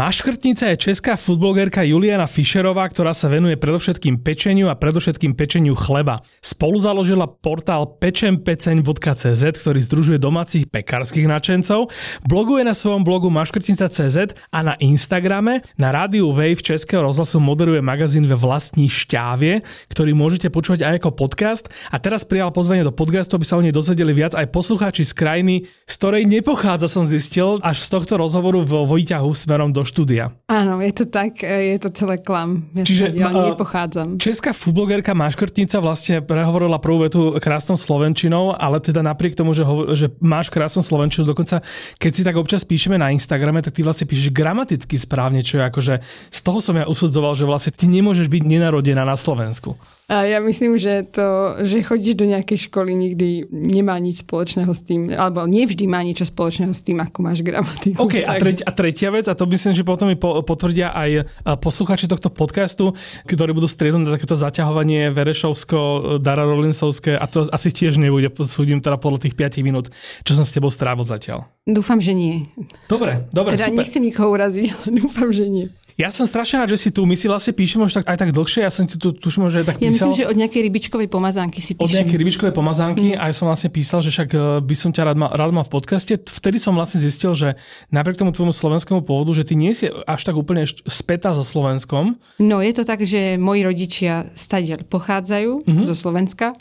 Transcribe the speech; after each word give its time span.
Maškrtnica 0.00 0.72
je 0.72 0.80
česká 0.80 1.12
futblogerka 1.12 1.84
Juliana 1.84 2.24
Fischerová, 2.24 2.88
ktorá 2.88 3.12
sa 3.12 3.28
venuje 3.28 3.60
predovšetkým 3.60 4.24
pečeniu 4.24 4.72
a 4.72 4.74
predovšetkým 4.80 5.36
pečeniu 5.36 5.76
chleba. 5.76 6.24
Spolu 6.40 6.80
založila 6.80 7.28
portál 7.28 7.84
pečempeceň.cz, 8.00 9.42
ktorý 9.60 9.80
združuje 9.84 10.16
domácich 10.16 10.72
pekárskych 10.72 11.28
nadšencov, 11.28 11.92
bloguje 12.24 12.64
na 12.64 12.72
svojom 12.72 13.04
blogu 13.04 13.28
maškrtnica.cz 13.28 14.40
a 14.48 14.58
na 14.64 14.72
Instagrame. 14.80 15.60
Na 15.76 15.92
rádiu 15.92 16.32
Wave 16.32 16.64
Českého 16.64 17.04
rozhlasu 17.04 17.36
moderuje 17.36 17.84
magazín 17.84 18.24
ve 18.24 18.40
vlastní 18.40 18.88
šťávie, 18.88 19.60
ktorý 19.92 20.16
môžete 20.16 20.48
počúvať 20.48 20.80
aj 20.80 21.04
ako 21.04 21.12
podcast. 21.12 21.68
A 21.92 22.00
teraz 22.00 22.24
prijal 22.24 22.56
pozvanie 22.56 22.88
do 22.88 22.96
podcastu, 22.96 23.36
aby 23.36 23.44
sa 23.44 23.60
o 23.60 23.64
nej 23.68 23.76
dozvedeli 23.76 24.16
viac 24.16 24.32
aj 24.32 24.48
poslucháči 24.48 25.04
z 25.04 25.12
krajiny, 25.12 25.54
z 25.84 25.94
ktorej 26.00 26.24
nepochádza 26.24 26.88
som 26.88 27.04
zistil 27.04 27.60
až 27.60 27.84
z 27.84 27.92
tohto 27.92 28.16
rozhovoru 28.16 28.64
vo 28.64 28.88
výťahu 28.88 29.28
smerom 29.36 29.76
do 29.76 29.89
štúdia. 29.90 30.30
Áno, 30.46 30.78
je 30.78 30.94
to 30.94 31.04
tak, 31.10 31.42
e, 31.42 31.74
je 31.74 31.78
to 31.82 31.90
celé 31.90 32.22
klam. 32.22 32.70
Ja 32.78 32.86
Čiže 32.86 33.18
ja 33.18 33.34
nepochádzam. 33.34 34.22
Česká 34.22 34.54
futblogerka 34.54 35.10
Maškrtnica 35.10 35.82
vlastne 35.82 36.22
prehovorila 36.22 36.78
prvú 36.78 37.10
vetu 37.10 37.34
krásnou 37.42 37.74
slovenčinou, 37.74 38.54
ale 38.54 38.78
teda 38.78 39.02
napriek 39.02 39.34
tomu, 39.34 39.50
že, 39.50 39.66
ho, 39.66 39.90
že 39.98 40.14
máš 40.22 40.46
krásnu 40.54 40.86
slovenčinu, 40.86 41.26
dokonca 41.26 41.66
keď 41.98 42.10
si 42.14 42.22
tak 42.22 42.38
občas 42.38 42.62
píšeme 42.62 42.94
na 42.94 43.10
Instagrame, 43.10 43.58
tak 43.60 43.74
ty 43.74 43.82
vlastne 43.82 44.06
píšeš 44.06 44.30
gramaticky 44.30 44.94
správne, 44.94 45.42
čo 45.42 45.58
je 45.58 45.64
akože 45.66 45.94
z 46.30 46.40
toho 46.46 46.62
som 46.62 46.78
ja 46.78 46.86
usudzoval, 46.86 47.34
že 47.34 47.48
vlastne 47.48 47.74
ty 47.74 47.90
nemôžeš 47.90 48.30
byť 48.30 48.42
nenarodená 48.46 49.02
na 49.02 49.18
Slovensku. 49.18 49.74
A 50.10 50.26
ja 50.26 50.42
myslím, 50.42 50.74
že 50.74 51.06
to, 51.06 51.54
že 51.62 51.86
chodíš 51.86 52.18
do 52.18 52.26
nejakej 52.26 52.66
školy 52.66 52.98
nikdy 52.98 53.46
nemá 53.46 53.94
nič 54.02 54.26
spoločného 54.26 54.74
s 54.74 54.82
tým, 54.82 55.14
alebo 55.14 55.46
nevždy 55.46 55.86
má 55.86 56.02
niečo 56.02 56.26
spoločného 56.26 56.74
s 56.74 56.82
tým, 56.82 56.98
ako 56.98 57.18
máš 57.22 57.46
gramatiku. 57.46 57.94
OK, 58.02 58.26
a, 58.26 58.34
treť, 58.34 58.66
a 58.66 58.70
tretia 58.74 59.14
vec, 59.14 59.30
a 59.30 59.38
to 59.38 59.46
myslím, 59.46 59.70
že 59.70 59.86
potom 59.86 60.10
mi 60.10 60.18
potvrdia 60.18 60.90
aj 60.90 61.30
posluchači 61.62 62.10
tohto 62.10 62.26
podcastu, 62.26 62.98
ktorí 63.30 63.54
budú 63.54 63.70
striednúť 63.70 64.02
na 64.02 64.18
takéto 64.18 64.34
zaťahovanie 64.34 65.14
Verešovsko, 65.14 66.18
Dara 66.18 66.42
Rolinsovské 66.42 67.14
a 67.14 67.30
to 67.30 67.46
asi 67.46 67.70
tiež 67.70 67.94
nebude, 67.94 68.34
súdim 68.42 68.82
teda 68.82 68.98
podľa 68.98 69.30
tých 69.30 69.38
5 69.38 69.62
minút, 69.62 69.94
čo 70.26 70.34
som 70.34 70.42
s 70.42 70.50
tebou 70.50 70.74
strávil 70.74 71.06
zatiaľ. 71.06 71.46
Dúfam, 71.70 72.02
že 72.02 72.18
nie. 72.18 72.50
Dobre, 72.90 73.30
dobre, 73.30 73.54
teda 73.54 73.70
super. 73.70 73.78
nechcem 73.86 74.02
nikoho 74.02 74.34
uraziť, 74.34 74.74
ale 74.74 74.88
dúfam, 74.98 75.30
že 75.30 75.46
nie. 75.46 75.70
Ja 76.00 76.08
som 76.08 76.24
strašne 76.24 76.64
rád, 76.64 76.72
že 76.72 76.88
si 76.88 76.88
tu. 76.88 77.04
My 77.04 77.12
si 77.12 77.28
vlastne 77.28 77.52
píšeme 77.52 77.84
už 77.84 78.00
tak, 78.00 78.04
aj 78.08 78.16
tak 78.16 78.30
dlhšie. 78.32 78.64
Ja 78.64 78.72
som 78.72 78.88
ti 78.88 78.96
tu 78.96 79.12
tuším, 79.12 79.52
že 79.52 79.68
tak 79.68 79.76
písal. 79.76 79.84
Ja 79.84 79.92
myslím, 79.92 80.12
že 80.16 80.24
od 80.32 80.36
nejakej 80.40 80.60
rybičkovej 80.64 81.08
pomazánky 81.12 81.60
si 81.60 81.76
píšem. 81.76 81.84
Od 81.84 81.92
nejakej 81.92 82.16
rybičkovej 82.16 82.54
pomazánky 82.56 83.08
mm. 83.12 83.20
a 83.20 83.28
ja 83.28 83.34
som 83.36 83.52
vlastne 83.52 83.68
písal, 83.68 84.00
že 84.00 84.08
však 84.08 84.28
e, 84.32 84.38
by 84.64 84.74
som 84.80 84.96
ťa 84.96 85.02
rád 85.04 85.16
mal, 85.20 85.28
rád 85.36 85.52
mal 85.52 85.64
v 85.68 85.72
podcaste. 85.76 86.16
Vtedy 86.16 86.56
som 86.56 86.72
vlastne 86.72 87.04
zistil, 87.04 87.36
že 87.36 87.60
napriek 87.92 88.16
tomu 88.16 88.32
tvojmu 88.32 88.56
slovenskému 88.56 89.04
pôvodu, 89.04 89.36
že 89.36 89.44
ty 89.44 89.60
nie 89.60 89.76
si 89.76 89.92
až 89.92 90.24
tak 90.24 90.40
úplne 90.40 90.64
spätá 90.88 91.36
so 91.36 91.44
Slovenskom. 91.44 92.16
No 92.40 92.64
je 92.64 92.72
to 92.72 92.88
tak, 92.88 93.04
že 93.04 93.36
moji 93.36 93.60
rodičia 93.60 94.32
stadiaľ 94.32 94.88
pochádzajú 94.88 95.68
mm-hmm. 95.68 95.84
zo 95.84 95.92
Slovenska 95.92 96.56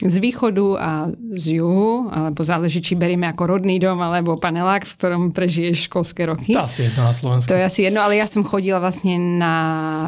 z 0.00 0.16
východu 0.16 0.66
a 0.80 0.90
z 1.36 1.60
juhu, 1.60 2.08
alebo 2.08 2.40
záleží, 2.40 2.80
či 2.80 2.96
berieme 2.96 3.28
ako 3.28 3.56
rodný 3.56 3.76
dom, 3.76 4.00
alebo 4.00 4.40
panelák, 4.40 4.88
v 4.88 4.94
ktorom 4.96 5.22
prežiješ 5.36 5.92
školské 5.92 6.24
roky. 6.24 6.56
To 6.56 6.64
asi 6.64 6.88
jedno 6.88 7.04
na 7.04 7.12
Slovensku. 7.12 7.48
To 7.52 7.56
je 7.56 7.64
asi 7.68 7.80
jedno, 7.84 8.00
ale 8.00 8.16
ja 8.16 8.24
som 8.24 8.40
chodila 8.40 8.80
vlastne 8.80 9.20
na 9.20 9.54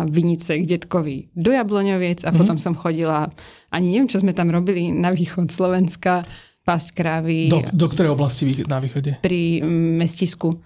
Vinice 0.08 0.56
k 0.60 0.64
detkovi 0.64 1.28
do 1.36 1.52
Jabloňoviec 1.52 2.24
a 2.24 2.32
mm-hmm. 2.32 2.40
potom 2.40 2.56
som 2.56 2.72
chodila, 2.72 3.28
ani 3.68 3.92
neviem, 3.92 4.08
čo 4.08 4.24
sme 4.24 4.32
tam 4.32 4.48
robili, 4.48 4.88
na 4.88 5.12
východ 5.12 5.52
Slovenska, 5.52 6.24
pásť 6.62 6.94
krávy. 6.94 7.50
Do, 7.50 7.60
do 7.74 7.86
ktorej 7.90 8.14
oblasti 8.14 8.48
na 8.64 8.78
východe? 8.78 9.18
Pri 9.20 9.60
mestisku 9.98 10.62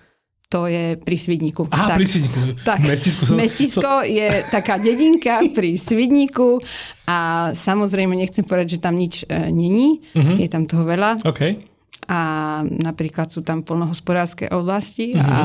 to 0.46 0.70
je 0.70 0.94
pri 0.94 1.16
Svidníku. 1.18 1.66
Aha, 1.74 1.90
tak, 1.90 1.98
pri 1.98 2.06
Svidníku. 2.06 2.40
Tak, 2.62 2.78
Mestisko, 2.86 3.22
som, 3.26 3.34
Mestisko 3.34 3.92
je 4.06 4.28
taká 4.46 4.78
dedinka 4.78 5.42
pri 5.50 5.74
Svidníku 5.74 6.62
a 7.10 7.50
samozrejme 7.50 8.14
nechcem 8.14 8.46
povedať, 8.46 8.78
že 8.78 8.82
tam 8.82 8.94
nič 8.94 9.26
e, 9.26 9.50
není. 9.50 10.06
Uh-huh. 10.14 10.38
Je 10.38 10.46
tam 10.46 10.70
toho 10.70 10.86
veľa. 10.86 11.18
Okay 11.26 11.58
a 12.06 12.20
napríklad 12.62 13.34
sú 13.34 13.42
tam 13.42 13.66
polnohospodárske 13.66 14.46
oblasti 14.54 15.10
mm-hmm. 15.10 15.26
a, 15.26 15.40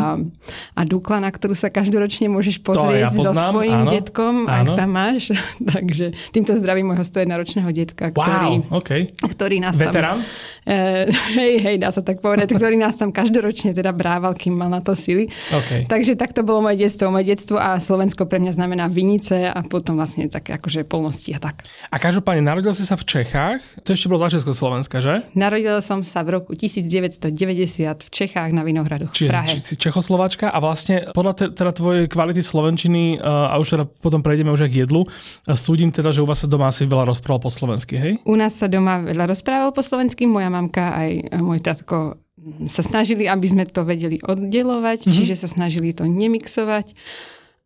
a 0.77 0.81
Dukla, 0.85 1.17
na 1.17 1.33
ktorú 1.33 1.57
sa 1.57 1.73
každoročne 1.73 2.29
môžeš 2.29 2.61
pozrieť 2.61 3.09
ja 3.09 3.09
so 3.09 3.33
svojím 3.33 3.81
áno, 3.81 3.89
detkom, 3.89 4.35
áno. 4.45 4.77
ak 4.77 4.77
tam 4.77 4.89
máš. 4.93 5.33
Takže 5.73 6.13
týmto 6.29 6.53
zdravím 6.53 6.93
môjho 6.93 7.01
101 7.01 7.33
ročného 7.33 7.69
detka, 7.73 8.13
wow, 8.13 8.21
ktorý, 8.21 8.51
okay. 8.77 9.01
ktorý 9.17 9.57
nás 9.57 9.73
Veterán? 9.73 10.21
tam... 10.21 10.60
Uh, 10.61 11.09
hej, 11.39 11.57
hej, 11.57 11.75
dá 11.81 11.89
sa 11.89 12.05
tak 12.05 12.21
povedať, 12.21 12.53
ktorý 12.53 12.77
nás 12.77 12.93
tam 13.01 13.09
každoročne 13.09 13.73
teda 13.73 13.89
brával, 13.89 14.37
kým 14.37 14.53
mal 14.53 14.69
na 14.69 14.85
to 14.85 14.93
sily. 14.93 15.25
Okay. 15.49 15.89
Takže 15.89 16.13
tak 16.13 16.37
to 16.37 16.45
bolo 16.45 16.61
moje 16.61 16.85
detstvo. 16.85 17.09
Moje 17.09 17.33
detstvo 17.33 17.57
a 17.57 17.81
Slovensko 17.81 18.29
pre 18.29 18.37
mňa 18.37 18.53
znamená 18.53 18.85
Vinice 18.85 19.49
a 19.49 19.65
potom 19.65 19.97
vlastne 19.97 20.29
také 20.29 20.61
akože 20.61 20.85
polnosti 20.85 21.33
a 21.33 21.41
tak. 21.41 21.65
A 21.89 21.97
každopádne, 21.97 22.45
narodil 22.45 22.77
si 22.77 22.85
sa 22.85 22.93
v 22.93 23.07
Čechách, 23.09 23.81
to 23.81 23.97
ešte 23.97 24.05
bolo 24.05 24.21
za 24.21 24.37
Slovenska, 24.37 25.01
že? 25.01 25.25
Narodil 25.33 25.81
som 25.81 26.05
sa 26.05 26.21
v 26.21 26.37
roku 26.37 26.51
roku 26.51 26.59
1990 26.59 28.03
v 28.03 28.09
Čechách 28.11 28.51
na 28.51 28.67
Vinohradoch 28.67 29.15
Čiže, 29.15 29.29
v 29.29 29.31
Prahe. 29.31 29.55
Si 29.63 29.79
Čechoslovačka 29.79 30.51
a 30.51 30.59
vlastne 30.59 31.07
podľa 31.15 31.33
te, 31.39 31.45
teda 31.55 31.71
tvojej 31.71 32.05
kvality 32.11 32.43
slovenčiny 32.43 33.15
e, 33.15 33.23
a 33.23 33.55
už 33.55 33.79
teda 33.79 33.83
potom 33.87 34.19
prejdeme 34.19 34.51
už 34.51 34.67
k 34.67 34.83
jedlu, 34.83 35.07
e, 35.07 35.55
súdim 35.55 35.95
teda, 35.95 36.11
že 36.11 36.19
u 36.19 36.27
vás 36.27 36.43
sa 36.43 36.51
doma 36.51 36.67
asi 36.67 36.83
veľa 36.83 37.07
rozprával 37.07 37.39
po 37.39 37.51
slovensky, 37.53 37.95
hej? 37.95 38.13
U 38.27 38.35
nás 38.35 38.59
sa 38.59 38.67
doma 38.67 38.99
veľa 38.99 39.31
rozprával 39.31 39.71
po 39.71 39.79
slovensky, 39.79 40.27
moja 40.27 40.50
mamka 40.51 40.91
aj 40.91 41.39
môj 41.39 41.63
tatko 41.63 42.19
sa 42.67 42.81
snažili, 42.81 43.29
aby 43.29 43.47
sme 43.47 43.63
to 43.69 43.85
vedeli 43.85 44.17
oddelovať, 44.17 45.05
mm-hmm. 45.05 45.15
čiže 45.15 45.35
sa 45.37 45.47
snažili 45.47 45.93
to 45.93 46.09
nemixovať. 46.09 46.97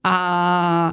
A, 0.06 0.18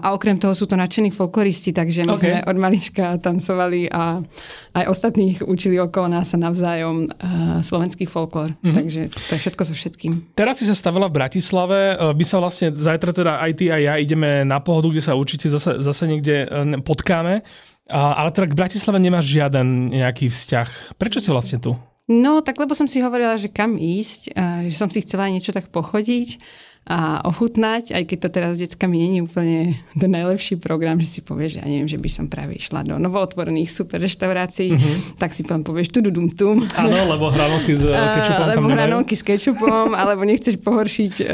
a 0.00 0.16
okrem 0.16 0.40
toho 0.40 0.56
sú 0.56 0.64
to 0.64 0.72
nadšení 0.72 1.12
folkloristi, 1.12 1.76
takže 1.76 2.08
my 2.08 2.16
okay. 2.16 2.20
sme 2.32 2.48
od 2.48 2.56
malička 2.56 3.20
tancovali 3.20 3.84
a 3.92 4.24
aj 4.72 4.84
ostatných 4.88 5.44
učili 5.44 5.76
okolo 5.76 6.16
nás 6.16 6.32
a 6.32 6.40
navzájom 6.40 7.12
uh, 7.12 7.60
slovenský 7.60 8.08
folklor. 8.08 8.56
Mm-hmm. 8.56 8.72
Takže 8.72 9.00
to 9.12 9.32
je 9.36 9.40
všetko 9.44 9.62
so 9.68 9.74
všetkým. 9.76 10.12
Teraz 10.32 10.64
si 10.64 10.66
sa 10.66 10.72
stavila 10.72 11.12
v 11.12 11.20
Bratislave. 11.20 11.78
E, 11.92 12.16
my 12.16 12.24
sa 12.24 12.40
vlastne 12.40 12.72
zajtra 12.72 13.12
teda 13.12 13.32
aj 13.44 13.52
ty 13.60 13.68
a 13.68 13.76
ja 13.76 13.94
ideme 14.00 14.48
na 14.48 14.64
pohodu, 14.64 14.88
kde 14.88 15.04
sa 15.04 15.12
určite 15.12 15.52
zase, 15.52 15.84
zase 15.84 16.08
niekde 16.08 16.48
e, 16.48 16.80
potkáme. 16.80 17.44
Ale 17.92 18.32
teda 18.32 18.48
k 18.48 18.56
Bratislave 18.56 18.96
nemáš 18.96 19.28
žiaden 19.28 19.92
nejaký 19.92 20.32
vzťah. 20.32 20.96
Prečo 20.96 21.20
si 21.20 21.28
vlastne 21.28 21.60
tu? 21.60 21.76
No, 22.08 22.40
tak 22.40 22.56
lebo 22.56 22.72
som 22.72 22.88
si 22.88 23.04
hovorila, 23.04 23.36
že 23.36 23.52
kam 23.52 23.76
ísť, 23.76 24.32
že 24.70 24.76
som 24.78 24.88
si 24.88 25.04
chcela 25.04 25.28
niečo 25.28 25.52
tak 25.52 25.68
pochodiť 25.68 26.40
a 26.82 27.22
ochutnať, 27.22 27.94
aj 27.94 28.04
keď 28.10 28.18
to 28.26 28.28
teraz 28.34 28.50
s 28.58 28.66
deckami 28.66 28.98
nie 28.98 29.10
je 29.14 29.22
úplne 29.22 29.58
ten 29.94 30.10
najlepší 30.10 30.58
program, 30.58 30.98
že 30.98 31.06
si 31.06 31.20
povieš, 31.22 31.62
ja 31.62 31.66
neviem, 31.66 31.86
že 31.86 31.94
by 31.94 32.10
som 32.10 32.26
práve 32.26 32.58
išla 32.58 32.82
do 32.82 32.98
novootvorených 32.98 33.70
super 33.70 34.02
reštaurácií, 34.02 34.74
mm-hmm. 34.74 34.94
tak 35.14 35.30
si 35.30 35.46
potom 35.46 35.62
povieš 35.62 35.94
tu 35.94 36.02
dum 36.02 36.26
tum. 36.34 36.66
Áno, 36.74 36.90
lebo 36.90 37.30
hranolky 37.30 37.78
s 37.78 37.86
kečupom 37.86 38.46
Lebo 38.50 38.66
hranolky 38.74 39.14
s 39.14 39.22
kečupom, 39.22 39.94
alebo 39.94 40.26
nechceš 40.26 40.58
pohoršiť 40.58 41.14
e, 41.22 41.24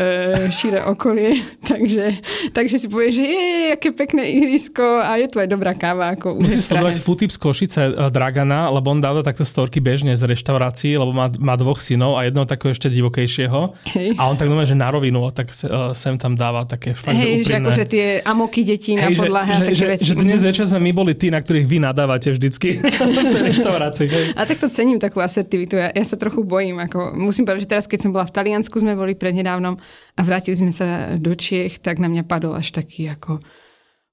šíre 0.53 0.85
okolie, 0.85 1.41
takže, 1.71 2.21
takže 2.53 2.77
si 2.77 2.87
povieš, 2.93 3.13
že 3.17 3.25
je, 3.25 3.43
aké 3.73 3.89
pekné 3.97 4.29
ihrisko 4.29 5.01
a 5.01 5.17
je 5.17 5.33
tu 5.33 5.41
aj 5.41 5.49
dobrá 5.49 5.73
káva. 5.73 6.13
Ako 6.13 6.45
Musíš 6.45 6.69
sledovať 6.69 7.01
Futip 7.01 7.33
z 7.33 7.41
Košice 7.41 7.83
e, 7.89 8.13
Dragana, 8.13 8.69
lebo 8.69 8.93
on 8.93 9.01
dáva 9.01 9.25
takto 9.25 9.49
storky 9.49 9.81
bežne 9.81 10.13
z 10.13 10.29
reštaurácií, 10.29 10.93
lebo 11.01 11.17
má, 11.17 11.33
má 11.41 11.57
dvoch 11.57 11.81
synov 11.81 12.21
a 12.21 12.29
jedného 12.29 12.45
takého 12.45 12.77
ešte 12.77 12.93
divokejšieho. 12.93 13.73
Hej. 13.97 14.13
A 14.21 14.29
on 14.29 14.37
tak 14.37 14.53
normálne, 14.53 14.69
že 14.69 14.77
na 14.77 14.93
rovinu 14.93 15.25
tak 15.39 15.55
uh, 15.55 15.95
sem 15.95 16.19
tam 16.19 16.35
dáva 16.35 16.67
také 16.67 16.99
fakt, 16.99 17.15
Hej, 17.15 17.47
že, 17.47 17.63
akože 17.63 17.85
tie 17.87 18.07
amoky 18.27 18.67
detí 18.67 18.99
na 18.99 19.07
podlahe 19.15 19.55
a 19.55 19.59
také 19.63 19.79
že, 19.79 19.87
veci. 19.87 20.05
Že 20.11 20.15
dnes 20.19 20.43
večer 20.43 20.67
sme 20.67 20.83
my 20.83 20.91
boli 20.91 21.15
tí, 21.15 21.31
na 21.31 21.39
ktorých 21.39 21.67
vy 21.71 21.79
nadávate 21.79 22.35
vždycky 22.35 22.83
v 23.35 23.37
reštaurácii. 23.55 24.35
A 24.35 24.43
tak 24.43 24.59
to 24.59 24.67
cením 24.67 24.99
takú 24.99 25.23
asertivitu. 25.23 25.79
Ja, 25.79 25.95
ja 25.95 26.03
sa 26.03 26.19
trochu 26.19 26.43
bojím. 26.43 26.83
Ako, 26.83 27.15
musím 27.15 27.47
povedať, 27.47 27.71
že 27.71 27.71
teraz, 27.71 27.85
keď 27.87 27.99
som 28.03 28.11
bola 28.11 28.27
v 28.27 28.35
Taliansku, 28.35 28.75
sme 28.83 28.99
boli 28.99 29.15
prednedávnom 29.15 29.79
a 30.19 30.21
vrátili 30.27 30.59
sme 30.59 30.75
sa 30.75 31.15
do 31.15 31.31
Čiech, 31.39 31.79
tak 31.79 32.03
na 32.03 32.11
mňa 32.11 32.27
padol 32.27 32.59
až 32.59 32.75
taký 32.75 33.07
ako 33.15 33.39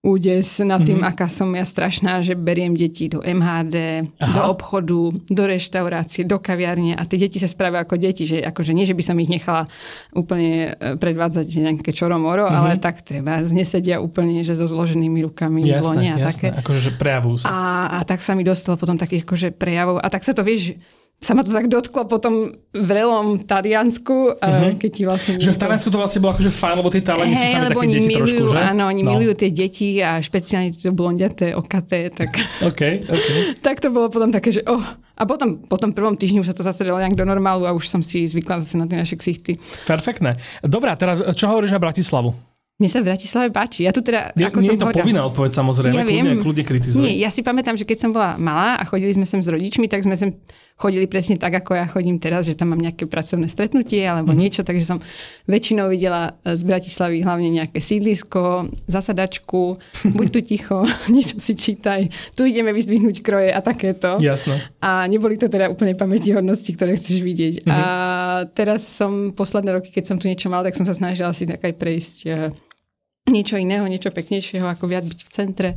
údes 0.06 0.62
nad 0.62 0.86
tým, 0.86 1.02
mm-hmm. 1.02 1.10
aká 1.10 1.26
som 1.26 1.50
ja 1.58 1.66
strašná, 1.66 2.22
že 2.22 2.38
beriem 2.38 2.78
deti 2.78 3.10
do 3.10 3.26
MHD, 3.26 4.06
Aha. 4.22 4.34
do 4.38 4.42
obchodu, 4.54 5.10
do 5.26 5.44
reštaurácie, 5.50 6.30
do 6.30 6.38
kaviarne 6.38 6.94
a 6.94 7.02
tie 7.10 7.26
deti 7.26 7.42
sa 7.42 7.50
správajú 7.50 7.90
ako 7.90 7.96
deti, 7.98 8.30
že 8.30 8.38
akože 8.46 8.72
nie, 8.78 8.86
že 8.86 8.94
by 8.94 9.02
som 9.02 9.18
ich 9.18 9.34
nechala 9.34 9.66
úplne 10.14 10.78
e, 10.78 10.94
predvádzať 11.02 11.48
nejaké 11.58 11.90
čoromoro, 11.90 12.46
mm-hmm. 12.46 12.60
ale 12.62 12.72
tak 12.78 13.02
treba, 13.02 13.42
znesedia 13.42 13.98
úplne, 13.98 14.46
že 14.46 14.54
so 14.54 14.70
zloženými 14.70 15.26
rukami 15.26 15.66
jasné, 15.66 15.82
dlone 15.82 16.08
a 16.14 16.18
jasné. 16.22 16.30
také. 16.30 16.48
Akože, 16.62 16.80
že 16.86 16.92
prejavujú 16.94 17.38
sa. 17.42 17.46
A, 17.50 17.58
a 17.98 18.00
tak 18.06 18.22
sa 18.22 18.38
mi 18.38 18.46
dostalo 18.46 18.78
potom 18.78 19.02
takých 19.02 19.26
akože 19.26 19.50
prejavov 19.58 19.98
a 19.98 20.08
tak 20.14 20.22
sa 20.22 20.38
to 20.38 20.46
vieš, 20.46 20.78
sa 21.24 21.34
ma 21.34 21.42
to 21.42 21.50
tak 21.50 21.72
dotklo 21.72 22.06
potom 22.06 22.54
v 22.70 22.90
relom 22.92 23.42
Taliansku, 23.42 24.38
uh-huh. 24.38 24.78
keď 24.78 24.90
ti 24.94 25.04
vlastne... 25.08 25.34
Že 25.42 25.58
v 25.58 25.60
Taliansku 25.64 25.90
to 25.90 25.98
vlastne 25.98 26.20
bolo 26.22 26.38
akože 26.38 26.52
fajn, 26.54 26.76
lebo 26.78 26.90
tí 26.94 27.00
Taliani 27.02 27.34
hey, 27.34 27.42
sú 27.42 27.48
sami 27.56 27.68
také 27.72 27.88
deti 27.88 28.06
milujú, 28.06 28.22
trošku, 28.22 28.46
že? 28.54 28.60
Áno, 28.62 28.84
oni 28.92 29.02
no. 29.02 29.10
milujú 29.16 29.34
tie 29.34 29.50
deti 29.50 29.90
a 30.04 30.22
špeciálne 30.22 30.70
to 30.76 30.94
blondiaté, 30.94 31.58
okaté, 31.58 32.14
tak... 32.14 32.30
okay, 32.70 33.02
okay. 33.08 33.58
tak 33.66 33.82
to 33.82 33.90
bolo 33.90 34.12
potom 34.14 34.30
také, 34.30 34.54
že 34.54 34.62
oh. 34.70 34.84
A 35.16 35.24
potom 35.24 35.64
po 35.64 35.80
tom 35.80 35.96
prvom 35.96 36.20
týždňu 36.20 36.44
sa 36.44 36.52
to 36.52 36.60
zase 36.60 36.84
dalo 36.84 37.00
nejak 37.00 37.16
do 37.16 37.24
normálu 37.24 37.64
a 37.64 37.72
už 37.72 37.88
som 37.88 38.04
si 38.04 38.28
zvykla 38.28 38.60
zase 38.60 38.76
na 38.76 38.84
tie 38.84 39.00
naše 39.00 39.16
ksichty. 39.16 39.56
Perfektné. 39.88 40.36
Dobrá, 40.60 41.00
teraz 41.00 41.24
čo 41.40 41.48
hovoríš 41.48 41.72
na 41.72 41.80
Bratislavu? 41.80 42.36
Mne 42.76 42.92
sa 42.92 43.00
v 43.00 43.08
Bratislave 43.08 43.48
páči. 43.56 43.88
Ja 43.88 43.96
tu 43.96 44.04
teda, 44.04 44.36
nie, 44.36 44.52
ako 44.52 44.60
nie 44.60 44.68
som 44.68 44.76
je 44.76 44.82
to 44.84 44.92
povinná 44.92 45.24
odpoveď 45.32 45.52
samozrejme, 45.64 45.96
ja 45.96 46.04
kľudne, 46.04 46.28
viem, 46.28 46.44
kľudne 46.44 46.64
kritizuj. 46.68 47.00
Nie, 47.00 47.16
ja 47.24 47.32
si 47.32 47.40
pamätám, 47.40 47.80
že 47.80 47.88
keď 47.88 47.98
som 48.04 48.12
bola 48.12 48.36
malá 48.36 48.76
a 48.76 48.84
chodili 48.84 49.16
sme 49.16 49.24
sem 49.24 49.40
s 49.40 49.48
rodičmi, 49.48 49.88
tak 49.88 50.04
sme 50.04 50.20
sem 50.20 50.36
chodili 50.76 51.08
presne 51.08 51.40
tak, 51.40 51.56
ako 51.56 51.72
ja 51.72 51.88
chodím 51.88 52.20
teraz, 52.20 52.44
že 52.44 52.52
tam 52.52 52.76
mám 52.76 52.84
nejaké 52.84 53.08
pracovné 53.08 53.48
stretnutie 53.48 54.04
alebo 54.04 54.36
mm-hmm. 54.36 54.44
niečo, 54.44 54.62
takže 54.68 54.84
som 54.84 55.00
väčšinou 55.48 55.88
videla 55.88 56.36
z 56.44 56.62
Bratislavy 56.68 57.24
hlavne 57.24 57.48
nejaké 57.48 57.80
sídlisko, 57.80 58.68
zasadačku, 58.92 59.80
buď 60.20 60.28
tu 60.36 60.40
ticho, 60.44 60.84
niečo 61.16 61.40
si 61.40 61.56
čítaj, 61.56 62.12
tu 62.36 62.44
ideme 62.44 62.76
vyzdvihnúť 62.76 63.24
kroje 63.24 63.56
a 63.56 63.64
takéto. 63.64 64.20
Jasno. 64.20 64.60
A 64.84 65.08
neboli 65.08 65.40
to 65.40 65.48
teda 65.48 65.72
úplne 65.72 65.96
pamätihodnosti, 65.96 66.76
ktoré 66.76 67.00
chceš 67.00 67.24
vidieť. 67.24 67.64
Mm-hmm. 67.64 67.72
A 67.72 67.80
teraz 68.52 68.84
som 68.84 69.32
posledné 69.32 69.80
roky, 69.80 69.96
keď 69.96 70.12
som 70.12 70.20
tu 70.20 70.28
niečo 70.28 70.52
mal, 70.52 70.60
tak 70.60 70.76
som 70.76 70.84
sa 70.84 70.92
snažila 70.92 71.32
si 71.32 71.48
tak 71.48 71.64
aj 71.64 71.74
prejsť 71.80 72.18
eh, 72.28 72.52
niečo 73.30 73.58
iného, 73.58 73.86
niečo 73.90 74.14
peknejšieho, 74.14 74.66
ako 74.70 74.86
viac 74.86 75.06
byť 75.06 75.20
v 75.26 75.30
centre. 75.34 75.70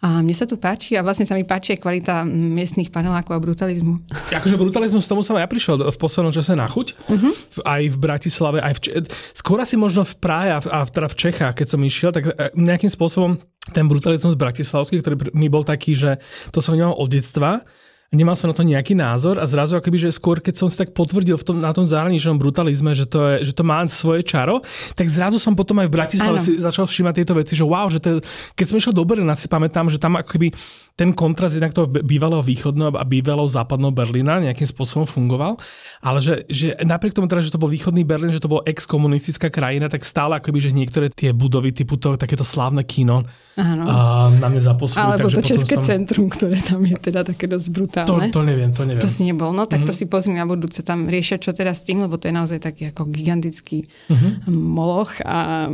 A 0.00 0.24
mne 0.24 0.32
sa 0.32 0.48
tu 0.48 0.56
páči 0.56 0.96
a 0.96 1.04
vlastne 1.04 1.28
sa 1.28 1.36
mi 1.36 1.44
páči 1.44 1.76
aj 1.76 1.84
kvalita 1.84 2.24
miestnych 2.24 2.88
panelákov 2.88 3.36
a 3.36 3.44
brutalizmu. 3.44 4.00
Akože 4.32 4.56
brutalizmus, 4.56 5.04
tomu 5.04 5.20
som 5.20 5.36
ja 5.36 5.44
prišiel 5.44 5.76
v 5.92 5.98
poslednom 6.00 6.32
čase 6.32 6.56
na 6.56 6.64
chuť. 6.64 6.96
Uh-huh. 7.04 7.32
Aj 7.68 7.84
v 7.84 7.96
Bratislave, 8.00 8.64
aj 8.64 8.80
v 8.80 8.80
Č- 8.80 8.92
skôr 9.36 9.60
asi 9.60 9.76
možno 9.76 10.08
v 10.08 10.16
Prahe 10.16 10.56
a 10.56 10.80
teda 10.88 11.04
v 11.04 11.18
Čechách, 11.20 11.52
keď 11.52 11.66
som 11.68 11.84
išiel, 11.84 12.16
tak 12.16 12.32
e, 12.32 12.48
nejakým 12.56 12.88
spôsobom 12.88 13.36
ten 13.76 13.84
brutalizmus 13.84 14.40
bratislavský, 14.40 15.04
ktorý 15.04 15.36
mi 15.36 15.52
bol 15.52 15.68
taký, 15.68 15.92
že 15.92 16.16
to 16.48 16.64
som 16.64 16.72
vnímal 16.72 16.96
od 16.96 17.08
detstva, 17.12 17.60
nemal 18.10 18.34
som 18.34 18.50
na 18.50 18.56
to 18.58 18.66
nejaký 18.66 18.98
názor 18.98 19.38
a 19.38 19.46
zrazu 19.46 19.78
akoby, 19.78 20.10
že 20.10 20.10
skôr 20.10 20.42
keď 20.42 20.54
som 20.58 20.66
si 20.66 20.74
tak 20.74 20.90
potvrdil 20.90 21.38
v 21.38 21.44
tom, 21.46 21.56
na 21.62 21.70
tom 21.70 21.86
zahraničnom 21.86 22.42
brutalizme, 22.42 22.90
že 22.90 23.06
to, 23.06 23.22
je, 23.22 23.50
že 23.50 23.52
to 23.54 23.62
má 23.62 23.86
svoje 23.86 24.26
čaro, 24.26 24.66
tak 24.98 25.06
zrazu 25.06 25.38
som 25.38 25.54
potom 25.54 25.78
aj 25.78 25.86
v 25.86 25.94
Bratislave 25.94 26.42
ano. 26.42 26.44
si 26.44 26.58
začal 26.58 26.90
všímať 26.90 27.14
tieto 27.22 27.38
veci, 27.38 27.54
že 27.54 27.62
wow, 27.62 27.86
že 27.86 28.02
to 28.02 28.06
je, 28.10 28.14
keď 28.58 28.66
som 28.66 28.76
išiel 28.82 28.94
do 28.98 29.06
Berlína, 29.06 29.38
si 29.38 29.46
pamätám, 29.46 29.86
že 29.86 30.02
tam 30.02 30.18
akoby 30.18 30.50
ten 30.98 31.14
kontrast 31.14 31.54
jednak 31.56 31.72
toho 31.72 31.86
bývalého 31.86 32.42
východného 32.42 32.98
a 32.98 33.04
bývalého 33.06 33.46
západného 33.46 33.94
Berlína 33.94 34.42
nejakým 34.42 34.68
spôsobom 34.68 35.06
fungoval, 35.06 35.56
ale 36.02 36.18
že, 36.18 36.44
že 36.50 36.74
napriek 36.82 37.14
tomu 37.14 37.30
teda, 37.30 37.46
že 37.46 37.54
to 37.54 37.62
bol 37.62 37.70
východný 37.70 38.02
Berlín, 38.02 38.34
že 38.34 38.42
to 38.42 38.50
bol 38.50 38.60
ex-komunistická 38.66 39.54
krajina, 39.54 39.86
tak 39.86 40.02
stále 40.02 40.36
akoby, 40.36 40.58
že 40.58 40.70
niektoré 40.74 41.08
tie 41.14 41.30
budovy 41.30 41.70
typu 41.72 41.94
to, 41.94 42.18
takéto 42.18 42.42
slávne 42.42 42.82
kino 42.82 43.22
a, 43.56 44.28
na 44.28 44.46
mňa 44.50 44.62
zapôsobili. 44.66 45.04
Alebo 45.14 45.28
to 45.30 45.40
České 45.40 45.78
som... 45.80 45.88
centrum, 45.88 46.26
ktoré 46.28 46.60
tam 46.60 46.84
je 46.84 46.96
teda 47.00 47.24
také 47.24 47.48
dosť 47.48 47.66
brutálne. 47.72 47.99
To, 48.06 48.20
to 48.20 48.40
neviem, 48.46 48.70
to 48.72 48.82
neviem. 48.84 49.02
To 49.02 49.10
si 49.10 49.22
nebol, 49.26 49.50
no 49.50 49.64
tak 49.64 49.82
mm-hmm. 49.82 49.88
to 49.88 49.94
mhm. 49.94 50.00
si 50.00 50.04
pozri 50.06 50.32
na 50.36 50.46
budúce, 50.46 50.80
tam 50.84 51.10
riešia 51.10 51.40
čo 51.40 51.50
teraz 51.56 51.82
s 51.82 51.86
tým, 51.88 52.04
lebo 52.04 52.20
to 52.20 52.28
je 52.28 52.34
naozaj 52.34 52.58
taký 52.60 52.92
ako 52.92 53.08
gigantický 53.08 53.88
mm-hmm. 54.08 54.48
moloch 54.50 55.18
a 55.24 55.70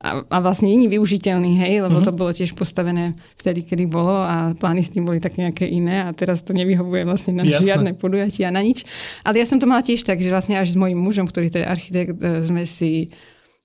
a, 0.00 0.24
a 0.32 0.36
vlastne 0.40 0.72
není 0.72 0.88
využiteľný, 0.88 1.60
hej, 1.60 1.84
lebo 1.84 2.00
mm-hmm. 2.00 2.08
to 2.08 2.16
bolo 2.16 2.32
tiež 2.32 2.56
postavené 2.56 3.20
vtedy, 3.36 3.68
kedy 3.68 3.84
bolo 3.84 4.16
a 4.16 4.56
plány 4.56 4.80
s 4.80 4.88
tým 4.96 5.04
boli 5.04 5.20
také 5.20 5.44
nejaké 5.44 5.68
iné 5.68 6.08
a 6.08 6.16
teraz 6.16 6.40
to 6.40 6.56
nevyhovuje 6.56 7.04
vlastne 7.04 7.36
na 7.36 7.44
Jasne. 7.44 7.68
žiadne 7.68 7.90
podujatia, 8.00 8.48
na 8.48 8.64
nič. 8.64 8.88
Ale 9.28 9.36
ja 9.36 9.44
som 9.44 9.60
to 9.60 9.68
mala 9.68 9.84
tiež 9.84 10.00
tak, 10.08 10.16
že 10.24 10.32
vlastne 10.32 10.56
až 10.56 10.72
s 10.72 10.80
mojím 10.80 11.04
mužom, 11.04 11.28
ktorý 11.28 11.52
je 11.52 11.60
architekt, 11.60 12.16
e, 12.16 12.40
sme 12.48 12.64
si 12.64 13.12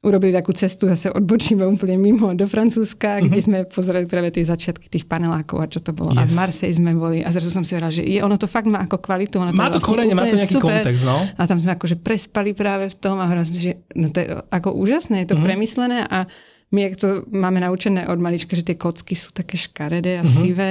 urobili 0.06 0.30
takú 0.30 0.54
cestu, 0.54 0.86
zase 0.86 1.10
odbočíme 1.10 1.66
úplne 1.66 1.98
mimo 1.98 2.30
do 2.38 2.46
Francúzska, 2.46 3.18
mm-hmm. 3.18 3.28
kde 3.34 3.42
sme 3.42 3.58
pozerali 3.66 4.06
práve 4.06 4.30
tie 4.30 4.46
začiatky 4.46 4.86
tých 4.86 5.10
panelákov 5.10 5.58
a 5.58 5.66
čo 5.66 5.82
to 5.82 5.92
bolo. 5.92 6.14
Yes. 6.14 6.22
A 6.22 6.24
v 6.30 6.34
Marseille 6.38 6.78
sme 6.78 6.94
boli 6.94 7.26
a 7.26 7.34
zrazu 7.34 7.50
som 7.50 7.66
si 7.66 7.74
hovorila, 7.74 7.90
že 7.90 8.06
je, 8.06 8.22
ono 8.22 8.38
to 8.38 8.46
fakt 8.46 8.70
má 8.70 8.86
ako 8.86 9.02
kvalitu. 9.02 9.42
Ono 9.42 9.50
má 9.50 9.74
to, 9.74 9.82
to 9.82 9.84
vlastne 9.84 9.90
korene, 9.90 10.14
má 10.14 10.30
to 10.30 10.38
nejaký 10.38 10.56
super. 10.62 10.86
kontext, 10.86 11.04
no. 11.04 11.18
A 11.26 11.42
tam 11.50 11.58
sme 11.58 11.74
akože 11.74 11.98
prespali 11.98 12.54
práve 12.54 12.94
v 12.94 12.96
tom 13.02 13.18
a 13.18 13.26
hovorili 13.26 13.50
sme, 13.50 13.60
že 13.60 13.72
no 13.98 14.08
to 14.14 14.18
je 14.22 14.28
ako 14.54 14.70
úžasné, 14.78 15.26
je 15.26 15.28
to 15.28 15.36
mm-hmm. 15.36 15.48
premyslené 15.50 15.98
a 16.06 16.30
my, 16.74 16.80
ak 16.92 16.96
to 16.98 17.10
máme 17.30 17.62
naučené 17.62 18.10
od 18.10 18.20
malička, 18.22 18.58
že 18.58 18.66
tie 18.66 18.78
kocky 18.78 19.14
sú 19.18 19.34
také 19.34 19.58
škaredé 19.58 20.22
a 20.22 20.24
mm-hmm. 20.26 20.42
sivé, 20.42 20.70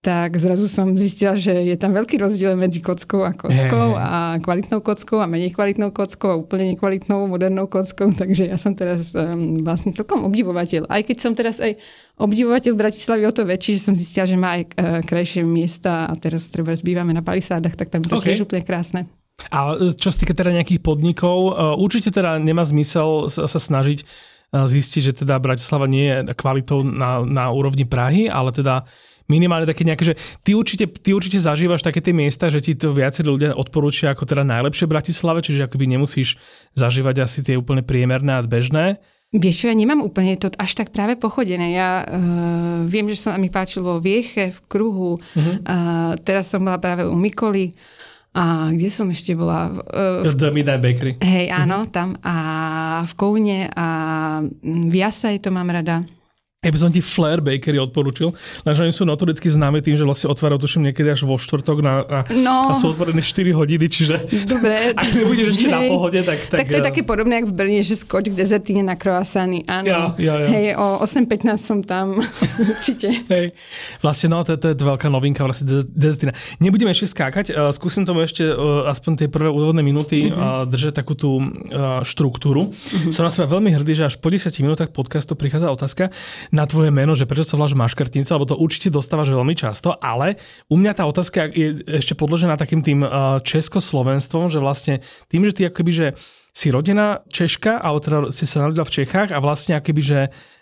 tak 0.00 0.40
zrazu 0.40 0.64
som 0.64 0.96
zistila, 0.96 1.36
že 1.36 1.52
je 1.52 1.76
tam 1.76 1.92
veľký 1.92 2.16
rozdiel 2.16 2.56
medzi 2.56 2.80
kockou 2.80 3.20
a 3.20 3.36
kockou 3.36 3.92
hey. 3.92 4.00
a 4.00 4.18
kvalitnou 4.40 4.80
kockou 4.80 5.20
a 5.20 5.28
menej 5.28 5.52
kvalitnou 5.52 5.92
kockou 5.92 6.32
a 6.32 6.40
úplne 6.40 6.72
nekvalitnou 6.72 7.28
modernou 7.28 7.68
kockou. 7.68 8.08
Takže 8.20 8.48
ja 8.48 8.56
som 8.56 8.72
teraz 8.72 9.12
um, 9.12 9.60
vlastne 9.60 9.92
celkom 9.92 10.24
obdivovateľ. 10.24 10.88
Aj 10.88 11.04
keď 11.04 11.16
som 11.20 11.36
teraz 11.36 11.60
aj 11.60 11.76
obdivovateľ 12.16 12.72
Bratislavy 12.80 13.28
o 13.28 13.32
to 13.36 13.44
väčší, 13.44 13.76
že 13.76 13.92
som 13.92 13.92
zistila, 13.92 14.24
že 14.24 14.40
má 14.40 14.56
aj 14.56 14.62
uh, 14.64 14.72
krajšie 15.04 15.44
miesta 15.44 16.08
a 16.08 16.16
teraz 16.16 16.48
treba 16.48 16.72
zbývame 16.72 17.12
na 17.12 17.20
palisádach, 17.20 17.76
tak 17.76 17.92
tam 17.92 18.00
je 18.00 18.08
to 18.08 18.24
okay. 18.24 18.32
tiež 18.32 18.48
úplne 18.48 18.64
krásne. 18.64 19.04
A 19.52 19.76
čo 20.00 20.08
sa 20.08 20.16
týka 20.16 20.32
teda 20.32 20.56
nejakých 20.56 20.80
podnikov, 20.80 21.52
uh, 21.52 21.76
určite 21.76 22.08
teda 22.08 22.40
nemá 22.40 22.64
zmysel 22.64 23.28
sa, 23.28 23.44
sa 23.44 23.60
snažiť 23.60 24.00
zistiť, 24.50 25.02
že 25.12 25.22
teda 25.22 25.38
Bratislava 25.38 25.86
nie 25.86 26.10
je 26.10 26.34
kvalitou 26.34 26.82
na, 26.82 27.22
na 27.22 27.54
úrovni 27.54 27.86
Prahy, 27.86 28.26
ale 28.26 28.50
teda 28.50 28.82
minimálne 29.30 29.70
také 29.70 29.86
nejaké, 29.86 30.02
že 30.10 30.14
ty 30.42 30.58
určite, 30.58 30.90
ty 30.90 31.14
určite 31.14 31.38
zažívaš 31.38 31.86
také 31.86 32.02
tie 32.02 32.10
miesta, 32.10 32.50
že 32.50 32.58
ti 32.58 32.74
to 32.74 32.90
viacerí 32.90 33.30
ľudia 33.30 33.54
odporúčia 33.54 34.10
ako 34.10 34.26
teda 34.26 34.42
najlepšie 34.42 34.90
v 34.90 34.92
Bratislave, 34.98 35.46
čiže 35.46 35.70
akoby 35.70 35.86
nemusíš 35.86 36.42
zažívať 36.74 37.22
asi 37.22 37.46
tie 37.46 37.54
úplne 37.54 37.86
priemerné 37.86 38.34
a 38.34 38.42
bežné. 38.42 38.98
Vieš 39.30 39.62
čo, 39.62 39.66
ja 39.70 39.78
nemám 39.78 40.02
úplne 40.02 40.34
to 40.34 40.50
až 40.58 40.74
tak 40.74 40.90
práve 40.90 41.14
pochodené. 41.14 41.70
Ja 41.70 42.02
uh, 42.02 42.82
viem, 42.90 43.06
že 43.14 43.30
sa 43.30 43.38
mi 43.38 43.46
páčilo 43.46 44.02
Vieche 44.02 44.50
v 44.50 44.58
kruhu. 44.66 45.22
Uh-huh. 45.22 45.54
Uh, 45.62 46.18
teraz 46.26 46.50
som 46.50 46.66
bola 46.66 46.82
práve 46.82 47.06
u 47.06 47.14
Mikoli. 47.14 47.70
A 48.30 48.70
kde 48.70 48.90
som 48.94 49.10
ešte 49.10 49.34
bola? 49.34 49.70
V 50.22 50.34
The 50.38 50.54
Midnight 50.54 50.82
Bakery. 50.82 51.18
Hej, 51.18 51.50
áno, 51.50 51.90
tam. 51.90 52.14
A 52.22 52.34
v 53.02 53.12
Koune 53.18 53.66
a 53.74 53.86
v 54.62 54.94
Jasaj 54.94 55.42
to 55.42 55.50
mám 55.50 55.66
rada. 55.66 56.06
Ja 56.60 56.68
by 56.68 56.76
som 56.76 56.92
ti 56.92 57.00
Flair 57.00 57.40
Bakery 57.40 57.80
odporúčil, 57.80 58.36
lenže 58.68 58.84
oni 58.84 58.92
sú 58.92 59.08
notoricky 59.08 59.48
známi 59.48 59.80
tým, 59.80 59.96
že 59.96 60.04
vlastne 60.04 60.28
otvárajú 60.28 60.60
tuším 60.60 60.92
niekedy 60.92 61.08
až 61.08 61.24
vo 61.24 61.40
štvrtok 61.40 61.80
na, 61.80 62.04
na, 62.04 62.20
no. 62.36 62.68
a 62.68 62.76
sú 62.76 62.92
otvorené 62.92 63.24
4 63.24 63.56
hodiny, 63.56 63.88
čiže 63.88 64.28
Dobre. 64.44 64.92
ak 65.00 65.08
nebudeš 65.08 65.56
ešte 65.56 65.72
na 65.72 65.88
pohode, 65.88 66.20
tak, 66.20 66.36
tak... 66.52 66.60
Tak 66.60 66.68
to 66.68 66.76
je 66.76 66.84
také 66.84 67.00
podobné, 67.00 67.40
ako 67.40 67.48
v 67.48 67.54
Brne, 67.56 67.80
že 67.80 67.96
skoč 67.96 68.28
k 68.28 68.36
dezertine 68.36 68.84
na 68.84 68.92
croissany. 68.92 69.64
Áno, 69.72 69.88
ja, 69.88 70.12
ja, 70.20 70.34
ja. 70.44 70.48
hej, 70.52 70.66
o 70.76 71.00
8.15 71.00 71.56
som 71.56 71.80
tam, 71.80 72.20
určite. 72.76 73.08
Hej, 73.32 73.56
vlastne 74.04 74.28
no, 74.28 74.44
to, 74.44 74.60
to 74.60 74.76
je 74.76 74.84
veľká 74.84 75.08
novinka, 75.08 75.40
vlastne 75.40 75.88
dezertina. 75.88 76.36
Nebudeme 76.60 76.92
ešte 76.92 77.08
skákať, 77.08 77.56
uh, 77.56 77.72
skúsim 77.72 78.04
tomu 78.04 78.20
ešte 78.20 78.44
uh, 78.44 78.84
aspoň 78.84 79.12
tie 79.16 79.28
prvé 79.32 79.48
úvodné 79.48 79.80
minúty 79.80 80.28
uh, 80.28 80.68
držať 80.68 80.92
takú 80.92 81.16
tú 81.16 81.40
štruktúru. 82.04 82.68
Uh-huh. 82.68 83.08
Som 83.08 83.24
na 83.24 83.32
seba 83.32 83.48
veľmi 83.48 83.72
hrdý, 83.72 83.96
že 83.96 84.12
až 84.12 84.20
po 84.20 84.28
10 84.28 84.52
minútach 84.60 84.92
podcastu 84.92 85.32
prichádza 85.32 85.72
otázka 85.72 86.12
na 86.50 86.66
tvoje 86.66 86.90
meno, 86.90 87.14
že 87.14 87.26
prečo 87.26 87.46
sa 87.46 87.56
voláš 87.58 87.78
Maškrtinca, 87.78 88.36
lebo 88.36 88.46
to 88.46 88.58
určite 88.58 88.90
dostávaš 88.90 89.30
veľmi 89.30 89.54
často, 89.54 89.94
ale 89.98 90.38
u 90.66 90.76
mňa 90.78 90.92
tá 90.98 91.06
otázka 91.06 91.50
je 91.50 91.82
ešte 91.86 92.18
podložená 92.18 92.58
takým 92.58 92.82
tým 92.82 93.06
uh, 93.06 93.38
českoslovenstvom, 93.42 94.50
že 94.50 94.58
vlastne 94.58 94.94
tým, 95.30 95.46
že 95.46 95.54
ty 95.54 95.62
akoby, 95.70 95.92
že 95.94 96.06
si 96.50 96.74
rodená 96.74 97.22
Češka, 97.30 97.78
alebo 97.78 98.02
teda 98.02 98.18
si 98.34 98.44
sa 98.44 98.66
narodila 98.66 98.82
v 98.82 98.94
Čechách 99.02 99.30
a 99.30 99.38
vlastne 99.38 99.78
akoby, 99.78 100.02
že 100.02 100.20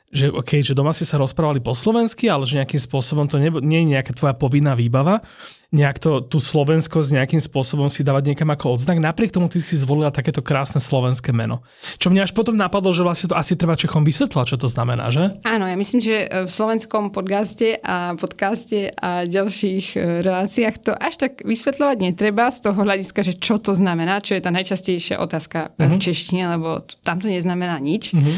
že, 0.08 0.32
okay, 0.32 0.64
že 0.64 0.72
doma 0.72 0.96
si 0.96 1.04
sa 1.04 1.20
rozprávali 1.20 1.60
po 1.60 1.76
slovensky, 1.76 2.32
ale 2.32 2.48
že 2.48 2.56
nejakým 2.56 2.80
spôsobom 2.80 3.28
to 3.28 3.36
nie, 3.36 3.52
nie 3.60 3.84
je 3.84 3.92
nejaká 3.92 4.16
tvoja 4.16 4.32
povinná 4.32 4.72
výbava, 4.72 5.20
nejak 5.68 6.00
to, 6.00 6.24
tú 6.24 6.40
slovenskosť 6.40 7.12
nejakým 7.12 7.44
spôsobom 7.44 7.92
si 7.92 8.00
dávať 8.00 8.32
niekam 8.32 8.48
ako 8.48 8.80
odznak. 8.80 9.04
Napriek 9.04 9.36
tomu 9.36 9.52
ty 9.52 9.60
si 9.60 9.76
zvolila 9.76 10.08
takéto 10.08 10.40
krásne 10.40 10.80
slovenské 10.80 11.28
meno. 11.36 11.60
Čo 12.00 12.08
mňa 12.08 12.24
až 12.24 12.32
potom 12.32 12.56
napadlo, 12.56 12.88
že 12.88 13.04
vlastne 13.04 13.28
to 13.28 13.36
asi 13.36 13.52
treba 13.52 13.76
Čechom 13.76 14.00
vysvetľať, 14.00 14.56
čo 14.56 14.56
to 14.56 14.64
znamená, 14.64 15.12
že? 15.12 15.28
Áno, 15.44 15.68
ja 15.68 15.76
myslím, 15.76 16.00
že 16.00 16.24
v 16.24 16.48
slovenskom 16.48 17.12
podcaste 17.12 17.76
a 17.84 18.16
podcaste 18.16 18.96
a 18.96 19.28
ďalších 19.28 19.86
e, 19.92 20.24
reláciách 20.24 20.76
to 20.80 20.92
až 20.96 21.14
tak 21.20 21.44
vysvetľovať 21.44 21.96
netreba 22.00 22.48
z 22.48 22.64
toho 22.64 22.80
hľadiska, 22.80 23.20
že 23.20 23.36
čo 23.36 23.60
to 23.60 23.76
znamená, 23.76 24.24
čo 24.24 24.40
je 24.40 24.42
tá 24.42 24.48
najčastejšia 24.48 25.20
otázka 25.20 25.76
uh-huh. 25.76 25.84
v 25.84 25.92
mhm. 25.92 26.00
češtine, 26.00 26.42
lebo 26.56 26.80
tam 27.04 27.20
to 27.20 27.28
neznamená 27.28 27.76
nič. 27.76 28.16
Uh-huh. 28.16 28.32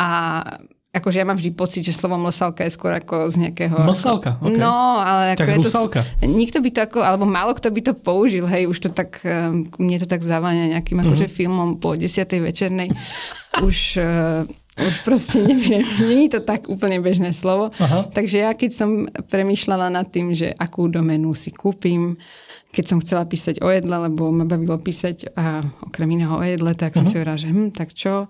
A 0.00 0.08
akože 0.90 1.22
ja 1.22 1.26
mám 1.26 1.38
vždy 1.38 1.50
pocit, 1.54 1.86
že 1.86 1.94
slovo 1.94 2.18
mlsalka 2.18 2.66
je 2.66 2.74
skôr 2.74 2.90
ako 2.90 3.30
z 3.30 3.46
nejakého... 3.46 3.78
Mlsalka, 3.86 4.42
okay. 4.42 4.58
No, 4.58 4.98
ale 4.98 5.38
ako 5.38 5.40
tak 5.40 5.46
je 5.46 5.58
rusalka. 5.62 6.00
to... 6.02 6.26
Nikto 6.26 6.58
by 6.58 6.70
to 6.74 6.80
ako, 6.82 6.98
alebo 7.06 7.24
málo 7.30 7.54
kto 7.54 7.70
by 7.70 7.80
to 7.86 7.92
použil, 7.94 8.44
hej, 8.50 8.66
už 8.66 8.78
to 8.82 8.88
tak, 8.90 9.22
um, 9.22 9.70
mne 9.78 9.96
to 10.02 10.10
tak 10.10 10.26
zaváňa 10.26 10.74
nejakým 10.74 10.98
mm-hmm. 10.98 11.14
akože 11.14 11.26
filmom 11.30 11.78
po 11.78 11.94
desiatej 11.94 12.42
večernej. 12.42 12.90
už, 13.62 14.02
uh, 14.02 14.42
už 14.82 14.94
proste 15.06 15.38
neviem, 15.46 15.86
je 16.26 16.30
to 16.34 16.42
tak 16.42 16.66
úplne 16.66 16.98
bežné 16.98 17.30
slovo. 17.30 17.70
Aha. 17.78 18.10
Takže 18.10 18.42
ja 18.42 18.50
keď 18.58 18.70
som 18.74 19.06
premyšľala 19.30 19.94
nad 19.94 20.10
tým, 20.10 20.34
že 20.34 20.50
akú 20.58 20.90
doménu 20.90 21.38
si 21.38 21.54
kúpim, 21.54 22.18
keď 22.74 22.84
som 22.86 22.98
chcela 22.98 23.22
písať 23.30 23.62
o 23.62 23.70
jedle, 23.70 23.94
lebo 24.10 24.34
ma 24.34 24.42
bavilo 24.42 24.74
písať 24.74 25.38
a 25.38 25.62
okrem 25.86 26.18
iného 26.18 26.34
o 26.34 26.42
jedle, 26.42 26.74
tak 26.74 26.98
som 26.98 27.06
uh-huh. 27.06 27.10
si 27.10 27.18
hovorila, 27.18 27.38
že 27.38 27.50
hm, 27.50 27.70
tak 27.78 27.94
čo? 27.94 28.26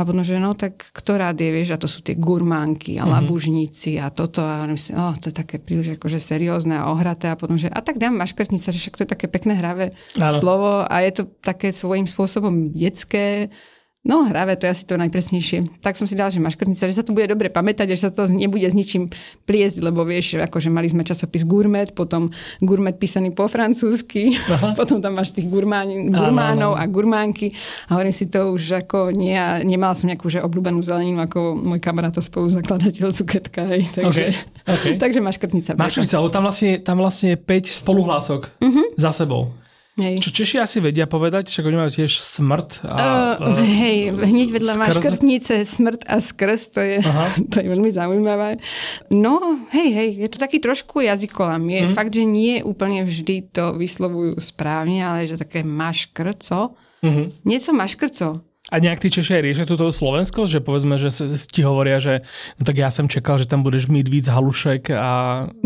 A 0.00 0.08
potom, 0.08 0.24
že 0.24 0.40
no 0.40 0.56
tak 0.56 0.88
kto 0.96 1.20
rád 1.20 1.36
je, 1.36 1.52
vieš, 1.52 1.76
a 1.76 1.82
to 1.82 1.84
sú 1.84 2.00
tie 2.00 2.16
gurmánky 2.16 2.96
a 2.96 3.04
mm-hmm. 3.04 3.12
labužníci 3.20 4.00
a 4.00 4.08
toto. 4.08 4.40
A 4.40 4.64
si, 4.80 4.96
oh, 4.96 5.12
to 5.20 5.28
je 5.28 5.36
také 5.36 5.60
príliš 5.60 6.00
akože 6.00 6.16
seriózne 6.16 6.80
a 6.80 6.88
ohraté. 6.88 7.28
A 7.28 7.36
potom, 7.36 7.60
že 7.60 7.68
a 7.68 7.84
tak 7.84 8.00
dám 8.00 8.16
maškrtnica, 8.16 8.72
že 8.72 8.80
však 8.80 8.96
to 8.96 9.04
je 9.04 9.12
také 9.12 9.28
pekné 9.28 9.60
hravé 9.60 9.92
Áno. 10.16 10.40
slovo 10.40 10.88
a 10.88 10.94
je 11.04 11.20
to 11.20 11.22
také 11.44 11.68
svojím 11.68 12.08
spôsobom 12.08 12.72
detské 12.72 13.52
No, 14.00 14.24
hravé, 14.24 14.56
to 14.56 14.64
je 14.64 14.72
asi 14.72 14.88
to 14.88 14.96
najpresnejšie. 14.96 15.84
Tak 15.84 15.92
som 15.92 16.08
si 16.08 16.16
dala, 16.16 16.32
že 16.32 16.40
maškrtnica, 16.40 16.88
že 16.88 16.96
sa 16.96 17.04
to 17.04 17.12
bude 17.12 17.28
dobre 17.28 17.52
pamätať, 17.52 17.84
že 17.92 18.00
sa 18.00 18.08
to 18.08 18.24
nebude 18.32 18.64
s 18.64 18.72
ničím 18.72 19.12
pliesť, 19.44 19.84
lebo 19.84 20.08
vieš, 20.08 20.40
akože 20.40 20.72
mali 20.72 20.88
sme 20.88 21.04
časopis 21.04 21.44
Gourmet, 21.44 21.92
potom 21.92 22.32
Gourmet 22.64 22.96
písaný 22.96 23.36
po 23.36 23.44
francúzsky, 23.44 24.40
Aha. 24.48 24.72
potom 24.80 25.04
tam 25.04 25.20
máš 25.20 25.36
tých 25.36 25.52
gurmáni, 25.52 26.08
gurmánov 26.08 26.80
a 26.80 26.88
gurmánky 26.88 27.52
a 27.92 28.00
hovorím 28.00 28.16
si 28.16 28.32
to 28.32 28.56
už 28.56 28.88
ako 28.88 29.12
nie, 29.12 29.36
a 29.36 29.60
nemala 29.60 29.92
som 29.92 30.08
nejakú 30.08 30.32
že 30.32 30.40
obľúbenú 30.40 30.80
zeleninu 30.80 31.20
ako 31.20 31.60
môj 31.60 31.84
kamarát 31.84 32.16
a 32.16 32.24
spoluzakladateľ 32.24 33.12
Cuketka, 33.12 33.68
hej, 33.68 33.84
takže, 33.92 34.32
okay. 34.64 34.96
Okay. 34.96 34.96
takže 35.02 35.20
maškrtnica. 35.20 35.76
Maškrtnica, 35.76 36.24
tam 36.32 36.48
vlastne, 36.48 36.80
tam 36.80 37.04
vlastne 37.04 37.36
5 37.36 37.68
spoluhlások 37.84 38.48
uh-huh. 38.64 38.96
za 38.96 39.12
sebou. 39.12 39.52
Hej. 39.98 40.22
Čo 40.22 40.30
Češi 40.30 40.56
asi 40.62 40.78
vedia 40.78 41.10
povedať, 41.10 41.50
však 41.50 41.66
oni 41.66 41.76
majú 41.76 41.90
tiež 41.90 42.22
smrt. 42.22 42.86
A, 42.86 43.34
uh, 43.36 43.58
hej, 43.58 44.14
hneď 44.14 44.48
vedľa 44.54 44.74
skrz... 44.78 44.80
máš 44.80 44.94
krtnice, 45.02 45.54
smrt 45.66 46.06
a 46.06 46.22
skrz, 46.22 46.62
to 46.70 46.80
je, 46.80 46.98
to 47.50 47.56
je 47.58 47.66
veľmi 47.66 47.90
zaujímavé. 47.90 48.62
No, 49.10 49.66
hej, 49.74 49.90
hej, 49.90 50.08
je 50.24 50.28
to 50.30 50.38
taký 50.38 50.62
trošku 50.62 51.02
jazykolám. 51.02 51.66
Je 51.66 51.82
mm. 51.90 51.92
fakt, 51.92 52.14
že 52.14 52.22
nie 52.22 52.62
úplne 52.62 53.02
vždy 53.02 53.50
to 53.50 53.74
vyslovujú 53.74 54.38
správne, 54.38 55.02
ale 55.02 55.26
že 55.26 55.42
také 55.42 55.66
maškrco. 55.66 56.78
Mm-hmm. 57.02 57.26
Niečo 57.44 57.72
maškrco. 57.74 58.49
A 58.70 58.78
nejak 58.78 59.02
tí 59.02 59.10
Češi 59.10 59.38
aj 59.38 59.42
riešia 59.42 59.66
túto 59.66 59.90
Slovensko, 59.90 60.46
že 60.46 60.62
povedzme, 60.62 60.94
že 60.94 61.10
ti 61.50 61.66
hovoria, 61.66 61.98
že 61.98 62.22
no 62.56 62.62
tak 62.62 62.78
ja 62.78 62.88
som 62.94 63.10
čakal, 63.10 63.42
že 63.42 63.50
tam 63.50 63.66
budeš 63.66 63.90
mít 63.90 64.06
víc 64.06 64.30
halušek 64.30 64.94
a... 64.94 65.10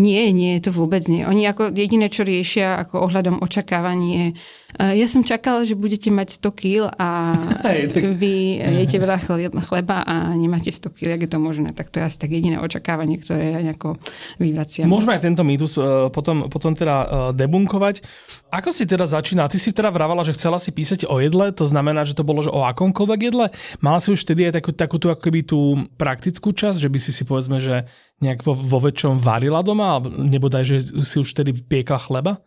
Nie, 0.00 0.32
nie, 0.32 0.56
to 0.64 0.72
vôbec 0.72 1.04
nie. 1.12 1.28
Oni 1.28 1.44
ako 1.44 1.68
jediné, 1.76 2.08
čo 2.08 2.24
riešia 2.24 2.80
ako 2.80 3.04
ohľadom 3.04 3.44
očakávanie 3.44 4.34
ja 4.78 5.06
som 5.06 5.22
čakala, 5.22 5.62
že 5.62 5.78
budete 5.78 6.10
mať 6.10 6.40
100 6.42 6.60
kg 6.60 6.76
a 6.98 7.34
Hej, 7.70 7.94
tak... 7.94 8.02
vy 8.18 8.58
jete 8.84 8.98
veľa 8.98 9.18
chleba 9.62 10.02
a 10.02 10.34
nemáte 10.34 10.74
100 10.74 10.90
kg, 10.90 11.14
jak 11.14 11.22
je 11.26 11.30
to 11.30 11.38
možné. 11.38 11.70
Tak 11.70 11.94
to 11.94 12.02
je 12.02 12.04
asi 12.06 12.18
tak 12.18 12.34
jediné 12.34 12.58
očakávanie, 12.58 13.22
ktoré 13.22 13.54
ja 13.54 13.60
nejako 13.62 13.96
vyvraciam. 14.42 14.90
Môžeme 14.90 15.14
aj 15.14 15.22
tento 15.22 15.46
mýtus 15.46 15.78
e, 15.78 16.10
potom, 16.10 16.50
potom 16.50 16.74
teda 16.74 16.96
e, 16.96 17.06
debunkovať. 17.38 18.02
Ako 18.50 18.74
si 18.74 18.86
teda 18.86 19.06
začínala? 19.06 19.50
Ty 19.50 19.58
si 19.62 19.70
teda 19.70 19.94
vravala, 19.94 20.26
že 20.26 20.34
chcela 20.34 20.58
si 20.58 20.74
písať 20.74 21.06
o 21.06 21.22
jedle, 21.22 21.54
to 21.54 21.66
znamená, 21.66 22.02
že 22.02 22.18
to 22.18 22.26
bolo 22.26 22.42
že 22.42 22.50
o 22.50 22.66
akomkoľvek 22.66 23.20
jedle. 23.22 23.54
Mala 23.78 23.98
si 24.02 24.10
už 24.10 24.26
vtedy 24.26 24.50
aj 24.50 24.62
takú, 24.62 24.70
takú 24.74 24.96
tú, 24.98 25.08
akoby 25.10 25.40
tú 25.46 25.60
praktickú 25.94 26.50
časť, 26.50 26.78
že 26.82 26.90
by 26.90 26.98
si 26.98 27.10
si 27.14 27.22
povedzme, 27.22 27.62
že 27.62 27.86
nejak 28.22 28.42
vo, 28.42 28.54
vo 28.54 28.78
väčšom 28.82 29.18
varila 29.22 29.62
doma, 29.62 29.98
alebo 29.98 30.46
aj, 30.50 30.64
že 30.66 30.76
si 31.02 31.16
už 31.18 31.30
vtedy 31.34 31.54
piekla 31.54 31.98
chleba? 31.98 32.42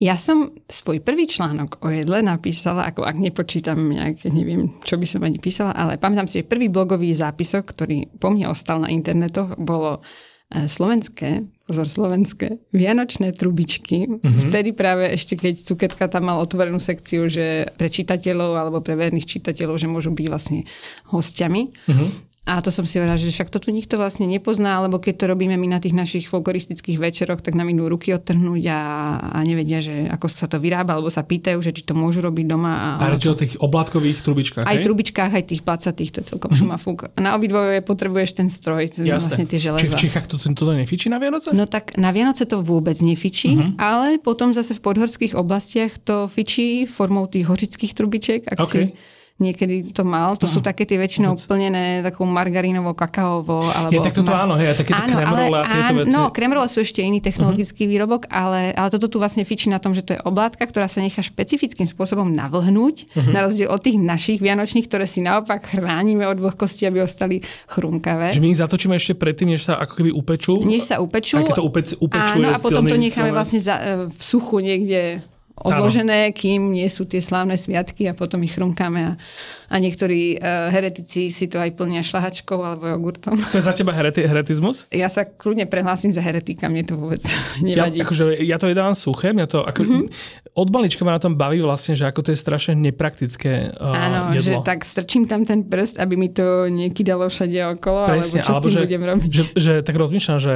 Ja 0.00 0.16
som 0.16 0.56
svoj 0.64 1.04
prvý 1.04 1.28
článok 1.28 1.84
o 1.84 1.92
jedle 1.92 2.24
napísala, 2.24 2.88
ako 2.88 3.04
ak 3.04 3.20
nepočítam 3.20 3.92
nejak, 3.92 4.32
neviem, 4.32 4.72
čo 4.80 4.96
by 4.96 5.04
som 5.04 5.20
ani 5.20 5.36
písala, 5.36 5.76
ale 5.76 6.00
pamätám 6.00 6.24
si, 6.24 6.40
že 6.40 6.48
prvý 6.48 6.72
blogový 6.72 7.12
zápisok, 7.12 7.68
ktorý 7.68 8.08
po 8.16 8.32
mne 8.32 8.48
ostal 8.48 8.80
na 8.80 8.88
internetoch, 8.88 9.60
bolo 9.60 10.00
e, 10.48 10.64
slovenské, 10.64 11.44
pozor 11.68 11.84
slovenské, 11.84 12.72
vianočné 12.72 13.36
trubičky. 13.36 14.08
Mm-hmm. 14.08 14.48
Vtedy 14.48 14.72
práve 14.72 15.04
ešte, 15.12 15.36
keď 15.36 15.68
Cuketka 15.68 16.08
tam 16.08 16.32
mal 16.32 16.40
otvorenú 16.40 16.80
sekciu, 16.80 17.28
že 17.28 17.68
pre 17.76 17.92
čitateľov 17.92 18.56
alebo 18.56 18.80
pre 18.80 18.96
verných 18.96 19.28
čitateľov, 19.28 19.76
že 19.76 19.84
môžu 19.84 20.16
byť 20.16 20.26
vlastne 20.32 20.64
hostiami. 21.12 21.62
Mm-hmm. 21.76 22.29
A 22.50 22.58
to 22.58 22.74
som 22.74 22.82
si 22.82 22.98
hovorila, 22.98 23.14
že 23.14 23.30
však 23.30 23.46
to 23.46 23.62
tu 23.62 23.70
nikto 23.70 23.94
vlastne 23.94 24.26
nepozná, 24.26 24.82
lebo 24.82 24.98
keď 24.98 25.22
to 25.22 25.24
robíme 25.30 25.54
my 25.54 25.70
na 25.70 25.78
tých 25.78 25.94
našich 25.94 26.26
folkloristických 26.26 26.98
večeroch, 26.98 27.46
tak 27.46 27.54
nám 27.54 27.70
idú 27.70 27.86
ruky 27.86 28.10
odtrhnúť 28.10 28.66
a, 28.66 28.80
a 29.22 29.38
nevedia, 29.46 29.78
že 29.78 30.10
ako 30.10 30.26
sa 30.26 30.50
to 30.50 30.58
vyrába, 30.58 30.98
alebo 30.98 31.14
sa 31.14 31.22
pýtajú, 31.22 31.62
že 31.62 31.70
či 31.70 31.86
to 31.86 31.94
môžu 31.94 32.18
robiť 32.26 32.50
doma. 32.50 32.98
A, 32.98 33.06
a 33.06 33.14
reči 33.14 33.30
o 33.30 33.38
tých 33.38 33.54
oblátkových 33.62 34.26
trubičkách, 34.26 34.66
Aj 34.66 34.74
hej? 34.74 34.82
trubičkách, 34.82 35.30
aj 35.30 35.44
tých 35.46 35.62
placatých, 35.62 36.10
to 36.10 36.18
je 36.18 36.26
celkom 36.34 36.50
mm-hmm. 36.50 36.74
šumafúk. 36.74 36.98
Na 37.22 37.38
obidvoje 37.38 37.86
potrebuješ 37.86 38.34
ten 38.34 38.50
stroj, 38.50 38.98
to 38.98 39.06
je 39.06 39.14
vlastne 39.14 39.46
tie 39.46 39.58
železa. 39.62 39.86
Či 39.86 39.94
v 39.94 40.02
Čechách 40.10 40.26
to, 40.26 40.34
to, 40.42 40.50
to 40.50 40.74
nefičí 40.74 41.06
na 41.06 41.22
Vianoce? 41.22 41.54
No 41.54 41.70
tak 41.70 41.94
na 42.02 42.10
Vianoce 42.10 42.50
to 42.50 42.66
vôbec 42.66 42.98
nefičí, 42.98 43.54
mm-hmm. 43.54 43.78
ale 43.78 44.18
potom 44.18 44.50
zase 44.50 44.74
v 44.74 44.82
podhorských 44.82 45.38
oblastiach 45.38 46.02
to 46.02 46.26
fičí 46.26 46.82
formou 46.90 47.30
tých 47.30 47.46
hořických 47.46 47.94
trubiček, 47.94 48.50
ak 48.50 48.58
okay. 48.58 48.90
si 48.90 49.19
niekedy 49.40 49.90
to 49.90 50.04
mal. 50.04 50.36
To 50.36 50.46
sú 50.46 50.60
také 50.60 50.84
tie 50.84 51.00
väčšinou 51.00 51.34
plnené 51.40 52.04
takou 52.04 52.28
margarínovo, 52.28 52.92
kakaovo. 52.92 53.64
Alebo 53.64 53.96
je 53.96 54.00
tak 54.04 54.14
toto 54.14 54.30
áno, 54.36 54.54
hej, 54.60 54.76
také 54.76 54.92
áno, 54.92 55.16
kremrole 55.16 55.56
a 55.56 55.64
tieto 55.66 55.94
veci. 56.04 56.12
No, 56.12 56.22
kremrole 56.30 56.68
sú 56.68 56.84
ešte 56.84 57.00
iný 57.00 57.18
technologický 57.24 57.88
uh-huh. 57.88 57.92
výrobok, 57.96 58.22
ale, 58.28 58.76
ale 58.76 58.88
toto 58.92 59.08
tu 59.08 59.16
vlastne 59.16 59.42
fičí 59.48 59.72
na 59.72 59.80
tom, 59.80 59.96
že 59.96 60.04
to 60.04 60.14
je 60.14 60.20
oblátka, 60.22 60.62
ktorá 60.68 60.86
sa 60.86 61.00
nechá 61.00 61.24
špecifickým 61.24 61.88
spôsobom 61.88 62.28
navlhnúť, 62.30 62.96
uh-huh. 63.10 63.32
na 63.32 63.40
rozdiel 63.48 63.72
od 63.72 63.80
tých 63.80 63.96
našich 63.98 64.38
vianočných, 64.38 64.86
ktoré 64.86 65.08
si 65.08 65.24
naopak 65.24 65.64
chránime 65.72 66.28
od 66.28 66.38
vlhkosti, 66.38 66.84
aby 66.84 67.02
ostali 67.02 67.40
chrumkavé. 67.66 68.36
Že 68.36 68.44
my 68.44 68.48
ich 68.52 68.60
zatočíme 68.60 68.94
ešte 68.94 69.16
predtým, 69.16 69.56
než 69.56 69.64
sa 69.64 69.80
ako 69.80 70.04
keby 70.04 70.10
upečú. 70.12 70.60
Než 70.62 70.92
sa 70.92 71.00
upečú. 71.00 71.40
Keď 71.40 71.56
to 71.56 71.64
upec, 71.64 71.86
upečú 71.96 72.36
áno, 72.36 72.52
a 72.52 72.60
potom 72.60 72.84
to 72.84 72.96
necháme 73.00 73.32
vlastne 73.32 73.60
za, 73.62 73.74
e, 73.80 74.12
v 74.12 74.20
suchu 74.20 74.60
niekde 74.60 75.24
odložené, 75.60 76.32
kým 76.32 76.72
nie 76.72 76.88
sú 76.88 77.04
tie 77.04 77.20
slávne 77.20 77.60
sviatky 77.60 78.08
a 78.08 78.16
potom 78.16 78.40
ich 78.40 78.56
chrumkáme 78.56 79.00
a, 79.00 79.12
a 79.68 79.74
niektorí 79.76 80.40
uh, 80.40 80.72
heretici 80.72 81.28
si 81.28 81.46
to 81.46 81.60
aj 81.60 81.76
plnia 81.76 82.00
šlahačkou 82.00 82.56
alebo 82.56 82.88
jogurtom. 82.88 83.36
To 83.36 83.60
je 83.60 83.64
za 83.64 83.76
teba 83.76 83.92
hereti- 83.92 84.24
heretizmus? 84.24 84.88
Ja 84.88 85.12
sa 85.12 85.28
kľudne 85.28 85.68
prehlásim 85.68 86.16
za 86.16 86.24
heretika, 86.24 86.72
mne 86.72 86.88
to 86.88 86.96
vôbec 86.96 87.20
nevadí. 87.64 88.00
Ja, 88.00 88.08
akože, 88.08 88.24
ja 88.40 88.56
to 88.56 88.72
jedávam 88.72 88.96
suché, 88.96 89.36
mňa 89.36 89.46
to 89.46 89.60
ako, 89.60 89.80
mm-hmm. 89.84 90.04
od 90.56 90.68
malička 90.72 91.04
ma 91.04 91.16
na 91.16 91.22
tom 91.22 91.36
baví 91.36 91.60
vlastne, 91.60 91.92
že 91.92 92.08
ako 92.08 92.20
to 92.24 92.30
je 92.32 92.38
strašne 92.40 92.72
nepraktické 92.80 93.76
uh, 93.76 93.94
Áno, 93.94 94.20
jedlo. 94.32 94.44
že 94.44 94.54
tak 94.64 94.88
strčím 94.88 95.28
tam 95.28 95.44
ten 95.44 95.68
prst, 95.68 96.00
aby 96.00 96.16
mi 96.16 96.32
to 96.32 96.66
nekydalo 96.72 97.28
všade 97.28 97.80
okolo, 97.80 98.08
Presne, 98.08 98.40
alebo 98.40 98.46
čo 98.48 98.52
alebo 98.56 98.64
s 98.64 98.64
tým 98.64 98.72
že, 98.72 98.80
budem 98.88 99.02
robiť. 99.04 99.30
Že, 99.30 99.44
že 99.60 99.72
tak 99.84 99.94
rozmýšľam, 100.00 100.38
že 100.40 100.54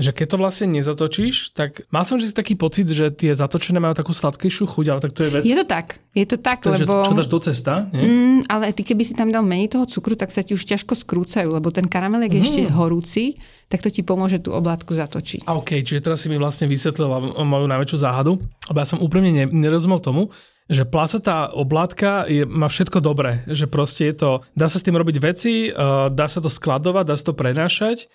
že 0.00 0.10
keď 0.16 0.26
to 0.32 0.36
vlastne 0.40 0.66
nezatočíš, 0.72 1.52
tak 1.52 1.84
má 1.92 2.00
som 2.00 2.16
že 2.16 2.32
taký 2.32 2.56
pocit, 2.56 2.88
že 2.88 3.12
tie 3.12 3.36
zatočené 3.36 3.76
majú 3.76 3.92
takú 3.92 4.16
sladkejšiu 4.16 4.64
chuť, 4.64 4.86
ale 4.88 5.00
tak 5.04 5.12
to 5.12 5.28
je 5.28 5.30
vec... 5.30 5.42
Je 5.44 5.52
to 5.52 5.68
tak, 5.68 6.00
je 6.16 6.24
to 6.24 6.36
tak, 6.40 6.64
to, 6.64 6.72
lebo... 6.72 7.04
Čo 7.04 7.12
dáš 7.12 7.28
do 7.28 7.40
cesta, 7.44 7.92
nie? 7.92 8.00
Mm, 8.00 8.40
ale 8.48 8.72
ty 8.72 8.88
keby 8.88 9.04
si 9.04 9.12
tam 9.12 9.28
dal 9.28 9.44
menej 9.44 9.76
toho 9.76 9.84
cukru, 9.84 10.16
tak 10.16 10.32
sa 10.32 10.40
ti 10.40 10.56
už 10.56 10.64
ťažko 10.64 10.96
skrúcajú, 10.96 11.52
lebo 11.52 11.68
ten 11.68 11.84
karamel 11.92 12.24
je 12.24 12.32
mm. 12.32 12.40
ešte 12.40 12.62
horúci, 12.72 13.36
tak 13.68 13.84
to 13.84 13.92
ti 13.92 14.00
pomôže 14.00 14.40
tú 14.40 14.56
oblátku 14.56 14.96
zatočiť. 14.96 15.44
A 15.44 15.60
OK, 15.60 15.84
čiže 15.84 16.00
teraz 16.00 16.24
si 16.24 16.32
mi 16.32 16.40
vlastne 16.40 16.64
vysvetlila 16.72 17.44
moju 17.44 17.66
najväčšiu 17.68 17.98
záhadu, 18.00 18.40
lebo 18.72 18.78
ja 18.80 18.88
som 18.88 18.96
úprimne 18.96 19.44
nerozumel 19.52 20.00
tomu, 20.00 20.32
že 20.72 20.88
plasatá 20.88 21.52
oblátka 21.52 22.24
je, 22.32 22.48
má 22.48 22.64
všetko 22.64 23.04
dobré, 23.04 23.44
že 23.44 23.68
proste 23.68 24.08
je 24.08 24.14
to, 24.16 24.30
dá 24.56 24.72
sa 24.72 24.80
s 24.80 24.86
tým 24.86 24.96
robiť 24.96 25.16
veci, 25.20 25.68
uh, 25.68 26.08
dá 26.08 26.32
sa 26.32 26.40
to 26.40 26.48
skladovať, 26.48 27.04
dá 27.04 27.14
sa 27.18 27.28
to 27.28 27.34
prenášať, 27.36 28.08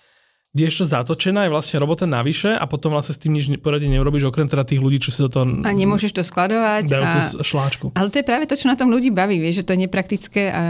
ešte 0.66 0.88
zatočená, 0.88 1.46
je 1.46 1.54
vlastne 1.54 1.76
robota 1.78 2.08
navyše 2.08 2.50
a 2.56 2.64
potom 2.66 2.96
vlastne 2.96 3.14
s 3.14 3.20
tým 3.20 3.36
nič 3.36 3.52
poradne 3.62 3.92
neurobiš, 3.94 4.26
okrem 4.26 4.50
teda 4.50 4.66
tých 4.66 4.82
ľudí, 4.82 4.98
čo 4.98 5.14
si 5.14 5.20
do 5.22 5.30
toho... 5.30 5.44
A 5.62 5.70
nemôžeš 5.70 6.16
to 6.16 6.22
skladovať. 6.24 6.88
Dajú 6.88 7.04
a... 7.04 7.44
šláčku. 7.44 7.86
Ale 7.94 8.08
to 8.08 8.18
je 8.18 8.26
práve 8.26 8.48
to, 8.48 8.56
čo 8.56 8.66
na 8.66 8.74
tom 8.74 8.88
ľudí 8.88 9.12
baví, 9.12 9.38
vieš, 9.38 9.62
že 9.62 9.66
to 9.68 9.72
je 9.76 9.84
nepraktické 9.86 10.42
a 10.48 10.62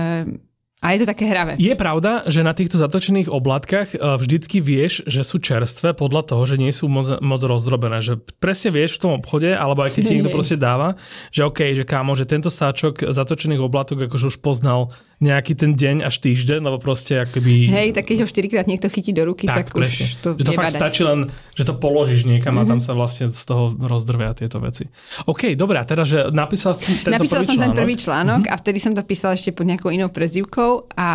a 0.78 0.94
je 0.94 1.02
to 1.02 1.10
také 1.10 1.26
hravé. 1.26 1.58
Je 1.58 1.74
pravda, 1.74 2.22
že 2.30 2.46
na 2.46 2.54
týchto 2.54 2.78
zatočených 2.78 3.26
oblátkach 3.26 3.90
e, 3.90 3.98
vždycky 3.98 4.62
vieš, 4.62 5.02
že 5.10 5.26
sú 5.26 5.42
čerstvé 5.42 5.90
podľa 5.90 6.30
toho, 6.30 6.46
že 6.46 6.54
nie 6.54 6.70
sú 6.70 6.86
moc, 6.86 7.18
moc 7.18 7.42
rozdrobené. 7.42 7.98
Že 7.98 8.22
presne 8.38 8.70
vieš 8.70 9.02
v 9.02 9.02
tom 9.02 9.12
obchode, 9.18 9.50
alebo 9.50 9.82
aj 9.82 9.98
keď 9.98 10.02
ti 10.06 10.12
niekto 10.14 10.30
proste 10.30 10.54
dáva, 10.54 10.94
že 11.34 11.42
OK, 11.42 11.74
že 11.74 11.82
kámo, 11.82 12.14
že 12.14 12.30
tento 12.30 12.46
sáčok 12.46 13.10
zatočených 13.10 13.58
oblátok 13.58 14.06
akože 14.06 14.30
už 14.30 14.38
poznal 14.38 14.94
nejaký 15.18 15.58
ten 15.58 15.74
deň 15.74 16.06
až 16.06 16.22
týždeň, 16.22 16.62
lebo 16.62 16.78
proste 16.78 17.26
akoby... 17.26 17.74
Hej, 17.74 17.98
tak 17.98 18.14
keď 18.14 18.22
ho 18.22 18.26
štyrikrát 18.30 18.70
niekto 18.70 18.86
chytí 18.86 19.10
do 19.10 19.26
ruky, 19.26 19.50
tak, 19.50 19.74
tak 19.74 19.82
presne. 19.82 20.06
už 20.06 20.22
to 20.22 20.28
Že 20.38 20.44
to 20.46 20.52
fakt 20.54 20.78
stačí 20.78 21.02
len, 21.02 21.26
že 21.58 21.66
to 21.66 21.74
položíš 21.74 22.22
niekam 22.22 22.54
mm-hmm. 22.54 22.70
a 22.70 22.70
tam 22.70 22.78
mhm. 22.78 22.86
sa 22.86 22.92
vlastne 22.94 23.26
z 23.26 23.42
toho 23.42 23.74
rozdrvia 23.74 24.30
tieto 24.38 24.62
veci. 24.62 24.86
OK, 25.26 25.58
dobré, 25.58 25.82
a 25.82 25.86
teda, 25.90 26.06
že 26.06 26.30
napísal 26.30 26.78
som 26.78 26.94
tento 26.94 27.10
Napísal 27.10 27.42
prvý 27.42 27.50
som 27.50 27.56
článok. 27.58 27.66
ten 27.66 27.82
prvý 27.82 27.94
článok 27.98 28.40
mm-hmm. 28.46 28.54
a 28.54 28.62
vtedy 28.62 28.78
som 28.78 28.92
to 28.94 29.02
písala 29.02 29.34
ešte 29.34 29.50
pod 29.50 29.66
nejakou 29.66 29.90
inou 29.90 30.06
prezivkou 30.06 30.67
rokov 30.68 30.92
a, 30.96 31.10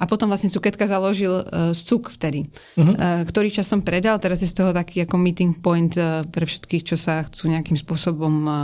a 0.00 0.04
potom 0.08 0.32
vlastne 0.32 0.48
Cuketka 0.48 0.88
založil 0.88 1.44
uh, 1.44 1.76
Cuk 1.76 2.08
vtedy, 2.08 2.48
uh-huh. 2.76 2.94
uh, 2.96 3.22
ktorý 3.28 3.52
časom 3.52 3.84
predal. 3.84 4.16
Teraz 4.18 4.40
je 4.40 4.48
z 4.48 4.56
toho 4.56 4.70
taký 4.72 5.04
ako 5.04 5.16
meeting 5.20 5.60
point 5.60 5.92
uh, 6.00 6.24
pre 6.24 6.48
všetkých, 6.48 6.82
čo 6.84 6.96
sa 6.96 7.24
chcú 7.28 7.52
nejakým 7.52 7.76
spôsobom 7.76 8.34
uh, 8.46 8.54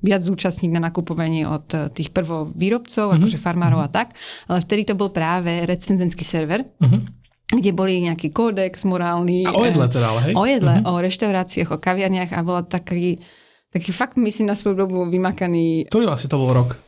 viac 0.00 0.24
zúčastniť 0.24 0.70
na 0.72 0.80
nakupovanie 0.88 1.44
od 1.44 1.66
uh, 1.76 1.92
tých 1.92 2.10
prvovýrobcov, 2.10 3.12
uh-huh. 3.12 3.18
akože 3.20 3.38
farmárov 3.38 3.80
uh-huh. 3.84 3.92
a 3.92 3.96
tak. 3.96 4.16
Ale 4.48 4.58
vtedy 4.64 4.82
to 4.88 4.94
bol 4.96 5.12
práve 5.12 5.68
recenzenský 5.68 6.24
server. 6.24 6.64
Uh-huh 6.80 7.04
kde 7.44 7.76
boli 7.76 8.00
nejaký 8.00 8.32
kódex 8.32 8.88
morálny. 8.88 9.44
A 9.44 9.52
o 9.52 9.68
jedle 9.68 9.84
teda, 9.86 10.10
ale 10.10 10.20
hej? 10.26 10.34
O 10.34 10.48
jedle, 10.48 10.80
uh-huh. 10.80 10.96
o 10.96 11.04
reštauráciách, 11.04 11.76
o 11.76 11.78
kaviarniach 11.78 12.32
a 12.32 12.40
bola 12.40 12.64
taký, 12.64 13.20
taký 13.68 13.92
fakt, 13.92 14.16
myslím, 14.16 14.48
na 14.48 14.56
svoju 14.56 14.74
dobu 14.74 15.04
vymakaný. 15.06 15.86
Ktorý 15.86 16.08
asi 16.08 16.26
to 16.26 16.40
bol 16.40 16.50
rok? 16.50 16.80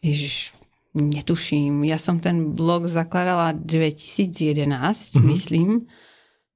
Ježiš, 0.00 0.53
netuším. 0.94 1.84
Ja 1.84 1.98
som 1.98 2.22
ten 2.22 2.54
blog 2.54 2.86
zakladala 2.86 3.52
2011, 3.52 5.14
uh-huh. 5.14 5.26
myslím. 5.26 5.86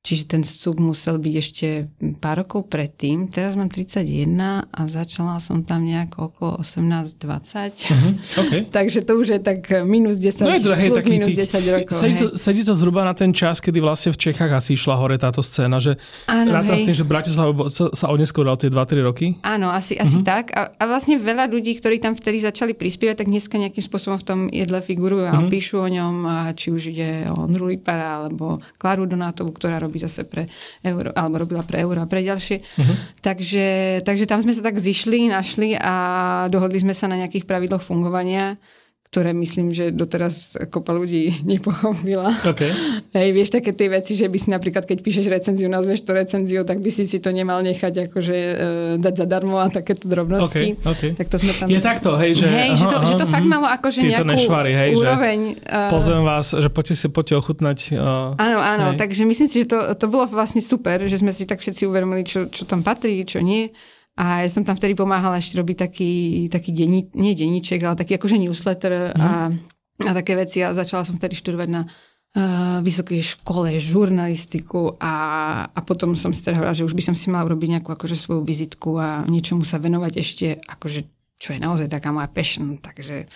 Čiže 0.09 0.25
ten 0.25 0.41
cuk 0.41 0.81
musel 0.81 1.21
byť 1.21 1.35
ešte 1.37 1.85
pár 2.17 2.41
rokov 2.41 2.73
predtým. 2.73 3.29
Teraz 3.29 3.61
mám 3.61 3.69
31 3.69 4.65
a 4.65 4.81
začala 4.89 5.37
som 5.37 5.61
tam 5.69 5.85
nejak 5.85 6.17
okolo 6.17 6.65
18-20. 6.65 7.93
Uh-huh. 7.93 8.17
Okay. 8.41 8.65
Takže 8.81 9.05
to 9.05 9.21
už 9.21 9.37
je 9.37 9.41
tak 9.45 9.69
minus 9.85 10.17
10, 10.17 10.49
no 10.49 10.57
je 10.57 10.65
to, 10.65 10.73
hej, 10.73 10.89
plus 10.97 11.05
minus 11.05 11.29
tý, 11.29 11.45
10 11.45 11.77
rokov. 11.77 11.93
Sedí 12.01 12.17
to, 12.17 12.27
sedí 12.41 12.63
to 12.65 12.73
zhruba 12.73 13.05
na 13.05 13.13
ten 13.13 13.37
čas, 13.37 13.61
kedy 13.61 13.85
vlastne 13.85 14.17
v 14.17 14.33
Čechách 14.33 14.49
asi 14.49 14.81
išla 14.81 14.97
hore 14.97 15.21
táto 15.21 15.45
scéna, 15.45 15.77
že 15.77 16.01
Áno, 16.25 16.57
ráta 16.57 16.81
s 16.81 16.89
tým, 16.89 16.97
že 16.97 17.05
Bratislava 17.05 17.69
sa, 17.69 17.93
sa 17.93 18.09
odneskôr 18.09 18.49
tie 18.57 18.73
2-3 18.73 19.05
roky? 19.05 19.37
Áno, 19.45 19.69
asi, 19.69 19.93
asi 20.01 20.25
uh-huh. 20.25 20.41
tak. 20.41 20.57
A, 20.57 20.73
a 20.73 20.85
vlastne 20.89 21.21
veľa 21.21 21.53
ľudí, 21.53 21.77
ktorí 21.77 22.01
tam 22.01 22.17
vtedy 22.17 22.41
začali 22.41 22.73
prispievať, 22.73 23.21
tak 23.21 23.29
dneska 23.29 23.61
nejakým 23.61 23.85
spôsobom 23.85 24.17
v 24.17 24.25
tom 24.25 24.41
jedle 24.49 24.81
figurujú 24.81 25.29
a 25.29 25.37
uh-huh. 25.37 25.53
píšu 25.53 25.85
o 25.85 25.89
ňom, 25.93 26.15
či 26.57 26.73
už 26.73 26.97
ide 26.97 27.29
o 27.29 27.45
Nrulipara 27.45 28.25
alebo 28.25 28.57
Klaru 28.81 29.05
Donátovú, 29.05 29.53
ktorá 29.53 29.77
robí 29.77 29.98
zase 29.99 30.25
pre 30.25 30.47
euro, 30.87 31.11
alebo 31.13 31.45
robila 31.45 31.63
pre 31.67 31.83
euro 31.83 32.01
a 32.01 32.11
pre 32.11 32.23
ďalšie. 32.23 32.57
Uh-huh. 32.63 32.97
Takže, 33.21 33.67
takže 34.03 34.25
tam 34.25 34.41
sme 34.41 34.55
sa 34.55 34.63
tak 34.63 34.79
zišli, 34.79 35.29
našli 35.29 35.75
a 35.75 35.95
dohodli 36.49 36.81
sme 36.81 36.95
sa 36.95 37.11
na 37.11 37.19
nejakých 37.21 37.45
pravidloch 37.45 37.83
fungovania 37.83 38.57
ktoré 39.09 39.33
myslím, 39.33 39.73
že 39.73 39.89
doteraz 39.89 40.61
kopa 40.69 40.93
ľudí 40.93 41.41
nepochopila. 41.57 42.29
Okay. 42.45 42.73
Hej, 43.17 43.29
vieš 43.33 43.49
také 43.57 43.73
tie 43.73 43.89
veci, 43.89 44.13
že 44.13 44.29
by 44.29 44.37
si 44.37 44.49
napríklad, 44.53 44.85
keď 44.85 45.01
píšeš 45.01 45.27
recenziu, 45.33 45.67
nazveš 45.73 46.05
to 46.05 46.13
recenziu, 46.13 46.61
tak 46.69 46.85
by 46.85 46.93
si 46.93 47.09
si 47.09 47.17
to 47.17 47.33
nemal 47.33 47.65
nechať 47.65 48.13
akože 48.13 48.37
e, 48.37 48.55
dať 49.01 49.15
zadarmo 49.25 49.57
a 49.65 49.73
takéto 49.73 50.05
drobnosti. 50.13 50.77
Okay, 50.77 50.93
okay. 50.93 51.11
Tak 51.17 51.27
to 51.33 51.37
sme 51.41 51.53
tam... 51.57 51.67
Je 51.73 51.81
takto, 51.81 52.21
hej, 52.21 52.37
že... 52.37 52.47
Hej, 52.53 52.71
aha, 52.77 52.79
že, 52.79 52.85
to, 52.85 52.97
aha, 53.01 53.09
že 53.09 53.13
to 53.17 53.27
fakt 53.33 53.47
mhm. 53.49 53.53
malo 53.57 53.67
akože 53.73 53.99
nejakú 54.05 54.29
nešvary, 54.29 54.73
hej, 54.77 54.91
úroveň. 55.01 55.39
Že 55.57 55.73
uh, 55.73 55.89
pozvem 55.89 56.23
vás, 56.29 56.47
že 56.53 56.69
poďte 56.69 56.95
si 57.01 57.07
poďte 57.09 57.35
ochutnať. 57.41 57.79
Uh, 57.97 58.37
áno, 58.37 58.59
áno, 58.61 58.87
hej. 58.93 59.01
takže 59.01 59.25
myslím 59.25 59.49
si, 59.49 59.65
že 59.65 59.73
to, 59.73 59.79
to 59.97 60.07
bolo 60.13 60.29
vlastne 60.29 60.61
super, 60.61 61.01
že 61.09 61.17
sme 61.17 61.33
si 61.33 61.49
tak 61.49 61.65
všetci 61.65 61.89
uvedomili, 61.89 62.29
čo, 62.29 62.53
čo 62.53 62.69
tam 62.69 62.85
patrí, 62.85 63.25
čo 63.25 63.41
nie. 63.41 63.73
A 64.19 64.43
ja 64.43 64.51
som 64.51 64.67
tam 64.67 64.75
vtedy 64.75 64.99
pomáhala 64.99 65.39
ešte 65.39 65.63
robiť 65.63 65.77
taký, 65.79 66.13
taký 66.51 66.75
denní, 66.75 67.07
nie 67.15 67.39
denníček, 67.39 67.79
ale 67.87 67.95
taký 67.95 68.19
akože 68.19 68.35
newsletter 68.35 69.15
mm. 69.15 69.23
a, 69.23 69.31
a 70.03 70.11
také 70.11 70.35
veci. 70.35 70.59
A 70.67 70.75
začala 70.75 71.07
som 71.07 71.15
vtedy 71.15 71.39
študovať 71.39 71.69
na 71.71 71.87
uh, 71.87 72.83
vysokej 72.83 73.39
škole 73.39 73.79
žurnalistiku 73.79 74.99
a, 74.99 75.15
a 75.71 75.81
potom 75.87 76.19
som 76.19 76.35
si 76.35 76.43
teda 76.43 76.59
hovorila, 76.59 76.75
že 76.75 76.87
už 76.91 76.99
by 76.99 77.03
som 77.07 77.15
si 77.15 77.31
mala 77.31 77.47
urobiť 77.47 77.79
nejakú 77.79 77.95
akože 77.95 78.19
svoju 78.19 78.43
vizitku 78.43 78.99
a 78.99 79.23
niečomu 79.23 79.63
sa 79.63 79.79
venovať 79.79 80.13
ešte, 80.19 80.47
akože, 80.67 81.01
čo 81.39 81.55
je 81.55 81.63
naozaj 81.63 81.87
taká 81.87 82.11
moja 82.11 82.27
passion. 82.27 82.75
Takže 82.83 83.31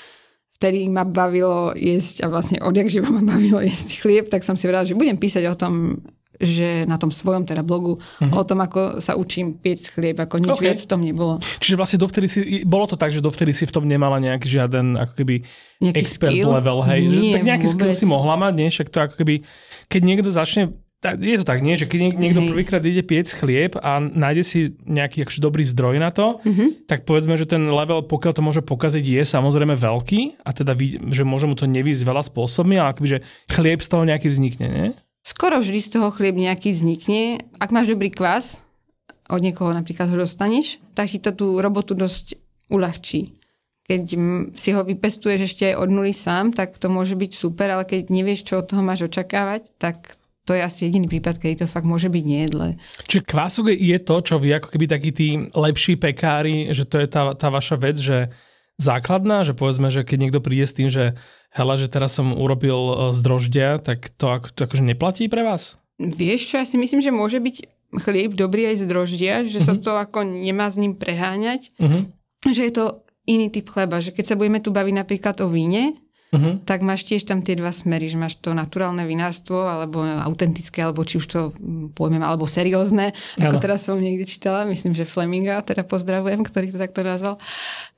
vtedy 0.58 0.90
ma 0.90 1.06
bavilo 1.06 1.78
jesť 1.78 2.22
a 2.22 2.30
vlastne 2.30 2.58
odjak 2.58 2.90
živa 2.90 3.06
ma 3.10 3.22
bavilo 3.22 3.62
jesť 3.62 4.02
chlieb, 4.02 4.26
tak 4.26 4.42
som 4.42 4.58
si 4.58 4.66
hovorila, 4.66 4.86
že 4.86 4.98
budem 4.98 5.18
písať 5.18 5.46
o 5.46 5.54
tom, 5.54 6.02
že 6.42 6.84
na 6.90 6.98
tom 6.98 7.14
svojom 7.14 7.46
teda 7.46 7.62
blogu 7.62 7.94
uh-huh. 7.94 8.34
o 8.34 8.42
tom, 8.42 8.60
ako 8.60 8.98
sa 8.98 9.14
učím 9.14 9.56
piec 9.56 9.86
chlieb, 9.88 10.18
ako 10.18 10.42
nič 10.42 10.52
okay. 10.58 10.64
viac 10.74 10.78
v 10.82 10.88
tom 10.90 11.00
nebolo. 11.00 11.38
Čiže 11.62 11.78
vlastne 11.78 11.98
dovtedy 12.02 12.26
si, 12.26 12.38
bolo 12.66 12.90
to 12.90 12.98
tak, 12.98 13.14
že 13.14 13.22
dovtedy 13.22 13.54
si 13.54 13.64
v 13.64 13.72
tom 13.72 13.86
nemala 13.86 14.18
nejaký 14.18 14.50
žiaden 14.50 14.98
ako 14.98 15.12
keby 15.22 15.34
nejaký 15.78 16.02
expert 16.02 16.34
skill? 16.34 16.50
level, 16.50 16.78
hej? 16.82 17.00
Nie, 17.06 17.14
že, 17.14 17.22
tak 17.38 17.42
nejaký 17.46 17.66
vôbec. 17.70 17.78
skill 17.78 17.92
si 17.94 18.06
mohla 18.10 18.34
mať, 18.34 18.52
nie? 18.58 18.68
Však 18.68 18.88
to 18.90 18.98
ako 18.98 19.14
keby, 19.22 19.34
keď 19.86 20.00
niekto 20.02 20.30
začne 20.34 20.74
je 21.02 21.36
to 21.42 21.46
tak, 21.46 21.66
nie? 21.66 21.74
Že 21.74 21.90
keď 21.90 22.00
niekto 22.14 22.40
prvýkrát 22.46 22.82
ide 22.86 23.02
piec 23.02 23.26
chlieb 23.34 23.74
a 23.74 23.98
nájde 23.98 24.42
si 24.46 24.58
nejaký 24.86 25.26
akože 25.26 25.42
dobrý 25.42 25.66
zdroj 25.66 25.98
na 25.98 26.14
to, 26.14 26.38
uh-huh. 26.38 26.86
tak 26.86 27.02
povedzme, 27.02 27.34
že 27.34 27.50
ten 27.50 27.66
level, 27.66 28.06
pokiaľ 28.06 28.32
to 28.38 28.42
môže 28.46 28.62
pokaziť, 28.62 29.02
je 29.02 29.22
samozrejme 29.26 29.74
veľký 29.74 30.46
a 30.46 30.50
teda 30.54 30.78
že 31.10 31.26
môže 31.26 31.50
mu 31.50 31.58
to 31.58 31.66
nevýsť 31.66 32.06
veľa 32.06 32.22
spôsobmi, 32.22 32.78
ale 32.78 32.94
akoby, 32.94 33.18
že 33.18 33.22
chlieb 33.50 33.82
z 33.82 33.88
toho 33.90 34.06
nejaký 34.06 34.30
vznikne, 34.30 34.66
nie? 34.70 34.88
Skoro 35.22 35.62
vždy 35.62 35.78
z 35.78 35.88
toho 35.98 36.10
chlieb 36.10 36.34
nejaký 36.34 36.74
vznikne. 36.74 37.38
Ak 37.62 37.70
máš 37.70 37.94
dobrý 37.94 38.10
kvás, 38.10 38.58
od 39.30 39.38
niekoho 39.38 39.70
napríklad 39.70 40.10
ho 40.10 40.18
dostaneš, 40.26 40.82
tak 40.98 41.14
ti 41.14 41.22
to 41.22 41.30
tú 41.30 41.46
robotu 41.62 41.94
dosť 41.94 42.36
uľahčí. 42.68 43.38
Keď 43.86 44.02
si 44.58 44.70
ho 44.74 44.82
vypestuješ 44.82 45.40
ešte 45.46 45.66
od 45.78 45.90
nuly 45.90 46.14
sám, 46.14 46.50
tak 46.50 46.78
to 46.78 46.90
môže 46.90 47.14
byť 47.14 47.32
super, 47.34 47.70
ale 47.70 47.86
keď 47.86 48.10
nevieš, 48.10 48.50
čo 48.50 48.62
od 48.62 48.66
toho 48.66 48.82
máš 48.82 49.06
očakávať, 49.06 49.70
tak 49.78 50.18
to 50.42 50.58
je 50.58 50.62
asi 50.62 50.90
jediný 50.90 51.06
prípad, 51.06 51.38
kedy 51.38 51.62
to 51.62 51.66
fakt 51.70 51.86
môže 51.86 52.10
byť 52.10 52.24
nejedlé. 52.26 52.68
Čiže 53.06 53.22
kvások 53.22 53.78
je 53.78 53.98
to, 54.02 54.16
čo 54.26 54.34
vy 54.42 54.58
ako 54.58 54.68
keby 54.74 54.86
takí 54.90 55.10
tí 55.14 55.28
lepší 55.54 55.94
pekári, 55.94 56.74
že 56.74 56.82
to 56.82 56.98
je 56.98 57.06
tá, 57.06 57.30
tá 57.38 57.46
vaša 57.46 57.78
vec, 57.78 57.94
že 57.98 58.34
základná, 58.74 59.46
že 59.46 59.54
povedzme, 59.54 59.94
že 59.94 60.02
keď 60.02 60.18
niekto 60.18 60.40
príde 60.42 60.66
s 60.66 60.74
tým, 60.74 60.90
že 60.90 61.14
hele, 61.52 61.74
že 61.76 61.88
teraz 61.92 62.16
som 62.16 62.32
urobil 62.32 62.76
e, 62.76 62.94
z 63.12 63.18
droždia, 63.20 63.68
tak 63.78 64.08
to, 64.16 64.26
ako, 64.32 64.48
to 64.52 64.60
akože 64.64 64.84
neplatí 64.84 65.28
pre 65.28 65.44
vás? 65.44 65.76
Vieš 66.00 66.48
čo, 66.48 66.54
ja 66.58 66.66
si 66.66 66.80
myslím, 66.80 67.04
že 67.04 67.12
môže 67.14 67.38
byť 67.38 67.56
chlieb 68.00 68.32
dobrý 68.32 68.72
aj 68.72 68.76
z 68.80 68.84
droždia, 68.88 69.34
že 69.44 69.60
uh-huh. 69.60 69.68
sa 69.68 69.74
mhm. 69.76 69.82
to 69.84 69.90
ako 69.94 70.18
nemá 70.24 70.66
s 70.72 70.80
ním 70.80 70.96
preháňať. 70.96 71.70
Uh-huh. 71.76 72.08
Že 72.42 72.62
je 72.66 72.72
to 72.74 72.84
iný 73.28 73.52
typ 73.52 73.68
chleba, 73.70 74.02
že 74.02 74.10
keď 74.10 74.34
sa 74.34 74.38
budeme 74.38 74.58
tu 74.58 74.74
baviť 74.74 74.94
napríklad 74.96 75.36
o 75.44 75.48
víne, 75.52 76.00
uh-huh. 76.32 76.64
tak 76.64 76.80
máš 76.80 77.04
tiež 77.04 77.28
tam 77.28 77.44
tie 77.44 77.54
dva 77.54 77.70
smery, 77.70 78.08
že 78.08 78.16
máš 78.16 78.40
to 78.40 78.56
naturálne 78.56 79.04
vinárstvo, 79.04 79.68
alebo 79.68 80.00
autentické, 80.02 80.80
alebo 80.82 81.04
či 81.04 81.20
už 81.20 81.26
to 81.28 81.40
pojmem, 81.92 82.24
alebo 82.24 82.48
seriózne, 82.48 83.12
ako 83.36 83.56
ano. 83.60 83.62
teraz 83.62 83.84
som 83.86 84.00
niekde 84.00 84.24
čítala, 84.24 84.64
myslím, 84.66 84.96
že 84.96 85.04
Fleminga, 85.04 85.60
teda 85.62 85.84
pozdravujem, 85.84 86.40
ktorý 86.42 86.72
to 86.72 86.78
takto 86.80 87.04
nazval. 87.04 87.36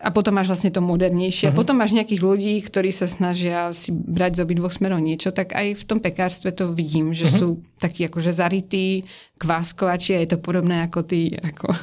A 0.03 0.11
potom 0.11 0.35
máš 0.35 0.51
vlastne 0.51 0.75
to 0.75 0.83
modernejšie. 0.83 1.49
Uh-huh. 1.49 1.57
A 1.57 1.59
potom 1.59 1.79
máš 1.79 1.94
nejakých 1.94 2.20
ľudí, 2.20 2.55
ktorí 2.66 2.90
sa 2.90 3.07
snažia 3.07 3.70
si 3.70 3.94
brať 3.94 4.42
z 4.42 4.42
obidvoch 4.42 4.75
smerov 4.75 4.99
niečo, 4.99 5.31
tak 5.31 5.55
aj 5.55 5.79
v 5.79 5.85
tom 5.87 6.03
pekárstve 6.03 6.51
to 6.51 6.75
vidím, 6.75 7.14
že 7.14 7.31
uh-huh. 7.31 7.38
sú 7.38 7.49
takí 7.79 8.05
akože 8.11 8.35
zarytí, 8.35 9.07
kváskovači 9.38 10.16
a 10.16 10.23
je 10.23 10.29
to 10.35 10.38
podobné 10.42 10.87
ako 10.87 11.07
tí, 11.07 11.35
ako 11.37 11.75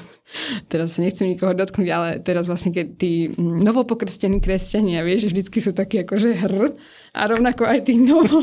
teraz 0.72 0.98
nechcem 0.98 1.28
nikoho 1.28 1.52
dotknúť, 1.56 1.90
ale 1.92 2.10
teraz 2.24 2.48
vlastne 2.48 2.72
keď 2.72 2.88
tí 2.96 3.32
novopokrstení 3.38 4.40
kresťania, 4.40 5.04
vieš, 5.04 5.32
vždycky 5.32 5.58
sú 5.60 5.72
takí 5.76 6.02
akože 6.02 6.30
hr 6.42 6.74
a 7.12 7.28
rovnako 7.28 7.68
aj 7.68 7.92
tí 7.92 8.00
novo... 8.00 8.40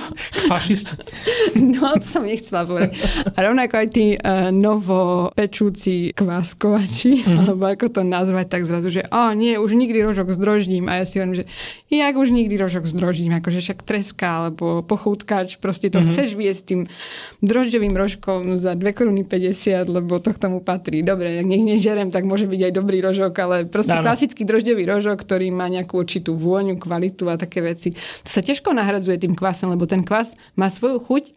Fašisti. 0.48 0.92
No, 1.58 1.94
to 1.96 2.04
som 2.04 2.22
nechcela 2.26 2.68
povedať. 2.68 3.00
A 3.34 3.38
rovnako 3.40 3.74
aj 3.80 3.88
tí 3.90 4.14
uh, 4.14 4.52
novo 4.52 5.30
pečúci 5.32 6.12
kváskovači, 6.12 7.24
mm. 7.24 7.38
alebo 7.38 7.64
ako 7.70 7.86
to 7.98 8.02
nazvať, 8.04 8.46
tak 8.50 8.62
zrazu, 8.68 8.92
že 8.92 9.02
a 9.08 9.32
nie, 9.32 9.58
už 9.58 9.74
nikdy 9.74 9.98
rožok 10.04 10.30
zdrožním. 10.30 10.86
A 10.86 11.02
ja 11.02 11.04
si 11.08 11.18
hovorím, 11.18 11.42
že 11.42 11.44
jak 11.88 12.14
už 12.14 12.28
nikdy 12.30 12.54
rožok 12.60 12.84
zdrožním, 12.84 13.40
akože 13.40 13.64
však 13.64 13.78
treska, 13.82 14.28
alebo 14.28 14.84
pochútkač, 14.84 15.56
proste 15.58 15.88
to 15.88 16.02
mm. 16.02 16.06
chceš 16.12 16.28
viesť 16.36 16.62
tým 16.68 16.80
drožďovým 17.40 17.94
rožkom 17.96 18.60
za 18.60 18.76
2 18.76 18.84
koruny 18.92 19.24
50, 19.24 19.88
lebo 19.88 20.20
to 20.20 20.34
k 20.34 20.38
tomu 20.38 20.60
patrí. 20.60 21.00
Dobre, 21.00 21.40
nech 21.42 21.64
nežerem, 21.64 22.12
tak 22.12 22.28
môže 22.28 22.44
byť 22.44 22.70
aj 22.70 22.72
dobrý 22.74 22.98
rožok, 23.00 23.32
ale 23.40 23.56
proste 23.66 23.96
ano. 23.96 24.04
klasický 24.04 24.44
drožďový 24.44 24.84
rožok, 24.84 25.24
ktorý 25.24 25.48
má 25.54 25.66
nejakú 25.70 25.96
určitú 25.96 26.36
vôňu, 26.36 26.76
kvalitu 26.76 27.26
a 27.30 27.40
také 27.40 27.64
veci. 27.64 27.94
To 27.96 28.28
sa 28.28 28.42
ťažko 28.58 28.74
nahradzuje 28.74 29.22
tým 29.22 29.38
kvasom, 29.38 29.70
lebo 29.70 29.86
ten 29.86 30.02
kvas 30.02 30.34
má 30.58 30.66
svoju 30.66 30.98
chuť 30.98 31.30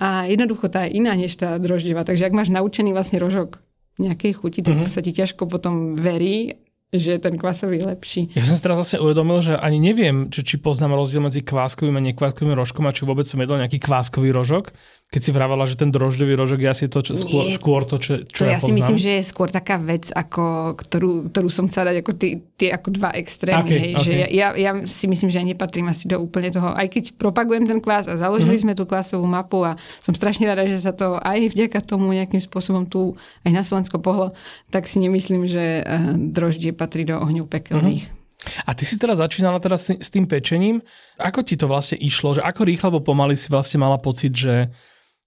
a 0.00 0.24
jednoducho 0.24 0.72
tá 0.72 0.88
je 0.88 0.96
iná 0.96 1.12
než 1.12 1.36
tá 1.36 1.60
droždeva. 1.60 2.00
Takže 2.00 2.24
ak 2.24 2.32
máš 2.32 2.48
naučený 2.48 2.96
vlastne 2.96 3.20
rožok 3.20 3.60
nejakej 4.00 4.40
chuti, 4.40 4.64
tak 4.64 4.80
mm-hmm. 4.80 4.88
sa 4.88 5.04
ti 5.04 5.12
ťažko 5.12 5.44
potom 5.52 6.00
verí 6.00 6.56
že 6.92 7.16
ten 7.16 7.40
kvasový 7.40 7.80
je 7.80 7.88
lepší. 7.88 8.22
Ja 8.36 8.44
som 8.44 8.52
si 8.52 8.60
teraz 8.60 8.76
vlastne 8.76 9.00
uvedomil, 9.00 9.40
že 9.40 9.56
ani 9.56 9.80
neviem, 9.80 10.28
či, 10.28 10.44
či 10.44 10.60
poznám 10.60 11.00
rozdiel 11.00 11.24
medzi 11.24 11.40
kváskovým 11.40 11.96
a 11.96 12.04
nekváskovým 12.12 12.52
rožkom 12.52 12.84
a 12.84 12.92
či 12.92 13.08
vôbec 13.08 13.24
som 13.24 13.40
jedol 13.40 13.56
nejaký 13.56 13.80
kváskový 13.80 14.28
rožok 14.28 14.76
keď 15.12 15.20
si 15.20 15.30
vravala, 15.36 15.68
že 15.68 15.76
ten 15.76 15.92
drožďový 15.92 16.40
rožok 16.40 16.64
je 16.64 16.68
asi 16.72 16.84
to, 16.88 17.04
čo, 17.04 17.12
skôr, 17.12 17.44
Nie, 17.44 17.52
skôr 17.52 17.84
to, 17.84 18.00
čo, 18.00 18.24
čo 18.24 18.42
to 18.42 18.48
ja, 18.48 18.56
ja 18.56 18.64
si 18.64 18.72
myslím, 18.72 18.96
že 18.96 19.20
je 19.20 19.22
skôr 19.28 19.52
taká 19.52 19.76
vec, 19.76 20.08
ako, 20.08 20.72
ktorú, 20.72 21.28
ktorú 21.28 21.52
som 21.52 21.68
chcela 21.68 21.92
dať 21.92 22.00
ako 22.00 22.12
tie, 22.56 22.68
ako 22.72 22.88
dva 22.96 23.12
extrémy. 23.20 23.68
Okay, 23.68 23.76
hej, 23.76 23.92
okay. 23.92 24.04
Že 24.08 24.12
ja, 24.16 24.28
ja, 24.32 24.48
ja 24.56 24.72
si 24.88 25.04
myslím, 25.12 25.28
že 25.28 25.36
ja 25.36 25.44
nepatrím 25.44 25.92
asi 25.92 26.08
do 26.08 26.16
úplne 26.16 26.48
toho, 26.48 26.72
aj 26.72 26.88
keď 26.88 27.04
propagujem 27.20 27.68
ten 27.68 27.84
kvás 27.84 28.08
a 28.08 28.16
založili 28.16 28.56
mm-hmm. 28.56 28.72
sme 28.72 28.72
tú 28.72 28.88
kvásovú 28.88 29.28
mapu 29.28 29.60
a 29.68 29.76
som 30.00 30.16
strašne 30.16 30.48
rada, 30.48 30.64
že 30.64 30.80
sa 30.80 30.96
to 30.96 31.20
aj 31.20 31.44
vďaka 31.52 31.84
tomu 31.84 32.16
nejakým 32.16 32.40
spôsobom 32.40 32.88
tu 32.88 33.12
aj 33.44 33.52
na 33.52 33.60
Slovensko 33.60 34.00
pohlo, 34.00 34.32
tak 34.72 34.88
si 34.88 34.96
nemyslím, 34.96 35.44
že 35.44 35.84
uh, 35.84 36.16
droždie 36.16 36.72
patrí 36.72 37.04
do 37.04 37.20
ohňov 37.20 37.52
pekelných. 37.52 38.08
Mm-hmm. 38.08 38.20
A 38.64 38.74
ty 38.74 38.88
si 38.88 38.98
teraz 38.98 39.22
začínala 39.22 39.62
teraz 39.62 39.86
s 39.86 40.08
tým 40.10 40.26
pečením. 40.26 40.82
Ako 41.20 41.46
ti 41.46 41.54
to 41.54 41.70
vlastne 41.70 42.00
išlo? 42.00 42.34
Že 42.34 42.42
ako 42.42 42.62
rýchlo 42.66 42.86
alebo 42.90 43.06
pomaly 43.06 43.38
si 43.38 43.46
vlastne 43.46 43.78
mala 43.78 44.02
pocit, 44.02 44.34
že 44.34 44.66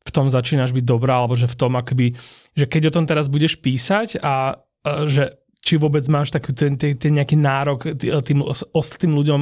v 0.06 0.12
tom 0.14 0.30
začínaš 0.30 0.72
byť 0.72 0.86
dobrá, 0.86 1.20
alebo 1.20 1.34
že 1.34 1.50
v 1.50 1.58
tom 1.58 1.74
akoby, 1.76 2.14
že 2.54 2.66
keď 2.70 2.94
o 2.94 2.96
tom 3.02 3.06
teraz 3.10 3.26
budeš 3.26 3.58
písať 3.58 4.22
a, 4.22 4.62
že 5.10 5.42
či 5.66 5.82
vôbec 5.82 6.06
máš 6.14 6.30
taký 6.30 6.54
ten, 6.54 6.78
ten, 6.78 6.94
ten 6.94 7.12
nejaký 7.18 7.34
nárok 7.42 7.98
tým 7.98 8.46
ostatným 8.46 9.18
ľuďom 9.18 9.42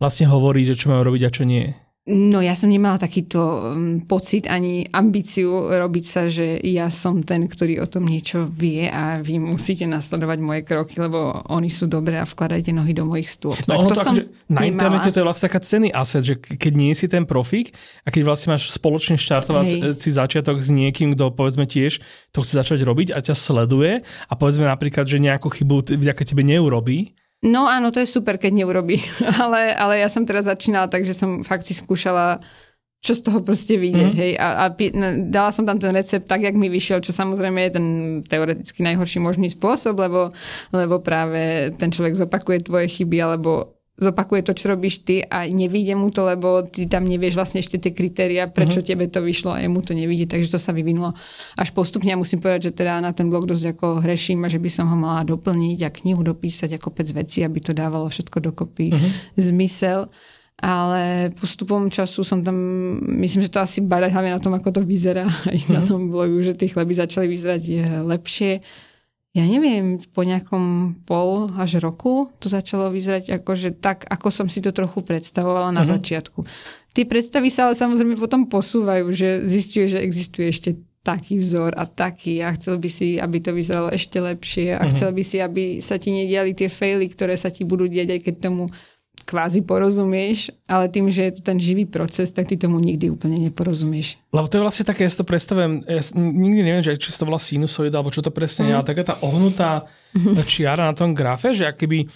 vlastne 0.00 0.24
hovoriť, 0.24 0.64
že 0.72 0.78
čo 0.80 0.86
majú 0.88 1.12
robiť 1.12 1.22
a 1.28 1.34
čo 1.34 1.44
nie. 1.44 1.76
No 2.08 2.40
ja 2.40 2.56
som 2.56 2.72
nemala 2.72 2.96
takýto 2.96 3.36
mm, 3.76 4.08
pocit 4.08 4.48
ani 4.48 4.88
ambíciu 4.88 5.68
robiť 5.68 6.04
sa, 6.08 6.24
že 6.24 6.56
ja 6.64 6.88
som 6.88 7.20
ten, 7.20 7.44
ktorý 7.44 7.84
o 7.84 7.86
tom 7.86 8.08
niečo 8.08 8.48
vie 8.48 8.88
a 8.88 9.20
vy 9.20 9.36
musíte 9.36 9.84
nasledovať 9.84 10.38
moje 10.40 10.64
kroky, 10.64 10.96
lebo 10.96 11.44
oni 11.52 11.68
sú 11.68 11.84
dobré 11.84 12.16
a 12.16 12.24
vkladajte 12.24 12.72
nohy 12.72 12.96
do 12.96 13.04
mojich 13.04 13.28
stôp. 13.28 13.60
No 13.68 13.84
tak 13.84 13.84
to, 13.84 13.88
to 13.92 14.00
som 14.00 14.14
akože 14.16 14.24
na 14.48 14.60
internete 14.64 15.12
to 15.12 15.20
je 15.20 15.26
vlastne 15.28 15.46
taká 15.52 15.60
cený 15.60 15.92
asset, 15.92 16.24
že 16.24 16.34
keď 16.40 16.72
nie 16.72 16.96
si 16.96 17.12
ten 17.12 17.28
profík 17.28 17.76
a 18.02 18.08
keď 18.08 18.22
vlastne 18.24 18.56
máš 18.56 18.72
spoločne 18.72 19.20
štartovať 19.20 19.92
si 20.00 20.08
začiatok 20.08 20.64
s 20.64 20.72
niekým, 20.72 21.12
kto 21.12 21.36
povedzme 21.36 21.68
tiež 21.68 22.00
to 22.32 22.40
chce 22.40 22.56
začať 22.56 22.88
robiť 22.88 23.12
a 23.12 23.20
ťa 23.20 23.36
sleduje 23.36 24.00
a 24.00 24.32
povedzme 24.32 24.64
napríklad, 24.64 25.04
že 25.04 25.20
nejakú 25.20 25.52
chybu 25.52 25.92
vďaka 25.92 26.24
tebe 26.24 26.40
neurobí, 26.40 27.12
No 27.38 27.70
áno, 27.70 27.94
to 27.94 28.02
je 28.02 28.10
super, 28.10 28.34
keď 28.34 28.50
neurobí. 28.64 28.98
ale, 29.42 29.70
ale 29.74 30.02
ja 30.02 30.10
som 30.10 30.26
teraz 30.26 30.50
začínala, 30.50 30.90
takže 30.90 31.14
som 31.14 31.46
fakt 31.46 31.66
si 31.66 31.74
skúšala 31.74 32.42
čo 32.98 33.14
z 33.14 33.30
toho 33.30 33.38
proste 33.46 33.78
vyjde. 33.78 34.06
Mm. 34.10 34.14
Hej. 34.18 34.32
A, 34.42 34.46
a 34.58 34.64
dala 35.30 35.54
som 35.54 35.62
tam 35.62 35.78
ten 35.78 35.94
recept 35.94 36.26
tak, 36.26 36.42
jak 36.42 36.58
mi 36.58 36.66
vyšiel, 36.66 36.98
čo 36.98 37.14
samozrejme 37.14 37.70
je 37.70 37.72
ten 37.78 37.86
teoreticky 38.26 38.82
najhorší 38.82 39.22
možný 39.22 39.54
spôsob, 39.54 39.94
lebo, 40.02 40.34
lebo 40.74 40.98
práve 40.98 41.70
ten 41.78 41.94
človek 41.94 42.18
zopakuje 42.18 42.66
tvoje 42.66 42.90
chyby, 42.90 43.22
alebo 43.22 43.77
zopakuje 43.98 44.46
to, 44.46 44.52
čo 44.54 44.70
robíš 44.70 45.02
ty 45.02 45.26
a 45.26 45.44
nevíde 45.50 45.98
mu 45.98 46.14
to, 46.14 46.22
lebo 46.22 46.62
ty 46.62 46.86
tam 46.86 47.04
nevieš 47.04 47.34
vlastne 47.34 47.58
ešte 47.58 47.82
tie 47.82 47.90
kritéria, 47.90 48.46
prečo 48.46 48.78
uh-huh. 48.80 48.88
tebe 48.94 49.10
to 49.10 49.18
vyšlo 49.18 49.58
a 49.58 49.62
jemu 49.62 49.82
to 49.82 49.92
nevidí, 49.92 50.24
takže 50.30 50.54
to 50.54 50.60
sa 50.62 50.70
vyvinulo 50.70 51.12
až 51.58 51.68
postupne. 51.74 52.14
A 52.14 52.16
musím 52.16 52.38
povedať, 52.38 52.70
že 52.70 52.78
teda 52.78 53.02
na 53.02 53.10
ten 53.10 53.26
blog 53.26 53.50
dosť 53.50 53.74
ako 53.74 54.06
hreším 54.06 54.46
a 54.46 54.48
že 54.48 54.62
by 54.62 54.70
som 54.70 54.86
ho 54.86 54.94
mala 54.94 55.26
doplniť 55.26 55.78
a 55.82 55.90
knihu 55.90 56.22
dopísať 56.22 56.78
ako 56.78 56.94
pec 56.94 57.10
veci, 57.10 57.42
aby 57.42 57.58
to 57.58 57.74
dávalo 57.74 58.06
všetko 58.06 58.38
dokopy 58.54 58.94
uh-huh. 58.94 59.10
zmysel. 59.34 60.06
Ale 60.58 61.30
postupom 61.38 61.86
času 61.86 62.26
som 62.26 62.42
tam, 62.42 62.58
myslím, 63.22 63.46
že 63.46 63.52
to 63.54 63.62
asi 63.62 63.78
badať 63.78 64.10
hlavne 64.10 64.34
na 64.34 64.42
tom, 64.42 64.58
ako 64.58 64.74
to 64.74 64.80
vyzerá 64.82 65.26
aj 65.50 65.58
uh-huh. 65.58 65.74
na 65.74 65.82
mhm. 65.82 65.88
tom 65.90 66.00
blogu, 66.10 66.38
že 66.42 66.54
tie 66.54 66.70
chleby 66.70 66.94
začali 66.94 67.26
vyzerať 67.26 67.62
lepšie 68.06 68.62
ja 69.38 69.46
neviem, 69.46 70.02
po 70.10 70.26
nejakom 70.26 70.98
pol 71.06 71.46
až 71.54 71.78
roku 71.78 72.34
to 72.42 72.50
začalo 72.50 72.90
vyzerať 72.90 73.38
akože 73.38 73.78
tak, 73.78 74.02
ako 74.10 74.28
som 74.34 74.46
si 74.50 74.58
to 74.58 74.74
trochu 74.74 75.06
predstavovala 75.06 75.70
na 75.70 75.86
uh-huh. 75.86 75.94
začiatku. 75.94 76.42
Tie 76.90 77.06
predstavy 77.06 77.46
sa 77.46 77.70
ale 77.70 77.78
samozrejme 77.78 78.18
potom 78.18 78.50
posúvajú, 78.50 79.06
že 79.14 79.46
zistuje, 79.46 79.86
že 79.86 80.02
existuje 80.02 80.50
ešte 80.50 80.70
taký 81.06 81.38
vzor 81.38 81.78
a 81.78 81.86
taký 81.86 82.42
a 82.42 82.52
chcel 82.58 82.76
by 82.76 82.90
si, 82.90 83.16
aby 83.16 83.38
to 83.38 83.54
vyzeralo 83.54 83.88
ešte 83.94 84.18
lepšie 84.18 84.74
a 84.74 84.82
uh-huh. 84.82 84.90
chcel 84.90 85.10
by 85.14 85.22
si, 85.22 85.36
aby 85.38 85.64
sa 85.78 85.96
ti 85.96 86.10
nediali 86.10 86.52
tie 86.52 86.66
faily, 86.66 87.06
ktoré 87.08 87.38
sa 87.38 87.48
ti 87.48 87.62
budú 87.62 87.86
diať, 87.86 88.18
aj 88.18 88.20
keď 88.26 88.34
tomu 88.50 88.68
kvázi 89.28 89.60
porozumieš, 89.60 90.48
ale 90.64 90.88
tým, 90.88 91.12
že 91.12 91.28
je 91.28 91.32
to 91.36 91.42
ten 91.44 91.60
živý 91.60 91.84
proces, 91.84 92.32
tak 92.32 92.48
ty 92.48 92.56
tomu 92.56 92.80
nikdy 92.80 93.12
úplne 93.12 93.36
neporozumieš. 93.36 94.16
Lebo 94.32 94.48
to 94.48 94.56
je 94.56 94.64
vlastne 94.64 94.88
také, 94.88 95.04
ja 95.04 95.12
si 95.12 95.20
to 95.20 95.28
predstavujem, 95.28 95.84
ja 95.84 96.00
nikdy 96.16 96.60
neviem, 96.64 96.80
že 96.80 96.96
či 96.96 97.12
to 97.12 97.28
volá 97.28 97.36
sinusoida, 97.36 98.00
alebo 98.00 98.08
čo 98.08 98.24
to 98.24 98.32
presne 98.32 98.64
mm. 98.64 98.68
je, 98.68 98.74
ale 98.80 98.88
taká 98.88 99.02
tá 99.04 99.14
ohnutá 99.20 99.84
mm-hmm. 100.16 100.48
čiara 100.48 100.88
na 100.88 100.96
tom 100.96 101.12
grafe, 101.12 101.52
že 101.52 101.68
akoby 101.68 102.08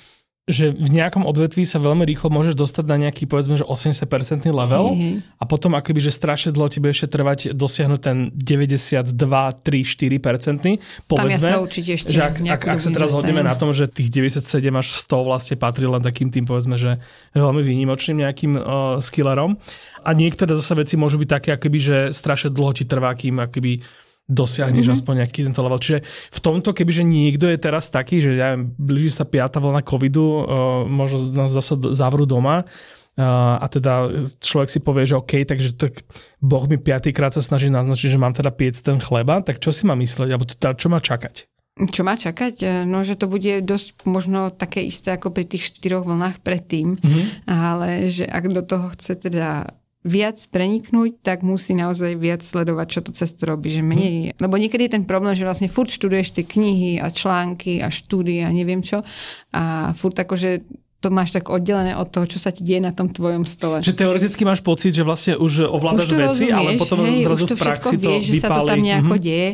že 0.51 0.75
v 0.75 0.91
nejakom 0.91 1.23
odvetví 1.23 1.63
sa 1.63 1.79
veľmi 1.79 2.03
rýchlo 2.03 2.27
môžeš 2.27 2.59
dostať 2.59 2.85
na 2.91 2.99
nejaký 3.07 3.31
povedzme, 3.31 3.55
že 3.55 3.63
80% 3.63 4.51
level 4.51 4.99
hey. 4.99 5.23
a 5.39 5.47
potom 5.47 5.79
akoby, 5.79 6.03
že 6.03 6.11
strašne 6.11 6.51
dlho 6.51 6.67
ti 6.67 6.83
bude 6.83 6.91
ešte 6.91 7.15
trvať 7.15 7.55
dosiahnuť 7.55 8.01
ten 8.03 8.17
92, 8.35 9.07
3, 9.07 9.63
4%. 9.63 10.83
Povedzme, 11.07 11.15
Tam 11.15 11.31
ja 11.31 11.39
sa 11.39 11.63
určite 11.63 11.95
ešte 11.95 12.11
že 12.11 12.27
ak, 12.27 12.43
ak, 12.43 12.63
ak 12.75 12.81
sa 12.83 12.91
teraz 12.91 13.15
hodneme 13.15 13.47
na 13.47 13.55
tom, 13.55 13.71
že 13.71 13.87
tých 13.87 14.11
97 14.11 14.43
až 14.75 14.87
100 15.07 15.31
vlastne 15.31 15.55
patrí 15.55 15.87
len 15.87 16.03
takým 16.03 16.35
tým 16.35 16.43
povedzme, 16.43 16.75
že 16.75 16.99
veľmi 17.39 17.63
výnimočným 17.63 18.27
nejakým 18.27 18.53
uh, 18.59 18.65
skillerom 18.99 19.63
a 20.03 20.11
niektoré 20.11 20.59
zase 20.59 20.75
veci 20.75 20.99
môžu 20.99 21.23
byť 21.23 21.29
také, 21.31 21.55
akoby, 21.55 21.79
že 21.79 21.97
strašne 22.11 22.51
dlho 22.51 22.75
ti 22.75 22.83
trvá, 22.83 23.15
kým 23.15 23.39
akoby 23.39 24.02
dosiahneš 24.33 24.89
mm-hmm. 24.89 24.97
aspoň 24.97 25.15
nejaký 25.21 25.41
tento 25.45 25.61
level. 25.61 25.77
Čiže 25.77 25.99
v 26.09 26.41
tomto, 26.41 26.73
kebyže 26.73 27.05
niekto 27.05 27.53
je 27.53 27.59
teraz 27.61 27.93
taký, 27.93 28.25
že 28.25 28.33
ja 28.41 28.57
blíži 28.57 29.13
sa 29.13 29.29
piata 29.29 29.61
vlna 29.61 29.85
covidu, 29.85 30.25
uh, 30.25 30.43
možno 30.89 31.21
nás 31.37 31.53
zase 31.53 31.77
zavrú 31.93 32.25
doma, 32.25 32.65
Uh, 33.13 33.61
a 33.61 33.69
teda 33.69 34.09
človek 34.41 34.73
si 34.73 34.81
povie, 34.81 35.05
že 35.05 35.21
OK, 35.21 35.45
takže 35.45 35.77
tak 35.77 36.01
Boh 36.41 36.65
mi 36.65 36.81
piatýkrát 36.81 37.29
sa 37.29 37.45
snaží 37.45 37.69
naznačiť, 37.69 38.09
že 38.09 38.17
mám 38.17 38.33
teda 38.33 38.49
piec 38.49 38.73
ten 38.81 38.97
chleba, 39.05 39.45
tak 39.45 39.61
čo 39.61 39.69
si 39.69 39.85
má 39.85 39.93
mysleť, 39.93 40.33
alebo 40.33 40.49
teda 40.49 40.73
čo 40.81 40.89
má 40.89 40.97
čakať? 40.97 41.45
Čo 41.93 42.09
má 42.09 42.17
čakať? 42.17 42.55
E, 42.65 42.69
no, 42.89 43.05
že 43.05 43.21
to 43.21 43.29
bude 43.29 43.69
dosť 43.69 44.09
možno 44.09 44.49
také 44.49 44.89
isté 44.89 45.13
ako 45.13 45.29
pri 45.29 45.45
tých 45.45 45.77
štyroch 45.77 46.09
vlnách 46.09 46.41
predtým, 46.41 46.97
mm-hmm. 46.97 47.25
ale 47.53 48.09
že 48.09 48.25
ak 48.25 48.45
do 48.49 48.65
toho 48.65 48.97
chce 48.97 49.29
teda 49.29 49.77
viac 50.03 50.39
preniknúť, 50.51 51.23
tak 51.23 51.47
musí 51.47 51.79
naozaj 51.79 52.19
viac 52.19 52.43
sledovať, 52.43 52.87
čo 52.91 53.01
to 53.07 53.11
cesto 53.15 53.47
robí. 53.47 53.71
Že 53.71 53.83
menej, 53.87 54.15
hmm. 54.35 54.43
Lebo 54.43 54.59
niekedy 54.59 54.91
je 54.91 54.95
ten 54.99 55.05
problém, 55.07 55.39
že 55.39 55.47
vlastne 55.47 55.71
furt 55.71 55.95
študuješ 55.95 56.35
tie 56.35 56.45
knihy 56.47 56.99
a 56.99 57.11
články 57.15 57.79
a 57.79 57.89
štúdie 57.89 58.43
a 58.43 58.51
neviem 58.51 58.83
čo 58.83 59.07
a 59.55 59.95
furt 59.95 60.19
akože 60.19 60.67
to 61.03 61.11
máš 61.11 61.35
tak 61.35 61.51
oddelené 61.51 61.99
od 61.99 62.07
toho, 62.15 62.31
čo 62.31 62.39
sa 62.39 62.55
ti 62.55 62.63
deje 62.63 62.79
na 62.79 62.95
tom 62.95 63.11
tvojom 63.11 63.43
stole. 63.43 63.83
Že 63.83 64.07
teoreticky 64.07 64.47
máš 64.47 64.63
pocit, 64.63 64.95
že 64.95 65.03
vlastne 65.03 65.35
už 65.35 65.67
ovládaš 65.67 66.15
už 66.15 66.15
veci, 66.15 66.47
rozumieš, 66.47 66.55
ale 66.55 66.71
potom 66.79 66.99
hej, 67.03 67.27
zrazu 67.27 67.45
v 67.51 67.59
praxi 67.59 67.97
to 67.99 68.09
vieš, 68.15 68.23
že 68.31 68.35
sa 68.39 68.49
to 68.55 68.63
tam 68.71 68.79
nejako 68.79 69.15
mm-hmm. 69.19 69.27
deje 69.27 69.51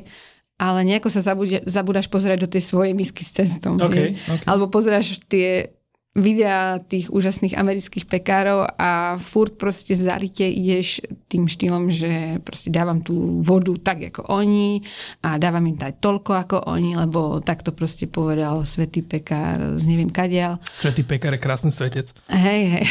ale 0.58 0.82
nejako 0.82 1.08
sa 1.14 1.22
zabúdaš 1.70 2.10
pozerať 2.10 2.38
do 2.42 2.48
tej 2.50 2.66
svojej 2.66 2.90
misky 2.90 3.22
s 3.22 3.30
cestom. 3.30 3.78
Okay, 3.78 4.18
okay. 4.18 4.42
Alebo 4.42 4.66
pozeráš 4.66 5.22
tie 5.30 5.77
videa 6.16 6.80
tých 6.80 7.12
úžasných 7.12 7.54
amerických 7.54 8.08
pekárov 8.08 8.64
a 8.80 9.20
furt 9.20 9.60
proste 9.60 9.92
zarite 9.92 10.48
ideš 10.48 11.04
tým 11.28 11.44
štýlom, 11.46 11.92
že 11.92 12.40
proste 12.42 12.72
dávam 12.72 13.04
tú 13.04 13.44
vodu 13.44 13.76
tak 13.76 14.10
ako 14.12 14.26
oni 14.32 14.82
a 15.20 15.36
dávam 15.36 15.62
im 15.68 15.76
dať 15.76 16.00
toľko 16.00 16.32
ako 16.34 16.56
oni, 16.64 16.96
lebo 16.96 17.38
takto 17.44 17.76
proste 17.76 18.08
povedal 18.08 18.64
svetý 18.64 19.04
pekár 19.04 19.76
z 19.76 19.84
neviem 19.84 20.10
kadiaľ. 20.10 20.58
Svetý 20.72 21.04
pekár 21.04 21.36
je 21.36 21.40
krásny 21.44 21.70
svetec. 21.70 22.10
Hej, 22.32 22.62
hej. 22.66 22.86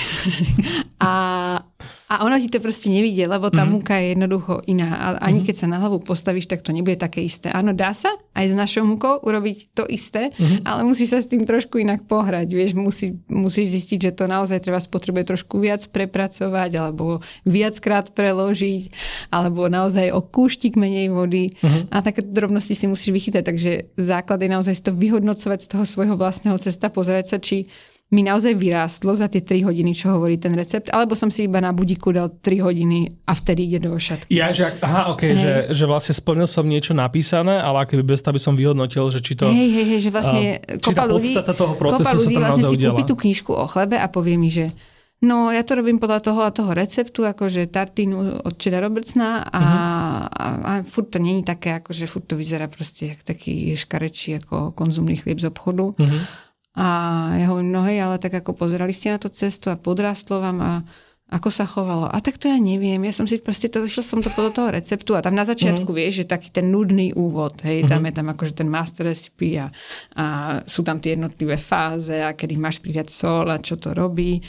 A, 1.03 1.11
a 2.07 2.23
ono 2.23 2.39
ti 2.39 2.47
to 2.47 2.63
proste 2.63 2.87
nevidie, 2.87 3.27
lebo 3.27 3.51
tá 3.51 3.67
mm. 3.67 3.69
múka 3.69 3.99
je 3.99 4.15
jednoducho 4.15 4.63
iná. 4.63 4.95
A 4.95 5.07
ani 5.27 5.43
mm. 5.43 5.45
keď 5.51 5.55
sa 5.59 5.67
na 5.67 5.83
hlavu 5.83 5.99
postavíš, 5.99 6.47
tak 6.47 6.63
to 6.63 6.71
nebude 6.71 6.95
také 6.95 7.19
isté. 7.19 7.51
Áno, 7.51 7.75
dá 7.75 7.91
sa 7.91 8.15
aj 8.31 8.47
s 8.47 8.55
našou 8.55 8.87
múkou 8.87 9.19
urobiť 9.19 9.75
to 9.75 9.83
isté, 9.91 10.31
mm. 10.39 10.63
ale 10.63 10.87
musí 10.87 11.03
sa 11.03 11.19
s 11.19 11.27
tým 11.27 11.43
trošku 11.43 11.83
inak 11.83 12.07
pohrať. 12.07 12.47
Vieš, 12.47 12.79
musí, 12.79 13.19
musíš 13.27 13.75
zistiť, 13.75 13.99
že 14.07 14.11
to 14.15 14.31
naozaj 14.31 14.63
treba 14.63 14.79
spotrebuje 14.79 15.35
trošku 15.35 15.59
viac 15.59 15.83
prepracovať, 15.91 16.71
alebo 16.79 17.19
viackrát 17.43 18.15
preložiť, 18.15 18.87
alebo 19.27 19.67
naozaj 19.67 20.07
o 20.15 20.23
kúštik 20.23 20.79
menej 20.79 21.11
vody. 21.11 21.51
Mm. 21.59 21.91
A 21.91 21.99
také 21.99 22.23
drobnosti 22.23 22.71
si 22.71 22.87
musíš 22.87 23.11
vychytať. 23.11 23.43
Takže 23.43 23.71
základ 23.99 24.39
je 24.39 24.49
naozaj 24.55 24.79
to 24.79 24.95
vyhodnocovať 24.95 25.59
z 25.59 25.67
toho 25.75 25.83
svojho 25.83 26.15
vlastného 26.15 26.55
cesta, 26.55 26.87
pozerať 26.87 27.35
sa, 27.35 27.37
či 27.43 27.67
mi 28.07 28.23
naozaj 28.23 28.55
vyrástlo 28.55 29.11
za 29.11 29.27
tie 29.27 29.43
3 29.43 29.67
hodiny, 29.67 29.91
čo 29.91 30.15
hovorí 30.15 30.39
ten 30.39 30.55
recept, 30.55 30.87
alebo 30.95 31.11
som 31.11 31.27
si 31.27 31.43
iba 31.43 31.59
na 31.59 31.75
budíku 31.75 32.15
dal 32.15 32.31
3 32.39 32.63
hodiny 32.63 33.19
a 33.27 33.35
vtedy 33.35 33.67
ide 33.67 33.83
do 33.83 33.91
ošatky. 33.91 34.31
Ja, 34.31 34.55
že, 34.55 34.71
aha, 34.79 35.11
ok, 35.11 35.21
že, 35.35 35.51
že 35.75 35.83
vlastne 35.83 36.15
splnil 36.15 36.47
som 36.47 36.63
niečo 36.63 36.95
napísané, 36.95 37.59
ale 37.59 37.83
keby 37.83 38.15
bez 38.15 38.23
toho 38.23 38.31
by 38.31 38.39
som 38.39 38.55
vyhodnotil, 38.55 39.11
že 39.11 39.19
či 39.19 39.35
to... 39.35 39.51
Hej, 39.51 39.69
hej, 39.75 39.85
hej, 39.91 39.99
že 39.99 40.09
vlastne 40.15 40.43
uh, 40.63 40.79
kopa 40.79 41.03
ľudí, 41.03 41.35
toho 41.35 41.73
kopa 41.75 42.11
ľudí 42.15 42.35
sa 42.39 42.41
vlastne 42.47 42.63
si 42.71 42.77
kúpi 42.79 43.03
tú 43.03 43.15
knižku 43.19 43.51
o 43.51 43.65
chlebe 43.67 43.99
a 43.99 44.07
povie 44.07 44.39
mi, 44.39 44.47
že 44.47 44.71
No, 45.17 45.49
ja 45.49 45.65
to 45.65 45.73
robím 45.73 45.97
podľa 45.97 46.29
toho 46.29 46.45
a 46.45 46.53
toho 46.53 46.77
receptu, 46.77 47.25
akože 47.25 47.73
tartínu 47.73 48.45
od 48.45 48.53
Čeda 48.61 48.77
Robertsna 48.77 49.49
a, 49.49 49.49
uh-huh. 49.49 49.73
a, 50.29 50.45
a 50.61 50.71
furt 50.85 51.09
to 51.09 51.17
není 51.17 51.41
také, 51.41 51.81
akože 51.81 52.05
furt 52.05 52.29
to 52.29 52.37
vyzerá 52.37 52.69
proste 52.69 53.17
jak 53.17 53.25
taký 53.25 53.73
škarečí 53.73 54.37
ako 54.37 54.77
konzumný 54.77 55.17
chlieb 55.17 55.41
z 55.41 55.49
obchodu. 55.49 55.97
Uh-huh. 55.97 56.21
A 56.77 56.87
ja 57.41 57.49
hovorím, 57.49 57.73
no 57.73 57.81
hej, 57.89 58.05
ale 58.05 58.21
tak 58.21 58.37
ako 58.37 58.53
pozerali 58.53 58.93
ste 58.93 59.09
na 59.09 59.17
to 59.17 59.33
cesto 59.33 59.73
a 59.73 59.81
podrastlo 59.81 60.37
vám 60.37 60.57
a 60.61 60.71
ako 61.27 61.51
sa 61.51 61.67
chovalo. 61.67 62.07
A 62.07 62.23
tak 62.23 62.39
to 62.39 62.47
ja 62.47 62.55
neviem. 62.55 63.03
Ja 63.03 63.11
som 63.11 63.27
si 63.27 63.35
proste 63.43 63.67
to, 63.67 63.83
vyšla 63.83 63.99
som 63.99 64.23
to 64.23 64.31
podľa 64.31 64.51
toho 64.55 64.69
receptu 64.71 65.11
a 65.11 65.19
tam 65.19 65.35
na 65.35 65.43
začiatku 65.43 65.83
mm-hmm. 65.83 65.99
vieš, 65.99 66.13
že 66.23 66.31
taký 66.31 66.55
ten 66.55 66.71
nudný 66.71 67.11
úvod, 67.11 67.59
hej, 67.67 67.83
mm-hmm. 67.83 67.91
tam 67.91 68.01
je 68.07 68.13
tam 68.15 68.27
akože 68.31 68.53
ten 68.55 68.69
master 68.71 69.11
recipe 69.11 69.59
a, 69.59 69.67
a 70.15 70.25
sú 70.63 70.87
tam 70.87 71.03
tie 71.03 71.19
jednotlivé 71.19 71.59
fáze 71.59 72.15
a 72.15 72.31
kedy 72.31 72.55
máš 72.55 72.79
pridať 72.79 73.11
sol 73.11 73.51
a 73.51 73.59
čo 73.59 73.75
to 73.75 73.91
robí. 73.91 74.39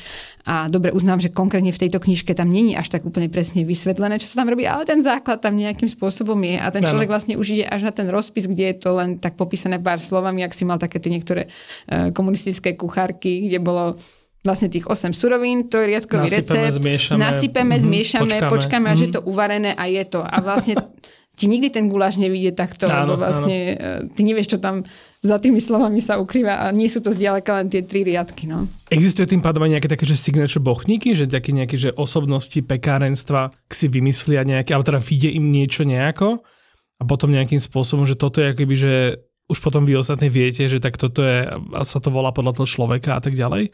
A 0.47 0.71
dobre, 0.71 0.95
uznám, 0.95 1.19
že 1.19 1.35
konkrétne 1.35 1.75
v 1.75 1.83
tejto 1.83 1.99
knižke 1.99 2.31
tam 2.33 2.55
není 2.55 2.79
až 2.79 2.95
tak 2.95 3.03
úplne 3.03 3.27
presne 3.27 3.67
vysvetlené, 3.67 4.23
čo 4.23 4.31
sa 4.31 4.47
tam 4.47 4.49
robí, 4.55 4.63
ale 4.63 4.87
ten 4.87 5.03
základ 5.03 5.43
tam 5.43 5.59
nejakým 5.59 5.91
spôsobom 5.91 6.39
je 6.47 6.63
a 6.63 6.67
ten 6.71 6.87
človek 6.87 7.11
vlastne 7.11 7.35
už 7.35 7.59
ide 7.59 7.67
až 7.67 7.91
na 7.91 7.93
ten 7.93 8.07
rozpis, 8.07 8.47
kde 8.47 8.71
je 8.71 8.77
to 8.87 8.95
len 8.95 9.19
tak 9.19 9.35
popísané 9.35 9.83
pár 9.83 9.99
slovami, 9.99 10.47
ak 10.47 10.55
si 10.55 10.63
mal 10.63 10.79
také 10.79 11.03
tie 11.03 11.11
niektoré 11.11 11.51
uh, 11.51 12.15
komunistické 12.15 12.79
kuchárky, 12.79 13.45
kde 13.51 13.59
bolo 13.61 13.99
vlastne 14.47 14.71
tých 14.71 14.87
8 14.87 15.13
surovín, 15.15 15.67
trojriadkový 15.67 16.31
recept, 16.31 16.79
zmiešame, 16.79 17.19
nasypeme, 17.19 17.75
mm-hmm, 17.75 17.87
zmiešame, 17.91 18.37
počkáme, 18.39 18.53
počkáme 18.55 18.87
až 18.87 18.93
mm-hmm. 18.95 19.07
je 19.11 19.17
to 19.19 19.21
uvarené 19.27 19.71
a 19.75 19.85
je 19.91 20.05
to. 20.07 20.21
A 20.23 20.37
vlastne 20.39 20.79
ti 21.39 21.47
nikdy 21.47 21.71
ten 21.71 21.87
guláš 21.87 22.19
nevidie 22.19 22.51
takto, 22.51 22.91
áno, 22.91 23.15
lebo 23.15 23.23
vlastne 23.23 23.79
áno. 23.79 24.11
E, 24.11 24.15
ty 24.15 24.27
nevieš, 24.27 24.55
čo 24.55 24.59
tam 24.59 24.83
za 25.23 25.39
tými 25.39 25.63
slovami 25.63 25.99
sa 25.99 26.19
ukrýva 26.19 26.67
a 26.67 26.75
nie 26.75 26.91
sú 26.91 26.99
to 26.99 27.15
zďaleka 27.15 27.51
len 27.63 27.67
tie 27.71 27.83
tri 27.83 28.03
riadky. 28.03 28.51
No. 28.51 28.67
Existuje 28.91 29.27
tým 29.27 29.43
pádom 29.43 29.67
aj 29.67 29.79
nejaké 29.79 29.89
také, 29.91 30.07
že 30.07 30.19
signature 30.19 30.63
bochníky, 30.63 31.15
že 31.15 31.31
také 31.31 31.51
nejaké, 31.55 31.79
že 31.79 31.91
osobnosti 31.95 32.59
pekárenstva 32.59 33.55
si 33.71 33.87
vymyslia 33.87 34.43
nejaké, 34.43 34.75
ale 34.75 34.87
teda 34.87 34.99
vyjde 34.99 35.31
im 35.35 35.51
niečo 35.51 35.87
nejako 35.87 36.43
a 36.99 37.03
potom 37.07 37.31
nejakým 37.31 37.63
spôsobom, 37.63 38.03
že 38.07 38.19
toto 38.19 38.43
je 38.43 38.55
akoby, 38.55 38.75
že 38.75 38.95
už 39.49 39.59
potom 39.63 39.87
vy 39.87 39.97
ostatní 39.97 40.29
viete, 40.29 40.67
že 40.67 40.83
tak 40.83 40.99
toto 40.99 41.23
je, 41.23 41.47
a 41.51 41.83
sa 41.83 42.03
to 42.03 42.11
volá 42.11 42.35
podľa 42.35 42.63
toho 42.63 42.67
človeka 42.67 43.17
a 43.17 43.23
tak 43.23 43.39
ďalej? 43.39 43.71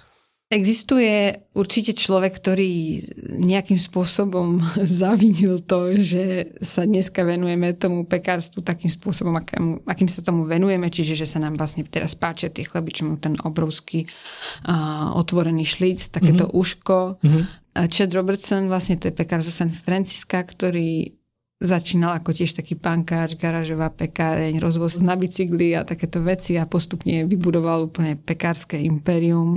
Existuje 0.54 1.34
určite 1.58 1.98
človek, 1.98 2.38
ktorý 2.38 3.02
nejakým 3.42 3.74
spôsobom 3.74 4.62
zavinil 5.02 5.58
to, 5.66 5.98
že 5.98 6.54
sa 6.62 6.86
dneska 6.86 7.26
venujeme 7.26 7.74
tomu 7.74 8.06
pekárstvu 8.06 8.62
takým 8.62 8.86
spôsobom, 8.86 9.34
akým, 9.34 9.82
akým 9.82 10.06
sa 10.06 10.22
tomu 10.22 10.46
venujeme, 10.46 10.86
čiže 10.94 11.18
že 11.18 11.26
sa 11.26 11.42
nám 11.42 11.58
vlastne 11.58 11.82
teraz 11.82 12.14
páčia 12.14 12.54
tie 12.54 12.62
chleby, 12.62 12.94
čo 12.94 13.02
majú 13.02 13.18
ten 13.18 13.34
obrovský 13.42 14.06
uh, 14.06 15.10
otvorený 15.18 15.66
šlic, 15.66 15.98
takéto 16.14 16.46
mm-hmm. 16.46 16.60
uško. 16.62 16.98
Mm-hmm. 17.18 17.42
Chad 17.90 18.14
Robertson, 18.14 18.70
vlastne 18.70 18.94
to 19.02 19.10
je 19.10 19.18
pekár 19.18 19.42
zo 19.42 19.50
San 19.50 19.74
Francisca, 19.74 20.38
ktorý 20.38 21.18
Začínal 21.64 22.20
ako 22.20 22.36
tiež 22.36 22.60
taký 22.60 22.76
pankáč, 22.76 23.40
garážová 23.40 23.88
pekáreň, 23.88 24.60
rozvoz 24.60 25.00
na 25.00 25.16
bicykli 25.16 25.72
a 25.72 25.80
takéto 25.80 26.20
veci 26.20 26.60
a 26.60 26.68
postupne 26.68 27.24
vybudoval 27.24 27.88
úplne 27.88 28.20
pekárske 28.20 28.76
impérium, 28.76 29.56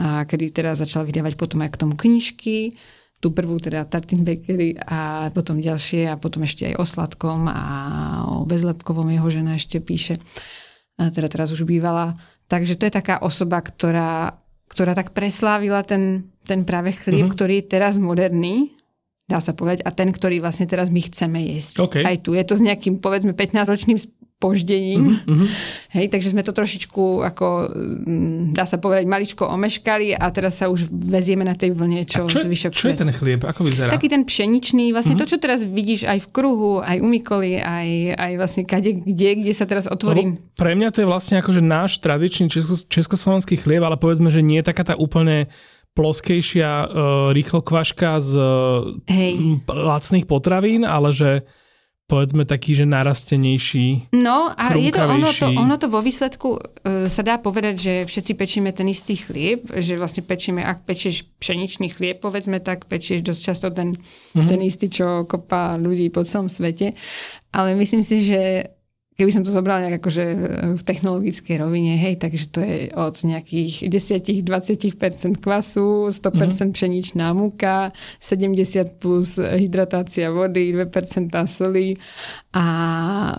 a 0.00 0.24
kedy 0.24 0.48
teda 0.48 0.72
začal 0.72 1.04
vydávať 1.04 1.36
potom 1.36 1.60
aj 1.60 1.76
k 1.76 1.80
tomu 1.84 1.94
knižky, 2.00 2.72
tú 3.20 3.36
prvú 3.36 3.60
teda 3.60 3.84
Tartin 3.84 4.24
Bakery 4.24 4.80
a 4.80 5.28
potom 5.36 5.60
ďalšie 5.60 6.08
a 6.08 6.16
potom 6.16 6.40
ešte 6.48 6.72
aj 6.72 6.74
o 6.80 6.84
sladkom 6.88 7.44
a 7.44 7.64
o 8.32 8.48
bezlepkovom 8.48 9.12
jeho 9.12 9.28
žena 9.28 9.60
ešte 9.60 9.76
píše. 9.76 10.24
A 10.96 11.12
teda 11.12 11.28
teraz 11.28 11.52
už 11.52 11.68
bývala. 11.68 12.16
Takže 12.48 12.80
to 12.80 12.88
je 12.88 12.96
taká 12.96 13.20
osoba, 13.20 13.60
ktorá, 13.60 14.40
ktorá 14.72 14.96
tak 14.96 15.12
preslávila 15.12 15.84
ten, 15.84 16.32
ten 16.48 16.64
práve 16.64 16.96
chlieb, 16.96 17.28
mm-hmm. 17.28 17.36
ktorý 17.36 17.54
je 17.60 17.68
teraz 17.68 18.00
moderný 18.00 18.72
dá 19.32 19.40
sa 19.40 19.56
povedať, 19.56 19.80
a 19.80 19.90
ten, 19.96 20.12
ktorý 20.12 20.44
vlastne 20.44 20.68
teraz 20.68 20.92
my 20.92 21.00
chceme 21.08 21.40
jesť. 21.56 21.88
Okay. 21.88 22.04
Aj 22.04 22.20
tu. 22.20 22.36
Je 22.36 22.44
to 22.44 22.52
s 22.52 22.60
nejakým, 22.60 23.00
povedzme, 23.00 23.32
15-ročným 23.32 23.96
spoždením. 24.42 25.22
Mm-hmm. 25.22 25.48
Hej, 25.94 26.06
takže 26.10 26.34
sme 26.34 26.42
to 26.42 26.50
trošičku, 26.50 27.22
ako, 27.22 27.70
mm, 27.70 28.58
dá 28.58 28.66
sa 28.66 28.82
povedať, 28.82 29.06
maličko 29.06 29.46
omeškali 29.46 30.18
a 30.18 30.26
teraz 30.34 30.58
sa 30.58 30.66
už 30.66 30.90
vezieme 30.90 31.46
na 31.46 31.54
tej 31.54 31.70
vlne, 31.70 32.02
čo, 32.02 32.26
čo 32.26 32.42
zvyšok 32.42 32.74
Čo 32.74 32.90
je 32.90 32.98
ten 33.06 33.12
chlieb? 33.14 33.46
Ako 33.46 33.62
vyzerá? 33.62 33.94
Taký 33.94 34.10
ten 34.10 34.26
pšeničný, 34.26 34.90
vlastne 34.90 35.14
mm-hmm. 35.14 35.30
to, 35.30 35.30
čo 35.30 35.38
teraz 35.38 35.62
vidíš 35.62 36.10
aj 36.10 36.26
v 36.26 36.28
kruhu, 36.34 36.82
aj 36.82 36.98
u 36.98 37.06
Mikoli, 37.06 37.62
aj, 37.62 38.18
aj 38.18 38.32
vlastne 38.34 38.62
kade, 38.66 39.06
kde, 39.06 39.46
kde 39.46 39.52
sa 39.54 39.62
teraz 39.62 39.86
otvorím. 39.86 40.42
Lebo 40.42 40.58
pre 40.58 40.74
mňa 40.74 40.90
to 40.90 41.06
je 41.06 41.08
vlastne 41.08 41.38
akože 41.38 41.62
náš 41.62 42.02
tradičný 42.02 42.50
česko, 42.50 42.74
československý 42.90 43.62
chlieb, 43.62 43.86
ale 43.86 43.94
povedzme, 43.94 44.26
že 44.34 44.42
nie 44.42 44.58
je 44.58 44.66
taká 44.66 44.82
tá 44.82 44.94
úplne 44.98 45.46
ploskejšia 45.92 46.70
uh, 46.70 46.86
rýchlokvaška 47.36 48.10
z 48.20 48.32
Hej. 49.12 49.32
lacných 49.68 50.24
potravín, 50.24 50.88
ale 50.88 51.12
že 51.12 51.30
povedzme 52.12 52.44
taký, 52.44 52.76
že 52.76 52.84
narastenejší. 52.84 54.12
No 54.12 54.52
a 54.52 54.76
je 54.76 54.92
to 54.92 55.04
ono, 55.08 55.30
to 55.32 55.46
ono 55.48 55.76
to 55.80 55.88
vo 55.88 56.04
výsledku 56.04 56.60
uh, 56.60 57.08
sa 57.08 57.22
dá 57.24 57.40
povedať, 57.40 57.74
že 57.80 57.94
všetci 58.04 58.32
pečíme 58.36 58.70
ten 58.76 58.84
istý 58.92 59.16
chlieb, 59.16 59.64
že 59.72 59.96
vlastne 59.96 60.20
pečíme, 60.20 60.60
ak 60.60 60.84
pečieš 60.84 61.24
pšeničný 61.40 61.88
chlieb, 61.88 62.20
povedzme, 62.20 62.60
tak 62.60 62.84
pečieš 62.84 63.24
dosť 63.24 63.40
často 63.40 63.66
ten, 63.72 63.96
mm-hmm. 63.96 64.44
ten 64.44 64.60
istý, 64.60 64.92
čo 64.92 65.24
kopá 65.24 65.80
ľudí 65.80 66.12
po 66.12 66.20
celom 66.24 66.52
svete. 66.52 66.92
Ale 67.52 67.72
myslím 67.80 68.04
si, 68.04 68.28
že 68.28 68.72
keby 69.16 69.30
som 69.30 69.42
to 69.44 69.52
zobrala 69.52 69.84
nejak 69.86 70.00
akože 70.00 70.24
e, 70.24 70.36
v 70.76 70.82
technologickej 70.82 71.56
rovine, 71.60 72.00
hej, 72.00 72.16
takže 72.16 72.44
to 72.48 72.58
je 72.64 72.76
od 72.96 73.14
nejakých 73.20 73.86
10-20% 73.86 75.38
kvasu, 75.38 76.08
100% 76.08 76.16
mm-hmm. 76.16 76.70
pšeničná 76.72 77.26
múka, 77.36 77.92
70 78.24 78.98
plus 78.98 79.36
hydratácia 79.36 80.32
vody, 80.32 80.72
2% 80.72 81.28
soli 81.44 81.94
a 82.52 82.64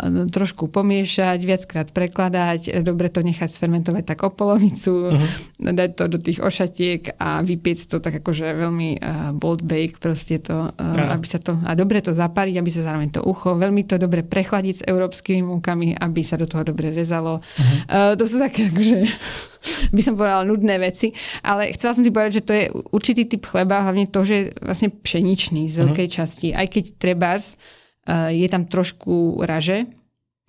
trošku 0.09 0.73
pomiešať, 0.73 1.39
viackrát 1.45 1.87
prekladať, 1.93 2.81
dobre 2.81 3.13
to 3.13 3.21
nechať 3.21 3.45
sfermentovať 3.45 4.03
tak 4.09 4.25
o 4.25 4.33
polovicu, 4.33 5.13
uh-huh. 5.13 5.29
dať 5.61 5.89
to 5.93 6.03
do 6.09 6.17
tých 6.17 6.41
ošatiek 6.41 7.21
a 7.21 7.45
vypiec 7.45 7.77
to 7.85 8.01
tak 8.01 8.17
akože 8.25 8.41
veľmi 8.57 8.97
uh, 8.97 9.29
bold 9.37 9.61
bake, 9.61 10.01
proste 10.01 10.41
to, 10.41 10.73
uh, 10.73 11.13
aby 11.13 11.25
sa 11.29 11.37
to, 11.37 11.61
a 11.61 11.77
dobre 11.77 12.01
to 12.01 12.09
zapariť, 12.09 12.57
aby 12.57 12.69
sa 12.73 12.89
zároveň 12.89 13.13
to 13.13 13.21
ucho, 13.21 13.53
veľmi 13.53 13.85
to 13.85 14.01
dobre 14.01 14.25
prechladiť 14.25 14.81
s 14.81 14.85
európskymi 14.89 15.45
múkami, 15.63 15.95
aby 15.95 16.21
sa 16.27 16.35
do 16.35 16.43
toho 16.43 16.67
dobre 16.67 16.91
rezalo. 16.91 17.39
Uh-huh. 17.39 17.79
Uh, 17.87 18.13
to 18.19 18.27
sú 18.27 18.35
také 18.35 18.67
akože 18.67 19.07
by 19.95 20.01
som 20.03 20.19
povedala 20.19 20.43
nudné 20.43 20.75
veci, 20.83 21.15
ale 21.39 21.71
chcela 21.71 21.95
som 21.95 22.03
ti 22.03 22.11
povedať, 22.11 22.43
že 22.43 22.43
to 22.43 22.51
je 22.51 22.65
určitý 22.91 23.23
typ 23.31 23.47
chleba, 23.47 23.87
hlavne 23.87 24.11
to, 24.11 24.27
že 24.27 24.35
je 24.35 24.45
vlastne 24.59 24.91
pšeničný 24.91 25.71
z 25.71 25.75
veľkej 25.79 26.07
uh-huh. 26.11 26.17
časti, 26.19 26.51
aj 26.51 26.67
keď 26.67 26.83
trebárs 26.99 27.55
Eh, 28.03 28.43
je 28.43 28.47
tam 28.51 28.67
trošku 28.67 29.39
raže, 29.47 29.87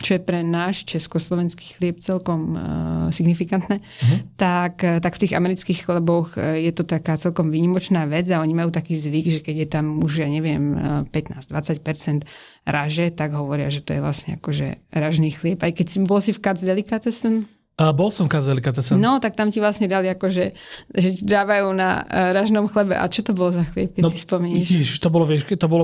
čo 0.03 0.19
je 0.19 0.21
pre 0.21 0.45
náš 0.45 0.85
československý 0.85 1.79
chlieb 1.79 1.97
celkom 2.03 2.41
uh, 2.55 2.61
signifikantné, 3.15 3.81
uh-huh. 3.81 4.19
tak, 4.37 4.85
eh, 4.85 5.01
tak 5.01 5.17
v 5.17 5.23
tých 5.25 5.33
amerických 5.33 5.81
chleboch 5.87 6.37
je 6.37 6.73
to 6.75 6.85
taká 6.85 7.17
celkom 7.17 7.49
výnimočná 7.49 8.05
vec 8.05 8.29
a 8.29 8.43
oni 8.43 8.53
majú 8.53 8.69
taký 8.75 8.99
zvyk, 8.99 9.27
že 9.39 9.41
keď 9.41 9.57
je 9.65 9.69
tam 9.71 10.03
už, 10.05 10.27
ja 10.27 10.29
neviem, 10.29 10.77
15-20% 11.09 12.27
raže, 12.69 13.07
tak 13.15 13.33
hovoria, 13.33 13.73
že 13.73 13.81
to 13.81 13.97
je 13.97 14.01
vlastne 14.03 14.37
akože 14.37 14.93
ražný 14.93 15.33
chlieb. 15.33 15.63
Aj 15.63 15.73
keď 15.73 15.87
si 15.89 15.99
bol 16.05 16.21
si 16.21 16.37
v 16.37 16.43
Katz 16.43 16.67
Delicatessen, 16.67 17.49
a 17.75 17.91
bol 17.91 18.07
som 18.15 18.31
kazelikatessen. 18.31 19.03
No, 19.03 19.19
tak 19.19 19.35
tam 19.35 19.51
ti 19.51 19.59
vlastne 19.59 19.91
dali 19.91 20.07
akože, 20.07 20.45
že 20.95 21.09
dávajú 21.27 21.75
na 21.75 22.07
ražnom 22.07 22.71
chlebe. 22.71 22.95
A 22.95 23.11
čo 23.11 23.27
to 23.27 23.35
bolo 23.35 23.51
za 23.51 23.67
chlieb, 23.67 23.99
keď 23.99 24.03
no, 24.07 24.15
si? 24.15 24.23
Ježiš, 24.63 25.03
to 25.03 25.11
bolo, 25.11 25.27
vieš, 25.27 25.43
to 25.43 25.67
bolo 25.67 25.83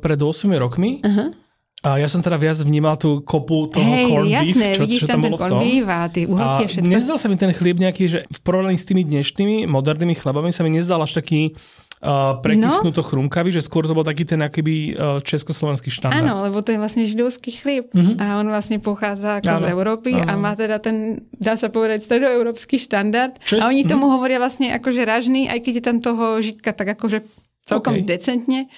pred 0.00 0.16
8 0.16 0.48
rokmi. 0.56 1.04
Uh-huh. 1.04 1.36
A 1.84 2.00
ja 2.00 2.08
som 2.08 2.24
teda 2.24 2.40
viac 2.40 2.56
vnímal 2.64 2.96
tú 2.96 3.20
kopu 3.20 3.68
toho 3.68 3.84
Hej, 3.84 4.08
corn 4.08 4.26
jasné, 4.32 4.64
beef, 4.72 4.76
čo, 4.80 4.82
vidíš 4.88 5.00
čo 5.04 5.08
tam, 5.12 5.20
tam 5.20 5.24
ten 5.28 5.32
corn 5.36 5.56
beef 5.60 5.86
a 5.86 5.98
tie 6.08 6.24
uhlky 6.24 6.62
a 6.64 6.68
všetko. 6.72 6.88
Nezdal 6.88 7.18
sa 7.20 7.26
mi 7.28 7.36
ten 7.36 7.52
chlieb 7.52 7.76
nejaký, 7.76 8.04
že 8.08 8.18
v 8.26 8.38
porovnaní 8.40 8.80
s 8.80 8.88
tými 8.88 9.04
dnešnými 9.04 9.68
modernými 9.68 10.16
chlebami 10.16 10.50
sa 10.56 10.64
mi 10.64 10.72
nezdal 10.72 11.04
až 11.04 11.20
taký 11.20 11.52
uh, 12.00 12.40
prekysnuto 12.40 13.04
no. 13.04 13.06
chrumkavý, 13.06 13.52
že 13.52 13.60
skôr 13.60 13.84
to 13.84 13.92
bol 13.92 14.08
taký 14.08 14.24
ten 14.24 14.40
akýby 14.40 14.96
uh, 14.96 15.20
československý 15.20 15.92
štandard. 15.92 16.16
Áno, 16.16 16.48
lebo 16.48 16.64
to 16.64 16.72
je 16.72 16.80
vlastne 16.80 17.04
židovský 17.04 17.50
chlieb 17.54 17.92
uh-huh. 17.92 18.16
a 18.18 18.40
on 18.40 18.48
vlastne 18.48 18.80
pochádza 18.80 19.44
ako 19.44 19.52
ano. 19.54 19.60
z 19.60 19.64
Európy 19.68 20.10
ano. 20.16 20.26
a 20.26 20.32
má 20.40 20.52
teda 20.56 20.80
ten, 20.80 21.28
dá 21.36 21.60
sa 21.60 21.68
povedať, 21.68 22.02
stredoeurópsky 22.02 22.80
štandard. 22.80 23.36
Čes... 23.44 23.60
A 23.60 23.68
oni 23.68 23.84
tomu 23.84 24.08
uh-huh. 24.08 24.16
hovoria 24.16 24.40
vlastne 24.40 24.72
akože 24.72 25.04
ražný, 25.04 25.52
aj 25.52 25.60
keď 25.60 25.72
je 25.76 25.84
tam 25.84 25.96
toho 26.00 26.40
žitka 26.40 26.72
tak 26.72 26.98
akože 26.98 27.24
celkom 27.68 28.00
okay. 28.00 28.08
decentne. 28.08 28.72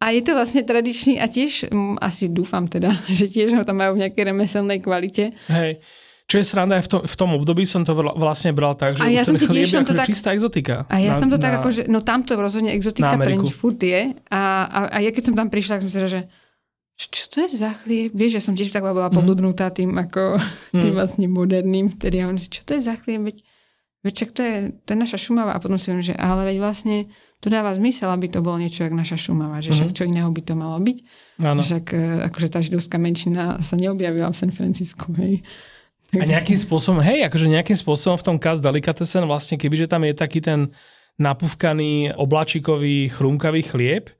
A 0.00 0.16
je 0.16 0.24
to 0.24 0.32
vlastne 0.32 0.64
tradičný 0.64 1.20
a 1.20 1.28
tiež, 1.28 1.68
um, 1.68 2.00
asi 2.00 2.32
dúfam 2.32 2.64
teda, 2.64 2.96
že 3.18 3.28
tiež 3.28 3.52
ho 3.56 3.62
tam 3.68 3.84
majú 3.84 4.00
v 4.00 4.08
nejakej 4.08 4.22
remeselnej 4.32 4.80
kvalite. 4.80 5.36
Hej. 5.52 5.84
Čo 6.30 6.38
je 6.38 6.46
sranda, 6.46 6.78
aj 6.78 6.86
v 6.86 6.90
tom, 6.94 7.00
v 7.02 7.16
tom 7.18 7.30
období 7.42 7.66
som 7.66 7.82
to 7.82 7.90
vlastne 7.90 8.54
bral 8.54 8.78
tak, 8.78 8.94
že 8.94 9.02
a 9.02 9.10
ja 9.10 9.26
ten 9.26 9.34
chlieb 9.34 9.66
je 9.66 9.82
akože 9.82 9.98
tak, 9.98 10.06
čistá 10.06 10.30
exotika. 10.30 10.86
A 10.86 11.02
ja 11.02 11.12
na, 11.12 11.18
som 11.18 11.26
to 11.26 11.34
na, 11.34 11.42
tak 11.42 11.58
ako, 11.58 11.68
že 11.74 11.82
no 11.90 12.06
tamto 12.06 12.38
rozhodne 12.38 12.70
exotika 12.70 13.18
pre 13.18 13.34
nich 13.34 13.50
furt 13.50 13.82
je. 13.82 14.14
A, 14.30 14.42
a, 14.62 14.78
a 14.94 14.98
ja 15.02 15.10
keď 15.10 15.22
som 15.26 15.34
tam 15.34 15.50
prišla, 15.50 15.82
tak 15.82 15.90
som 15.90 15.90
si 15.90 15.98
že 16.06 16.22
čo 17.08 17.24
to 17.32 17.36
je 17.48 17.56
za 17.56 17.72
chlieb? 17.80 18.12
Vieš, 18.12 18.36
že 18.36 18.44
som 18.44 18.52
tiež 18.52 18.68
tak 18.76 18.84
bola 18.84 19.08
mm. 19.08 19.16
pobludnutá 19.16 19.72
tým 19.72 19.96
ako 19.96 20.36
mm. 20.36 20.80
tým 20.84 20.92
vlastne 20.92 21.26
moderným 21.32 21.88
vtedy. 21.88 22.20
A 22.20 22.28
on 22.28 22.36
si, 22.36 22.52
čo 22.52 22.60
to 22.68 22.76
je 22.76 22.84
za 22.84 23.00
chlieb? 23.00 23.24
Veď, 23.24 23.40
veď 24.04 24.12
čak 24.12 24.30
to 24.36 24.44
je, 24.44 24.56
to 24.84 24.88
je 24.92 24.98
naša 25.00 25.16
šumava. 25.16 25.56
A 25.56 25.62
potom 25.62 25.80
si 25.80 25.88
hovorím, 25.88 26.12
že 26.12 26.16
ale 26.20 26.44
veď 26.52 26.56
vlastne 26.60 27.08
to 27.40 27.48
dáva 27.48 27.72
zmysel, 27.72 28.12
aby 28.12 28.28
to 28.28 28.44
bolo 28.44 28.60
niečo 28.60 28.84
ako 28.84 28.96
naša 29.00 29.16
šumava. 29.16 29.64
Že 29.64 29.70
však 29.72 29.90
čo 29.96 30.04
iného 30.04 30.28
by 30.28 30.42
to 30.44 30.52
malo 30.52 30.76
byť. 30.76 30.98
Áno. 31.40 31.64
Však 31.64 31.84
e, 31.96 32.28
akože 32.28 32.48
tá 32.52 32.60
židovská 32.60 33.00
menšina 33.00 33.64
sa 33.64 33.74
neobjavila 33.80 34.28
v 34.28 34.36
San 34.36 34.52
Francisku. 34.52 35.16
Hej. 35.16 35.40
A 36.12 36.26
nejakým 36.26 36.58
spôsobom, 36.58 37.00
hej, 37.00 37.24
akože 37.24 37.46
nejakým 37.48 37.78
spôsobom 37.78 38.18
v 38.18 38.26
tom 38.26 38.36
Kaz 38.36 38.60
Delicatessen 38.60 39.24
vlastne, 39.24 39.56
kebyže 39.56 39.88
tam 39.88 40.04
je 40.04 40.12
taký 40.12 40.42
ten 40.42 40.74
napúvkaný 41.16 42.12
oblačikový 42.18 43.08
chrumkavý 43.08 43.62
chlieb, 43.62 44.10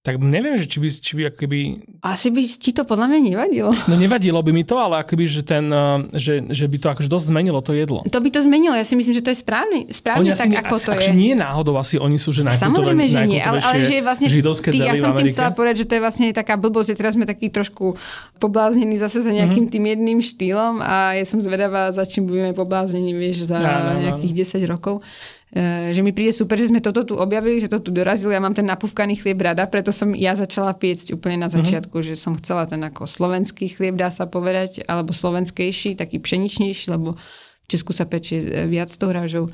tak 0.00 0.16
neviem, 0.16 0.56
že 0.56 0.64
či 0.64 0.80
by, 0.80 0.88
či 0.88 1.12
by 1.12 1.22
akoby... 1.28 1.58
Asi 2.00 2.32
by 2.32 2.40
ti 2.40 2.72
to 2.72 2.82
podľa 2.82 3.04
mňa 3.06 3.18
nevadilo. 3.22 3.68
No 3.84 3.94
nevadilo 3.94 4.40
by 4.40 4.48
mi 4.48 4.64
to, 4.64 4.74
ale 4.74 5.04
akoby, 5.04 5.28
že, 5.28 5.44
ten, 5.44 5.68
eh, 5.68 5.78
že, 6.16 6.40
že 6.48 6.64
by 6.64 6.76
to 6.76 6.86
akože 6.88 7.04
dosť 7.06 7.26
zmenilo 7.28 7.60
to 7.60 7.76
jedlo. 7.76 8.00
To 8.08 8.16
by 8.16 8.28
to 8.28 8.40
zmenilo, 8.40 8.72
ja 8.72 8.80
si 8.80 8.96
myslím, 8.96 9.12
že 9.12 9.20
to 9.20 9.28
je 9.28 9.38
správne, 9.38 9.92
správne 9.92 10.32
tak, 10.32 10.48
asi, 10.48 10.56
ako 10.56 10.76
to 10.80 10.90
je. 10.96 11.12
nie 11.12 11.36
náhodou 11.36 11.76
asi 11.76 12.00
oni 12.00 12.16
sú, 12.16 12.32
že 12.32 12.48
Samozrejme, 12.48 13.04
že 13.06 13.28
nie, 13.28 13.44
ale, 13.44 13.60
ale 13.60 13.84
že 13.84 13.94
je 13.96 14.02
vlastne, 14.02 14.26
židovské 14.32 14.72
ty, 14.72 14.80
ja 14.80 14.96
som 14.96 15.12
tým 15.12 15.28
chcela 15.28 15.52
povedať, 15.52 15.84
že 15.84 15.86
to 15.86 15.92
je 15.92 16.00
vlastne 16.00 16.26
taká 16.32 16.56
blbosť, 16.56 16.88
že 16.88 16.96
teraz 16.96 17.12
sme 17.12 17.28
takí 17.28 17.52
trošku 17.52 17.92
pobláznení 18.40 18.96
zase 18.96 19.20
za 19.20 19.28
nejakým 19.28 19.68
Mhm. 19.68 19.72
tým 19.72 19.84
jedným 19.84 20.18
štýlom 20.24 20.80
a 20.80 21.12
ja 21.12 21.28
som 21.28 21.44
zvedavá, 21.44 21.92
za 21.92 22.08
čím 22.08 22.24
budeme 22.24 22.56
pobláznení, 22.56 23.12
vieš, 23.12 23.52
za 23.52 23.60
áno. 23.60 24.00
nejakých 24.00 24.48
10 24.48 24.64
rokov. 24.64 25.04
E, 25.50 25.90
že 25.90 26.00
mi 26.06 26.14
príde 26.14 26.30
super, 26.30 26.54
že 26.54 26.70
sme 26.70 26.78
toto 26.78 27.02
tu 27.02 27.14
objavili, 27.18 27.58
že 27.58 27.66
to 27.66 27.82
tu 27.82 27.90
dorazili. 27.90 28.38
Ja 28.38 28.42
mám 28.42 28.54
ten 28.54 28.70
napúvkaný 28.70 29.18
chlieb 29.18 29.42
rada, 29.42 29.66
preto 29.66 29.90
som 29.90 30.14
ja 30.14 30.38
začala 30.38 30.70
piecť 30.78 31.18
úplne 31.18 31.42
na 31.42 31.50
začiatku, 31.50 31.98
že 32.06 32.14
som 32.14 32.38
chcela 32.38 32.70
ten 32.70 32.78
ako 32.86 33.10
slovenský 33.10 33.66
chlieb, 33.74 33.98
dá 33.98 34.14
sa 34.14 34.30
povedať, 34.30 34.86
alebo 34.86 35.10
slovenskejší, 35.10 35.98
taký 35.98 36.22
pšeničnejší, 36.22 36.94
lebo 36.94 37.18
v 37.18 37.66
Česku 37.66 37.90
sa 37.90 38.06
pečie 38.06 38.46
e, 38.46 38.70
viac 38.70 38.94
tou 38.94 39.10
rážou. 39.10 39.50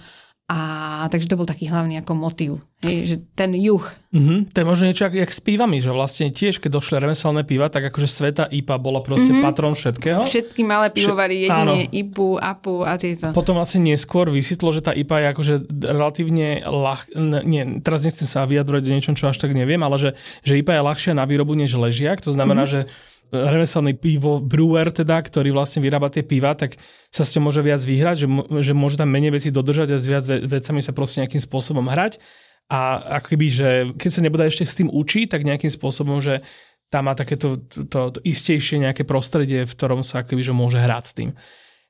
A 0.46 1.10
takže 1.10 1.26
to 1.26 1.34
bol 1.34 1.42
taký 1.42 1.66
hlavný 1.66 1.98
ako 1.98 2.14
motív. 2.14 2.62
Hej, 2.86 2.96
že 3.10 3.16
ten 3.34 3.50
juh. 3.58 3.82
Mhm, 4.14 4.54
to 4.54 4.62
je 4.62 4.66
možno 4.66 4.86
niečo 4.86 5.10
jak, 5.10 5.18
jak 5.18 5.32
s 5.34 5.42
pívami, 5.42 5.82
že 5.82 5.90
vlastne 5.90 6.30
tiež, 6.30 6.62
keď 6.62 6.78
došli 6.78 7.02
remeselné 7.02 7.42
piva, 7.42 7.66
tak 7.66 7.90
akože 7.90 8.06
Sveta 8.06 8.46
IPA 8.46 8.78
bola 8.78 9.02
proste 9.02 9.34
mm-hmm. 9.34 9.42
patron 9.42 9.74
všetkého. 9.74 10.22
Všetky 10.22 10.62
malé 10.62 10.94
pivovary, 10.94 11.50
jedine 11.50 11.90
áno. 11.90 11.90
IPu, 11.90 12.38
APu 12.38 12.86
a 12.86 12.94
tieto. 12.94 13.34
Potom 13.34 13.58
asi 13.58 13.82
neskôr 13.82 14.30
vysvetlo, 14.30 14.70
že 14.70 14.86
tá 14.86 14.94
IPA 14.94 15.16
je 15.18 15.26
akože 15.34 15.54
relatívne 15.82 16.62
ľah... 16.62 17.10
Nie, 17.42 17.82
teraz 17.82 18.06
nechcem 18.06 18.30
sa 18.30 18.46
vyjadrovať 18.46 18.86
o 18.86 18.92
niečom, 18.94 19.18
čo 19.18 19.26
až 19.26 19.42
tak 19.42 19.50
neviem, 19.50 19.82
ale 19.82 19.98
že, 19.98 20.10
že 20.46 20.62
IPA 20.62 20.78
je 20.78 20.82
ľahšia 20.86 21.12
na 21.18 21.26
výrobu 21.26 21.58
než 21.58 21.74
ležiak. 21.74 22.22
To 22.22 22.30
znamená, 22.30 22.70
mm-hmm. 22.70 22.86
že 22.86 23.15
remeselný 23.32 23.98
pivo 23.98 24.38
brewer, 24.38 24.94
teda, 24.94 25.18
ktorý 25.18 25.50
vlastne 25.50 25.82
vyrába 25.82 26.12
tie 26.12 26.22
piva, 26.22 26.54
tak 26.54 26.78
sa 27.10 27.26
s 27.26 27.34
ňou 27.34 27.50
môže 27.50 27.62
viac 27.62 27.82
vyhrať, 27.82 28.16
že, 28.22 28.28
že 28.62 28.72
môže 28.72 28.96
tam 29.00 29.10
menej 29.10 29.34
veci 29.34 29.50
dodržať 29.50 29.94
a 29.94 29.98
s 29.98 30.06
viac 30.06 30.24
ve- 30.26 30.46
vecami 30.46 30.80
sa 30.82 30.92
proste 30.94 31.24
nejakým 31.24 31.42
spôsobom 31.42 31.86
hrať. 31.90 32.22
A 32.66 32.98
akoby, 33.22 33.46
že 33.46 33.68
keď 33.94 34.10
sa 34.10 34.20
nebude 34.26 34.42
ešte 34.46 34.66
s 34.66 34.74
tým 34.74 34.90
učiť, 34.90 35.30
tak 35.30 35.46
nejakým 35.46 35.70
spôsobom, 35.70 36.18
že 36.18 36.42
tam 36.90 37.10
má 37.10 37.14
takéto 37.14 37.62
to, 37.66 37.86
to, 37.86 38.00
to 38.14 38.20
istejšie 38.22 38.82
nejaké 38.82 39.02
prostredie, 39.02 39.66
v 39.66 39.74
ktorom 39.74 40.06
sa 40.06 40.22
akoby, 40.22 40.42
že 40.42 40.54
môže 40.54 40.78
hrať 40.78 41.04
s 41.06 41.12
tým. 41.14 41.30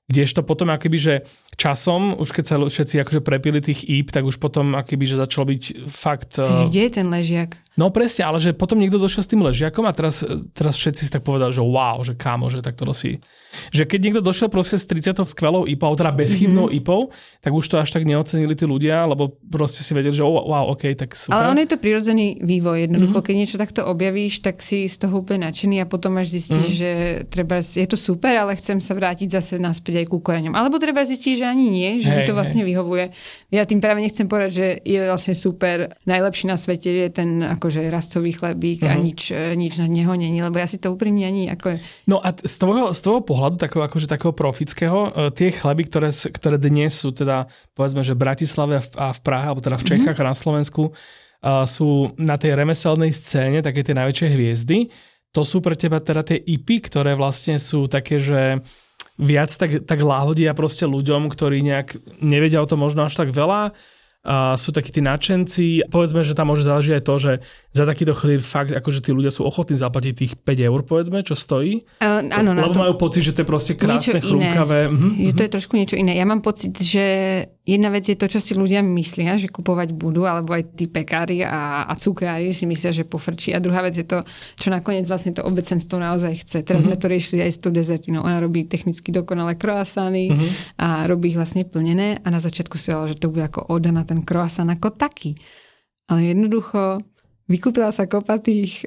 Kdežto 0.07 0.47
potom 0.47 0.71
akoby, 0.71 0.99
že 1.01 1.15
časom, 1.57 2.21
už 2.21 2.37
keď 2.37 2.45
sa 2.45 2.55
všetci 2.61 3.01
akože 3.01 3.21
prepili 3.25 3.65
tých 3.65 3.89
íp, 3.89 4.13
tak 4.13 4.29
už 4.29 4.37
potom 4.37 4.77
akoby, 4.77 5.05
že 5.09 5.17
začalo 5.21 5.49
byť 5.51 5.89
fakt... 5.89 6.37
eh, 6.37 6.69
Kde 6.69 6.81
je 6.87 6.91
ten 6.93 7.09
ležiak? 7.09 7.57
No 7.77 7.93
presne, 7.93 8.25
ale 8.25 8.41
že 8.41 8.57
potom 8.57 8.81
niekto 8.81 8.97
došiel 8.97 9.21
s 9.21 9.29
tým 9.29 9.45
ležiakom 9.45 9.85
a 9.85 9.93
teraz, 9.93 10.25
teraz 10.57 10.81
všetci 10.81 11.03
si 11.05 11.11
tak 11.13 11.21
povedali, 11.21 11.53
že 11.53 11.61
wow, 11.61 12.01
že 12.01 12.17
kámo, 12.17 12.49
že 12.49 12.65
tak 12.65 12.73
to 12.73 12.89
si... 12.97 13.21
Že 13.69 13.85
keď 13.85 14.01
niekto 14.01 14.23
došiel 14.25 14.49
proste 14.49 14.81
s 14.81 14.89
30 14.89 15.29
skvelou 15.29 15.69
IPou, 15.69 15.93
teda 15.93 16.09
bezchybnou 16.13 16.69
mm-hmm. 16.69 16.81
IPou, 16.81 17.13
tak 17.45 17.53
už 17.53 17.65
to 17.69 17.77
až 17.77 17.93
tak 17.93 18.09
neocenili 18.09 18.57
tí 18.57 18.65
ľudia, 18.65 19.05
lebo 19.05 19.37
proste 19.49 19.85
si 19.85 19.93
vedeli, 19.93 20.17
že 20.17 20.25
wow, 20.25 20.73
ok, 20.73 20.97
tak 20.97 21.13
super. 21.13 21.37
Ale 21.37 21.53
on 21.53 21.61
je 21.61 21.69
to 21.69 21.77
prirodzený 21.77 22.41
vývoj. 22.41 22.89
Jednoducho, 22.89 23.13
mm-hmm. 23.21 23.29
keď 23.29 23.35
niečo 23.37 23.61
takto 23.61 23.85
objavíš, 23.85 24.41
tak 24.41 24.65
si 24.65 24.89
z 24.89 24.97
toho 24.97 25.21
úplne 25.21 25.45
nadšený 25.49 25.85
a 25.85 25.87
potom 25.89 26.17
až 26.17 26.33
zistíš, 26.33 26.81
mm-hmm. 26.81 26.81
že 26.81 26.91
treba, 27.29 27.61
je 27.61 27.89
to 27.89 27.97
super, 28.01 28.33
ale 28.41 28.57
chcem 28.57 28.81
sa 28.81 28.97
vrátiť 28.97 29.29
zase 29.37 29.61
naspäť 29.61 30.05
aj 30.05 30.07
ku 30.09 30.21
koreňom. 30.21 30.57
Alebo 30.57 30.81
treba 30.81 31.05
zistiť, 31.05 31.33
že 31.37 31.46
ani 31.47 31.71
nie, 31.71 31.91
že 32.03 32.11
Hej, 32.11 32.27
to 32.29 32.35
vlastne 32.35 32.67
hej. 32.67 32.69
vyhovuje. 32.75 33.05
Ja 33.55 33.63
tým 33.65 33.79
práve 33.79 34.03
nechcem 34.03 34.27
povedať, 34.27 34.53
že 34.53 34.67
je 34.83 35.01
vlastne 35.07 35.35
super, 35.39 35.95
najlepší 36.05 36.51
na 36.51 36.59
svete 36.59 36.91
je 36.91 37.09
ten 37.09 37.41
akože 37.41 37.87
rastový 37.89 38.35
chlebík 38.35 38.83
mm-hmm. 38.83 38.99
a 38.99 39.03
nič, 39.03 39.21
e, 39.31 39.55
nič 39.55 39.79
na 39.79 39.87
neho 39.87 40.13
není, 40.13 40.43
lebo 40.43 40.59
ja 40.59 40.67
si 40.67 40.83
to 40.83 40.91
úprimne 40.91 41.25
ani 41.25 41.47
ako... 41.49 41.79
No 42.11 42.19
a 42.19 42.35
z 42.35 42.55
tvojho, 42.59 42.91
z 42.91 43.01
tvojho 43.01 43.23
pohľadu, 43.23 43.57
takého, 43.63 43.83
akože 43.87 44.11
takého 44.11 44.35
profického, 44.35 44.99
e, 45.09 45.31
tie 45.33 45.55
chleby, 45.55 45.87
ktoré, 45.87 46.11
ktoré 46.11 46.59
dnes 46.59 46.99
sú 46.99 47.15
teda, 47.15 47.47
povedzme, 47.73 48.03
že 48.03 48.19
v 48.19 48.23
Bratislave 48.27 48.83
a 48.99 49.15
v, 49.15 49.21
Prahe, 49.23 49.47
alebo 49.49 49.63
teda 49.63 49.79
v 49.79 49.87
Čechách 49.95 50.19
mm-hmm. 50.19 50.29
a 50.29 50.33
na 50.33 50.37
Slovensku, 50.37 50.83
uh, 51.47 51.63
sú 51.69 52.15
na 52.19 52.35
tej 52.41 52.57
remeselnej 52.57 53.13
scéne 53.15 53.61
také 53.61 53.87
tie 53.87 53.95
najväčšie 53.95 54.29
hviezdy. 54.33 54.79
To 55.35 55.45
sú 55.45 55.61
pre 55.61 55.77
teba 55.77 56.01
teda 56.01 56.25
tie 56.25 56.39
IPy, 56.41 56.89
ktoré 56.89 57.13
vlastne 57.13 57.61
sú 57.61 57.87
také, 57.87 58.17
že 58.17 58.65
viac 59.17 59.51
tak, 59.57 59.85
tak 59.89 59.99
láhodia 60.01 60.53
proste 60.53 60.85
ľuďom, 60.85 61.33
ktorí 61.33 61.65
nejak 61.65 62.21
nevedia 62.21 62.61
o 62.61 62.69
tom 62.69 62.85
možno 62.85 63.09
až 63.09 63.17
tak 63.17 63.33
veľa. 63.33 63.73
A 64.27 64.59
sú 64.59 64.75
takí 64.75 64.91
tí 64.91 64.99
nadšenci. 64.99 65.87
Povedzme, 65.87 66.27
že 66.27 66.35
tam 66.35 66.51
môže 66.51 66.67
záležiť 66.67 66.99
aj 66.99 67.05
to, 67.07 67.15
že 67.15 67.33
za 67.71 67.87
takýto 67.87 68.11
chlieb 68.11 68.43
fakt, 68.43 68.75
akože 68.75 68.99
tí 68.99 69.15
ľudia 69.15 69.31
sú 69.31 69.47
ochotní 69.47 69.79
zaplatiť 69.79 70.13
tých 70.19 70.33
5 70.43 70.67
eur, 70.67 70.81
povedzme, 70.83 71.23
čo 71.23 71.39
stojí. 71.39 71.87
Uh, 72.03 72.27
áno, 72.35 72.51
na 72.51 72.67
Lebo 72.67 72.75
to... 72.75 72.83
majú 72.83 72.95
pocit, 72.99 73.23
že 73.23 73.39
to 73.39 73.47
je 73.47 73.49
proste 73.49 73.79
krásne, 73.79 74.19
chrumkavé. 74.19 74.91
Mhm, 74.91 75.31
Že 75.31 75.33
to 75.39 75.43
je 75.47 75.51
trošku 75.55 75.73
niečo 75.79 75.95
iné. 75.95 76.19
Ja 76.19 76.27
mám 76.27 76.43
pocit, 76.43 76.75
že 76.75 77.07
jedna 77.67 77.91
vec 77.91 78.07
je 78.07 78.15
to, 78.15 78.31
čo 78.31 78.39
si 78.39 78.55
ľudia 78.55 78.81
myslia, 78.81 79.35
že 79.37 79.51
kupovať 79.51 79.91
budú, 79.91 80.23
alebo 80.23 80.55
aj 80.55 80.79
tí 80.79 80.87
pekári 80.87 81.43
a, 81.43 81.85
a 81.91 81.93
cukrári 81.99 82.55
si 82.55 82.65
myslia, 82.65 82.95
že 82.95 83.03
pofrčí. 83.03 83.51
A 83.51 83.59
druhá 83.59 83.83
vec 83.83 83.99
je 83.99 84.07
to, 84.07 84.23
čo 84.57 84.71
nakoniec 84.71 85.05
vlastne 85.11 85.35
to 85.35 85.43
obecenstvo 85.43 85.99
naozaj 85.99 86.47
chce. 86.47 86.63
Teraz 86.63 86.87
mm-hmm. 86.87 86.95
sme 86.95 87.03
to 87.03 87.07
riešili 87.11 87.39
aj 87.43 87.53
s 87.53 87.59
tou 87.59 87.75
dezertinou. 87.75 88.23
Ona 88.23 88.39
robí 88.39 88.71
technicky 88.71 89.11
dokonalé 89.11 89.59
croissany 89.59 90.31
mm-hmm. 90.31 90.79
a 90.79 91.11
robí 91.11 91.35
ich 91.35 91.39
vlastne 91.39 91.67
plnené. 91.67 92.23
A 92.23 92.31
na 92.31 92.39
začiatku 92.39 92.79
si 92.79 92.95
hovorila, 92.95 93.13
že 93.13 93.21
to 93.21 93.35
bude 93.35 93.45
ako 93.45 93.67
oda 93.67 93.91
na 93.91 94.07
ten 94.07 94.23
croissant 94.23 94.71
ako 94.71 94.95
taký. 94.95 95.35
Ale 96.07 96.31
jednoducho 96.31 97.03
vykúpila 97.51 97.91
sa 97.91 98.07
kopa 98.07 98.39
tých 98.39 98.87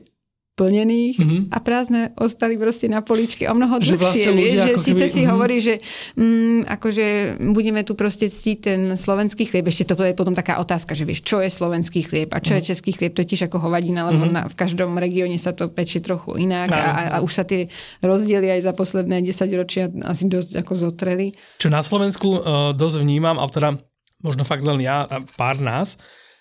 plnených 0.60 1.16
Mhm. 1.16 1.24
mm-hmm. 1.24 1.44
a 1.50 1.58
prázdne 1.60 2.02
ostali 2.18 2.54
proste 2.56 2.86
na 2.86 3.00
poličke 3.00 3.48
o 3.48 3.54
mnoho 3.54 3.80
Že 3.80 3.86
dlhšie. 3.88 3.98
vlastne 3.98 4.32
vieš, 4.34 4.44
ľudia 4.52 4.66
že 4.66 4.74
síce 4.82 5.00
keby- 5.02 5.14
si 5.14 5.22
mhm. 5.22 5.30
hovorí, 5.30 5.58
že 5.60 5.74
mm, 6.14 6.60
akože 6.68 7.06
budeme 7.50 7.82
tu 7.82 7.94
proste 7.94 8.28
ctiť 8.28 8.58
ten 8.60 8.80
slovenský 8.94 9.46
chlieb. 9.46 9.64
Ešte 9.66 9.88
to 9.88 10.02
je 10.02 10.12
potom 10.12 10.34
taká 10.34 10.58
otázka, 10.58 10.92
že 10.92 11.04
vieš, 11.04 11.24
čo 11.24 11.40
je 11.40 11.48
slovenský 11.50 12.04
chlieb 12.04 12.30
a 12.30 12.38
čo 12.38 12.54
je 12.54 12.68
český 12.68 12.92
chlieb. 12.92 13.14
To 13.14 13.24
je 13.24 13.30
tiež 13.30 13.48
ako 13.48 13.62
hovadina, 13.62 14.04
lebo 14.06 14.26
Mhm. 14.26 14.32
na, 14.32 14.42
v 14.46 14.56
každom 14.58 14.92
regióne 14.94 15.38
sa 15.38 15.52
to 15.52 15.70
pečie 15.70 16.00
trochu 16.00 16.36
inak 16.38 16.68
Áno. 16.68 16.76
a, 16.76 16.92
a 17.10 17.18
už 17.20 17.32
sa 17.32 17.44
tie 17.44 17.72
rozdiely 18.02 18.52
aj 18.52 18.62
za 18.62 18.74
posledné 18.74 19.22
10 19.22 19.32
ročia 19.56 19.88
asi 20.04 20.26
dosť 20.26 20.58
ako 20.58 20.74
zotreli. 20.76 21.32
Čo 21.56 21.70
na 21.70 21.80
Slovensku 21.80 22.28
uh, 22.32 22.42
dosť 22.72 23.00
vnímam, 23.00 23.36
ale 23.36 23.50
teda 23.50 23.70
možno 24.20 24.42
fakt 24.42 24.62
len 24.62 24.80
ja 24.80 25.04
a 25.04 25.16
pár 25.24 25.60
nás, 25.60 25.96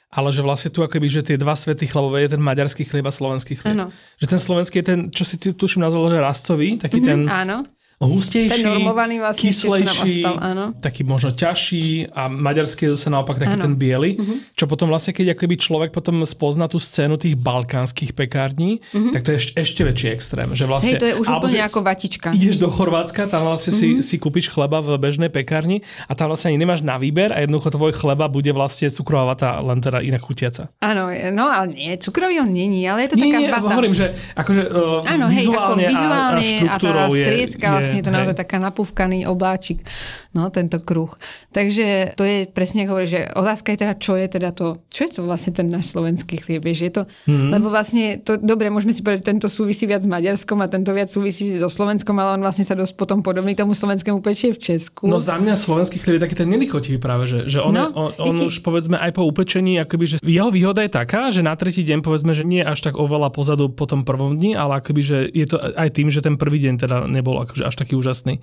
ale 0.09 0.29
že 0.33 0.41
vlastne 0.41 0.73
tu 0.73 0.81
akoby, 0.81 1.09
že 1.09 1.21
tie 1.21 1.37
dva 1.37 1.53
svety 1.53 1.85
chlebové 1.85 2.25
je 2.25 2.33
ten 2.33 2.43
maďarský 2.43 2.89
chlieb 2.89 3.05
a 3.05 3.13
slovenský 3.13 3.61
chlieb. 3.61 3.77
Áno. 3.77 3.93
Že 4.17 4.27
ten 4.27 4.41
slovenský 4.41 4.77
je 4.81 4.87
ten, 4.89 5.01
čo 5.13 5.25
si 5.29 5.37
ty 5.37 5.53
tuším 5.53 5.85
nazval, 5.85 6.09
že 6.09 6.25
rastcový, 6.25 6.81
taký 6.81 7.05
ten 7.05 7.29
Mm, 7.29 7.29
áno. 7.29 7.57
Hustejší, 8.01 8.53
Ten 8.53 8.63
normovaný 8.65 9.19
vlastne, 9.19 9.43
kyslejší, 9.45 10.23
ostal, 10.23 10.37
áno. 10.37 10.65
taký 10.73 11.03
možno 11.03 11.31
ťažší 11.31 11.87
a 12.09 12.27
maďarský 12.27 12.87
je 12.87 12.91
zase 12.95 13.09
naopak 13.09 13.37
taký 13.37 13.53
Áno. 13.53 13.59
Mhm. 13.59 13.67
ten 13.67 13.75
biely, 13.75 14.11
čo 14.53 14.65
potom 14.65 14.87
vlastne, 14.87 15.11
keď 15.11 15.35
akoby 15.35 15.55
človek 15.57 15.91
potom 15.91 16.23
spozná 16.23 16.65
tú 16.65 16.79
scénu 16.79 17.17
tých 17.17 17.35
balkánskych 17.35 18.13
pekární, 18.13 18.79
tak 19.11 19.21
to 19.21 19.31
je 19.31 19.39
ešte, 19.41 19.53
ešte 19.57 19.81
väčší 19.83 20.09
extrém. 20.11 20.49
Že 20.49 20.65
vlastne, 20.65 20.87
Mhm. 20.89 20.95
Hej, 20.95 21.01
to 21.01 21.09
je 21.09 21.17
už 21.17 21.27
úplne 21.29 21.61
ako 21.61 21.79
vatička. 21.81 22.29
Ideš 22.31 22.57
do 22.57 22.69
Chorvátska, 22.69 23.27
tam 23.27 23.43
vlastne 23.45 23.73
Mhm. 23.73 23.79
si, 23.79 23.89
si 24.01 24.17
kúpiš 24.17 24.47
chleba 24.49 24.79
v 24.79 24.95
bežnej 24.97 25.29
pekárni 25.29 25.81
a 26.05 26.15
tam 26.15 26.29
vlastne 26.29 26.49
ani 26.49 26.59
nemáš 26.59 26.81
na 26.81 26.97
výber 26.97 27.29
a 27.29 27.41
jednoducho 27.41 27.73
tvoj 27.73 27.93
chleba 27.93 28.27
bude 28.27 28.51
vlastne 28.51 28.87
cukrová 28.89 29.25
vata, 29.29 29.59
len 29.59 29.79
teda 29.79 29.99
inak 30.01 30.21
chutiaca. 30.21 30.71
Áno, 30.79 31.11
no 31.31 31.45
ale 31.47 31.73
nie, 31.73 31.93
cukrový 31.97 32.39
on 32.39 32.49
není, 32.49 32.85
ale 32.85 33.05
je 33.05 33.09
to 33.11 33.17
Nie, 33.17 33.25
taká 33.27 33.39
nie, 33.39 33.51
vata. 33.51 33.67
hovorím, 33.67 33.91
že 33.93 34.07
akože 34.35 34.63
uh, 34.65 35.03
Áno, 35.05 35.27
hej, 35.27 35.43
ako 35.43 35.51
vizuálne, 35.51 35.85
vizuálne 35.85 36.15
a, 36.15 36.23
a, 36.23 36.31
a, 36.31 36.39
tá 36.39 36.43
štruktúrou 36.47 37.09
je- 37.11 37.25
striecka 37.25 37.67
vlastne 37.89 38.01
je 38.05 38.07
to 38.07 38.13
naozaj 38.13 38.37
taká 38.37 38.61
napúvkaný 38.61 39.25
obláčik, 39.25 39.81
no 40.31 40.49
tento 40.49 40.79
kruh. 40.79 41.15
Takže 41.49 42.13
to 42.15 42.23
je 42.23 42.45
presne 42.47 42.85
hovorí, 42.85 43.05
že 43.05 43.27
otázka 43.29 43.73
je 43.73 43.79
teda, 43.79 43.95
čo 43.97 44.13
je 44.15 44.27
teda 44.29 44.51
to, 44.51 44.67
čo 44.87 45.01
je 45.03 45.11
to 45.11 45.21
vlastne 45.23 45.53
ten 45.53 45.67
náš 45.67 45.91
slovenský 45.91 46.39
chlieb, 46.39 46.61
vieš, 46.61 46.81
je 46.81 46.93
to, 46.93 47.03
Mhm. 47.25 47.33
mm. 47.35 47.51
lebo 47.51 47.67
vlastne 47.69 48.05
to, 48.19 48.37
dobre, 48.37 48.69
môžeme 48.69 48.93
si 48.93 49.01
povedať, 49.01 49.25
tento 49.27 49.47
súvisí 49.47 49.85
viac 49.85 50.01
s 50.01 50.09
Maďarskom 50.09 50.59
a 50.59 50.67
tento 50.67 50.91
viac 50.91 51.09
súvisí 51.09 51.57
so 51.57 51.67
Slovenskom, 51.67 52.13
ale 52.15 52.37
on 52.37 52.43
vlastne 52.43 52.63
sa 52.63 52.73
dosť 52.73 52.95
potom 52.95 53.19
podobný 53.21 53.53
tomu 53.53 53.73
slovenskému 53.73 54.21
pečie 54.21 54.53
v 54.53 54.59
Česku. 54.59 55.07
No 55.07 55.17
za 55.17 55.37
mňa 55.37 55.55
slovenský 55.55 55.99
chlieb 55.99 56.17
je 56.17 56.25
taký 56.25 56.37
ten 56.37 56.49
nelichotivý 56.49 56.97
práve, 56.97 57.25
že, 57.25 57.39
že 57.47 57.59
on, 57.59 57.73
No, 57.73 57.89
on, 57.91 58.11
on 58.19 58.35
už 58.45 58.61
povedzme 58.61 58.95
aj 58.95 59.13
po 59.13 59.25
upečení, 59.25 59.79
akoby, 59.79 60.05
že 60.07 60.17
jeho 60.21 60.51
výhoda 60.51 60.83
je 60.83 60.91
taká, 60.91 61.31
že 61.31 61.41
na 61.41 61.55
tretí 61.55 61.81
deň 61.81 62.01
povedzme, 62.01 62.33
že 62.33 62.43
nie 62.43 62.61
až 62.61 62.83
tak 62.83 62.95
oveľa 62.95 63.31
pozadu 63.31 63.71
po 63.71 63.87
tom 63.87 64.03
prvom 64.03 64.35
dni, 64.35 64.55
ale 64.55 64.79
akoby, 64.79 65.01
že 65.01 65.19
je 65.31 65.47
to 65.47 65.57
aj 65.59 65.89
tým, 65.91 66.09
že 66.09 66.21
ten 66.21 66.37
prvý 66.37 66.59
deň 66.59 66.75
teda 66.77 66.97
nebol 67.07 67.39
akože 67.39 67.63
až 67.63 67.75
taký 67.75 67.95
úžasný. 67.95 68.39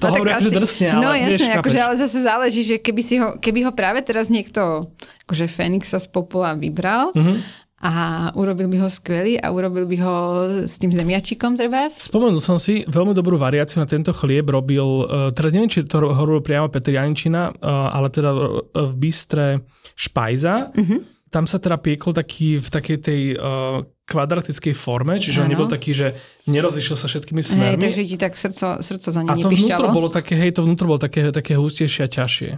To 0.00 0.06
No 0.06 0.12
hovorí 0.14 0.30
akože 0.32 0.50
drsne, 0.50 0.88
ale 0.90 1.02
No 1.02 1.10
jasne, 1.34 1.58
akože, 1.58 1.78
ale 1.82 1.94
zase 1.98 2.18
záleží, 2.22 2.62
že 2.62 2.76
keby, 2.78 3.02
si 3.02 3.18
ho, 3.18 3.40
keby 3.40 3.66
ho 3.66 3.72
práve 3.74 4.04
teraz 4.06 4.30
niekto, 4.30 4.86
akože 5.26 5.50
Fénix 5.50 5.90
sa 5.90 5.98
z 5.98 6.06
popola 6.06 6.54
vybral 6.54 7.10
Mhm. 7.16 7.34
a 7.76 7.92
urobil 8.32 8.72
by 8.72 8.78
ho 8.82 8.88
skvelý 8.88 9.36
a 9.36 9.52
urobil 9.52 9.84
by 9.84 9.96
ho 10.00 10.16
s 10.64 10.80
tým 10.80 10.88
zemiačikom 10.90 11.60
treba. 11.60 11.92
Spomenul 11.92 12.40
som 12.40 12.56
si, 12.56 12.88
veľmi 12.88 13.12
dobrú 13.12 13.36
variáciu 13.36 13.84
na 13.84 13.86
tento 13.86 14.16
chlieb 14.16 14.48
robil, 14.48 15.04
teda 15.36 15.48
neviem, 15.52 15.68
či 15.68 15.84
to 15.84 16.00
robil 16.00 16.40
priamo 16.40 16.72
Petr 16.72 16.96
Janičina, 16.96 17.52
uh, 17.52 17.92
ale 17.92 18.08
teda 18.08 18.30
v 18.72 18.92
bystre 18.96 19.60
Špajza. 19.92 20.72
Uh-huh. 20.72 21.04
Tam 21.28 21.44
sa 21.44 21.60
teda 21.60 21.76
piekol 21.76 22.16
taký 22.16 22.56
v 22.56 22.68
takej 22.70 22.98
tej 23.04 23.20
uh, 23.36 23.84
kvadratickej 24.06 24.74
forme, 24.78 25.18
čiže 25.18 25.42
ano. 25.42 25.44
on 25.44 25.50
nebol 25.50 25.68
taký, 25.68 25.90
že 25.90 26.06
nerozišiel 26.46 26.94
sa 26.94 27.10
všetkými 27.10 27.42
smermi. 27.42 27.74
Hej, 27.74 27.82
takže 27.82 28.02
ti 28.06 28.16
tak 28.16 28.32
srdco, 28.38 28.66
srdco 28.78 29.08
za 29.10 29.20
ne 29.26 29.30
A 29.30 29.34
to 29.34 29.50
vnútro 29.50 29.88
bolo 29.90 30.08
také, 30.08 30.38
hej, 30.38 30.54
to 30.54 30.62
vnútro 30.62 30.86
bolo 30.86 31.00
také, 31.02 31.34
také 31.34 31.58
hustejšie 31.58 32.06
a 32.06 32.08
ťažšie. 32.08 32.50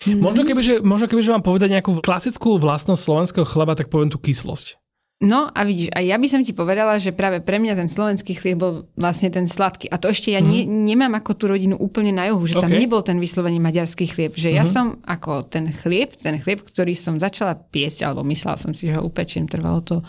Mm-hmm. 0.00 0.24
Možno 0.24 0.42
keby, 0.48 0.62
že, 0.64 0.74
možno 0.80 1.06
keby, 1.12 1.20
že 1.20 1.34
vám 1.36 1.44
povedať 1.44 1.68
nejakú 1.76 2.00
klasickú 2.00 2.56
vlastnosť 2.56 3.04
slovenského 3.04 3.44
chleba, 3.44 3.76
tak 3.76 3.92
poviem 3.92 4.08
tú 4.08 4.16
kyslosť. 4.16 4.80
No 5.20 5.52
a 5.52 5.68
vidíš, 5.68 5.92
a 5.92 6.00
ja 6.00 6.16
by 6.16 6.28
som 6.32 6.40
ti 6.40 6.56
povedala, 6.56 6.96
že 6.96 7.12
práve 7.12 7.44
pre 7.44 7.60
mňa 7.60 7.76
ten 7.76 7.92
slovenský 7.92 8.40
chlieb 8.40 8.56
bol 8.56 8.88
vlastne 8.96 9.28
ten 9.28 9.44
sladký. 9.44 9.92
A 9.92 10.00
to 10.00 10.08
ešte 10.08 10.32
ja 10.32 10.40
mm. 10.40 10.48
nie, 10.48 10.64
nemám 10.64 11.12
ako 11.20 11.36
tú 11.36 11.44
rodinu 11.52 11.76
úplne 11.76 12.08
na 12.08 12.32
juhu, 12.32 12.48
že 12.48 12.56
okay. 12.56 12.64
tam 12.64 12.72
nebol 12.72 13.04
ten 13.04 13.20
vyslovene 13.20 13.60
maďarský 13.60 14.08
chlieb. 14.08 14.32
Že 14.32 14.48
mm. 14.48 14.56
ja 14.56 14.64
mhm. 14.64 14.72
som 14.72 14.86
ako 15.04 15.44
ten 15.44 15.76
chlieb, 15.76 16.16
ten 16.16 16.40
chlieb, 16.40 16.64
ktorý 16.64 16.96
som 16.96 17.20
začala 17.20 17.52
piesť, 17.52 18.08
alebo 18.08 18.24
myslela 18.24 18.56
som 18.56 18.72
si, 18.72 18.88
že 18.88 18.96
ho 18.96 19.04
upečiem, 19.04 19.44
trvalo 19.44 19.84
to 19.84 20.00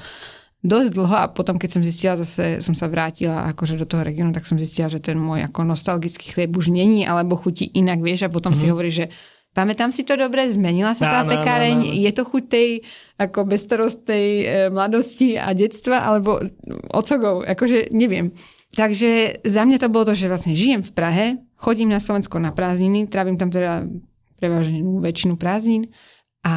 dosť 0.62 0.90
dlho 0.94 1.16
a 1.18 1.26
potom, 1.30 1.58
keď 1.58 1.70
som 1.78 1.82
zistila, 1.82 2.14
zase 2.22 2.62
som 2.62 2.78
sa 2.78 2.86
vrátila 2.86 3.50
akože 3.54 3.82
do 3.82 3.90
toho 3.90 4.06
regiónu, 4.06 4.30
tak 4.30 4.46
som 4.46 4.62
zistila, 4.62 4.94
že 4.94 5.02
ten 5.02 5.18
môj 5.18 5.50
ako 5.50 5.66
nostalgický 5.66 6.34
chlieb 6.34 6.54
už 6.54 6.70
není, 6.70 7.06
alebo 7.06 7.34
chutí 7.34 7.66
inak, 7.74 7.98
vieš, 8.02 8.30
a 8.30 8.34
potom 8.34 8.54
mm. 8.54 8.60
si 8.60 8.66
hovorí, 8.70 8.92
že 8.94 9.10
Pamätám 9.52 9.92
si 9.92 10.08
to 10.08 10.16
dobre, 10.16 10.48
zmenila 10.48 10.96
sa 10.96 11.12
tá 11.12 11.20
no, 11.28 11.36
pekáreň, 11.36 11.76
no, 11.76 11.84
no, 11.84 11.92
no. 11.92 12.00
je 12.08 12.12
to 12.16 12.24
chuť 12.24 12.44
tej 12.48 12.70
ako 13.20 13.40
bezstarostnej 13.52 14.28
e, 14.40 14.46
mladosti 14.72 15.36
a 15.36 15.52
detstva, 15.52 16.08
alebo 16.08 16.40
ocogov, 16.96 17.44
akože 17.44 17.92
neviem. 17.92 18.32
Takže 18.72 19.44
za 19.44 19.68
mňa 19.68 19.84
to 19.84 19.92
bolo 19.92 20.08
to, 20.08 20.16
že 20.16 20.32
vlastne 20.32 20.56
žijem 20.56 20.80
v 20.80 20.96
Prahe, 20.96 21.26
chodím 21.60 21.92
na 21.92 22.00
Slovensko 22.00 22.40
na 22.40 22.56
prázdniny, 22.56 23.12
trávim 23.12 23.36
tam 23.36 23.52
teda 23.52 23.84
prevažne 24.40 24.80
väčšinu 25.04 25.36
prázdnin 25.36 25.92
a 26.48 26.56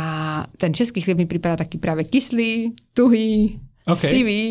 ten 0.55 0.71
český 0.71 1.03
chlieb 1.03 1.19
mi 1.19 1.27
pripadá 1.27 1.67
taký 1.67 1.83
práve 1.83 2.07
kyslý, 2.07 2.79
tuhý, 2.95 3.59
okay. 3.89 4.11
sivý 4.11 4.45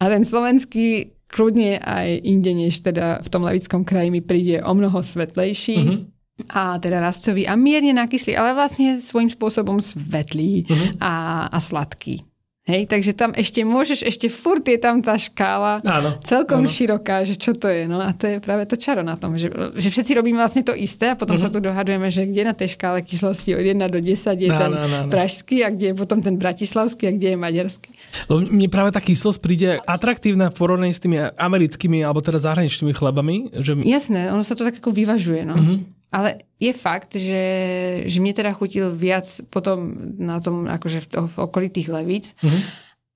a 0.00 0.08
ten 0.08 0.24
slovenský 0.26 1.16
kľudne 1.32 1.80
aj 1.80 2.08
inde, 2.28 2.52
než 2.52 2.84
teda 2.84 3.24
v 3.24 3.28
tom 3.32 3.48
levickom 3.48 3.88
kraji 3.88 4.12
mi 4.12 4.20
príde 4.20 4.60
o 4.60 4.72
mnoho 4.76 5.00
svetlejší. 5.00 5.78
Mm-hmm 5.78 6.12
a 6.48 6.80
teda 6.80 6.98
rastcový 6.98 7.46
a 7.46 7.54
mierne 7.54 7.92
nakyslý, 7.92 8.34
ale 8.34 8.56
vlastne 8.56 8.98
svojím 8.98 9.30
spôsobom 9.30 9.78
svetlý 9.78 10.64
uh-huh. 10.64 10.98
a, 10.98 11.46
a 11.46 11.58
sladký. 11.60 12.24
Hej, 12.62 12.86
takže 12.86 13.10
tam 13.18 13.34
ešte 13.34 13.66
môžeš, 13.66 14.06
ešte 14.06 14.30
furt 14.30 14.62
je 14.62 14.78
tam 14.78 15.02
tá 15.02 15.18
škála 15.18 15.82
áno, 15.82 16.14
celkom 16.22 16.62
áno. 16.62 16.70
široká, 16.70 17.26
že 17.26 17.34
čo 17.34 17.58
to 17.58 17.66
je. 17.66 17.90
No 17.90 17.98
a 17.98 18.14
to 18.14 18.30
je 18.30 18.36
práve 18.38 18.70
to 18.70 18.78
čaro 18.78 19.02
na 19.02 19.18
tom, 19.18 19.34
že, 19.34 19.50
že 19.74 19.90
všetci 19.90 20.14
robíme 20.14 20.38
vlastne 20.38 20.62
to 20.62 20.70
isté 20.70 21.10
a 21.10 21.18
potom 21.18 21.34
uh-huh. 21.34 21.50
sa 21.50 21.50
tu 21.50 21.58
dohadujeme, 21.58 22.06
že 22.06 22.22
kde 22.22 22.46
na 22.46 22.54
tej 22.54 22.78
škále 22.78 23.02
kyslosti 23.02 23.58
od 23.58 23.66
1 23.66 23.82
do 23.82 23.98
10 23.98 24.14
je 24.38 24.46
áno, 24.46 24.60
ten 24.62 24.72
áno, 24.78 24.94
áno. 24.94 25.10
pražský 25.10 25.66
a 25.66 25.74
kde 25.74 25.90
je 25.90 25.94
potom 25.98 26.22
ten 26.22 26.38
bratislavský 26.38 27.10
a 27.10 27.12
kde 27.18 27.34
je 27.34 27.38
maďarský. 27.42 27.90
Lebo 28.30 28.38
mne 28.46 28.68
práve 28.70 28.94
tá 28.94 29.02
kyslosť 29.02 29.38
príde 29.42 29.82
atraktívna 29.82 30.54
v 30.54 30.62
porovnaní 30.62 30.94
s 30.94 31.02
tými 31.02 31.18
americkými 31.34 32.06
alebo 32.06 32.22
teda 32.22 32.38
zahraničnými 32.38 32.94
chlebami. 32.94 33.50
Že... 33.58 33.82
Jasné, 33.82 34.30
ono 34.30 34.46
sa 34.46 34.54
to 34.54 34.62
tak 34.62 34.78
ako 34.78 34.94
vyvažuje. 34.94 35.42
No. 35.42 35.58
Uh-huh. 35.58 35.82
Ale 36.12 36.44
je 36.60 36.72
fakt, 36.76 37.16
že, 37.16 37.44
že 38.04 38.18
mne 38.20 38.36
teda 38.36 38.52
chutil 38.52 38.92
viac 38.92 39.24
potom 39.48 39.96
na 40.20 40.44
tom, 40.44 40.68
akože 40.68 41.00
v, 41.02 41.06
to, 41.08 41.20
v 41.24 41.36
okolitých 41.40 41.88
levíc. 41.88 42.36
Mm-hmm. 42.44 42.62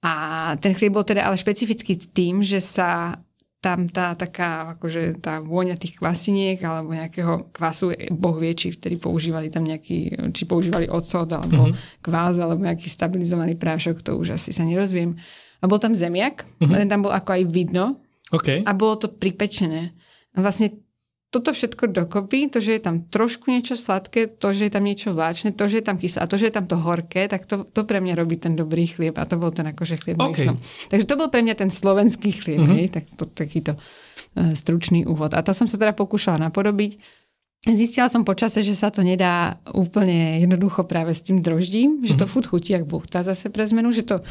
A 0.00 0.12
ten 0.56 0.72
chlieb 0.72 0.96
bol 0.96 1.04
teda 1.04 1.28
ale 1.28 1.36
špecifický 1.36 2.00
tým, 2.00 2.40
že 2.40 2.64
sa 2.64 3.20
tam 3.60 3.90
tá 3.90 4.14
taká, 4.14 4.78
akože 4.78 5.18
tá 5.18 5.42
vôňa 5.42 5.74
tých 5.74 5.98
kvasiniek 5.98 6.60
alebo 6.62 6.94
nejakého 6.94 7.50
kvasu, 7.50 7.92
boh 8.14 8.36
vie, 8.38 8.54
či 8.54 8.72
vtedy 8.72 8.94
používali 8.96 9.50
tam 9.50 9.66
nejaký, 9.66 10.30
či 10.30 10.42
používali 10.46 10.86
ocot 10.86 11.26
alebo 11.26 11.68
mm-hmm. 11.68 12.00
kvás 12.04 12.38
alebo 12.38 12.62
nejaký 12.62 12.86
stabilizovaný 12.86 13.58
prášok, 13.58 14.06
to 14.06 14.14
už 14.14 14.38
asi 14.38 14.54
sa 14.54 14.62
nerozviem. 14.62 15.18
A 15.60 15.64
bol 15.66 15.82
tam 15.82 15.98
zemiak, 15.98 16.46
mm-hmm. 16.62 16.78
ten 16.78 16.88
tam 16.88 17.02
bol 17.02 17.12
ako 17.12 17.30
aj 17.32 17.42
vidno 17.50 17.98
okay. 18.30 18.62
a 18.62 18.70
bolo 18.70 19.02
to 19.02 19.10
pripečené. 19.10 19.96
A 20.36 20.44
vlastne 20.44 20.85
toto 21.30 21.50
všetko 21.50 21.90
dokopy, 21.90 22.48
to, 22.48 22.62
že 22.62 22.78
je 22.78 22.82
tam 22.82 23.02
trošku 23.02 23.50
niečo 23.50 23.74
sladké, 23.74 24.30
to, 24.38 24.54
že 24.54 24.70
je 24.70 24.72
tam 24.72 24.84
niečo 24.86 25.10
vláčne, 25.10 25.50
to, 25.50 25.66
že 25.66 25.82
je 25.82 25.84
tam 25.84 25.98
kyslé 25.98 26.22
a 26.22 26.30
to, 26.30 26.38
že 26.38 26.46
je 26.48 26.54
tam 26.54 26.66
to 26.70 26.78
horké, 26.78 27.26
tak 27.26 27.50
to, 27.50 27.66
to 27.66 27.82
pre 27.82 27.98
mňa 27.98 28.14
robí 28.14 28.38
ten 28.38 28.54
dobrý 28.54 28.86
chlieb 28.86 29.18
a 29.18 29.26
to 29.26 29.34
bol 29.34 29.50
ten 29.50 29.66
akože 29.66 29.98
chlieb 30.00 30.16
okay. 30.22 30.54
Takže 30.88 31.06
to 31.06 31.18
bol 31.18 31.28
pre 31.28 31.42
mňa 31.42 31.54
ten 31.58 31.70
slovenský 31.70 32.30
chlieb, 32.30 32.62
mm-hmm. 32.62 32.78
hej, 32.78 32.86
tak 32.94 33.04
to, 33.18 33.26
takýto 33.26 33.74
uh, 33.74 34.54
stručný 34.54 35.02
úvod. 35.04 35.34
A 35.34 35.42
to 35.42 35.50
som 35.50 35.66
sa 35.66 35.76
teda 35.76 35.92
pokúšala 35.98 36.38
napodobiť. 36.46 37.25
Zistila 37.66 38.06
som 38.06 38.22
počase, 38.22 38.62
že 38.62 38.78
sa 38.78 38.94
to 38.94 39.02
nedá 39.02 39.58
úplne 39.74 40.38
jednoducho 40.38 40.86
práve 40.86 41.10
s 41.10 41.26
tým 41.26 41.42
droždím, 41.42 42.06
že 42.06 42.14
to 42.14 42.22
mm. 42.22 42.30
furt 42.30 42.46
chutí 42.46 42.70
jak 42.70 42.86
buchta 42.86 43.26
zase 43.26 43.50
pre 43.50 43.66
zmenu, 43.66 43.90
že 43.90 44.06
to 44.06 44.22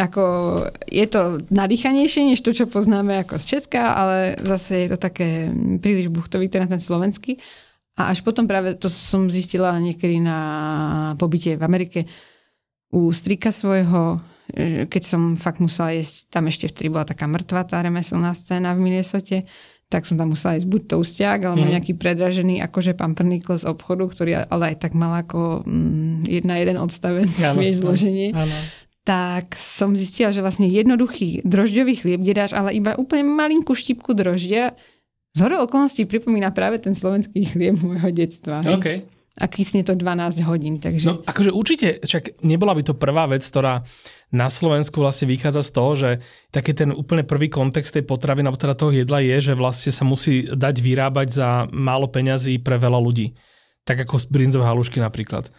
ako, 0.00 0.24
je 0.88 1.04
to 1.04 1.44
nadýchanejšie 1.52 2.32
než 2.32 2.40
to, 2.40 2.56
čo 2.56 2.64
poznáme 2.64 3.20
ako 3.20 3.36
z 3.36 3.44
Česka, 3.44 3.92
ale 3.92 4.40
zase 4.40 4.88
je 4.88 4.88
to 4.96 4.98
také 4.98 5.52
príliš 5.76 6.08
buchtovité 6.08 6.56
na 6.56 6.72
ten 6.72 6.80
slovenský. 6.80 7.36
A 8.00 8.16
až 8.16 8.24
potom 8.24 8.48
práve 8.48 8.72
to 8.80 8.88
som 8.88 9.28
zistila 9.28 9.76
niekedy 9.76 10.16
na 10.16 10.40
pobyte 11.20 11.60
v 11.60 11.62
Amerike 11.66 12.08
u 12.96 13.12
strika 13.12 13.52
svojho, 13.52 14.24
e, 14.56 14.88
keď 14.88 15.02
som 15.04 15.36
fakt 15.36 15.60
musela 15.60 15.92
jesť, 15.92 16.32
tam 16.32 16.48
ešte 16.48 16.72
vtedy 16.72 16.88
bola 16.88 17.04
taká 17.04 17.28
mŕtva 17.28 17.68
tá 17.68 17.84
remeselná 17.84 18.32
scéna 18.32 18.72
v 18.72 18.88
Minnesote, 18.88 19.44
tak 19.90 20.06
som 20.06 20.14
tam 20.14 20.30
musela 20.30 20.54
ísť 20.54 20.70
buď 20.70 20.82
toustiak, 20.86 21.38
alebo 21.42 21.66
mm. 21.66 21.72
nejaký 21.74 21.92
predražený 21.98 22.62
akože 22.70 22.94
pamprnikl 22.94 23.58
z 23.58 23.66
obchodu, 23.66 24.06
ktorý 24.06 24.30
ale 24.46 24.72
aj 24.72 24.86
tak 24.86 24.94
mal 24.94 25.18
ako 25.18 25.66
mm, 25.66 26.30
jedna 26.30 26.62
jeden 26.62 26.78
odstavec, 26.78 27.26
ano, 27.42 27.58
vieš, 27.58 27.82
zloženie. 27.82 28.30
Ano. 28.30 28.54
Tak 29.02 29.58
som 29.58 29.98
zistila, 29.98 30.30
že 30.30 30.46
vlastne 30.46 30.70
jednoduchý 30.70 31.42
drožďový 31.42 31.94
chlieb, 31.98 32.22
kde 32.22 32.38
dáš 32.38 32.54
ale 32.54 32.70
iba 32.78 32.94
úplne 32.94 33.26
malinkú 33.26 33.74
štipku 33.74 34.14
droždia, 34.14 34.78
z 35.30 35.38
hodou 35.46 35.62
okolností 35.62 36.06
pripomína 36.10 36.50
práve 36.50 36.82
ten 36.82 36.94
slovenský 36.94 37.46
chlieb 37.50 37.78
môjho 37.82 38.10
detstva. 38.14 38.62
Okay. 38.62 39.06
A 39.40 39.46
kysne 39.50 39.86
to 39.86 39.98
12 39.98 40.42
hodín. 40.46 40.82
Takže... 40.82 41.06
No 41.06 41.14
akože 41.22 41.50
určite, 41.54 41.88
však 42.02 42.44
nebola 42.46 42.76
by 42.78 42.82
to 42.86 42.94
prvá 42.94 43.24
vec, 43.30 43.42
ktorá 43.42 43.82
na 44.30 44.46
Slovensku 44.46 45.02
vlastne 45.02 45.26
vychádza 45.26 45.62
z 45.66 45.70
toho, 45.74 45.92
že 45.98 46.10
taký 46.54 46.70
ten 46.74 46.94
úplne 46.94 47.26
prvý 47.26 47.50
kontext 47.50 47.98
tej 47.98 48.06
potravy, 48.06 48.46
alebo 48.46 48.58
teda 48.58 48.78
toho 48.78 48.94
jedla 48.94 49.18
je, 49.22 49.50
že 49.50 49.58
vlastne 49.58 49.90
sa 49.90 50.06
musí 50.06 50.46
dať 50.46 50.74
vyrábať 50.78 51.28
za 51.34 51.48
málo 51.74 52.06
peňazí 52.06 52.62
pre 52.62 52.78
veľa 52.78 52.98
ľudí. 53.02 53.34
Tak 53.82 54.06
ako 54.06 54.22
brinzové 54.30 54.70
halušky 54.70 55.02
napríklad. 55.02 55.50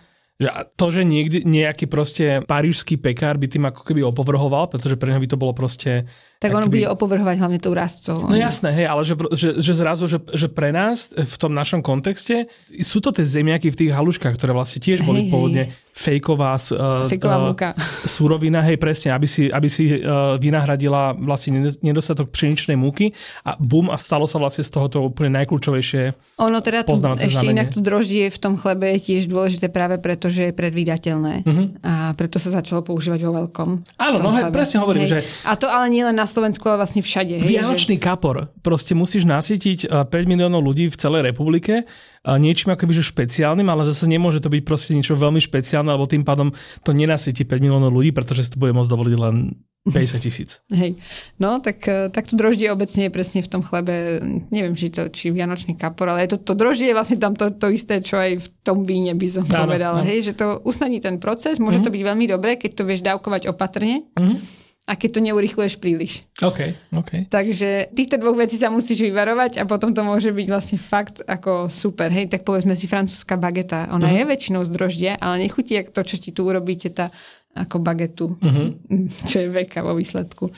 Že 0.41 0.73
to, 0.73 0.85
že 0.89 1.01
niekde, 1.05 1.45
nejaký 1.45 1.85
proste 1.85 2.41
parížský 2.49 2.97
pekár 2.97 3.37
by 3.37 3.45
tým 3.45 3.69
ako 3.69 3.85
keby 3.85 4.01
opovrhoval, 4.01 4.73
pretože 4.73 4.97
pre 4.97 5.13
neho 5.13 5.21
by 5.21 5.29
to 5.29 5.37
bolo 5.37 5.53
proste... 5.53 6.09
Tak 6.41 6.57
on 6.57 6.65
bude 6.65 6.89
opovrhovať 6.89 7.37
hlavne 7.37 7.61
tou 7.61 7.77
rastcou. 7.77 8.25
No 8.25 8.33
jasné, 8.33 8.73
hej, 8.73 8.89
ale 8.89 9.05
že, 9.05 9.13
že, 9.37 9.61
že 9.61 9.73
zrazu, 9.77 10.09
že, 10.09 10.17
že 10.33 10.49
pre 10.49 10.73
nás 10.73 11.13
v 11.13 11.35
tom 11.37 11.53
našom 11.53 11.85
kontexte 11.85 12.49
sú 12.81 12.97
to 13.05 13.13
tie 13.13 13.21
zemiaky 13.21 13.69
v 13.69 13.85
tých 13.85 13.91
haluškách, 13.93 14.33
ktoré 14.33 14.57
vlastne 14.57 14.81
tiež 14.81 15.05
boli 15.05 15.27
hej, 15.27 15.29
pôvodne 15.29 15.63
fejková, 16.01 16.57
uh, 16.57 17.05
fejková 17.05 17.37
uh, 17.37 17.43
múka. 17.53 17.69
súrovina, 18.09 18.65
hej, 18.65 18.81
presne, 18.81 19.13
aby 19.13 19.29
si, 19.29 19.53
aby 19.53 19.69
si 19.69 20.01
uh, 20.01 20.41
vynahradila 20.41 21.13
vlastne 21.13 21.69
nedostatok 21.85 22.33
pšeničnej 22.33 22.73
múky 22.73 23.13
a 23.45 23.53
bum, 23.61 23.93
a 23.93 24.01
stalo 24.01 24.25
sa 24.25 24.41
vlastne 24.41 24.65
z 24.65 24.73
tohoto 24.73 25.05
úplne 25.05 25.37
najkľúčovejšie 25.37 26.03
Ono 26.41 26.59
teda 26.65 26.81
tu, 26.81 26.97
ešte 26.97 27.29
znamenie. 27.29 27.53
inak 27.53 27.67
to 27.69 27.79
droždie 27.85 28.33
v 28.33 28.39
tom 28.41 28.57
chlebe 28.57 28.97
je 28.97 28.99
tiež 29.13 29.29
dôležité 29.29 29.69
práve 29.69 30.01
preto, 30.01 30.33
že 30.33 30.49
je 30.49 30.53
predvídateľné 30.57 31.33
uh-huh. 31.45 31.67
a 31.85 31.93
preto 32.17 32.41
sa 32.41 32.49
začalo 32.49 32.81
používať 32.81 33.21
vo 33.29 33.31
veľkom. 33.45 33.69
Áno, 34.01 34.17
no 34.17 34.33
hej, 34.33 34.49
presne 34.49 34.81
hovorím, 34.81 35.05
hej. 35.05 35.21
že... 35.21 35.45
A 35.45 35.53
to 35.53 35.69
ale 35.69 35.93
nie 35.93 36.01
len 36.01 36.17
na 36.17 36.25
Slovensku, 36.25 36.65
ale 36.65 36.81
vlastne 36.81 37.05
všade. 37.05 37.45
Hej, 37.45 37.47
Vianočný 37.47 37.99
že... 37.99 38.01
kapor. 38.01 38.49
Proste 38.65 38.97
musíš 38.97 39.29
nasytiť 39.29 39.91
5 39.91 40.09
miliónov 40.25 40.65
ľudí 40.65 40.89
v 40.89 40.97
celej 40.97 41.29
republike 41.29 41.85
niečím 42.25 42.73
akoby 42.73 43.01
že 43.01 43.09
špeciálnym, 43.09 43.65
ale 43.65 43.89
zase 43.89 44.05
nemôže 44.05 44.41
to 44.41 44.53
byť 44.53 44.61
proste 44.61 44.93
niečo 44.93 45.17
veľmi 45.17 45.41
špeciálne, 45.41 45.89
lebo 45.89 46.05
tým 46.05 46.21
pádom 46.21 46.53
to 46.85 46.93
nenasytí 46.93 47.49
5 47.49 47.57
miliónov 47.57 47.89
ľudí, 47.89 48.13
pretože 48.13 48.45
si 48.45 48.53
to 48.53 48.61
bude 48.61 48.77
môcť 48.77 48.91
dovoliť 48.93 49.15
len 49.17 49.57
50 49.89 50.21
tisíc. 50.25 50.61
Hej. 50.69 51.01
No, 51.41 51.57
tak, 51.57 51.81
e, 51.89 52.13
tak 52.13 52.29
to 52.29 52.37
droždie 52.37 52.69
obecne 52.69 53.09
je 53.09 53.11
presne 53.11 53.41
v 53.41 53.49
tom 53.49 53.65
chlebe, 53.65 54.21
neviem, 54.53 54.77
či 54.77 54.93
to 54.93 55.09
či 55.09 55.33
vianočný 55.33 55.73
kapor, 55.73 56.13
ale 56.13 56.29
to, 56.29 56.37
to 56.37 56.53
droždie 56.53 56.93
je 56.93 56.97
vlastne 56.97 57.17
tam 57.17 57.33
to, 57.33 57.49
to 57.57 57.73
isté, 57.73 58.05
čo 58.05 58.21
aj 58.21 58.37
v 58.37 58.47
tom 58.61 58.85
víne 58.85 59.17
by 59.17 59.25
som 59.25 59.43
áno, 59.49 59.65
povedala. 59.65 60.05
Áno. 60.05 60.07
Hej, 60.07 60.29
že 60.29 60.33
to 60.37 60.61
usnadní 60.61 61.01
ten 61.01 61.17
proces, 61.17 61.57
môže 61.57 61.81
mm-hmm. 61.81 61.89
to 61.89 61.93
byť 61.97 62.03
veľmi 62.05 62.25
dobré, 62.29 62.51
keď 62.61 62.71
to 62.77 62.83
vieš 62.85 63.01
dávkovať 63.01 63.49
opatrne. 63.49 64.05
Mm-hmm 64.13 64.60
a 64.89 64.97
keď 64.97 65.09
to 65.13 65.21
neurychluješ 65.21 65.77
príliš. 65.77 66.25
OK, 66.41 66.73
OK. 66.97 67.29
Takže 67.29 67.93
týchto 67.93 68.17
dvoch 68.17 68.33
vecí 68.33 68.57
sa 68.57 68.73
musíš 68.73 69.05
vyvarovať 69.05 69.61
a 69.61 69.63
potom 69.69 69.93
to 69.93 70.01
môže 70.01 70.33
byť 70.33 70.47
vlastne 70.49 70.77
fakt 70.81 71.21
ako 71.21 71.69
super. 71.69 72.09
Hej, 72.09 72.33
tak 72.33 72.41
povedzme 72.41 72.73
si 72.73 72.89
francúzska 72.89 73.37
bageta. 73.37 73.93
Ona 73.93 74.09
uh-huh. 74.09 74.25
je 74.25 74.31
väčšinou 74.33 74.61
z 74.65 74.71
droždia, 74.73 75.13
ale 75.21 75.45
nechutí 75.45 75.77
jak 75.77 75.93
to, 75.93 76.01
čo 76.01 76.17
ti 76.17 76.33
tu 76.33 76.49
urobíte, 76.49 76.89
tá 76.89 77.13
ako 77.53 77.77
bagetu, 77.77 78.35
uh-huh. 78.41 78.73
čo 79.29 79.45
je 79.45 79.47
veka 79.53 79.85
vo 79.85 79.93
výsledku. 79.93 80.49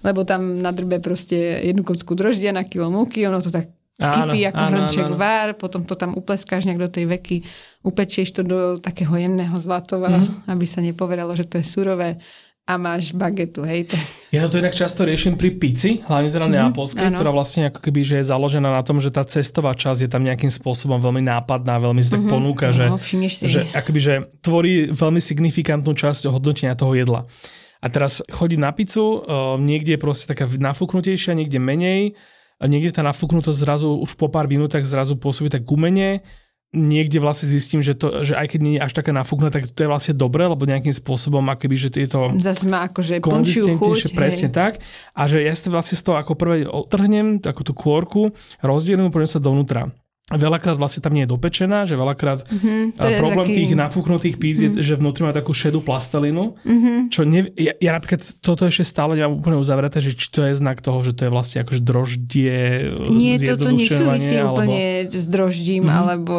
Lebo 0.00 0.24
tam 0.24 0.64
na 0.64 0.72
drbe 0.72 0.98
proste 0.98 1.60
jednu 1.60 1.84
kocku 1.84 2.16
droždia 2.16 2.56
na 2.56 2.64
kilo 2.64 2.88
múky, 2.88 3.28
ono 3.28 3.44
to 3.44 3.52
tak 3.52 3.76
kypí 3.96 4.44
ako 4.44 4.62
hrnček 4.68 5.08
vár, 5.16 5.56
potom 5.56 5.88
to 5.88 5.96
tam 5.96 6.12
upleskáš 6.12 6.68
nejak 6.68 6.84
do 6.84 6.90
tej 6.92 7.08
veky, 7.08 7.36
upečieš 7.80 8.28
to 8.36 8.42
do 8.44 8.58
takého 8.76 9.16
jemného 9.16 9.56
zlatova, 9.56 10.12
mm-hmm. 10.12 10.52
aby 10.52 10.64
sa 10.68 10.84
nepovedalo, 10.84 11.32
že 11.32 11.48
to 11.48 11.56
je 11.60 11.64
surové 11.64 12.20
a 12.66 12.74
máš 12.74 13.14
bagetu, 13.14 13.62
hej. 13.62 13.86
Ja 14.34 14.50
to 14.50 14.58
inak 14.58 14.74
často 14.74 15.06
riešim 15.06 15.38
pri 15.38 15.54
pici, 15.54 16.02
hlavne 16.02 16.34
teda 16.34 16.50
mm-hmm, 16.50 16.74
neapolskej, 16.74 17.14
ktorá 17.14 17.30
vlastne 17.30 17.70
ako 17.70 17.78
keby, 17.78 18.02
že 18.02 18.14
je 18.20 18.24
založená 18.26 18.74
na 18.74 18.82
tom, 18.82 18.98
že 18.98 19.14
tá 19.14 19.22
cestová 19.22 19.70
časť 19.78 20.04
je 20.04 20.10
tam 20.10 20.26
nejakým 20.26 20.50
spôsobom 20.50 20.98
veľmi 20.98 21.22
nápadná, 21.22 21.78
veľmi 21.78 22.02
si 22.02 22.10
tak 22.10 22.26
mm-hmm, 22.26 22.34
ponúka, 22.34 22.74
no, 22.74 22.98
že, 22.98 23.46
že, 23.46 23.60
akoby, 23.70 23.98
že 24.02 24.14
tvorí 24.42 24.90
veľmi 24.90 25.22
signifikantnú 25.22 25.94
časť 25.94 26.26
hodnotenia 26.26 26.74
toho 26.74 26.98
jedla. 26.98 27.30
A 27.78 27.86
teraz 27.86 28.18
chodí 28.34 28.58
na 28.58 28.74
pizzu, 28.74 29.22
niekde 29.62 29.94
je 29.94 30.00
proste 30.02 30.26
taká 30.26 30.50
nafúknutejšia, 30.50 31.38
niekde 31.38 31.62
menej, 31.62 32.18
niekde 32.58 32.98
tá 32.98 33.06
nafúknutosť 33.06 33.58
zrazu 33.62 33.94
už 33.94 34.18
po 34.18 34.26
pár 34.26 34.50
minútach 34.50 34.82
zrazu 34.82 35.14
pôsobí 35.14 35.54
tak 35.54 35.62
gumene, 35.62 36.26
niekde 36.74 37.22
vlastne 37.22 37.46
zistím, 37.46 37.84
že, 37.84 37.94
to, 37.94 38.26
že 38.26 38.34
aj 38.34 38.56
keď 38.56 38.60
nie 38.62 38.74
je 38.78 38.84
až 38.84 38.92
taká 38.96 39.14
nafúknuté, 39.14 39.62
tak 39.62 39.70
to 39.70 39.80
je 39.86 39.90
vlastne 39.90 40.14
dobré, 40.16 40.48
lebo 40.50 40.66
nejakým 40.66 40.92
spôsobom 40.92 41.42
akoby, 41.46 41.76
že 41.78 41.90
tieto 41.94 42.30
Zase 42.38 42.66
má 42.66 42.86
akože 42.90 43.22
chuť, 43.22 44.12
presne 44.16 44.48
hej. 44.50 44.54
tak. 44.54 44.72
A 45.14 45.30
že 45.30 45.42
ja 45.42 45.54
si 45.54 45.70
vlastne 45.70 45.96
z 45.96 46.02
toho 46.02 46.16
ako 46.18 46.34
prvé 46.34 46.66
otrhnem 46.66 47.38
takú 47.38 47.62
tú 47.62 47.72
kôrku, 47.72 48.34
rozdielím, 48.64 49.14
poďme 49.14 49.30
sa 49.30 49.40
dovnútra. 49.40 49.92
Veľakrát 50.26 50.74
vlastne 50.74 51.06
tam 51.06 51.14
nie 51.14 51.22
je 51.22 51.30
dopečená, 51.30 51.86
že 51.86 51.94
veľakrát 51.94 52.50
mm-hmm, 52.50 52.98
problém 52.98 53.46
taký... 53.46 53.58
tých 53.62 53.72
nafúknutých 53.78 54.36
píc 54.42 54.58
mm-hmm. 54.58 54.74
je, 54.74 54.82
mhm. 54.82 54.86
že 54.90 54.94
vnútri 54.98 55.22
má 55.22 55.30
takú 55.30 55.54
šedú 55.54 55.86
plastelinu, 55.86 56.58
mm-hmm. 56.66 57.14
čo 57.14 57.22
ne, 57.22 57.46
ja, 57.54 57.78
ja 57.78 57.94
napríklad 57.94 58.26
toto 58.42 58.66
ešte 58.66 58.82
stále 58.90 59.14
nemám 59.14 59.38
úplne 59.38 59.54
uzavreté, 59.54 60.02
že 60.02 60.18
či 60.18 60.26
to 60.34 60.42
je 60.50 60.58
znak 60.58 60.82
toho, 60.82 60.98
že 61.06 61.14
to 61.14 61.22
je 61.26 61.30
vlastne 61.30 61.62
akože 61.62 61.78
droždie 61.78 62.58
Nie, 63.06 63.38
toto 63.38 63.70
nesúvisí 63.70 64.34
alebo... 64.34 64.66
úplne 64.66 65.06
s 65.06 65.26
droždím, 65.30 65.86
mm-hmm. 65.86 66.00
alebo 66.02 66.36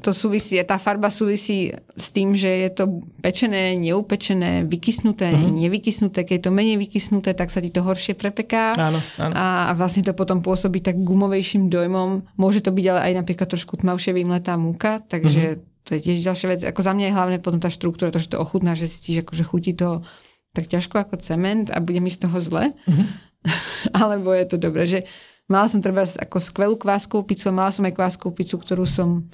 to 0.00 0.16
súvisí, 0.16 0.56
tá 0.64 0.80
farba 0.80 1.12
súvisí 1.12 1.76
s 1.92 2.16
tým, 2.16 2.32
že 2.40 2.48
je 2.48 2.70
to 2.72 3.04
pečené, 3.20 3.76
neupečené, 3.76 4.64
vykysnuté, 4.64 5.28
mm-hmm. 5.28 5.60
nevykysnuté. 5.60 6.24
Keď 6.24 6.34
je 6.40 6.44
to 6.48 6.52
menej 6.56 6.80
vykysnuté, 6.80 7.36
tak 7.36 7.52
sa 7.52 7.60
ti 7.60 7.68
to 7.68 7.84
horšie 7.84 8.16
prepeká 8.16 8.72
áno, 8.80 9.04
áno. 9.20 9.32
a 9.36 9.76
vlastne 9.76 10.00
to 10.00 10.16
potom 10.16 10.40
pôsobí 10.40 10.80
tak 10.80 10.96
gumovejším 10.96 11.68
dojmom. 11.68 12.24
Môže 12.40 12.64
to 12.64 12.72
byť 12.72 12.84
ale 12.96 13.00
aj 13.12 13.25
napríklad 13.26 13.50
trošku 13.50 13.82
tmavšie 13.82 14.14
vymletá 14.14 14.54
múka, 14.54 15.02
takže 15.02 15.58
mm-hmm. 15.58 15.82
to 15.82 15.90
je 15.98 16.00
tiež 16.06 16.18
ďalšia 16.22 16.48
vec. 16.54 16.60
Ako 16.62 16.80
za 16.86 16.94
mňa 16.94 17.10
je 17.10 17.16
hlavne 17.18 17.38
potom 17.42 17.58
tá 17.58 17.66
štruktúra, 17.66 18.14
to, 18.14 18.22
že 18.22 18.30
to 18.30 18.38
ochutná, 18.38 18.78
že 18.78 18.86
si 18.86 19.18
akože 19.18 19.42
chutí 19.42 19.74
to 19.74 20.06
tak 20.54 20.70
ťažko 20.70 21.02
ako 21.02 21.18
cement 21.18 21.68
a 21.74 21.82
bude 21.82 21.98
mi 21.98 22.08
z 22.08 22.22
toho 22.22 22.38
zle. 22.38 22.70
Mm-hmm. 22.86 23.06
Alebo 24.00 24.30
je 24.30 24.46
to 24.46 24.56
dobré, 24.62 24.86
že 24.86 25.04
mala 25.50 25.66
som 25.66 25.82
treba 25.82 26.06
ako 26.06 26.38
skvelú 26.38 26.78
kváskovú 26.78 27.26
pizzu, 27.26 27.50
mala 27.50 27.74
som 27.74 27.82
aj 27.82 27.98
kváskovú 27.98 28.38
pizzu, 28.38 28.62
ktorú 28.62 28.86
som 28.86 29.26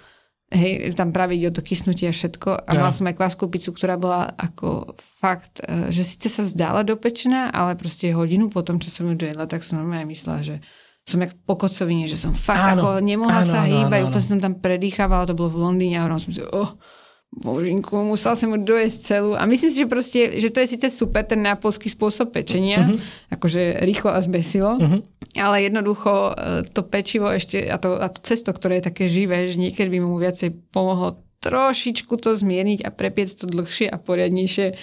hej, 0.53 0.93
tam 0.93 1.11
práve 1.11 1.41
ide 1.41 1.49
o 1.49 1.57
to 1.57 1.65
kysnutie 1.65 2.09
a 2.09 2.15
všetko. 2.15 2.69
A 2.69 2.71
ja. 2.75 2.79
mala 2.79 2.93
som 2.93 3.09
aj 3.09 3.17
kváskovú 3.17 3.55
pizzu, 3.57 3.73
ktorá 3.73 3.97
bola 3.97 4.35
ako 4.37 4.97
fakt, 4.99 5.65
e, 5.65 5.89
že 5.89 6.05
síce 6.05 6.29
sa 6.29 6.45
zdála 6.45 6.85
dopečená, 6.85 7.51
ale 7.51 7.79
proste 7.79 8.13
hodinu 8.13 8.53
potom, 8.53 8.77
čo 8.77 8.93
som 8.93 9.09
ju 9.09 9.17
dojedla, 9.17 9.49
tak 9.49 9.65
som 9.65 9.81
normálne 9.81 10.11
myslela, 10.13 10.45
že 10.45 10.57
som 11.03 11.19
jak 11.19 11.35
po 11.43 11.59
kocovine, 11.59 12.07
že 12.07 12.15
som 12.15 12.31
fakt 12.31 12.79
áno, 12.79 12.87
ako 12.87 12.89
nemohla 13.03 13.43
áno, 13.43 13.51
sa 13.51 13.67
hýbať, 13.67 14.07
úplne 14.07 14.23
som 14.23 14.39
tam 14.39 14.55
predýchávala, 14.63 15.27
to 15.27 15.35
bolo 15.35 15.51
v 15.51 15.59
Londýne 15.59 15.99
a 15.99 16.07
hovorila 16.07 16.23
som 16.23 16.31
si, 16.31 16.43
oh, 16.47 16.79
božinku, 17.33 17.97
musela 18.05 18.37
som 18.37 18.53
mu 18.53 18.61
dojesť 18.61 18.99
celú. 19.01 19.33
A 19.35 19.49
myslím 19.49 19.71
si, 19.73 19.79
že 19.83 19.89
proste, 19.89 20.21
že 20.37 20.53
to 20.53 20.61
je 20.63 20.77
síce 20.77 20.87
super, 20.93 21.25
ten 21.25 21.41
nápolský 21.41 21.89
spôsob 21.89 22.31
pečenia, 22.31 22.93
uh-huh. 22.93 22.99
akože 23.33 23.83
rýchlo 23.83 24.13
a 24.13 24.21
zbesilo, 24.21 24.77
uh-huh. 24.77 25.01
ale 25.41 25.65
jednoducho 25.65 26.13
e, 26.13 26.33
to 26.71 26.85
pečivo 26.85 27.33
ešte 27.33 27.65
a 27.67 27.81
to, 27.81 27.97
a 27.97 28.07
to 28.13 28.21
cesto, 28.21 28.53
ktoré 28.53 28.79
je 28.79 28.89
také 28.93 29.05
živé, 29.09 29.49
že 29.49 29.57
niekedy 29.57 29.97
by 29.97 30.01
mu 30.05 30.21
viacej 30.21 30.55
pomohlo 30.71 31.25
trošičku 31.43 32.15
to 32.23 32.39
zmierniť 32.39 32.87
a 32.87 32.95
prepiec 32.95 33.35
to 33.35 33.51
dlhšie 33.51 33.91
a 33.91 33.99
poriadnejšie 33.99 34.79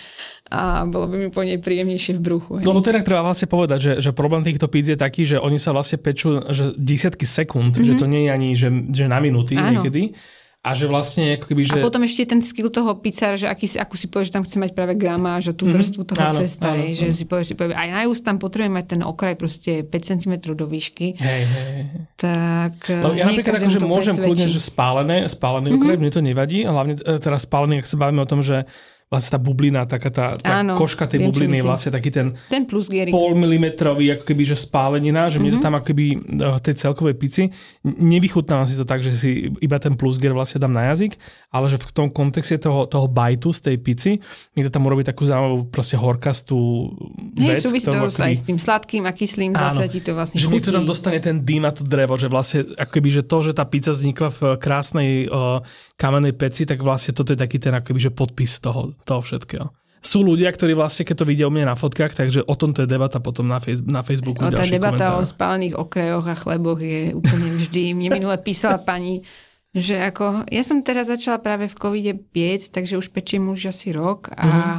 a 0.49 0.81
bolo 0.89 1.05
by 1.05 1.15
mi 1.15 1.29
po 1.29 1.45
nej 1.45 1.61
príjemnejšie 1.61 2.17
v 2.17 2.21
bruchu. 2.21 2.51
Hej. 2.59 2.65
No, 2.65 2.73
no 2.73 2.81
teda 2.81 3.05
treba 3.05 3.21
vlastne 3.21 3.45
povedať, 3.45 3.79
že, 3.79 3.91
že 4.01 4.09
problém 4.17 4.41
týchto 4.41 4.65
píc 4.65 4.89
je 4.89 4.97
taký, 4.97 5.29
že 5.29 5.37
oni 5.37 5.61
sa 5.61 5.69
vlastne 5.71 6.01
pečú 6.01 6.41
že 6.49 6.73
desiatky 6.73 7.29
sekúnd, 7.29 7.77
mm-hmm. 7.77 7.85
že 7.85 7.93
to 8.01 8.05
nie 8.09 8.25
je 8.25 8.29
ani 8.33 8.49
že, 8.57 8.69
že 8.89 9.05
na 9.05 9.21
minúty 9.21 9.53
Áno. 9.53 9.77
niekedy 9.77 10.17
a 10.59 10.75
že 10.75 10.91
vlastne 10.91 11.39
ako 11.39 11.55
keby, 11.55 11.61
že... 11.71 11.79
A 11.79 11.87
potom 11.87 12.03
ešte 12.03 12.35
ten 12.35 12.43
skill 12.43 12.67
toho 12.67 12.91
pizzára, 12.99 13.39
že 13.39 13.47
aký, 13.47 13.79
akú 13.79 13.95
si 13.95 14.11
povieš, 14.11 14.27
že 14.27 14.35
tam 14.35 14.43
chce 14.43 14.59
mať 14.59 14.71
práve 14.75 14.91
grama, 14.99 15.39
že 15.39 15.55
tú 15.55 15.63
mm-hmm. 15.63 15.79
vrstvu 15.79 16.01
toho 16.03 16.19
áno, 16.19 16.39
cesta, 16.43 16.75
áno, 16.75 16.91
že 16.91 17.07
áno. 17.07 17.15
si 17.15 17.23
povieš, 17.23 17.45
si 17.47 17.55
povieš, 17.55 17.79
aj 17.79 17.89
na 17.95 17.99
úst 18.11 18.27
tam 18.27 18.43
potrebuje 18.43 18.71
mať 18.75 18.85
ten 18.91 19.01
okraj 19.07 19.39
proste 19.39 19.87
5 19.87 19.87
cm 19.87 20.33
do 20.59 20.67
výšky. 20.67 21.15
Hej, 21.15 21.41
hej. 21.47 21.79
Tak 22.19 22.75
Lebo 22.91 23.15
ja 23.15 23.23
napríklad 23.31 23.55
akože 23.55 23.79
môžem 23.87 24.15
kľudne, 24.19 24.47
že 24.51 24.59
spálené, 24.59 25.31
spálený 25.31 25.71
mm-hmm. 25.71 25.79
okraj, 25.79 25.95
mne 25.95 26.11
to 26.11 26.21
nevadí, 26.27 26.67
hlavne 26.67 26.93
e, 26.99 27.23
teraz 27.23 27.47
spálený, 27.47 27.79
ak 27.79 27.87
sa 27.87 27.95
bavíme 27.95 28.19
o 28.19 28.27
tom, 28.27 28.43
že 28.43 28.67
vlastne 29.09 29.35
tá 29.35 29.39
bublina, 29.41 29.89
taká 29.89 30.13
tá, 30.13 30.25
tá 30.37 30.61
Áno, 30.61 30.77
koška 30.77 31.09
tej 31.09 31.25
viem, 31.25 31.33
bubliny 31.33 31.57
je 31.59 31.65
vlastne 31.65 31.89
taký 31.89 32.13
ten, 32.13 32.37
ten 32.45 32.69
plus 32.69 32.93
pol 33.09 33.33
milimetrový 33.33 34.13
ako 34.13 34.23
keby, 34.29 34.53
že 34.53 34.53
spálenina, 34.53 35.33
že 35.33 35.41
mm-hmm. 35.41 35.49
mne 35.49 35.51
to 35.57 35.59
mhm. 35.59 35.65
tam 35.65 35.73
ako 35.81 35.85
keby 35.89 36.05
v 36.37 36.61
tej 36.61 36.75
celkovej 36.77 37.15
pici 37.17 37.43
nevychutnávam 37.81 38.69
si 38.69 38.77
to 38.77 38.85
tak, 38.85 39.01
že 39.01 39.09
si 39.09 39.49
iba 39.65 39.81
ten 39.81 39.97
plus 39.97 40.21
gier 40.21 40.29
vlastne 40.29 40.61
dám 40.61 40.69
na 40.69 40.93
jazyk, 40.93 41.17
ale 41.49 41.73
že 41.73 41.81
v 41.81 41.89
tom 41.89 42.07
kontexte 42.13 42.61
toho, 42.61 42.85
toho 42.85 43.09
bajtu 43.09 43.49
z 43.49 43.59
tej 43.73 43.77
pici 43.81 44.11
mi 44.53 44.61
to 44.61 44.69
tam 44.69 44.85
urobí 44.85 45.01
takú 45.01 45.25
zaujímavú 45.25 45.73
proste 45.73 45.97
horkastú 45.97 46.93
vec. 47.33 47.65
Hej, 47.65 47.65
súvisí 47.65 47.89
to 47.89 47.97
akoby... 47.97 48.29
aj 48.29 48.33
s 48.37 48.43
tým 48.45 48.59
sladkým 48.61 49.03
a 49.09 49.11
kyslým, 49.17 49.57
Áno, 49.57 49.73
zase 49.73 49.89
ti 49.89 49.99
to 50.05 50.13
vlastne 50.13 50.37
Že 50.37 50.47
mi 50.53 50.61
to 50.61 50.69
tam 50.69 50.85
dostane 50.85 51.17
ten 51.17 51.41
dým 51.41 51.65
a 51.65 51.73
to 51.73 51.81
drevo, 51.81 52.13
že 52.13 52.29
vlastne 52.29 52.61
ako 52.77 52.91
keby, 52.93 53.09
že 53.09 53.23
to, 53.25 53.37
že 53.41 53.57
tá 53.57 53.65
pizza 53.65 53.89
vznikla 53.89 54.29
v 54.29 54.39
krásnej 54.61 55.09
uh, 55.33 55.65
kamenej 55.97 56.37
peci, 56.37 56.69
tak 56.69 56.85
vlastne 56.85 57.17
toto 57.17 57.33
je 57.33 57.39
taký 57.41 57.57
ten 57.57 57.73
akoby, 57.73 57.97
že 57.97 58.11
podpis 58.13 58.61
toho, 58.61 58.93
toho 59.05 59.21
všetkého. 59.23 59.67
Sú 59.99 60.23
ľudia, 60.23 60.47
ktorí 60.47 60.79
vlastne, 60.79 61.03
keď 61.03 61.15
to 61.21 61.27
vidia 61.27 61.45
u 61.45 61.51
mňa 61.51 61.75
na 61.75 61.75
fotkách, 61.75 62.15
takže 62.15 62.47
o 62.47 62.55
tom 62.55 62.71
to 62.71 62.87
je 62.87 62.87
debata 62.87 63.19
potom 63.19 63.51
na, 63.51 63.59
face, 63.59 63.83
na 63.83 63.99
Facebooku. 63.99 64.39
O, 64.39 64.47
tá 64.47 64.63
debata 64.63 65.11
komentáre. 65.11 65.19
o 65.19 65.27
spálených 65.27 65.75
okrajoch 65.75 66.25
a 66.25 66.35
chleboch 66.39 66.79
je 66.79 67.11
úplne 67.11 67.47
vždy. 67.59 67.83
Mne 67.91 68.09
minule 68.15 68.39
písala 68.39 68.79
pani, 68.79 69.27
že 69.75 69.99
ako, 69.99 70.47
ja 70.47 70.63
som 70.63 70.79
teraz 70.81 71.11
začala 71.11 71.43
práve 71.43 71.67
v 71.67 71.75
covide 71.75 72.13
piec, 72.15 72.71
takže 72.71 72.95
už 72.95 73.11
pečím 73.11 73.51
už 73.51 73.75
asi 73.75 73.91
rok 73.91 74.31
a 74.33 74.47
uh-huh. 74.47 74.77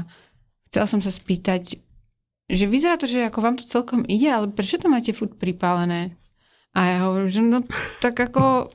chcela 0.72 0.86
som 0.88 1.04
sa 1.04 1.12
spýtať, 1.12 1.78
že 2.50 2.64
vyzerá 2.66 2.96
to, 2.96 3.06
že 3.06 3.28
ako 3.28 3.38
vám 3.44 3.60
to 3.60 3.68
celkom 3.68 4.02
ide, 4.08 4.26
ale 4.26 4.50
prečo 4.50 4.80
to 4.80 4.90
máte 4.90 5.12
furt 5.12 5.36
pripálené? 5.36 6.16
A 6.70 6.80
ja 6.86 6.98
hovorím, 7.06 7.30
že 7.30 7.42
no 7.42 7.58
tak 8.02 8.18
ako 8.18 8.70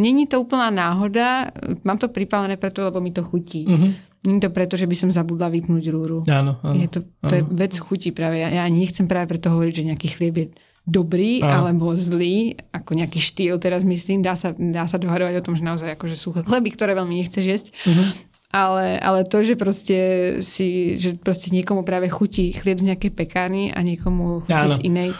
není 0.00 0.28
to 0.28 0.40
úplná 0.40 0.68
náhoda, 0.68 1.48
mám 1.84 1.96
to 2.00 2.12
pripálené 2.12 2.60
preto, 2.60 2.84
lebo 2.84 3.00
mi 3.00 3.12
to 3.12 3.24
chutí. 3.24 3.68
Uh-huh. 3.68 3.92
Nie 4.26 4.42
to 4.42 4.50
preto, 4.50 4.74
že 4.74 4.90
by 4.90 4.96
som 4.98 5.10
zabudla 5.14 5.46
vypnúť 5.52 5.84
rúru. 5.94 6.26
Áno, 6.26 6.58
áno. 6.62 6.74
Je 6.74 6.88
to, 6.90 7.06
to 7.22 7.34
áno. 7.34 7.36
je 7.38 7.42
vec 7.54 7.72
chuti 7.78 8.10
práve. 8.10 8.42
Ja, 8.42 8.50
ja 8.50 8.64
nechcem 8.66 9.06
práve 9.06 9.30
preto 9.30 9.54
hovoriť, 9.54 9.72
že 9.78 9.88
nejaký 9.94 10.08
chlieb 10.10 10.34
je 10.34 10.46
dobrý 10.88 11.44
áno. 11.44 11.68
alebo 11.68 11.92
zlý, 11.94 12.56
ako 12.72 12.96
nejaký 12.96 13.20
štýl 13.20 13.60
teraz 13.60 13.84
myslím. 13.84 14.24
Dá 14.24 14.34
sa, 14.34 14.56
dá 14.56 14.88
sa 14.88 14.96
dohadovať 14.96 15.38
o 15.38 15.44
tom, 15.44 15.54
že 15.54 15.62
naozaj 15.62 15.94
akože 15.94 16.16
sú 16.16 16.32
chleby, 16.34 16.72
ktoré 16.72 16.96
veľmi 16.96 17.14
nechceš 17.20 17.44
jesť. 17.44 17.68
Uh-huh. 17.84 18.08
Ale, 18.48 18.96
ale 18.96 19.28
to, 19.28 19.44
že 19.44 19.60
proste 19.60 19.98
si, 20.40 20.96
že 20.96 21.20
proste 21.20 21.52
niekomu 21.52 21.84
práve 21.84 22.08
chutí 22.08 22.56
chlieb 22.56 22.80
z 22.80 22.88
nejakej 22.96 23.12
pekárny 23.12 23.68
a 23.68 23.84
niekomu 23.84 24.48
chutí 24.48 24.56
áno. 24.56 24.72
z 24.72 24.88
inej, 24.88 25.10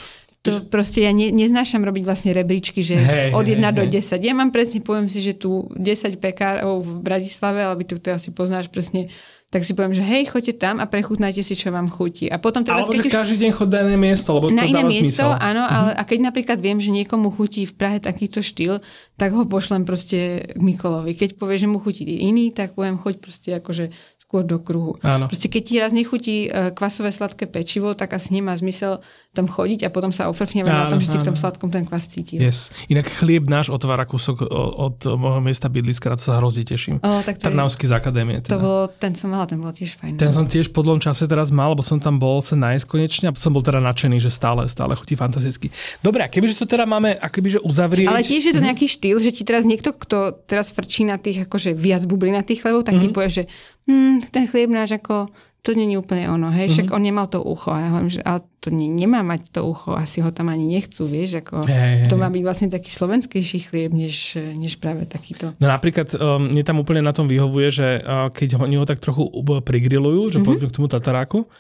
to 0.43 0.63
proste 0.71 1.03
ja 1.03 1.11
ne, 1.11 1.35
neznášam 1.35 1.83
robiť 1.83 2.03
vlastne 2.07 2.31
rebríčky, 2.31 2.79
že 2.79 2.95
hey, 2.95 3.29
od 3.35 3.43
1 3.43 3.59
hey, 3.59 3.75
do 3.75 3.85
10. 3.85 4.23
Ja 4.23 4.35
mám 4.39 4.55
presne, 4.55 4.79
poviem 4.79 5.11
si, 5.11 5.19
že 5.19 5.35
tu 5.35 5.67
10 5.75 6.23
pekárov 6.23 6.79
v 6.81 6.93
Bratislave, 7.03 7.67
ale 7.67 7.83
ty 7.83 7.99
to 7.99 8.15
asi 8.15 8.31
poznáš 8.31 8.71
presne, 8.71 9.11
tak 9.49 9.65
si 9.65 9.73
poviem, 9.73 9.97
že 9.97 10.05
hej, 10.05 10.29
choďte 10.29 10.61
tam 10.61 10.77
a 10.77 10.85
prechutnajte 10.85 11.41
si, 11.41 11.57
čo 11.57 11.73
vám 11.73 11.89
chutí. 11.89 12.29
A 12.29 12.37
potom 12.37 12.61
teraz, 12.61 12.85
Alebo 12.85 13.01
že 13.01 13.09
každý 13.09 13.49
deň 13.49 13.51
chod 13.57 13.73
na 13.73 13.81
iné 13.81 13.97
miesto, 13.97 14.37
lebo 14.37 14.53
na 14.53 14.69
to 14.69 14.77
iné 14.77 14.85
miesto, 14.85 15.25
zmysel. 15.25 15.41
áno, 15.41 15.63
uh-huh. 15.65 15.77
ale 15.89 15.91
a 15.97 16.03
keď 16.05 16.19
napríklad 16.29 16.59
viem, 16.61 16.79
že 16.85 16.93
niekomu 16.93 17.33
chutí 17.33 17.65
v 17.65 17.73
Prahe 17.73 17.97
takýto 17.97 18.45
štýl, 18.45 18.85
tak 19.17 19.33
ho 19.33 19.49
pošlem 19.49 19.89
proste 19.89 20.53
k 20.53 20.61
Mikolovi. 20.61 21.17
Keď 21.17 21.41
povie, 21.41 21.57
že 21.57 21.65
mu 21.65 21.81
chutí 21.81 22.05
iný, 22.05 22.53
tak 22.53 22.77
poviem, 22.77 23.01
choď 23.01 23.15
proste 23.25 23.49
akože 23.57 23.89
skôr 24.29 24.45
do 24.45 24.61
kruhu. 24.61 24.93
Áno. 25.01 25.25
Proste 25.25 25.49
keď 25.49 25.63
ti 25.65 25.75
raz 25.81 25.97
nechutí 25.97 26.53
e, 26.53 26.69
kvasové 26.77 27.17
sladké 27.17 27.49
pečivo, 27.49 27.97
tak 27.97 28.13
asi 28.13 28.37
nemá 28.37 28.53
zmysel 28.61 29.01
tam 29.33 29.49
chodiť 29.49 29.87
a 29.87 29.89
potom 29.89 30.13
sa 30.13 30.29
ofrfnevať 30.29 30.69
na 30.69 30.85
tom, 30.93 31.01
že 31.01 31.09
si 31.09 31.17
v 31.17 31.33
tom 31.33 31.37
sladkom 31.39 31.73
ten 31.73 31.89
kvas 31.89 32.13
cítil. 32.13 32.37
Yes. 32.37 32.69
Inak 32.93 33.09
chlieb 33.09 33.49
náš 33.49 33.73
otvára 33.73 34.05
kúsok 34.05 34.45
od 34.53 35.01
môjho 35.17 35.41
miesta 35.41 35.73
bydliska, 35.73 36.13
na 36.13 36.21
to 36.21 36.29
sa 36.29 36.45
hrozne 36.45 36.69
teším. 36.69 37.01
O, 37.01 37.25
tak 37.25 37.41
to 37.41 37.49
Trnavský 37.49 37.89
z 37.89 37.95
akadémie. 37.97 38.45
Teda. 38.45 38.53
To 38.53 38.59
bolo, 38.61 38.83
ten 39.01 39.17
som 39.17 39.33
mala, 39.33 39.49
ten 39.49 39.57
bol 39.57 39.73
tiež 39.73 39.97
fajn. 39.97 40.21
Ten 40.21 40.29
som 40.29 40.45
tiež 40.45 40.77
po 40.77 40.85
dlhom 40.85 41.01
čase 41.01 41.25
teraz 41.25 41.49
mal, 41.49 41.73
lebo 41.73 41.81
som 41.81 41.97
tam 41.97 42.21
bol 42.21 42.45
sa 42.45 42.53
nájsť 42.53 42.85
konečne 42.85 43.27
a 43.31 43.33
som 43.33 43.57
bol 43.57 43.65
teda 43.65 43.81
nadšený, 43.81 44.21
že 44.21 44.29
stále, 44.29 44.69
stále 44.69 44.93
chutí 44.93 45.17
fantasticky. 45.17 45.73
Dobre, 46.05 46.21
a 46.21 46.29
kebyže 46.29 46.61
to 46.61 46.69
teda 46.69 46.85
máme 46.85 47.17
akoby, 47.17 47.57
že 47.57 47.61
uzavrieť. 47.65 48.13
Ale 48.13 48.21
tiež 48.21 48.45
je 48.45 48.53
to 48.53 48.61
mhm. 48.61 48.69
nejaký 48.69 48.87
štýl, 48.93 49.17
že 49.25 49.33
ti 49.33 49.47
teraz 49.49 49.65
niekto, 49.65 49.97
kto 49.97 50.37
teraz 50.45 50.69
frčí 50.69 51.09
na 51.09 51.17
tých 51.17 51.49
akože 51.49 51.73
viac 51.73 52.05
tých 52.45 52.61
chlebov, 52.65 52.85
tak 52.85 52.97
mm-hmm. 52.97 53.03
ti 53.03 53.09
mhm. 53.09 53.15
povie, 53.15 53.31
že 53.31 53.45
hm, 53.89 54.29
ten 54.29 54.45
chlieb 54.45 54.69
náš 54.69 55.01
ako 55.01 55.33
to 55.69 55.75
není 55.75 55.99
úplne 55.99 56.31
ono, 56.31 56.49
hej, 56.55 56.71
však 56.71 56.89
mm-hmm. 56.89 56.97
on 56.97 57.03
nemal 57.03 57.27
to 57.27 57.43
ucho 57.43 57.75
a 57.75 57.83
ja 57.83 57.89
hovorím, 57.91 58.13
že 58.15 58.23
ale 58.23 58.41
to 58.63 58.71
ne, 58.71 58.89
nemá 58.89 59.27
mať 59.27 59.53
to 59.53 59.67
ucho, 59.67 59.99
asi 59.99 60.23
ho 60.23 60.31
tam 60.31 60.49
ani 60.55 60.65
nechcú, 60.65 61.05
vieš, 61.05 61.43
ako 61.43 61.67
hey, 61.67 62.07
to 62.07 62.15
má 62.15 62.31
byť 62.31 62.43
vlastne 62.47 62.69
taký 62.71 62.89
slovenskejší 62.89 63.69
chlieb, 63.69 63.91
než, 63.91 64.39
než 64.39 64.79
práve 64.79 65.05
takýto. 65.05 65.53
No 65.59 65.67
napríklad 65.67 66.15
um, 66.15 66.55
mne 66.55 66.63
tam 66.63 66.79
úplne 66.79 67.03
na 67.03 67.11
tom 67.11 67.27
vyhovuje, 67.27 67.69
že 67.75 67.89
uh, 68.01 68.31
keď 68.31 68.63
oni 68.63 68.79
ho 68.79 68.87
tak 68.87 69.03
trochu 69.03 69.27
prigrilujú, 69.67 70.31
že 70.31 70.39
mm-hmm. 70.39 70.47
povedzme 70.47 70.69
k 70.71 70.77
tomu 70.79 70.87
tataráku, 70.89 71.51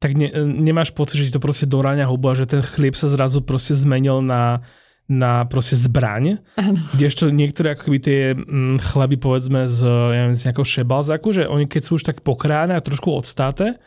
tak 0.00 0.16
ne, 0.16 0.32
nemáš 0.42 0.90
pocit, 0.90 1.20
že 1.20 1.30
ti 1.30 1.36
to 1.36 1.40
proste 1.40 1.68
doráňa 1.68 2.08
hubu 2.08 2.32
a 2.32 2.34
že 2.34 2.48
ten 2.48 2.64
chlieb 2.64 2.96
sa 2.96 3.06
zrazu 3.06 3.44
proste 3.44 3.76
zmenil 3.76 4.24
na 4.24 4.64
na 5.06 5.46
proste 5.46 5.78
zbraň, 5.78 6.42
ano. 6.58 6.82
kdežto 6.98 7.30
niektoré 7.30 7.78
ako 7.78 7.90
keby 7.90 7.98
tie 8.02 8.20
mm, 8.34 8.82
chleby 8.82 9.16
povedzme 9.22 9.62
z, 9.70 9.86
ja 9.86 10.20
neviem, 10.26 10.38
z 10.38 10.50
nejakého 10.50 10.66
šebalzaku, 10.66 11.28
že 11.30 11.42
oni 11.46 11.70
keď 11.70 11.82
sú 11.82 12.02
už 12.02 12.04
tak 12.10 12.26
pokráne 12.26 12.74
a 12.74 12.82
trošku 12.82 13.14
odstáte 13.14 13.78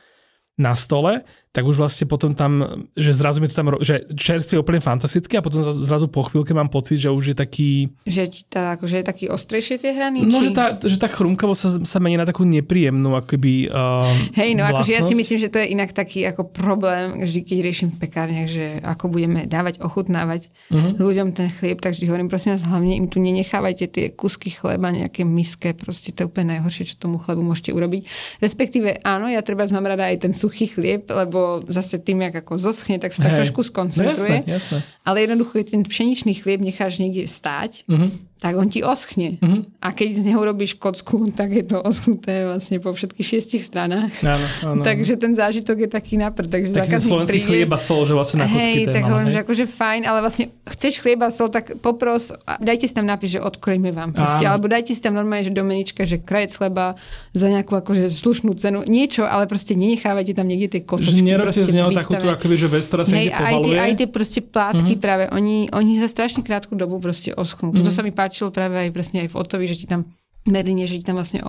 na 0.60 0.76
stole, 0.80 1.28
tak 1.50 1.66
už 1.66 1.82
vlastne 1.82 2.06
potom 2.06 2.38
tam, 2.38 2.86
že 2.94 3.10
zrazu 3.10 3.42
mi 3.42 3.50
to 3.50 3.58
tam, 3.58 3.74
že 3.82 4.06
čerstvý 4.14 4.58
je 4.58 4.62
úplne 4.62 4.78
fantastický 4.78 5.42
a 5.42 5.46
potom 5.46 5.66
zrazu 5.66 6.06
po 6.06 6.22
chvíľke 6.22 6.54
mám 6.54 6.70
pocit, 6.70 7.02
že 7.02 7.10
už 7.10 7.34
je 7.34 7.36
taký... 7.36 7.70
Že, 8.06 8.46
tá, 8.46 8.78
akože 8.78 9.02
je 9.02 9.06
taký 9.10 9.26
ostrejšie 9.34 9.82
tie 9.82 9.98
hrany? 9.98 10.30
No, 10.30 10.46
či... 10.46 10.50
že 10.50 10.52
tá, 10.54 10.78
že 10.78 11.02
tá 11.02 11.10
chrumkavosť 11.10 11.62
sa, 11.62 11.70
sa 11.82 11.98
mení 11.98 12.22
na 12.22 12.30
takú 12.30 12.46
nepríjemnú 12.46 13.18
akoby 13.18 13.66
uh, 13.66 14.14
Hej, 14.38 14.62
no 14.62 14.64
akože 14.70 14.94
ja 14.94 15.02
si 15.02 15.18
myslím, 15.18 15.42
že 15.42 15.50
to 15.50 15.58
je 15.58 15.74
inak 15.74 15.90
taký 15.90 16.22
ako 16.30 16.54
problém, 16.54 17.26
vždy 17.26 17.42
keď 17.42 17.58
riešim 17.66 17.90
v 17.90 17.98
pekárniach, 17.98 18.46
že 18.46 18.78
ako 18.86 19.10
budeme 19.10 19.50
dávať, 19.50 19.82
ochutnávať 19.82 20.54
uh-huh. 20.70 21.02
ľuďom 21.02 21.34
ten 21.34 21.50
chlieb, 21.50 21.82
tak 21.82 21.98
vždy 21.98 22.14
hovorím, 22.14 22.30
prosím 22.30 22.62
vás, 22.62 22.62
hlavne 22.62 22.94
im 22.94 23.10
tu 23.10 23.18
nenechávajte 23.18 23.86
tie 23.90 24.06
kusky 24.14 24.54
chleba, 24.54 24.94
nejaké 24.94 25.26
miske, 25.26 25.74
proste 25.74 26.14
to 26.14 26.24
je 26.24 26.30
úplne 26.30 26.54
najhoršie, 26.54 26.94
čo 26.94 27.02
tomu 27.02 27.18
chlebu 27.18 27.42
môžete 27.42 27.74
urobiť. 27.74 28.06
Respektíve 28.38 29.02
áno, 29.02 29.26
ja 29.34 29.42
treba 29.42 29.66
mám 29.74 29.86
rada 29.86 30.14
aj 30.14 30.30
ten 30.30 30.34
suchý 30.34 30.70
chlieb, 30.70 31.10
lebo 31.10 31.39
lebo 31.40 31.72
zase 31.72 31.96
tým, 31.98 32.28
jak 32.28 32.44
ako 32.44 32.60
zoschne, 32.60 33.00
tak 33.00 33.16
sa 33.16 33.24
tak 33.26 33.40
trošku 33.40 33.64
skoncentruje. 33.64 34.44
No 34.44 34.44
jasné, 34.44 34.52
jasné. 34.52 34.78
Ale 35.08 35.24
jednoducho, 35.24 35.64
keď 35.64 35.68
ten 35.72 35.84
pšeničný 35.88 36.34
chlieb 36.36 36.60
necháš 36.60 37.00
niekde 37.00 37.26
stáť, 37.26 37.88
uh-huh 37.88 38.29
tak 38.40 38.56
on 38.56 38.72
ti 38.72 38.80
oschne. 38.80 39.36
Uh-huh. 39.44 39.68
A 39.84 39.92
keď 39.92 40.24
z 40.24 40.32
neho 40.32 40.40
robíš 40.40 40.80
kocku, 40.80 41.28
tak 41.36 41.52
je 41.52 41.64
to 41.68 41.84
oschnuté 41.84 42.48
vlastne 42.48 42.80
po 42.80 42.96
všetkých 42.96 43.28
šiestich 43.28 43.64
stranách. 43.68 44.16
Áno, 44.24 44.48
áno. 44.64 44.82
takže 44.88 45.20
ten 45.20 45.36
zážitok 45.36 45.84
je 45.84 45.90
taký 45.92 46.16
napr. 46.16 46.48
Takže 46.48 46.72
taký 46.72 47.04
slovenský 47.04 47.44
príde, 47.44 47.48
chlieba 47.68 47.76
sol, 47.76 48.08
že 48.08 48.16
vlastne 48.16 48.48
na 48.48 48.48
kocky 48.48 48.88
hej, 48.88 48.96
tak 48.96 49.04
hovorím, 49.12 49.32
že 49.36 49.44
akože 49.44 49.66
fajn, 49.68 50.02
ale 50.08 50.20
vlastne 50.24 50.56
chceš 50.72 51.04
chlieba 51.04 51.28
sol, 51.36 51.52
tak 51.52 51.76
popros, 51.84 52.32
dajte 52.64 52.88
si 52.88 52.96
tam 52.96 53.12
nápis, 53.12 53.36
že 53.36 53.40
odkrojme 53.44 53.92
vám 53.92 54.16
proste, 54.16 54.48
alebo 54.48 54.72
dajte 54.72 54.96
si 54.96 55.02
tam 55.04 55.20
normálne, 55.20 55.44
že 55.44 55.52
Domenička, 55.52 56.08
že 56.08 56.24
krajec 56.24 56.56
chleba 56.56 56.96
za 57.36 57.52
nejakú 57.52 57.76
akože 57.76 58.08
slušnú 58.08 58.56
cenu. 58.56 58.88
Niečo, 58.88 59.28
ale 59.28 59.52
proste 59.52 59.76
nenechávajte 59.76 60.32
tam 60.32 60.48
niekde 60.48 60.80
tie 60.80 60.82
kočočky. 60.88 61.28
Nerobte 61.28 61.60
z 61.60 61.76
neho 61.76 61.92
takú 61.92 62.16
tú 62.16 62.32
akoby, 62.32 62.56
že 62.56 62.68
vec, 62.72 62.88
ktorá 62.88 63.04
sa 63.04 63.20
hej, 63.20 63.36
aj 63.36 63.54
tie, 63.68 63.76
aj 63.76 63.92
tie 64.00 64.08
proste 64.08 64.40
plátky 64.40 64.96
uh-huh. 64.96 65.04
práve, 65.04 65.24
oni, 65.36 65.68
oni 65.76 66.00
za 66.00 66.08
strašne 66.08 66.40
krátku 66.40 66.80
dobu 66.80 67.04
proste 67.04 67.36
oschnú. 67.36 67.76
Uh-huh. 67.76 67.84
To 67.84 67.92
sa 67.92 68.00
mi 68.00 68.16
páčilo 68.30 68.54
práve 68.54 68.78
aj 68.78 68.94
presne 68.94 69.26
aj 69.26 69.34
v 69.34 69.40
Otovi, 69.42 69.66
že 69.66 69.82
ti 69.82 69.90
tam 69.90 70.06
Merline, 70.48 70.88
že 70.88 70.98
ti 70.98 71.06
tam 71.06 71.20
vlastne 71.20 71.44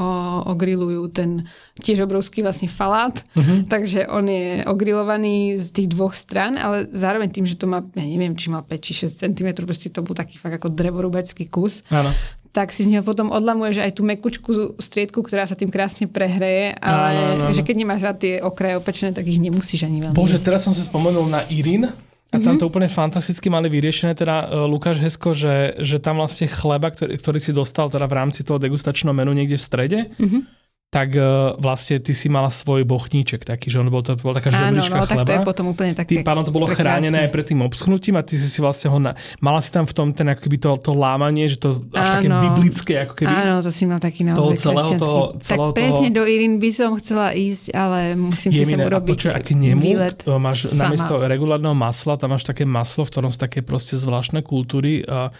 ogrilujú 0.50 1.14
ten 1.14 1.46
tiež 1.78 2.04
obrovský 2.04 2.42
vlastne 2.42 2.66
falát, 2.66 3.22
uh-huh. 3.38 3.64
takže 3.70 4.10
on 4.10 4.26
je 4.26 4.66
ogrilovaný 4.66 5.62
z 5.62 5.68
tých 5.70 5.88
dvoch 5.94 6.12
stran, 6.12 6.58
ale 6.58 6.90
zároveň 6.90 7.30
tým, 7.30 7.46
že 7.46 7.54
to 7.54 7.70
má, 7.70 7.86
ja 7.94 8.02
neviem, 8.02 8.34
či 8.34 8.50
má 8.50 8.66
5 8.66 8.82
či 8.82 8.92
6 9.06 9.22
cm, 9.24 9.48
proste 9.62 9.94
to 9.94 10.02
bol 10.02 10.12
taký 10.12 10.42
fakt 10.42 10.58
ako 10.58 10.74
drevorubecký 10.74 11.46
kus. 11.46 11.86
Áno 11.88 12.10
tak 12.50 12.74
si 12.74 12.82
z 12.82 12.90
neho 12.90 13.06
potom 13.06 13.30
odlamuješ 13.30 13.78
aj 13.78 13.92
tú 13.94 14.02
mekučku 14.02 14.74
striedku, 14.82 15.22
ktorá 15.22 15.46
sa 15.46 15.54
tým 15.54 15.70
krásne 15.70 16.10
prehreje, 16.10 16.74
ale 16.82 17.14
no, 17.14 17.22
no, 17.22 17.46
no. 17.46 17.54
že 17.54 17.62
keď 17.62 17.76
nemáš 17.78 18.02
rád 18.02 18.18
tie 18.26 18.42
okraje 18.42 18.74
opečené, 18.74 19.14
tak 19.14 19.30
ich 19.30 19.38
nemusíš 19.38 19.86
ani 19.86 20.02
veľmi 20.02 20.18
Bože, 20.18 20.34
jesť. 20.34 20.46
teraz 20.50 20.66
som 20.66 20.74
si 20.74 20.82
spomenul 20.82 21.30
na 21.30 21.46
Irin, 21.46 21.94
a 22.30 22.38
tam 22.38 22.54
mm-hmm. 22.54 22.60
to 22.62 22.70
úplne 22.70 22.86
fantasticky 22.86 23.50
mali 23.50 23.66
vyriešené, 23.66 24.14
teda 24.14 24.36
uh, 24.46 24.70
Lukáš 24.70 25.02
Hesko, 25.02 25.34
že, 25.34 25.74
že 25.82 25.98
tam 25.98 26.22
vlastne 26.22 26.46
chleba, 26.46 26.94
ktorý, 26.94 27.18
ktorý 27.18 27.38
si 27.42 27.50
dostal 27.50 27.90
teda 27.90 28.06
v 28.06 28.14
rámci 28.14 28.46
toho 28.46 28.62
degustačného 28.62 29.10
menu 29.10 29.34
niekde 29.34 29.58
v 29.58 29.66
strede, 29.66 30.00
mm-hmm 30.14 30.59
tak 30.90 31.14
uh, 31.14 31.54
vlastne 31.62 32.02
ty 32.02 32.10
si 32.10 32.26
mala 32.26 32.50
svoj 32.50 32.82
bochníček 32.82 33.46
taký, 33.46 33.70
že 33.70 33.78
on 33.78 33.86
bol, 33.94 34.02
to 34.02 34.18
bol 34.18 34.34
taká 34.34 34.50
žemlička 34.50 34.90
no, 34.90 35.06
chleba. 35.06 35.22
tak 35.22 35.22
to 35.22 35.32
je 35.38 35.40
potom 35.46 35.66
úplne 35.70 35.94
také 35.94 36.18
Tým 36.18 36.26
pádom 36.26 36.42
to 36.42 36.50
bolo 36.50 36.66
chránené 36.66 37.14
aj 37.26 37.30
pred 37.30 37.46
tým 37.46 37.62
obschnutím 37.62 38.18
a 38.18 38.26
ty 38.26 38.34
si 38.34 38.50
si 38.50 38.58
vlastne 38.58 38.90
ho... 38.90 38.98
Na, 38.98 39.14
mala 39.38 39.62
si 39.62 39.70
tam 39.70 39.86
v 39.86 39.94
tom 39.94 40.10
ten 40.10 40.26
akoby 40.26 40.58
to, 40.58 40.74
to 40.82 40.90
lámanie, 40.90 41.46
že 41.46 41.62
to 41.62 41.86
až 41.94 42.06
áno. 42.10 42.14
také 42.18 42.28
biblické 42.42 42.92
ako 43.06 43.14
keby. 43.22 43.30
Áno, 43.30 43.54
to 43.62 43.70
si 43.70 43.86
mal 43.86 44.02
taký 44.02 44.26
naozaj 44.26 44.42
toho 44.42 44.50
celého 44.58 44.90
toho, 44.98 45.20
celého 45.38 45.70
Tak 45.70 45.78
presne 45.78 46.08
toho... 46.10 46.16
do 46.18 46.22
Irin 46.26 46.58
by 46.58 46.70
som 46.74 46.90
chcela 46.98 47.38
ísť, 47.38 47.64
ale 47.70 48.18
musím 48.18 48.50
si 48.50 48.66
sem 48.66 48.82
urobiť 48.82 49.14
počuť, 49.14 49.30
a 49.30 49.38
nemu, 49.46 49.78
výlet 49.78 50.18
máš 50.26 50.74
sama. 50.74 50.90
namiesto 50.90 51.22
regulárneho 51.22 51.76
masla, 51.78 52.18
tam 52.18 52.34
máš 52.34 52.42
také 52.42 52.66
maslo, 52.66 53.06
v 53.06 53.14
ktorom 53.14 53.30
sú 53.30 53.38
také 53.38 53.62
proste 53.62 53.94
zvláštne 53.94 54.42
kultúry. 54.42 55.06
Uh, 55.06 55.30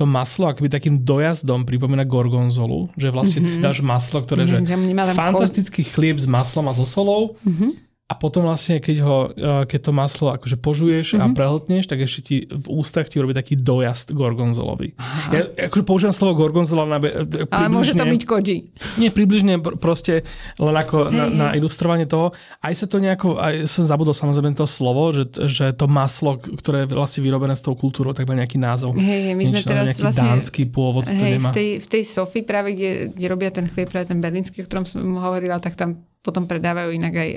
to 0.00 0.08
maslo 0.08 0.48
akoby 0.48 0.72
takým 0.72 1.04
dojazdom 1.04 1.68
pripomína 1.68 2.08
gorgonzolu, 2.08 2.88
že 2.96 3.12
vlastne 3.12 3.44
mm-hmm. 3.44 3.52
si 3.52 3.60
mhm. 3.60 3.64
dáš 3.68 3.78
maslo, 3.84 4.24
ktoré 4.24 4.48
je 4.48 4.64
mm-hmm. 4.64 5.12
fantastický 5.12 5.84
chlieb 5.84 6.16
s 6.16 6.24
maslom 6.24 6.64
a 6.64 6.72
so 6.72 6.88
solou 6.88 7.36
mm-hmm 7.44 7.89
a 8.10 8.18
potom 8.18 8.50
vlastne, 8.50 8.82
keď, 8.82 8.96
ho, 9.06 9.18
e, 9.30 9.70
keď 9.70 9.80
to 9.86 9.92
maslo 9.94 10.34
akože 10.34 10.58
požuješ 10.58 11.14
mm-hmm. 11.14 11.22
a 11.22 11.26
mhm. 11.30 11.34
prehltneš, 11.38 11.84
tak 11.86 12.02
ešte 12.02 12.20
ti 12.26 12.36
v 12.50 12.66
ústach 12.66 13.06
ti 13.06 13.22
urobí 13.22 13.38
taký 13.38 13.54
dojazd 13.54 14.10
gorgonzolový. 14.18 14.98
Aha. 14.98 15.30
Ja 15.30 15.70
akože 15.70 15.84
používam 15.86 16.10
slovo 16.10 16.42
gorgonzola 16.42 16.90
na... 16.90 16.98
E, 16.98 17.46
Ale 17.46 17.70
môže 17.70 17.94
to 17.94 18.02
byť 18.02 18.22
koji. 18.26 18.56
Nie, 18.98 19.14
približne 19.14 19.62
proste 19.62 20.26
len 20.58 20.74
ako 20.74 21.06
hey, 21.06 21.14
na, 21.14 21.24
na 21.30 21.46
ilustrovanie 21.54 22.10
toho. 22.10 22.34
Aj 22.58 22.74
sa 22.74 22.90
to 22.90 22.98
nejako, 22.98 23.38
aj 23.38 23.70
som 23.70 23.86
zabudol 23.86 24.10
samozrejme 24.10 24.58
to 24.58 24.66
slovo, 24.66 25.14
že, 25.14 25.30
že 25.46 25.70
to 25.70 25.86
maslo, 25.86 26.34
ktoré 26.34 26.90
je 26.90 26.98
vlastne 26.98 27.22
vyrobené 27.22 27.54
s 27.54 27.62
tou 27.62 27.78
kultúrou, 27.78 28.10
tak 28.10 28.26
má 28.26 28.34
nejaký 28.34 28.58
názov. 28.58 28.98
Hej, 28.98 29.38
my 29.38 29.44
sme 29.54 29.62
teraz 29.62 29.94
nejaký 29.94 30.02
vlastne... 30.02 30.26
dánsky 30.34 30.66
pôvod 30.66 31.06
hej, 31.06 31.14
to 31.14 31.24
nemá. 31.38 31.50
V 31.54 31.62
tej, 31.62 31.70
v 31.78 31.86
tej 31.86 32.02
Sofii 32.10 32.42
práve, 32.42 32.74
kde, 32.74 33.14
kde 33.14 33.26
robia 33.30 33.54
ten 33.54 33.70
chlieb, 33.70 33.86
práve 33.86 34.10
ten 34.10 34.18
berlínsky, 34.18 34.58
o 34.58 34.66
ktorom 34.66 34.82
som 34.82 34.98
hovorila, 35.14 35.62
tak 35.62 35.78
tam 35.78 36.10
potom 36.20 36.44
predávajú 36.44 36.92
inak 36.92 37.14
aj, 37.16 37.30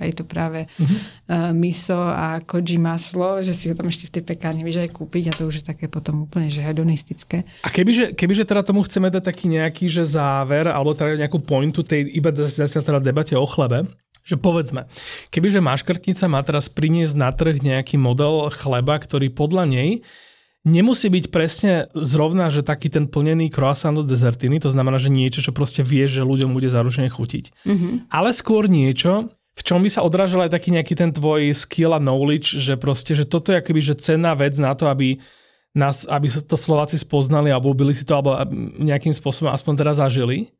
aj 0.00 0.10
to 0.16 0.24
práve 0.24 0.64
uh-huh. 0.64 1.52
miso 1.52 2.00
a 2.00 2.40
koji 2.40 2.80
maslo, 2.80 3.44
že 3.44 3.52
si 3.52 3.68
ho 3.68 3.76
tam 3.76 3.92
ešte 3.92 4.08
v 4.08 4.14
tej 4.16 4.24
pekárni 4.24 4.64
vieš 4.64 4.80
aj 4.80 4.96
kúpiť 4.96 5.24
a 5.30 5.36
to 5.36 5.44
už 5.44 5.60
je 5.60 5.64
také 5.68 5.92
potom 5.92 6.24
úplne 6.24 6.48
že 6.48 6.64
hedonistické. 6.64 7.44
A 7.64 7.68
kebyže, 7.68 8.16
kebyže 8.16 8.48
teda 8.48 8.64
tomu 8.64 8.80
chceme 8.88 9.12
dať 9.12 9.22
taký 9.28 9.52
nejaký 9.52 9.92
že 9.92 10.08
záver 10.08 10.72
alebo 10.72 10.96
teda 10.96 11.20
nejakú 11.20 11.44
pointu 11.44 11.84
tej 11.84 12.08
iba 12.08 12.32
teda 12.32 13.00
debate 13.04 13.36
o 13.36 13.44
chlebe, 13.44 13.84
že 14.24 14.40
povedzme, 14.40 14.88
kebyže 15.28 15.60
maškrtnica 15.60 16.24
má 16.28 16.40
teraz 16.40 16.72
priniesť 16.72 17.14
na 17.20 17.30
trh 17.32 17.60
nejaký 17.60 18.00
model 18.00 18.48
chleba, 18.52 18.96
ktorý 18.96 19.28
podľa 19.32 19.64
nej 19.68 19.90
Nemusí 20.60 21.08
byť 21.08 21.32
presne 21.32 21.88
zrovna, 21.96 22.52
že 22.52 22.60
taký 22.60 22.92
ten 22.92 23.08
plnený 23.08 23.48
croissant 23.48 23.96
do 23.96 24.04
dezertiny, 24.04 24.60
to 24.60 24.68
znamená, 24.68 25.00
že 25.00 25.08
niečo, 25.08 25.40
čo 25.40 25.56
proste 25.56 25.80
vieš, 25.80 26.20
že 26.20 26.28
ľuďom 26.28 26.52
bude 26.52 26.68
zaručene 26.68 27.08
chutiť. 27.08 27.64
Mm-hmm. 27.64 28.12
Ale 28.12 28.28
skôr 28.36 28.68
niečo, 28.68 29.32
v 29.56 29.62
čom 29.64 29.80
by 29.80 29.88
sa 29.88 30.04
odrážal 30.04 30.44
aj 30.44 30.52
taký 30.52 30.76
nejaký 30.76 30.94
ten 31.00 31.10
tvoj 31.16 31.56
skill 31.56 31.96
a 31.96 32.00
knowledge, 32.00 32.60
že 32.60 32.76
proste, 32.76 33.16
že 33.16 33.24
toto 33.24 33.56
je 33.56 33.60
akoby, 33.64 33.80
že 33.80 34.00
cenná 34.04 34.36
vec 34.36 34.52
na 34.60 34.76
to, 34.76 34.92
aby 34.92 35.16
nás, 35.72 36.04
aby 36.04 36.28
to 36.28 36.56
Slováci 36.60 36.98
spoznali 37.00 37.48
alebo 37.48 37.72
byli 37.72 37.94
si 37.94 38.04
to 38.04 38.18
alebo 38.18 38.36
nejakým 38.80 39.14
spôsobom 39.14 39.54
aspoň 39.54 39.74
teraz 39.80 39.96
zažili. 39.96 40.52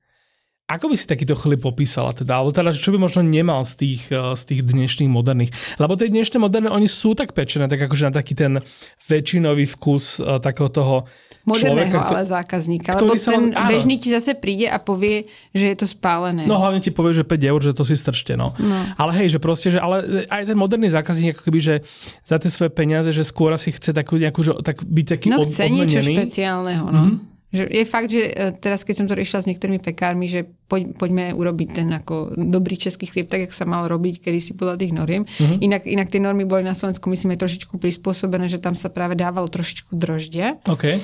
Ako 0.70 0.86
by 0.86 0.94
si 0.94 1.10
takýto 1.10 1.34
chlieb 1.34 1.58
popísala 1.58 2.14
teda? 2.14 2.38
Alebo 2.38 2.54
teda, 2.54 2.70
čo 2.70 2.94
by 2.94 3.02
možno 3.02 3.26
nemal 3.26 3.66
z 3.66 3.74
tých, 3.74 4.02
eh, 4.14 4.38
z 4.38 4.42
tých 4.46 4.60
dnešných 4.62 5.10
moderných? 5.10 5.50
Lebo 5.82 5.98
tie 5.98 6.06
dnešné 6.06 6.38
moderné, 6.38 6.70
oni 6.70 6.86
sú 6.86 7.18
tak 7.18 7.34
pečené, 7.34 7.66
tak 7.66 7.82
akože 7.82 8.06
na 8.06 8.14
taký 8.14 8.38
ten 8.38 8.62
väčšinový 9.10 9.66
vkus 9.66 10.22
uh, 10.22 10.38
takého 10.38 10.70
toho 10.70 11.10
Moderného 11.40 11.88
človeka, 11.88 11.98
ale 12.04 12.22
zákazníka. 12.28 12.88
Lebo 13.00 13.16
ten 13.16 13.56
áno. 13.56 13.70
bežný 13.72 13.96
ti 13.96 14.12
zase 14.12 14.36
príde 14.36 14.68
a 14.68 14.76
povie, 14.76 15.24
že 15.56 15.72
je 15.72 15.76
to 15.80 15.86
spálené. 15.88 16.44
No 16.44 16.60
hlavne 16.60 16.84
ti 16.84 16.92
povie, 16.92 17.16
že 17.16 17.24
5 17.24 17.32
eur, 17.40 17.60
že 17.64 17.72
to 17.72 17.82
si 17.88 17.96
strčte. 17.96 18.36
No. 18.36 18.52
no. 18.60 18.78
Ale 19.00 19.16
hej, 19.16 19.34
že 19.34 19.38
proste, 19.40 19.72
že 19.72 19.80
ale 19.80 20.28
aj 20.28 20.44
ten 20.44 20.56
moderný 20.56 20.92
zákazník 20.92 21.32
ako 21.32 21.42
keby, 21.48 21.60
že 21.64 21.74
za 22.20 22.36
tie 22.36 22.52
svoje 22.52 22.68
peniaze, 22.76 23.08
že 23.08 23.24
skôr 23.24 23.56
si 23.56 23.72
chce 23.72 23.96
takú 23.96 24.20
nejakú, 24.20 24.44
že, 24.44 24.52
tak 24.60 24.84
byť 24.84 25.06
taký 25.16 25.26
no, 25.32 25.40
chce 25.40 25.64
odmenený. 25.64 25.80
niečo 25.80 26.00
špeciálneho. 26.04 26.84
No. 26.92 27.02
Mm-hmm. 27.08 27.29
Že 27.50 27.66
je 27.66 27.84
fakt, 27.84 28.08
že 28.14 28.30
e, 28.30 28.54
teraz 28.54 28.86
keď 28.86 28.94
som 28.94 29.06
to 29.10 29.18
riešila 29.18 29.42
s 29.42 29.48
niektorými 29.50 29.82
pekármi, 29.82 30.30
že 30.30 30.46
poď, 30.70 30.94
poďme 30.94 31.34
urobiť 31.34 31.68
ten 31.82 31.88
ako 31.90 32.38
dobrý 32.38 32.78
český 32.78 33.10
chlieb, 33.10 33.26
tak 33.26 33.42
jak 33.42 33.52
sa 33.52 33.66
mal 33.66 33.90
robiť, 33.90 34.22
kedy 34.22 34.38
si 34.38 34.52
podľa 34.54 34.78
tých 34.78 34.94
noriem. 34.94 35.26
Uh-huh. 35.26 35.58
Inak, 35.58 35.82
inak 35.82 36.14
tie 36.14 36.22
normy 36.22 36.46
boli 36.46 36.62
na 36.62 36.78
Slovensku, 36.78 37.10
myslím, 37.10 37.34
aj 37.34 37.42
trošičku 37.42 37.74
prispôsobené, 37.82 38.46
že 38.46 38.62
tam 38.62 38.78
sa 38.78 38.86
práve 38.86 39.18
dávalo 39.18 39.50
trošičku 39.50 39.90
droždia. 39.98 40.62
Okay. 40.62 41.02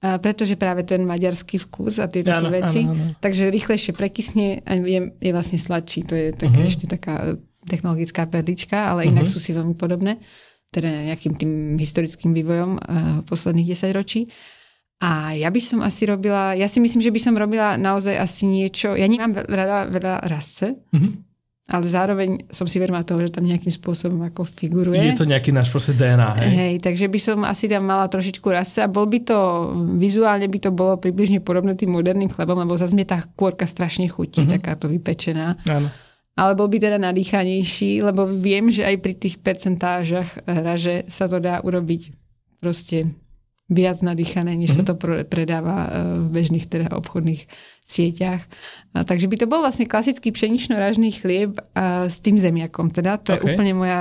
A 0.00 0.22
pretože 0.22 0.54
práve 0.54 0.86
ten 0.86 1.02
maďarský 1.02 1.58
vkus 1.66 1.98
a 1.98 2.06
tieto 2.06 2.32
ano, 2.32 2.54
veci, 2.54 2.86
ano, 2.86 2.94
ano. 2.94 3.04
takže 3.18 3.50
rýchlejšie 3.50 3.92
prekysne 3.92 4.62
a 4.62 4.78
je, 4.78 5.10
je 5.10 5.30
vlastne 5.34 5.58
sladší. 5.58 6.06
To 6.06 6.14
je 6.14 6.26
taká, 6.38 6.54
uh-huh. 6.54 6.70
ešte 6.70 6.86
taká 6.86 7.34
technologická 7.66 8.30
perlička, 8.30 8.94
ale 8.94 9.10
inak 9.10 9.26
uh-huh. 9.26 9.34
sú 9.36 9.42
si 9.42 9.50
veľmi 9.50 9.74
podobné, 9.74 10.22
teda 10.70 10.86
nejakým 10.86 11.34
tým 11.34 11.52
historickým 11.82 12.30
vývojom 12.30 12.70
uh, 12.78 12.82
posledných 13.26 13.74
10 13.74 13.90
ročí. 13.90 14.30
A 15.00 15.32
ja 15.32 15.48
by 15.48 15.60
som 15.64 15.80
asi 15.80 16.04
robila, 16.04 16.52
ja 16.52 16.68
si 16.68 16.76
myslím, 16.76 17.00
že 17.00 17.08
by 17.08 17.20
som 17.24 17.32
robila 17.32 17.80
naozaj 17.80 18.20
asi 18.20 18.44
niečo, 18.44 18.92
ja 18.92 19.08
nemám 19.08 19.32
rada 19.48 19.88
veľa 19.88 20.28
rasce, 20.28 20.76
mm-hmm. 20.76 21.12
ale 21.72 21.84
zároveň 21.88 22.28
som 22.52 22.68
si 22.68 22.76
vedomá 22.76 23.00
toho, 23.00 23.24
že 23.24 23.32
tam 23.32 23.48
nejakým 23.48 23.72
spôsobom 23.72 24.20
ako 24.28 24.44
figuruje. 24.44 25.00
Je 25.00 25.16
to 25.16 25.24
nejaký 25.24 25.56
náš 25.56 25.72
proste 25.72 25.96
DNA, 25.96 26.30
hej? 26.44 26.48
Hej, 26.52 26.74
takže 26.84 27.08
by 27.08 27.16
som 27.16 27.38
asi 27.48 27.64
tam 27.64 27.88
mala 27.88 28.12
trošičku 28.12 28.44
rasa. 28.52 28.92
Bol 28.92 29.08
by 29.08 29.24
to, 29.24 29.38
vizuálne 29.96 30.44
by 30.52 30.68
to 30.68 30.68
bolo 30.68 31.00
približne 31.00 31.40
podobné 31.40 31.80
tým 31.80 31.96
moderným 31.96 32.28
chlebom, 32.28 32.60
lebo 32.60 32.76
zase 32.76 32.92
mi 32.92 33.08
tá 33.08 33.24
kôrka 33.24 33.64
strašne 33.64 34.04
chutí, 34.04 34.44
mm-hmm. 34.44 34.60
takáto 34.60 34.84
vypečená. 34.84 35.64
Áno. 35.64 35.88
Ale 36.36 36.52
bol 36.52 36.68
by 36.68 36.76
teda 36.76 37.00
nadýchanejší, 37.00 38.04
lebo 38.04 38.28
viem, 38.28 38.68
že 38.68 38.84
aj 38.84 38.96
pri 39.00 39.14
tých 39.16 39.40
percentážach 39.40 40.44
raže 40.44 41.08
sa 41.08 41.24
to 41.24 41.40
dá 41.40 41.64
urobiť 41.64 42.12
proste 42.60 43.16
viac 43.70 44.02
nadýchané, 44.02 44.58
než 44.58 44.74
mm-hmm. 44.74 44.82
sa 44.82 44.82
mhm. 44.82 44.88
to 44.90 45.24
predáva 45.30 45.76
e, 45.86 45.88
v 46.20 46.28
bežných 46.34 46.66
teda 46.66 46.90
obchodných 46.90 47.46
sieťach. 47.86 48.42
A, 48.92 49.06
takže 49.06 49.30
by 49.30 49.36
to 49.38 49.46
bol 49.46 49.62
vlastne 49.62 49.86
klasický 49.86 50.34
pšenično-ražný 50.34 51.14
chlieb 51.14 51.62
a, 51.72 52.10
s 52.10 52.18
tým 52.18 52.36
zemiakom. 52.36 52.90
Teda 52.90 53.16
to 53.16 53.38
okay. 53.38 53.38
je 53.38 53.42
úplne 53.54 53.72
moja 53.78 54.00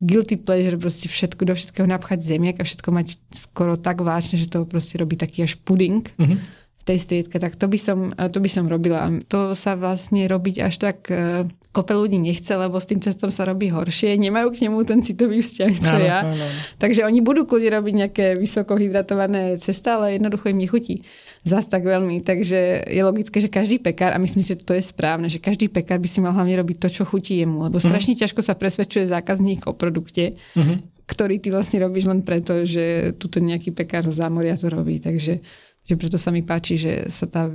guilty 0.00 0.36
pleasure, 0.40 0.76
proste 0.76 1.08
všetko, 1.08 1.42
do 1.44 1.54
všetkého 1.56 1.88
napchať 1.88 2.24
zemiak 2.24 2.60
a 2.60 2.68
všetko 2.68 2.88
mať 2.92 3.16
skoro 3.32 3.76
tak 3.80 4.04
vážne, 4.04 4.36
že 4.40 4.48
to 4.48 4.64
proste 4.68 4.96
robí 4.96 5.16
taký 5.20 5.44
až 5.44 5.60
puding. 5.60 6.08
Mm-hmm 6.16 6.55
tej 6.86 6.98
striedke, 7.02 7.42
tak 7.42 7.58
to 7.58 7.66
by 7.66 7.78
som, 7.82 8.14
to 8.14 8.38
by 8.38 8.46
som 8.46 8.70
robila. 8.70 9.10
To 9.34 9.58
sa 9.58 9.74
vlastne 9.74 10.30
robiť 10.30 10.62
až 10.62 10.74
tak 10.78 11.10
e, 11.10 11.50
kope 11.74 11.90
ľudí 11.90 12.14
nechce, 12.22 12.54
lebo 12.54 12.78
s 12.78 12.86
tým 12.86 13.02
cestom 13.02 13.34
sa 13.34 13.42
robí 13.42 13.74
horšie. 13.74 14.14
Nemajú 14.14 14.54
k 14.54 14.70
nemu 14.70 14.78
ten 14.86 15.02
citový 15.02 15.42
vzťah, 15.42 15.72
čo 15.82 15.96
áno, 15.98 16.06
ja. 16.06 16.22
Áno. 16.22 16.46
Takže 16.78 17.02
oni 17.02 17.18
budú 17.26 17.42
kľudne 17.42 17.74
robiť 17.74 17.94
nejaké 18.06 18.26
vysoko 18.38 18.78
hydratované 18.78 19.58
cesta, 19.58 19.98
ale 19.98 20.14
jednoducho 20.14 20.54
im 20.54 20.62
nechutí 20.62 21.02
zas 21.42 21.66
tak 21.66 21.82
veľmi. 21.82 22.22
Takže 22.22 22.86
je 22.86 23.02
logické, 23.02 23.42
že 23.42 23.50
každý 23.50 23.82
pekár, 23.82 24.14
a 24.14 24.22
myslím 24.22 24.46
si, 24.46 24.54
že 24.54 24.62
to 24.62 24.72
je 24.72 24.80
správne, 24.86 25.26
že 25.26 25.42
každý 25.42 25.66
pekár 25.66 25.98
by 25.98 26.06
si 26.06 26.22
mal 26.22 26.38
hlavne 26.38 26.54
robiť 26.54 26.86
to, 26.86 26.88
čo 26.88 27.02
chutí 27.02 27.42
jemu, 27.42 27.66
lebo 27.66 27.82
mhm. 27.82 27.84
strašne 27.84 28.14
mm. 28.14 28.20
ťažko 28.22 28.40
sa 28.46 28.54
presvedčuje 28.54 29.10
zákazník 29.10 29.66
o 29.66 29.74
produkte, 29.74 30.32
mm-hmm. 30.54 31.02
ktorý 31.10 31.42
ty 31.42 31.50
vlastne 31.50 31.82
robíš 31.82 32.06
len 32.06 32.22
preto, 32.22 32.62
že 32.62 33.10
tuto 33.18 33.42
nejaký 33.42 33.74
pekár 33.74 34.06
z 34.06 34.22
zámoria 34.22 34.54
to 34.54 34.70
robí. 34.70 35.02
Takže 35.02 35.42
že 35.86 35.94
preto 35.94 36.18
sa 36.18 36.34
mi 36.34 36.42
páči, 36.42 36.74
že 36.74 36.92
sa 37.06 37.30
tá 37.30 37.46
e, 37.46 37.54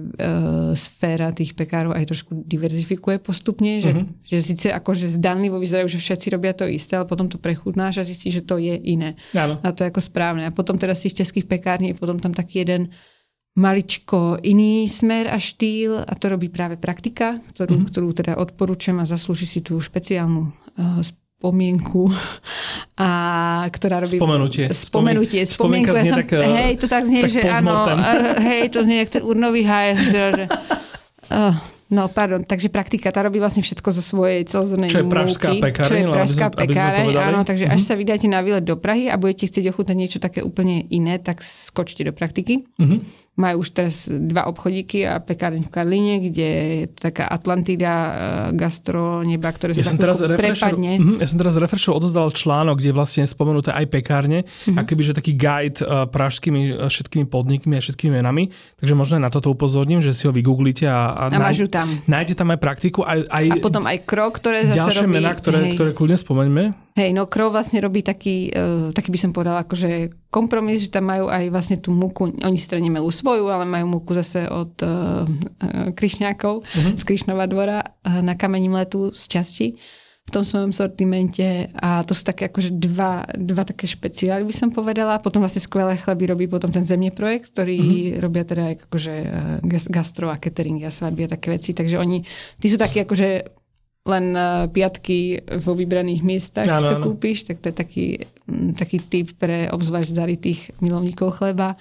sféra 0.79 1.35
tých 1.35 1.51
pekárov 1.51 1.91
aj 1.91 2.07
trošku 2.07 2.47
diverzifikuje 2.47 3.19
postupne, 3.19 3.83
že, 3.83 3.91
uh-huh. 3.91 4.07
že 4.23 4.37
síce 4.39 4.67
akože 4.71 5.03
zdanlivo 5.19 5.59
vyzerajú, 5.59 5.91
že 5.91 5.99
všetci 5.99 6.27
robia 6.31 6.55
to 6.55 6.63
isté, 6.63 6.95
ale 6.95 7.11
potom 7.11 7.27
to 7.27 7.35
prechutnáš 7.35 7.99
a 7.99 8.07
zistíš, 8.07 8.39
že 8.39 8.47
to 8.47 8.55
je 8.55 8.79
iné. 8.79 9.19
Áno. 9.35 9.59
A 9.59 9.75
to 9.75 9.83
je 9.83 9.91
ako 9.91 9.99
správne. 9.99 10.47
A 10.47 10.55
potom 10.55 10.79
teda 10.79 10.95
z 10.95 11.11
tých 11.11 11.27
českých 11.27 11.51
pekární 11.51 11.91
je 11.91 11.99
potom 11.99 12.23
tam 12.23 12.31
taký 12.31 12.63
jeden 12.63 12.95
maličko 13.59 14.39
iný 14.47 14.87
smer 14.87 15.27
a 15.27 15.35
štýl 15.35 15.99
a 15.99 16.13
to 16.15 16.31
robí 16.31 16.47
práve 16.47 16.79
praktika, 16.79 17.35
ktorú, 17.51 17.83
uh-huh. 17.83 17.89
ktorú 17.91 18.09
teda 18.15 18.39
odporúčam 18.39 19.03
a 19.03 19.05
zaslúži 19.05 19.43
si 19.43 19.59
tú 19.59 19.75
špeciálnu 19.75 20.47
uh, 20.47 21.03
spomienku, 21.41 22.05
a, 23.01 23.09
ktorá 23.73 24.05
robí... 24.05 24.21
Spomenutie. 24.21 24.69
Spomenutie. 24.69 25.41
Spomienku. 25.49 25.89
Ja 25.89 26.05
som, 26.05 26.21
tak, 26.21 26.29
hej, 26.37 26.71
to 26.77 26.85
tak 26.85 27.03
znie, 27.09 27.25
tak 27.25 27.33
že 27.33 27.41
áno, 27.49 27.73
hej, 28.45 28.69
to 28.69 28.85
znie 28.85 29.01
jak 29.01 29.09
ten 29.09 29.25
urnový 29.25 29.65
háj. 29.65 29.97
Že, 30.13 30.21
uh, 31.33 31.57
No, 31.91 32.07
pardon, 32.07 32.39
takže 32.39 32.71
praktika, 32.71 33.11
tá 33.11 33.19
robí 33.19 33.35
vlastne 33.43 33.59
všetko 33.59 33.91
zo 33.91 33.99
svojej 33.99 34.47
celozornej 34.47 34.87
Čo 34.87 35.03
je 35.03 35.11
pražská 35.11 35.49
pekáreň? 35.59 35.91
Čo 35.91 35.95
je 35.99 36.05
pražská 36.07 36.47
pekáreň, 36.47 37.05
áno, 37.19 37.43
takže 37.43 37.67
mm-hmm. 37.67 37.75
až 37.75 37.81
mhm. 37.83 37.87
sa 37.91 37.95
vydáte 37.99 38.27
na 38.31 38.39
výlet 38.39 38.63
do 38.63 38.79
Prahy 38.79 39.11
a 39.11 39.19
budete 39.19 39.51
chcieť 39.51 39.75
ochutnať 39.75 39.97
niečo 39.99 40.23
také 40.23 40.39
úplne 40.39 40.87
iné, 40.87 41.19
tak 41.19 41.43
skočte 41.43 42.07
do 42.07 42.15
praktiky. 42.15 42.63
Mm-hmm. 42.79 42.99
Majú 43.39 43.63
už 43.63 43.69
teraz 43.71 44.11
dva 44.11 44.43
obchodíky 44.51 45.07
a 45.07 45.23
pekáreň 45.23 45.63
v 45.63 45.71
Karline, 45.71 46.15
kde 46.19 46.47
je 46.51 46.75
taká 46.91 47.31
Atlantida 47.31 47.93
eh, 47.95 48.11
gastro 48.59 49.23
neba, 49.23 49.47
ktoré 49.55 49.71
ja 49.71 49.87
sa 49.87 49.95
teraz 49.95 50.19
prepadne. 50.19 50.99
Uh-huh, 50.99 51.15
ja 51.15 51.27
som 51.31 51.39
teraz 51.39 51.55
refreshov 51.55 52.03
odozdal 52.03 52.27
článok, 52.35 52.83
kde 52.83 52.91
je 52.91 52.95
vlastne 52.99 53.23
spomenuté 53.23 53.71
aj 53.71 53.87
pekárne, 53.87 54.43
uh-huh. 54.43 54.75
Mhm. 54.75 54.77
akoby, 54.83 55.01
že 55.07 55.13
taký 55.15 55.33
guide 55.39 55.79
uh, 55.79 56.11
pražskými 56.11 56.75
uh, 56.75 56.91
všetkými 56.91 57.25
podnikmi 57.31 57.79
a 57.79 57.81
všetkými 57.81 58.19
menami. 58.19 58.51
Takže 58.83 58.93
možno 58.99 59.23
aj 59.23 59.23
na 59.23 59.31
toto 59.31 59.47
upozorním, 59.47 60.03
že 60.03 60.11
si 60.11 60.27
ho 60.27 60.35
vygooglite 60.35 60.83
a, 60.91 61.15
a, 61.15 61.23
a 61.31 61.39
náj, 61.39 61.71
tam. 61.71 61.87
nájde 62.11 62.35
tam 62.35 62.51
aj 62.51 62.59
praktiku. 62.59 63.07
Aj, 63.07 63.15
aj 63.31 63.45
a 63.47 63.55
potom 63.63 63.87
aj 63.87 64.03
krok, 64.03 64.43
ktoré 64.43 64.67
zase 64.67 64.75
ďalšie 64.75 65.07
robí... 65.07 65.15
mená, 65.15 65.31
ktoré, 65.31 65.59
ktoré 65.71 65.89
kľudne 65.95 66.17
spomeňme. 66.19 66.63
Hej, 66.91 67.15
no 67.15 67.23
Crow 67.23 67.47
vlastne 67.47 67.79
robí 67.79 68.03
taký, 68.03 68.51
uh, 68.51 68.91
taký 68.91 69.15
by 69.15 69.19
som 69.19 69.31
povedala, 69.31 69.63
akože 69.63 70.11
kompromis, 70.27 70.83
že 70.83 70.91
tam 70.91 71.07
majú 71.07 71.31
aj 71.31 71.47
vlastne 71.47 71.79
tú 71.79 71.95
múku, 71.95 72.27
oni 72.27 72.59
si 72.59 72.67
teda 72.67 72.83
nemelú 72.83 73.07
svoju, 73.21 73.45
ale 73.53 73.69
majú 73.69 74.01
múku 74.01 74.17
zase 74.17 74.49
od 74.49 74.73
uh, 74.81 75.23
Kryšňákov 75.93 76.65
uh-huh. 76.65 76.93
z 76.97 77.03
Kryšnova 77.05 77.45
dvora 77.45 77.85
uh, 77.85 78.25
na 78.25 78.33
kamení 78.33 78.65
mletu 78.65 79.13
z 79.13 79.23
časti 79.29 79.67
v 80.21 80.29
tom 80.29 80.45
svojom 80.45 80.69
sortimente 80.69 81.73
a 81.81 82.05
to 82.05 82.13
sú 82.13 82.21
také 82.21 82.45
akože 82.49 82.77
dva, 82.77 83.25
dva 83.37 83.65
také 83.65 83.89
špeciály 83.89 84.45
by 84.45 84.53
som 84.53 84.69
povedala. 84.69 85.17
Potom 85.17 85.41
vlastne 85.41 85.65
skvelé 85.65 85.97
chleby 85.97 86.29
robí 86.29 86.45
potom 86.45 86.69
ten 86.69 86.85
zemne 86.85 87.09
projekt, 87.09 87.53
ktorý 87.53 87.77
uh-huh. 87.77 88.21
robia 88.21 88.43
teda 88.45 88.63
akože 88.85 89.13
gastro 89.89 90.29
a 90.29 90.37
catering 90.37 90.85
a 90.85 90.93
svadby 90.93 91.25
a 91.25 91.33
také 91.37 91.57
veci. 91.57 91.73
Takže 91.73 91.97
oni, 91.97 92.21
tí 92.61 92.67
sú 92.69 92.77
takí 92.77 93.01
akože 93.01 93.60
len 94.01 94.33
eh, 94.33 94.65
piatky 94.65 95.45
vo 95.61 95.77
vybraných 95.77 96.25
miestach 96.25 96.65
ano, 96.65 96.81
si 96.81 96.85
to 96.89 96.97
kúpiš, 97.05 97.45
tak 97.45 97.61
to 97.61 97.69
je 97.69 97.75
taký, 97.75 98.05
taký 98.73 98.97
typ 98.97 99.37
pre 99.37 99.69
obzvlášť 99.69 100.09
zarytých 100.09 100.59
milovníkov 100.81 101.37
chleba. 101.37 101.77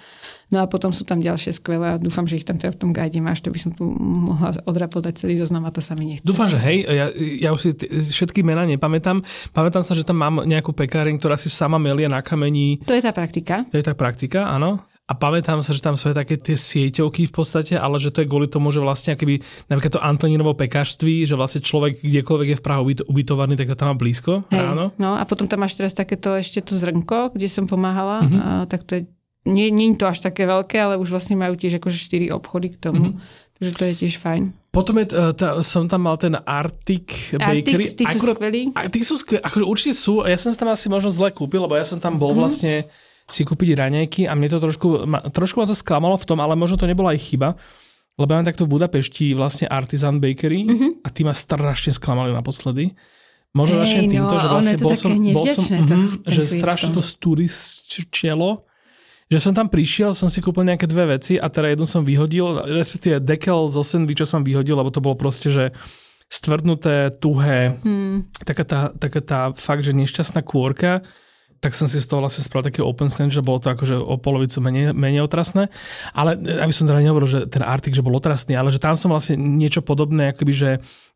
No 0.50 0.60
a 0.60 0.66
potom 0.68 0.90
sú 0.92 1.06
tam 1.06 1.22
ďalšie 1.22 1.56
skvelé 1.56 1.94
a 1.94 1.96
dúfam, 1.96 2.26
že 2.26 2.36
ich 2.36 2.44
tam 2.44 2.58
teda 2.58 2.74
v 2.74 2.80
tom 2.82 2.90
guide 2.90 3.22
máš, 3.22 3.40
to 3.40 3.54
by 3.54 3.56
som 3.56 3.72
tu 3.72 3.86
mohla 3.96 4.52
odrapodať 4.66 5.24
celý 5.24 5.38
zoznam 5.40 5.64
a 5.64 5.72
to 5.72 5.80
sa 5.80 5.96
mi 5.96 6.12
nechce. 6.12 6.26
Dúfam, 6.26 6.50
že 6.50 6.58
hej, 6.60 6.84
ja, 6.84 7.06
ja 7.14 7.50
už 7.54 7.60
si 7.62 7.70
t- 7.72 7.88
všetky 7.88 8.42
mená 8.44 8.66
nepamätám. 8.66 9.22
Pamätám 9.54 9.86
sa, 9.86 9.96
že 9.96 10.02
tam 10.04 10.18
mám 10.20 10.42
nejakú 10.44 10.74
pekáreň, 10.74 11.16
ktorá 11.22 11.38
si 11.40 11.48
sama 11.48 11.78
melie 11.80 12.10
na 12.10 12.20
kamení. 12.20 12.82
To 12.84 12.92
je 12.92 13.00
tá 13.00 13.14
praktika. 13.14 13.64
To 13.70 13.78
je 13.78 13.84
tá 13.86 13.94
praktika, 13.94 14.50
áno. 14.50 14.89
A 15.10 15.12
pamätám 15.18 15.58
sa, 15.58 15.74
že 15.74 15.82
tam 15.82 15.98
sú 15.98 16.14
aj 16.14 16.22
také 16.22 16.38
tie 16.38 16.54
sieťovky 16.54 17.26
v 17.26 17.34
podstate, 17.34 17.74
ale 17.74 17.98
že 17.98 18.14
to 18.14 18.22
je 18.22 18.30
kvôli 18.30 18.46
tomu, 18.46 18.70
že 18.70 18.78
vlastne 18.78 19.18
akoby, 19.18 19.42
napríklad 19.66 19.98
to 19.98 20.06
Antoninovo 20.06 20.54
pekažství, 20.54 21.26
že 21.26 21.34
vlastne 21.34 21.66
človek 21.66 21.98
kdekoľvek 21.98 22.48
je 22.54 22.58
v 22.58 22.62
Prahu 22.62 22.82
ubytovaný, 23.10 23.58
tak 23.58 23.74
to 23.74 23.74
tam 23.74 23.90
má 23.90 23.96
blízko 23.98 24.46
Hej, 24.54 24.62
ráno. 24.62 24.94
No 25.02 25.18
a 25.18 25.26
potom 25.26 25.50
tam 25.50 25.66
máš 25.66 25.74
teraz 25.74 25.98
takéto 25.98 26.38
ešte 26.38 26.62
to 26.62 26.78
zrnko, 26.78 27.34
kde 27.34 27.50
som 27.50 27.66
pomáhala, 27.66 28.22
uh-huh. 28.22 28.38
a, 28.38 28.70
tak 28.70 28.86
to 28.86 29.02
je, 29.02 29.10
nie, 29.50 29.74
nie 29.74 29.90
je 29.90 29.98
to 29.98 30.06
až 30.06 30.22
také 30.22 30.46
veľké, 30.46 30.78
ale 30.78 30.94
už 30.94 31.10
vlastne 31.10 31.34
majú 31.34 31.58
tiež 31.58 31.82
akože 31.82 31.98
4 31.98 32.30
obchody 32.30 32.70
k 32.70 32.78
tomu. 32.78 33.18
Uh-huh. 33.18 33.58
Takže 33.58 33.72
to 33.74 33.82
je 33.90 33.94
tiež 34.06 34.14
fajn. 34.22 34.54
Potom 34.70 34.94
je, 35.02 35.10
tá, 35.34 35.58
som 35.66 35.90
tam 35.90 36.06
mal 36.06 36.16
ten 36.22 36.38
Arctic 36.38 37.34
Bakery. 37.34 37.90
Arctic, 37.90 37.98
tí 37.98 38.04
sú 38.06 38.18
skvelí. 38.22 38.62
A 38.78 38.86
tí 38.86 39.02
sú 39.02 39.18
skvelí, 39.18 39.42
akože 39.42 39.64
určite 39.66 39.94
sú. 39.98 40.22
Ja 40.22 40.38
som 40.38 40.54
tam 40.54 40.70
asi 40.70 40.86
možno 40.86 41.10
zle 41.10 41.34
kúpil, 41.34 41.66
lebo 41.66 41.74
ja 41.74 41.82
som 41.82 41.98
tam 41.98 42.14
bol 42.16 42.30
uh-huh. 42.30 42.46
vlastne 42.46 42.86
si 43.30 43.46
kúpiť 43.46 43.78
raňajky 43.78 44.22
a 44.26 44.34
mne 44.34 44.48
to 44.50 44.58
trošku, 44.58 45.06
trošku 45.30 45.62
ma 45.62 45.66
to 45.66 45.74
sklamalo 45.74 46.18
v 46.18 46.26
tom, 46.26 46.38
ale 46.42 46.58
možno 46.58 46.76
to 46.76 46.90
nebola 46.90 47.14
aj 47.14 47.20
chyba, 47.22 47.48
lebo 48.20 48.28
ja 48.28 48.38
mám 48.42 48.48
takto 48.48 48.68
v 48.68 48.76
Budapešti 48.76 49.32
vlastne 49.32 49.70
Artisan 49.70 50.20
Bakery 50.20 50.66
mm-hmm. 50.66 50.90
a 51.06 51.08
tí 51.08 51.24
ma 51.24 51.32
strašne 51.32 51.94
sklamali 51.94 52.36
naposledy. 52.36 52.92
Možno 53.50 53.80
hey, 53.80 53.82
začnem 53.82 54.06
no, 54.06 54.12
týmto, 54.12 54.34
že 54.38 54.46
vlastne 54.46 54.76
bol 54.78 54.94
som, 54.94 55.10
bol 55.34 55.46
som 55.50 55.64
to, 55.66 55.94
mm, 55.96 56.08
že 56.28 56.42
strašne 56.46 56.90
to 56.94 57.02
sturičelo, 57.02 58.62
že 59.26 59.38
som 59.42 59.54
tam 59.54 59.66
prišiel, 59.66 60.14
som 60.14 60.30
si 60.30 60.38
kúpil 60.38 60.66
nejaké 60.66 60.86
dve 60.86 61.18
veci 61.18 61.34
a 61.34 61.50
teda 61.50 61.74
jednu 61.74 61.86
som 61.86 62.06
vyhodil, 62.06 62.62
respektíve 62.66 63.18
dekel 63.18 63.66
zo 63.66 63.82
sandviča 63.82 64.26
som 64.26 64.46
vyhodil, 64.46 64.78
lebo 64.78 64.94
to 64.94 65.02
bolo 65.02 65.18
proste, 65.18 65.50
že 65.50 65.64
stvrdnuté, 66.30 67.10
tuhé, 67.18 67.74
hmm. 67.82 68.38
taká, 68.46 68.62
tá, 68.62 68.80
taká 68.94 69.18
tá 69.18 69.40
fakt, 69.58 69.82
že 69.82 69.90
nešťastná 69.90 70.46
kôrka 70.46 71.02
tak 71.60 71.76
som 71.76 71.84
si 71.84 72.00
z 72.00 72.08
toho 72.08 72.24
vlastne 72.24 72.40
spravil 72.40 72.72
taký 72.72 72.80
open 72.80 73.12
stand, 73.12 73.36
že 73.36 73.44
bolo 73.44 73.60
to 73.60 73.68
akože 73.68 73.92
o 73.92 74.16
polovicu 74.16 74.64
menej, 74.64 74.96
menej 74.96 75.28
otrasné. 75.28 75.68
Ale 76.16 76.40
e, 76.40 76.56
aby 76.56 76.72
som 76.72 76.88
teda 76.88 77.04
nehovoril, 77.04 77.28
že 77.28 77.40
ten 77.52 77.60
artik, 77.60 77.92
že 77.92 78.00
bol 78.00 78.16
otrasný, 78.16 78.56
ale 78.56 78.72
že 78.72 78.80
tam 78.80 78.96
som 78.96 79.12
vlastne 79.12 79.36
niečo 79.36 79.84
podobné, 79.84 80.32
akoby, 80.32 80.52
že 80.56 80.70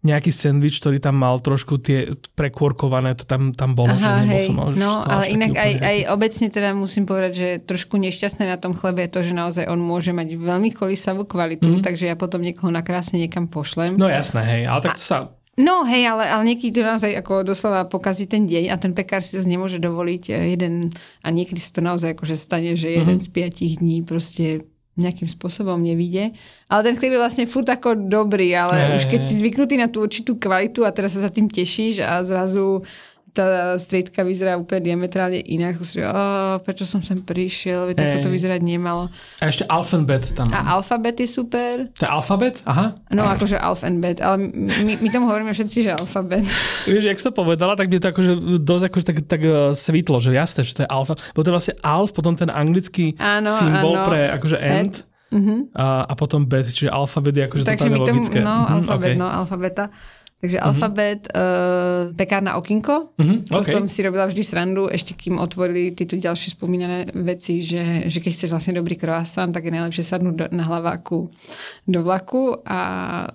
nejaký 0.05 0.29
sandwich, 0.29 0.85
ktorý 0.85 1.01
tam 1.01 1.17
mal 1.17 1.41
trošku 1.41 1.81
tie 1.81 2.13
prekôrkované, 2.37 3.17
to 3.17 3.25
tam, 3.25 3.57
tam 3.57 3.73
bolo, 3.73 3.97
Aha, 3.97 4.21
že 4.29 4.37
hej. 4.37 4.47
som 4.53 4.61
mal, 4.61 4.69
No, 4.77 5.01
ale 5.01 5.33
inak 5.33 5.57
aj, 5.57 5.73
aj 5.81 5.97
obecne 6.13 6.47
teda 6.53 6.77
musím 6.77 7.09
povedať, 7.09 7.33
že 7.33 7.49
trošku 7.65 7.97
nešťastné 7.97 8.45
na 8.45 8.61
tom 8.61 8.77
chlebe 8.77 9.01
je 9.09 9.11
to, 9.17 9.21
že 9.25 9.33
naozaj 9.33 9.65
on 9.65 9.81
môže 9.81 10.13
mať 10.13 10.37
veľmi 10.37 10.77
kolisavú 10.77 11.25
kvalitu, 11.25 11.81
mm-hmm. 11.81 11.85
takže 11.89 12.13
ja 12.13 12.21
potom 12.21 12.45
niekoho 12.45 12.69
nakrásne 12.69 13.17
niekam 13.17 13.49
pošlem. 13.49 13.97
No 13.97 14.13
jasné, 14.13 14.45
hej, 14.45 14.63
ale 14.69 14.81
tak 14.85 15.01
to 15.01 15.09
sa 15.09 15.19
No 15.55 15.87
hej, 15.87 16.11
ale, 16.11 16.27
ale 16.27 16.43
niekedy 16.51 16.83
to 16.83 16.83
naozaj 16.83 17.15
ako 17.15 17.47
doslova 17.47 17.87
pokazí 17.87 18.27
ten 18.27 18.51
deň 18.51 18.75
a 18.75 18.77
ten 18.77 18.91
pekár 18.91 19.23
si 19.23 19.39
zase 19.39 19.47
nemôže 19.47 19.79
dovoliť 19.79 20.23
eh, 20.35 20.59
jeden 20.59 20.91
a 21.23 21.29
niekedy 21.31 21.63
sa 21.63 21.79
to 21.79 21.81
naozaj 21.81 22.19
akože 22.19 22.35
stane, 22.35 22.75
že 22.75 22.91
jeden 22.91 23.23
mm-hmm. 23.23 23.31
z 23.31 23.35
piatich 23.35 23.73
dní 23.79 24.03
proste 24.03 24.67
nejakým 24.95 25.27
spôsobom 25.27 25.79
nevíde. 25.83 26.35
Ale 26.71 26.81
ten 26.87 26.95
chlieb 26.95 27.19
je 27.19 27.23
vlastne 27.23 27.51
furt 27.51 27.67
ako 27.67 28.07
dobrý, 28.07 28.55
ale 28.55 28.75
hey, 28.75 28.91
už 28.95 29.11
keď 29.11 29.21
hey. 29.23 29.27
si 29.27 29.35
zvyknutý 29.43 29.75
na 29.75 29.91
tú 29.91 30.07
určitú 30.07 30.39
kvalitu 30.39 30.87
a 30.87 30.95
teraz 30.95 31.19
sa 31.19 31.27
za 31.27 31.31
tým 31.35 31.51
tešíš 31.51 32.03
a 32.03 32.23
zrazu 32.23 32.87
tá 33.35 33.75
striedka 33.83 34.23
vyzerá 34.23 34.55
úplne 34.55 34.95
diametrálne 34.95 35.43
inak. 35.43 35.83
Si, 35.83 35.99
oh, 35.99 36.63
prečo 36.63 36.87
som 36.87 37.03
sem 37.03 37.19
prišiel, 37.19 37.91
veď 37.91 37.95
takto 37.99 38.19
to 38.27 38.31
vyzerať 38.31 38.63
nemalo. 38.63 39.11
A 39.43 39.51
ešte 39.51 39.67
alfabet 39.67 40.31
tam. 40.39 40.47
A 40.55 40.79
alfabet 40.79 41.19
je 41.19 41.27
super. 41.27 41.91
To 41.99 42.03
je 42.07 42.11
alfabet? 42.11 42.63
Aha. 42.63 42.95
No 43.11 43.27
akože 43.27 43.59
alfabet, 43.59 44.23
ale 44.23 44.55
my, 44.55 44.93
my 45.03 45.09
tomu 45.11 45.27
hovoríme 45.27 45.51
všetci, 45.51 45.79
že 45.83 45.91
alfabet. 45.99 46.47
Vieš, 46.87 47.11
jak 47.11 47.19
sa 47.19 47.35
povedala, 47.35 47.75
tak 47.75 47.91
by 47.91 47.99
to 47.99 48.15
akože 48.15 48.33
dosť 48.63 48.85
akože 48.87 49.05
tak, 49.05 49.17
tak 49.27 49.43
uh, 49.43 49.75
svitlo, 49.75 50.23
že 50.23 50.31
jasné, 50.31 50.63
že 50.63 50.79
to 50.79 50.83
je 50.87 50.89
alfa. 50.89 51.19
Bo 51.35 51.43
to 51.43 51.51
je 51.51 51.57
vlastne 51.59 51.75
alf, 51.83 52.15
potom 52.15 52.39
ten 52.39 52.49
anglický 52.49 53.19
áno, 53.19 53.51
symbol 53.51 53.99
áno. 53.99 54.07
pre 54.07 54.31
akože 54.31 54.57
end. 54.63 55.03
Uh-huh. 55.35 55.67
A, 55.75 56.07
a 56.07 56.13
potom 56.15 56.47
bet, 56.47 56.71
čiže 56.71 56.95
alfabet 56.95 57.35
je 57.35 57.43
akože 57.51 57.65
Takže 57.67 57.91
totálne 57.91 57.99
logické. 57.99 58.39
No, 58.39 58.55
uh-huh, 58.55 58.75
alfabet, 58.79 59.19
okay. 59.19 59.19
no, 59.19 59.27
alfabeta. 59.27 59.85
Takže 60.45 60.61
uh-huh. 60.61 60.77
alfabet, 60.77 61.25
uh, 61.33 62.13
pekárna 62.13 62.61
okinko, 62.61 63.17
to 63.49 63.65
okay. 63.65 63.73
som 63.73 63.89
si 63.89 64.05
robila 64.05 64.29
vždy 64.29 64.45
srandu, 64.45 64.93
ešte 64.93 65.17
kým 65.17 65.41
otvorili 65.41 65.97
tieto 65.97 66.21
ďalšie 66.21 66.53
spomínané 66.53 67.09
veci, 67.17 67.65
že, 67.65 68.13
že 68.13 68.21
keď 68.21 68.33
chceš 68.37 68.53
vlastne 68.53 68.77
dobrý 68.77 69.01
croissant, 69.01 69.49
tak 69.49 69.65
je 69.65 69.73
najlepšie 69.73 70.05
sadnúť 70.05 70.35
do, 70.37 70.47
na 70.53 70.69
hlaváku 70.69 71.33
do 71.89 72.01
vlaku 72.05 72.61
a 72.61 72.79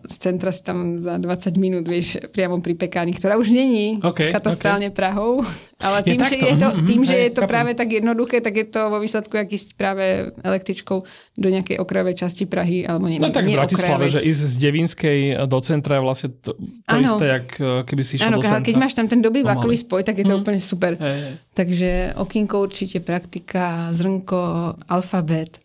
z 0.06 0.16
centra 0.22 0.54
si 0.54 0.62
tam 0.62 1.02
za 1.02 1.18
20 1.18 1.58
minút 1.58 1.90
vieš 1.90 2.22
priamo 2.30 2.62
pri 2.62 2.78
pekárni, 2.78 3.18
ktorá 3.18 3.42
už 3.42 3.58
není 3.58 3.98
okay, 4.06 4.30
katastrálne 4.30 4.94
okay. 4.94 4.98
Prahou, 5.02 5.42
ale 5.90 6.06
tým, 6.06 6.22
je 6.22 6.30
že, 6.30 6.38
je 6.46 6.58
to, 6.62 6.70
mhm, 6.70 6.86
tým, 6.86 7.02
že 7.10 7.18
je 7.26 7.32
to 7.34 7.42
práve 7.50 7.74
tak 7.74 7.90
jednoduché, 7.90 8.38
tak 8.46 8.54
je 8.54 8.70
to 8.70 8.94
vo 8.94 9.02
výsledku 9.02 9.34
aký 9.34 9.58
práve 9.74 10.30
električkou 10.46 10.98
do 11.42 11.48
nejakej 11.50 11.82
okrajovej 11.82 12.22
časti 12.22 12.46
Prahy, 12.46 12.86
alebo 12.86 13.10
nie, 13.10 13.18
No 13.18 13.34
tak 13.34 13.50
v 13.50 13.58
Bratislave, 13.58 14.14
že 14.14 14.22
ísť 14.22 14.42
z 14.46 14.56
Devinskej 14.62 15.20
do 15.50 15.58
centra 15.66 15.98
je 15.98 16.02
vlastne 16.06 16.30
to, 16.38 16.54
to 16.60 16.99
ano. 17.02 17.16
isté, 17.16 17.26
jak 17.26 17.48
eh, 17.62 17.84
keby 17.84 18.04
si 18.04 18.12
išiel 18.20 18.30
ano, 18.30 18.38
do 18.38 18.44
Senca. 18.44 18.66
keď 18.66 18.76
máš 18.76 18.94
tam 18.94 19.08
ten 19.08 19.22
dobrý 19.24 19.42
vlakový 19.44 19.78
spoj, 19.80 20.02
tak 20.04 20.20
je 20.20 20.26
to 20.28 20.36
hmm. 20.36 20.42
úplne 20.44 20.60
super. 20.60 20.92
Hey. 21.00 21.40
Takže 21.56 22.20
okinko 22.20 22.56
určite, 22.60 23.00
praktika, 23.00 23.90
zrnko, 23.96 24.76
alfabet 24.88 25.64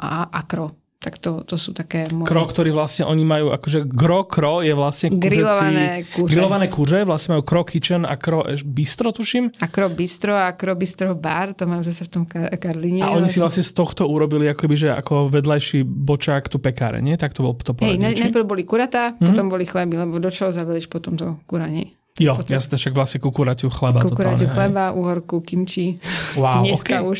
a 0.00 0.28
akro. 0.32 0.79
Tak 1.00 1.16
to, 1.16 1.40
to 1.48 1.56
sú 1.56 1.72
také 1.72 2.04
moje... 2.12 2.28
Kro, 2.28 2.44
ktorý 2.44 2.76
vlastne 2.76 3.08
oni 3.08 3.24
majú, 3.24 3.56
akože 3.56 3.88
gro, 3.88 4.28
kro 4.28 4.60
je 4.60 4.76
vlastne 4.76 5.16
Grilované 5.16 6.04
kúře. 6.04 6.36
Grilované 6.36 6.66
kúře, 6.68 7.08
vlastne 7.08 7.28
majú 7.32 7.42
kro 7.48 7.64
kitchen 7.64 8.04
a 8.04 8.20
kro 8.20 8.44
bistro, 8.68 9.08
tuším. 9.08 9.48
A 9.64 9.72
kro 9.72 9.88
bistro 9.88 10.36
a 10.36 10.52
kro 10.52 10.76
bistro 10.76 11.16
bar, 11.16 11.56
to 11.56 11.64
mám 11.64 11.80
zase 11.80 12.04
v 12.04 12.10
tom 12.12 12.28
Karline. 12.28 13.00
A 13.00 13.16
oni 13.16 13.24
vlastne. 13.24 13.32
si 13.32 13.40
vlastne 13.40 13.64
z 13.64 13.72
tohto 13.72 14.12
urobili 14.12 14.44
akoby, 14.52 14.76
že 14.76 14.88
ako 14.92 15.32
vedľajší 15.32 15.88
bočák 15.88 16.52
tu 16.52 16.60
pekáre, 16.60 17.00
nie? 17.00 17.16
Tak 17.16 17.32
to 17.32 17.48
bol 17.48 17.56
to 17.56 17.72
Hej, 17.80 17.96
najprv 17.96 18.44
boli 18.44 18.68
kuratá, 18.68 19.16
mm-hmm. 19.16 19.24
potom 19.24 19.48
boli 19.48 19.64
chleby, 19.64 20.04
lebo 20.04 20.20
do 20.20 20.28
čoho 20.28 20.52
zaveliš 20.52 20.92
potom 20.92 21.16
to 21.16 21.40
kuranie. 21.48 21.96
Jo, 22.20 22.36
potom... 22.36 22.52
jasne, 22.52 22.76
však 22.76 22.92
vlastne 22.92 23.24
kukuraťu 23.24 23.72
chleba. 23.72 24.04
Kukuraťu 24.04 24.52
chleba, 24.52 24.92
uhorku, 24.92 25.40
kimči. 25.40 25.96
Wow, 26.36 26.68
Dneska 26.68 27.00
okay. 27.00 27.08
už. 27.08 27.18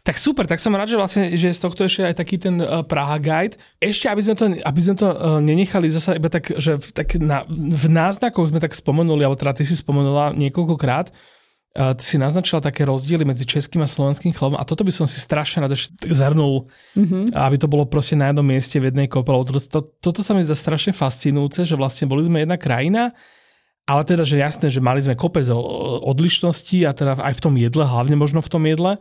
Tak 0.00 0.16
super, 0.16 0.48
tak 0.48 0.64
som 0.64 0.72
rád, 0.72 0.88
že 0.88 0.96
vlastne, 0.96 1.36
že 1.36 1.52
z 1.52 1.60
tohto 1.60 1.84
ešte 1.84 2.08
aj 2.08 2.16
taký 2.16 2.40
ten 2.40 2.56
uh, 2.56 2.80
Praha 2.80 3.20
Guide. 3.20 3.60
Ešte, 3.84 4.08
aby 4.08 4.24
sme 4.24 4.32
to, 4.32 4.44
aby 4.56 4.80
sme 4.80 4.96
to 4.96 5.08
uh, 5.12 5.44
nenechali 5.44 5.92
zase 5.92 6.16
iba 6.16 6.32
tak, 6.32 6.56
že 6.56 6.80
v, 6.80 6.88
tak 6.96 7.20
na, 7.20 7.44
v 7.52 7.84
náznakoch 7.84 8.48
sme 8.48 8.64
tak 8.64 8.72
spomenuli, 8.72 9.28
alebo 9.28 9.36
teda 9.36 9.60
ty 9.60 9.68
si 9.68 9.76
spomenula 9.76 10.32
niekoľkokrát, 10.40 11.12
uh, 11.12 11.92
ty 11.92 12.00
si 12.00 12.16
naznačila 12.16 12.64
také 12.64 12.88
rozdiely 12.88 13.28
medzi 13.28 13.44
českým 13.44 13.84
a 13.84 13.88
slovenským 13.92 14.32
chlebom 14.32 14.56
a 14.56 14.64
toto 14.64 14.88
by 14.88 14.92
som 14.94 15.04
si 15.04 15.20
strašne 15.20 15.68
ešte 15.68 15.92
zhrnul, 16.08 16.72
mm-hmm. 16.96 17.36
aby 17.36 17.56
to 17.60 17.68
bolo 17.68 17.84
proste 17.84 18.16
na 18.16 18.32
jednom 18.32 18.48
mieste 18.48 18.80
v 18.80 18.88
jednej 18.88 19.04
kope. 19.04 19.28
To, 19.28 19.84
toto 19.84 20.20
sa 20.24 20.32
mi 20.32 20.40
zdá 20.40 20.56
strašne 20.56 20.96
fascinujúce, 20.96 21.68
že 21.68 21.76
vlastne 21.76 22.08
boli 22.08 22.24
sme 22.24 22.40
jedna 22.40 22.56
krajina, 22.56 23.12
ale 23.84 24.08
teda, 24.08 24.24
že 24.24 24.40
jasné, 24.40 24.72
že 24.72 24.80
mali 24.80 25.04
sme 25.04 25.12
kopec 25.12 25.44
odlišností 26.08 26.88
a 26.88 26.96
teda 26.96 27.20
aj 27.20 27.36
v 27.36 27.42
tom 27.44 27.54
jedle, 27.60 27.84
hlavne 27.84 28.16
možno 28.16 28.40
v 28.40 28.48
tom 28.48 28.64
jedle, 28.64 28.96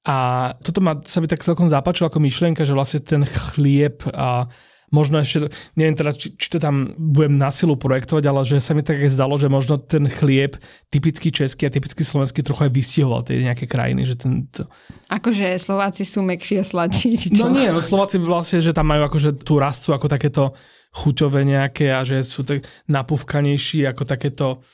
a 0.00 0.16
toto 0.64 0.80
ma, 0.80 0.96
sa 1.04 1.20
mi 1.20 1.28
tak 1.28 1.44
celkom 1.44 1.68
zapáčilo 1.68 2.08
ako 2.08 2.24
myšlienka, 2.24 2.64
že 2.64 2.72
vlastne 2.72 3.04
ten 3.04 3.22
chlieb 3.28 4.00
a 4.16 4.48
možno 4.90 5.22
ešte, 5.22 5.52
neviem 5.78 5.94
teda, 5.94 6.10
či, 6.10 6.34
či 6.34 6.50
to 6.50 6.58
tam 6.58 6.92
budem 6.98 7.38
na 7.38 7.48
silu 7.54 7.78
projektovať, 7.78 8.24
ale 8.26 8.42
že 8.42 8.58
sa 8.58 8.74
mi 8.74 8.82
tak 8.82 8.98
zdalo, 9.06 9.38
že 9.38 9.46
možno 9.46 9.78
ten 9.78 10.10
chlieb 10.10 10.58
typický 10.90 11.30
český 11.30 11.70
a 11.70 11.74
typický 11.74 12.02
slovenský 12.02 12.42
trochu 12.42 12.66
aj 12.66 12.72
vystihoval 12.74 13.22
tie 13.22 13.38
nejaké 13.44 13.70
krajiny. 13.70 14.02
Že 14.02 14.14
ten, 14.18 14.32
to... 14.50 14.66
Akože 15.06 15.54
Slováci 15.62 16.02
sú 16.02 16.26
mekší 16.26 16.60
a 16.60 16.64
sladší? 16.66 17.30
No 17.38 17.48
nie, 17.54 17.70
no 17.70 17.78
Slováci 17.78 18.18
vlastne, 18.18 18.58
že 18.58 18.74
tam 18.74 18.90
majú 18.90 19.06
akože 19.06 19.46
tú 19.46 19.62
rastu 19.62 19.94
ako 19.94 20.10
takéto 20.10 20.58
chuťové 20.90 21.46
nejaké 21.46 21.94
a 21.94 22.02
že 22.02 22.26
sú 22.26 22.42
tak 22.42 22.66
napúvkanejší 22.90 23.86
ako 23.86 24.02
takéto 24.02 24.66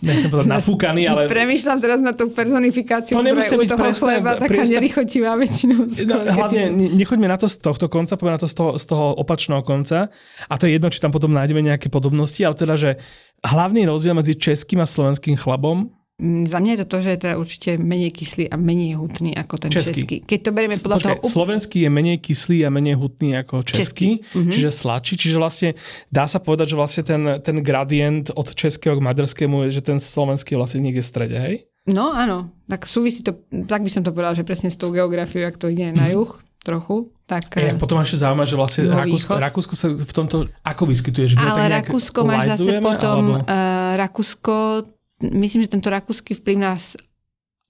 nechcem 0.00 0.30
povedať 0.30 0.48
nafúkaný, 0.56 1.02
ale... 1.10 1.20
Premýšľam 1.26 1.78
teraz 1.82 1.98
na 1.98 2.14
tú 2.14 2.30
personifikáciu, 2.30 3.18
to 3.18 3.26
je 3.26 3.34
u 3.34 3.66
toho 3.66 3.78
presné, 3.82 3.98
chleba 3.98 4.30
taká 4.38 4.62
presné... 4.62 4.74
nelichotivá 4.78 5.30
väčšinou. 5.34 5.80
No, 6.06 6.16
hlavne 6.22 6.62
si... 6.70 6.86
nechoďme 6.94 7.26
na 7.26 7.38
to 7.38 7.46
z 7.50 7.56
tohto 7.58 7.86
konca, 7.90 8.14
poďme 8.14 8.38
na 8.38 8.42
to 8.42 8.48
z 8.48 8.54
toho, 8.54 8.70
z 8.78 8.84
toho 8.86 9.06
opačného 9.18 9.62
konca. 9.66 10.14
A 10.46 10.54
to 10.54 10.70
je 10.70 10.78
jedno, 10.78 10.88
či 10.88 11.02
tam 11.02 11.10
potom 11.10 11.34
nájdeme 11.34 11.66
nejaké 11.66 11.90
podobnosti, 11.90 12.38
ale 12.46 12.54
teda, 12.54 12.74
že 12.78 12.90
hlavný 13.42 13.90
rozdiel 13.90 14.14
medzi 14.14 14.38
českým 14.38 14.82
a 14.82 14.86
slovenským 14.86 15.34
chlebom 15.34 15.99
za 16.46 16.58
mňa 16.60 16.70
je 16.76 16.80
to 16.84 16.86
to, 16.86 16.98
že 17.00 17.10
je 17.10 17.18
teda 17.24 17.34
určite 17.40 17.70
menej 17.80 18.12
kyslý 18.12 18.44
a 18.52 18.56
menej 18.60 19.00
hutný 19.00 19.32
ako 19.32 19.54
ten 19.56 19.70
český. 19.72 19.92
český. 19.96 20.16
Keď 20.28 20.38
to 20.44 20.50
berieme 20.52 20.76
podľa 20.76 20.96
Počkej, 21.00 21.16
toho... 21.16 21.32
Slovenský 21.32 21.78
je 21.80 21.90
menej 21.90 22.16
kyslý 22.20 22.58
a 22.62 22.70
menej 22.70 22.94
hutný 23.00 23.28
ako 23.40 23.64
český, 23.64 23.80
český. 23.80 24.10
Mm-hmm. 24.20 24.52
čiže 24.52 24.70
sladší. 24.70 25.14
Čiže 25.16 25.36
vlastne 25.40 25.68
dá 26.12 26.24
sa 26.28 26.38
povedať, 26.38 26.66
že 26.72 26.76
vlastne 26.76 27.02
ten, 27.02 27.22
ten 27.40 27.56
gradient 27.64 28.28
od 28.36 28.48
českého 28.52 29.00
k 29.00 29.02
maďarskému 29.02 29.66
je, 29.66 29.80
že 29.80 29.82
ten 29.82 29.96
slovenský 29.96 30.54
je 30.54 30.58
vlastne 30.60 30.80
niekde 30.84 31.00
v 31.00 31.08
strede, 31.08 31.36
hej? 31.40 31.56
No 31.88 32.12
áno, 32.12 32.52
tak 32.68 32.84
súvisí 32.84 33.24
to, 33.24 33.40
tak 33.64 33.80
by 33.80 33.90
som 33.90 34.04
to 34.04 34.12
povedal, 34.12 34.36
že 34.36 34.44
presne 34.44 34.68
s 34.68 34.76
tou 34.76 34.92
geografiou, 34.92 35.48
ak 35.48 35.56
to 35.56 35.72
ide 35.72 35.88
mm-hmm. 35.88 35.98
na 35.98 36.06
mhm. 36.12 36.14
juh 36.20 36.32
trochu. 36.60 37.08
Tak, 37.24 37.56
ja, 37.56 37.78
potom 37.78 38.02
ešte 38.02 38.20
zaujímavé, 38.20 38.48
že 38.50 38.56
vlastne 38.58 38.82
Rakúsko, 38.90 39.32
Rakúsko 39.38 39.74
sa 39.78 39.86
v 39.94 40.12
tomto 40.12 40.50
ako 40.66 40.82
vyskytuje? 40.90 41.24
Že 41.30 41.34
Ale 41.38 41.78
Rakúsko 41.78 42.20
máš 42.26 42.58
zase 42.58 42.82
potom, 42.82 43.38
alebo... 43.38 43.46
uh, 43.46 43.94
Rakúsko 43.94 44.54
myslím, 45.22 45.64
že 45.64 45.72
tento 45.72 45.92
rakúsky 45.92 46.32
vplyv 46.36 46.56
nás 46.60 46.96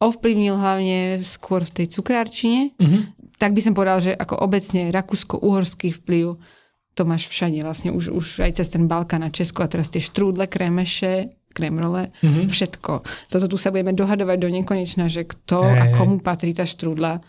ovplyvnil 0.00 0.56
hlavne 0.56 1.20
skôr 1.20 1.60
v 1.60 1.82
tej 1.82 1.86
cukrárčine. 1.92 2.72
Uh-huh. 2.80 3.04
Tak 3.36 3.52
by 3.52 3.60
som 3.60 3.76
povedal, 3.76 4.00
že 4.00 4.12
ako 4.16 4.40
obecne 4.40 4.88
rakúsko-uhorský 4.88 5.92
vplyv 6.00 6.40
to 6.96 7.02
máš 7.06 7.30
všade 7.30 7.62
vlastne 7.62 7.94
už, 7.94 8.10
už 8.10 8.26
aj 8.42 8.60
cez 8.60 8.68
ten 8.72 8.90
Balkán 8.90 9.22
na 9.22 9.30
Česko 9.30 9.62
a 9.62 9.70
teraz 9.70 9.92
tie 9.92 10.02
štrúdle, 10.02 10.50
krémeše, 10.50 11.30
krémrole, 11.52 12.10
uh-huh. 12.10 12.46
všetko. 12.48 13.04
Toto 13.30 13.46
tu 13.46 13.56
sa 13.60 13.70
budeme 13.70 13.94
dohadovať 13.94 14.36
do 14.40 14.48
nekonečna, 14.50 15.06
že 15.06 15.28
kto 15.28 15.64
hey. 15.64 15.78
a 15.78 15.84
komu 15.94 16.18
patrí 16.18 16.56
tá 16.56 16.64
štrúdla 16.66 17.20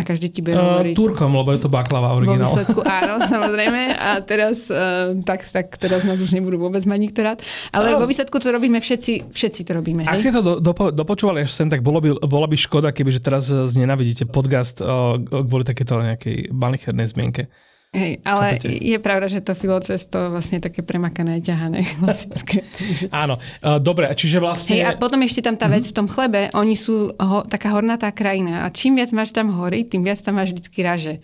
a 0.00 0.02
každý 0.02 0.32
ti 0.32 0.40
bude 0.40 0.56
uh, 0.56 0.80
hovoriť... 0.80 0.94
Turkom, 0.96 1.36
lebo 1.36 1.52
je 1.52 1.60
to 1.60 1.68
baklava 1.68 2.16
originál. 2.16 2.48
Vo 2.48 2.56
výsledku 2.56 2.80
áno, 3.04 3.20
samozrejme. 3.28 3.92
A 4.00 4.24
teraz, 4.24 4.72
uh, 4.72 5.12
tak, 5.28 5.44
tak 5.44 5.76
teraz 5.76 6.08
nás 6.08 6.16
už 6.16 6.32
nebudú 6.32 6.56
vôbec 6.56 6.80
mať 6.88 6.98
nikto 6.98 7.20
rád. 7.20 7.44
Ale 7.76 7.92
uh, 7.92 8.00
vo 8.00 8.08
výsledku 8.08 8.40
to 8.40 8.48
robíme 8.48 8.80
všetci, 8.80 9.28
všetci 9.28 9.60
to 9.68 9.76
robíme. 9.76 10.08
Ak 10.08 10.16
hej? 10.16 10.32
ste 10.32 10.32
to 10.32 10.40
do, 10.40 10.52
do, 10.56 10.72
dopočúvali 10.72 11.44
až 11.44 11.52
sem, 11.52 11.68
tak 11.68 11.84
bolo 11.84 12.00
by, 12.00 12.16
bola 12.24 12.48
by 12.48 12.56
škoda, 12.56 12.96
keby 12.96 13.12
že 13.12 13.20
teraz 13.20 13.52
znenavidíte 13.52 14.24
podcast 14.24 14.80
uh, 14.80 15.20
kvôli 15.20 15.68
takéto 15.68 16.00
nejakej 16.00 16.48
malichernej 16.48 17.04
zmienke. 17.04 17.52
Hej, 17.90 18.22
ale 18.22 18.62
Chápete? 18.62 18.70
je 18.70 18.98
pravda, 19.02 19.26
že 19.26 19.42
to 19.42 19.58
filocesto 19.58 20.30
vlastne 20.30 20.62
také 20.62 20.86
premakané, 20.86 21.42
ťahané, 21.42 21.82
klasické. 21.98 22.62
Áno, 23.10 23.34
uh, 23.34 23.82
dobre, 23.82 24.06
čiže 24.14 24.38
vlastne... 24.38 24.78
Hej, 24.78 24.84
a 24.86 24.90
potom 24.94 25.18
ešte 25.26 25.42
tam 25.42 25.58
tá 25.58 25.66
vec 25.66 25.82
mm-hmm. 25.82 25.90
v 25.90 25.98
tom 25.98 26.06
chlebe, 26.06 26.40
oni 26.54 26.78
sú 26.78 27.10
ho, 27.10 27.42
taká 27.42 27.74
hornatá 27.74 28.14
krajina 28.14 28.62
a 28.62 28.70
čím 28.70 28.94
viac 28.94 29.10
máš 29.10 29.34
tam 29.34 29.50
hory, 29.50 29.82
tým 29.82 30.06
viac 30.06 30.22
tam 30.22 30.38
máš 30.38 30.54
vždycky 30.54 30.86
raže. 30.86 31.18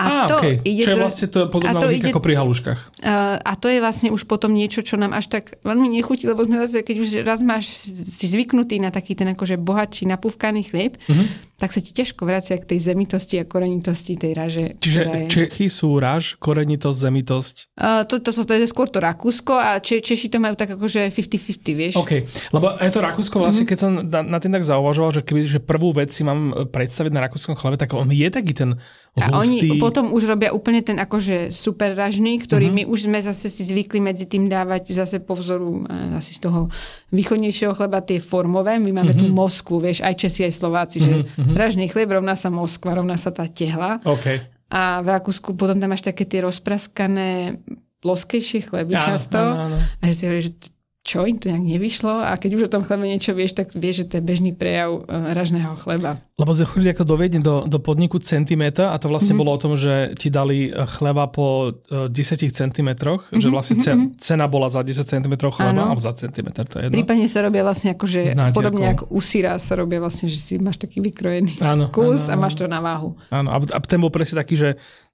A, 0.00 0.24
a 0.24 0.32
to 0.32 0.40
okay. 0.40 0.56
ide 0.64 0.88
čo 0.88 0.96
je 0.96 0.98
vlastne 0.98 1.28
to 1.28 1.44
podobná 1.52 1.76
ide, 1.92 2.08
ako 2.08 2.24
pri 2.24 2.34
haluškách. 2.40 2.80
Uh, 3.04 3.36
a 3.36 3.52
to 3.54 3.70
je 3.70 3.78
vlastne 3.78 4.08
už 4.10 4.26
potom 4.26 4.50
niečo, 4.50 4.82
čo 4.82 4.98
nám 4.98 5.14
až 5.14 5.30
tak 5.30 5.62
veľmi 5.62 5.94
nechutí, 5.94 6.26
lebo 6.26 6.42
sme 6.42 6.58
zase, 6.66 6.82
keď 6.82 6.96
už 7.06 7.08
raz 7.22 7.38
máš 7.44 7.70
si 7.86 8.26
zvyknutý 8.26 8.82
na 8.82 8.90
taký 8.90 9.14
ten 9.14 9.30
akože 9.30 9.60
bohatší 9.60 10.10
napúvkaný 10.10 10.66
chlieb, 10.66 10.98
uh-huh 11.06 11.49
tak 11.60 11.76
sa 11.76 11.84
ti 11.84 11.92
ťažko 11.92 12.24
vracia 12.24 12.56
k 12.56 12.64
tej 12.64 12.80
zemitosti 12.88 13.36
a 13.36 13.44
korenitosti 13.44 14.16
tej 14.16 14.32
raže. 14.32 14.64
Čiže 14.80 15.00
je... 15.04 15.20
Čechy 15.28 15.68
sú 15.68 16.00
raž, 16.00 16.40
korenitosť, 16.40 16.96
zemitosť? 16.96 17.54
Uh, 17.76 18.08
to, 18.08 18.24
to, 18.24 18.32
to, 18.32 18.48
to 18.48 18.52
je 18.56 18.64
skôr 18.64 18.88
to 18.88 18.96
Rakúsko 18.96 19.60
a 19.60 19.76
Če, 19.76 20.00
Češi 20.00 20.32
to 20.32 20.40
majú 20.40 20.56
tak 20.56 20.72
akože 20.72 21.12
50-50, 21.12 21.76
vieš? 21.76 21.94
OK, 22.00 22.24
lebo 22.56 22.80
aj 22.80 22.88
to 22.88 23.04
Rakúsko 23.04 23.36
vlastne, 23.44 23.68
mm-hmm. 23.68 23.76
keď 23.76 23.78
som 23.78 23.90
na, 24.00 24.20
na 24.24 24.38
tým 24.40 24.56
tak 24.56 24.64
zauvažoval, 24.64 25.20
že 25.20 25.22
keby 25.22 25.40
že 25.44 25.60
prvú 25.60 25.92
vec 25.92 26.08
si 26.08 26.24
mám 26.24 26.72
predstaviť 26.72 27.12
na 27.12 27.28
rakúskom 27.28 27.52
chlebe, 27.52 27.76
tak 27.76 27.92
on 27.92 28.08
je 28.08 28.28
taký 28.32 28.56
ten 28.56 28.80
hustý. 29.18 29.28
A 29.28 29.42
oni 29.42 29.76
potom 29.76 30.14
už 30.14 30.24
robia 30.30 30.54
úplne 30.54 30.80
ten 30.80 30.96
akože 30.96 31.50
super 31.50 31.92
ražný, 31.92 32.38
ktorý 32.40 32.70
mm-hmm. 32.70 32.88
my 32.88 32.92
už 32.92 32.98
sme 33.10 33.18
zase 33.20 33.50
si 33.50 33.66
zvykli 33.66 33.98
medzi 33.98 34.24
tým 34.24 34.46
dávať 34.46 34.94
zase 34.94 35.18
po 35.20 35.34
vzoru 35.36 35.84
asi 36.14 36.32
z 36.32 36.40
toho 36.46 36.70
východnejšieho 37.10 37.74
chleba 37.74 38.00
tie 38.00 38.22
formové. 38.22 38.78
My 38.78 39.02
máme 39.02 39.12
mm-hmm. 39.12 39.26
tú 39.26 39.34
mosku, 39.34 39.82
vieš, 39.82 40.06
aj 40.06 40.14
Česi, 40.14 40.46
aj 40.46 40.54
Slováci, 40.54 41.02
mm-hmm. 41.02 41.26
že 41.34 41.49
mhm. 41.50 41.56
Dražný 41.58 41.86
chlieb 41.90 42.14
rovná 42.14 42.38
sa 42.38 42.48
Moskva, 42.48 42.96
rovná 42.96 43.18
sa 43.18 43.34
tá 43.34 43.50
tehla. 43.50 43.98
Okay. 44.06 44.46
A 44.70 45.02
v 45.02 45.08
Rakúsku 45.10 45.58
potom 45.58 45.82
tam 45.82 45.90
máš 45.90 46.06
také 46.06 46.22
tie 46.22 46.46
rozpraskané 46.46 47.58
ploskejšie 48.00 48.70
chleby 48.70 48.96
áno, 48.96 49.06
často. 49.12 49.38
Áno, 49.38 49.74
áno. 49.74 49.78
A 49.82 50.02
že 50.08 50.14
si 50.14 50.22
hovorí, 50.24 50.42
že 50.46 50.52
čo 51.00 51.24
im 51.24 51.40
to 51.40 51.48
nejak 51.48 51.64
nevyšlo 51.64 52.12
a 52.12 52.36
keď 52.36 52.50
už 52.60 52.62
o 52.68 52.72
tom 52.76 52.84
chlebe 52.84 53.08
niečo 53.08 53.32
vieš, 53.32 53.56
tak 53.56 53.72
vieš, 53.72 54.04
že 54.04 54.06
to 54.12 54.14
je 54.20 54.22
bežný 54.24 54.52
prejav 54.52 55.00
e, 55.08 55.32
ražného 55.32 55.72
chleba. 55.80 56.20
Lebo 56.36 56.52
chodili 56.52 56.92
ako 56.92 57.04
do 57.08 57.16
Viedne, 57.16 57.40
do, 57.40 57.64
do 57.64 57.80
podniku 57.80 58.20
Centimetra 58.20 58.92
a 58.92 59.00
to 59.00 59.08
vlastne 59.08 59.32
mm-hmm. 59.32 59.40
bolo 59.40 59.56
o 59.56 59.60
tom, 59.60 59.72
že 59.80 60.12
ti 60.20 60.28
dali 60.28 60.68
e, 60.68 60.76
chleba 61.00 61.24
po 61.32 61.72
10 61.88 62.12
cm, 62.52 62.90
mm-hmm. 63.00 63.40
že 63.40 63.48
mhm, 63.48 63.52
vlastne 63.52 63.76
cena, 63.80 63.96
mm-hmm. 63.96 64.20
cena 64.20 64.44
bola 64.44 64.68
za 64.68 64.84
10 64.84 65.00
cm 65.00 65.34
chleba, 65.40 65.88
alebo 65.88 66.00
za 66.04 66.12
centimetr, 66.12 66.68
to 66.68 66.76
je 66.76 66.92
jedno. 66.92 66.96
Prípadne 67.00 67.26
sa 67.32 67.40
robia 67.48 67.64
vlastne 67.64 67.96
ako, 67.96 68.04
že 68.04 68.20
Znáte 68.36 68.52
podobne 68.52 68.92
ako... 68.92 69.08
ako 69.08 69.16
u 69.16 69.20
syra 69.24 69.56
sa 69.56 69.72
robia 69.80 70.04
vlastne, 70.04 70.28
že 70.28 70.36
si 70.36 70.60
máš 70.60 70.76
taký 70.76 71.00
vykrojený 71.00 71.64
ano, 71.64 71.88
kus 71.88 72.28
ano, 72.28 72.36
a 72.36 72.42
máš 72.44 72.60
to 72.60 72.68
na 72.68 72.84
váhu. 72.84 73.16
Áno, 73.32 73.48
a, 73.48 73.56
a 73.56 73.78
ten 73.80 73.96
bol 73.96 74.12
presne 74.12 74.44
taký, 74.44 74.52
že 74.52 74.68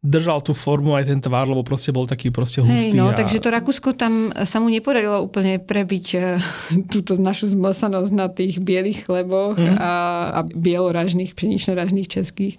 držal 0.07 0.39
tú 0.39 0.55
formu 0.55 0.95
aj 0.95 1.11
ten 1.11 1.18
tvar, 1.18 1.51
lebo 1.51 1.66
proste 1.66 1.91
bol 1.91 2.07
taký 2.07 2.30
proste 2.30 2.62
hustý. 2.62 2.95
Hej, 2.95 2.99
no, 2.99 3.11
a... 3.11 3.16
takže 3.16 3.43
to 3.43 3.51
Rakúsko 3.51 3.99
tam 3.99 4.30
sa 4.47 4.62
mu 4.62 4.70
nepodarilo 4.70 5.18
úplne 5.18 5.59
prebiť 5.77 6.07
eh, 6.16 6.41
túto 6.93 7.20
našu 7.20 7.53
zmlsanosť 7.53 8.12
na 8.16 8.33
tých 8.33 8.57
bielých 8.64 9.05
chleboch 9.05 9.61
mm. 9.61 9.77
a, 9.77 9.93
a 10.33 10.41
bieloražných, 10.49 11.37
pšenično-ražných 11.37 12.09
českých. 12.09 12.57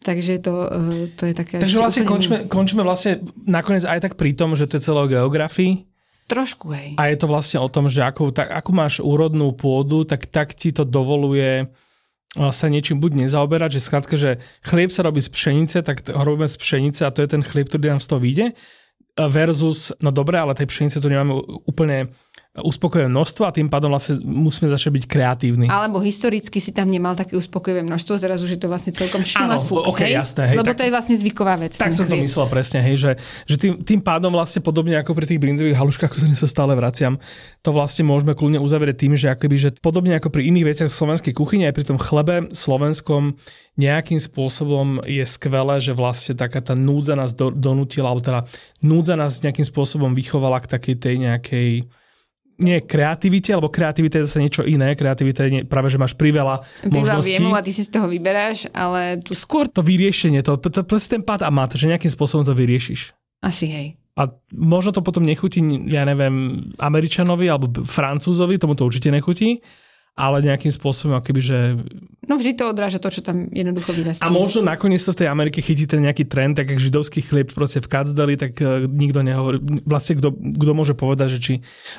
Takže 0.00 0.40
to, 0.40 0.54
eh, 0.72 1.12
to 1.12 1.28
je 1.28 1.34
také... 1.36 1.60
Takže 1.60 1.76
vlastne 1.76 2.08
končíme, 2.08 2.48
končíme 2.48 2.80
vlastne 2.80 3.20
nakoniec 3.44 3.84
aj 3.84 4.00
tak 4.00 4.12
pri 4.16 4.32
tom, 4.32 4.56
že 4.56 4.64
to 4.64 4.80
je 4.80 4.86
celé 4.88 4.98
o 5.04 5.12
geografii. 5.12 5.84
Trošku, 6.24 6.72
hej. 6.72 6.96
A 6.96 7.12
je 7.12 7.20
to 7.20 7.28
vlastne 7.28 7.60
o 7.60 7.68
tom, 7.68 7.92
že 7.92 8.00
ako, 8.00 8.32
tak, 8.32 8.48
ako 8.48 8.70
máš 8.72 8.96
úrodnú 9.04 9.52
pôdu, 9.52 10.08
tak, 10.08 10.24
tak 10.32 10.56
ti 10.56 10.72
to 10.72 10.88
dovoluje 10.88 11.68
sa 12.34 12.66
niečím 12.66 12.98
buď 12.98 13.22
nezaoberať, 13.22 13.78
že 13.78 13.84
skrátka, 13.86 14.18
že 14.18 14.42
chlieb 14.66 14.90
sa 14.90 15.06
robí 15.06 15.22
z 15.22 15.30
pšenice, 15.30 15.86
tak 15.86 16.02
ho 16.10 16.18
robíme 16.18 16.50
z 16.50 16.58
pšenice 16.58 17.06
a 17.06 17.14
to 17.14 17.22
je 17.22 17.30
ten 17.30 17.46
chlieb, 17.46 17.70
ktorý 17.70 17.94
nám 17.94 18.02
z 18.02 18.10
toho 18.10 18.18
vyjde 18.18 18.46
versus, 19.14 19.94
no 20.02 20.10
dobre, 20.10 20.38
ale 20.38 20.58
tej 20.58 20.66
pšenice 20.66 20.98
tu 20.98 21.06
nemáme 21.06 21.38
úplne 21.66 22.10
uspokojivé 22.54 23.10
množstvo 23.10 23.42
a 23.42 23.50
tým 23.50 23.66
pádom 23.66 23.90
vlastne 23.90 24.22
musíme 24.22 24.70
začať 24.70 24.94
byť 24.94 25.04
kreatívni. 25.10 25.66
Alebo 25.66 25.98
historicky 25.98 26.62
si 26.62 26.70
tam 26.70 26.86
nemal 26.86 27.18
také 27.18 27.34
uspokojivé 27.34 27.82
množstvo, 27.82 28.22
teraz 28.22 28.46
už 28.46 28.54
je 28.54 28.60
to 28.62 28.70
vlastne 28.70 28.94
celkom 28.94 29.26
šumafú. 29.26 29.82
Áno, 29.82 29.90
okay, 29.90 30.14
hej? 30.14 30.22
jasné. 30.22 30.54
Hej, 30.54 30.62
Lebo 30.62 30.70
tak, 30.70 30.78
to 30.78 30.82
je 30.86 30.92
vlastne 30.94 31.16
zvyková 31.18 31.58
vec. 31.58 31.74
Tak 31.74 31.90
som 31.90 32.06
chlieb. 32.06 32.22
to 32.22 32.26
myslel 32.30 32.46
presne, 32.46 32.78
hej, 32.86 32.94
že, 32.94 33.10
že 33.50 33.56
tým, 33.58 33.82
tým 33.82 33.98
pádom 33.98 34.30
vlastne 34.30 34.62
podobne 34.62 34.94
ako 35.02 35.18
pri 35.18 35.26
tých 35.26 35.42
brinzových 35.42 35.74
haluškách, 35.74 36.10
ktorým 36.14 36.38
sa 36.38 36.46
stále 36.46 36.78
vraciam, 36.78 37.18
to 37.66 37.74
vlastne 37.74 38.06
môžeme 38.06 38.38
kľudne 38.38 38.62
uzavrieť 38.62 39.02
tým, 39.02 39.18
že, 39.18 39.34
akoby, 39.34 39.56
že 39.58 39.68
podobne 39.82 40.14
ako 40.14 40.30
pri 40.30 40.46
iných 40.46 40.66
veciach 40.70 40.90
v 40.94 40.98
slovenskej 41.02 41.34
kuchyni, 41.34 41.66
aj 41.66 41.74
pri 41.74 41.86
tom 41.90 41.98
chlebe 41.98 42.54
slovenskom 42.54 43.34
nejakým 43.74 44.22
spôsobom 44.22 45.02
je 45.02 45.26
skvelé, 45.26 45.82
že 45.82 45.90
vlastne 45.90 46.38
taká 46.38 46.62
tá 46.62 46.78
núdza 46.78 47.18
nás 47.18 47.34
do, 47.34 47.50
donútila, 47.50 48.14
alebo 48.14 48.22
teda 48.22 48.40
núdza 48.78 49.18
nás 49.18 49.42
nejakým 49.42 49.66
spôsobom 49.66 50.14
vychovala 50.14 50.62
k 50.62 50.70
takej 50.70 50.94
tej 51.02 51.16
nejakej 51.18 51.70
nie 52.58 52.78
kreativite, 52.82 53.54
lebo 53.54 53.70
kreativita 53.70 54.22
je 54.22 54.24
zase 54.30 54.38
niečo 54.38 54.62
iné. 54.62 54.94
Kreativita 54.94 55.46
je 55.46 55.50
nie, 55.50 55.62
práve, 55.66 55.90
že 55.90 55.98
máš 55.98 56.14
priveľa 56.14 56.62
možností. 56.86 57.38
Viemu 57.38 57.54
a 57.54 57.62
ty 57.62 57.74
si 57.74 57.82
z 57.82 57.90
toho 57.90 58.06
vyberáš, 58.06 58.70
ale... 58.70 59.18
Tu... 59.22 59.34
Skôr 59.34 59.66
to 59.66 59.82
vyriešenie, 59.82 60.42
to, 60.46 60.58
to, 60.58 60.70
to, 60.70 60.94
ten 60.98 61.22
pád 61.22 61.42
a 61.46 61.50
mat, 61.50 61.74
že 61.74 61.90
nejakým 61.90 62.10
spôsobom 62.10 62.46
to 62.46 62.54
vyriešiš. 62.54 63.14
Asi 63.42 63.66
hej. 63.66 63.86
A 64.14 64.30
možno 64.54 64.94
to 64.94 65.02
potom 65.02 65.26
nechutí, 65.26 65.58
ja 65.90 66.06
neviem, 66.06 66.70
Američanovi 66.78 67.50
alebo 67.50 67.82
Francúzovi, 67.82 68.62
tomu 68.62 68.78
to 68.78 68.86
určite 68.86 69.10
nechutí, 69.10 69.58
ale 70.14 70.46
nejakým 70.46 70.70
spôsobom, 70.70 71.18
akoby, 71.18 71.40
že... 71.42 71.58
No 72.24 72.40
vždy 72.40 72.56
to 72.56 72.70
odráža 72.70 73.02
to, 73.02 73.12
čo 73.12 73.20
tam 73.20 73.50
jednoducho 73.52 73.92
vyrastie. 73.92 74.24
A 74.24 74.32
možno 74.32 74.64
nakoniec 74.64 75.02
to 75.02 75.12
v 75.12 75.26
tej 75.26 75.28
Amerike 75.28 75.60
chytí 75.60 75.84
ten 75.84 76.00
nejaký 76.00 76.24
trend, 76.24 76.56
tak 76.56 76.72
ako 76.72 76.80
židovský 76.80 77.20
chlieb 77.20 77.52
proste 77.52 77.84
v 77.84 77.90
Kacdeli, 77.90 78.38
tak 78.38 78.56
uh, 78.64 78.86
nikto 78.88 79.20
nehovorí. 79.20 79.60
Vlastne 79.84 80.16
kto, 80.16 80.32
kto 80.32 80.72
môže 80.72 80.94
povedať, 80.96 81.36
že 81.36 81.38
či 81.42 81.54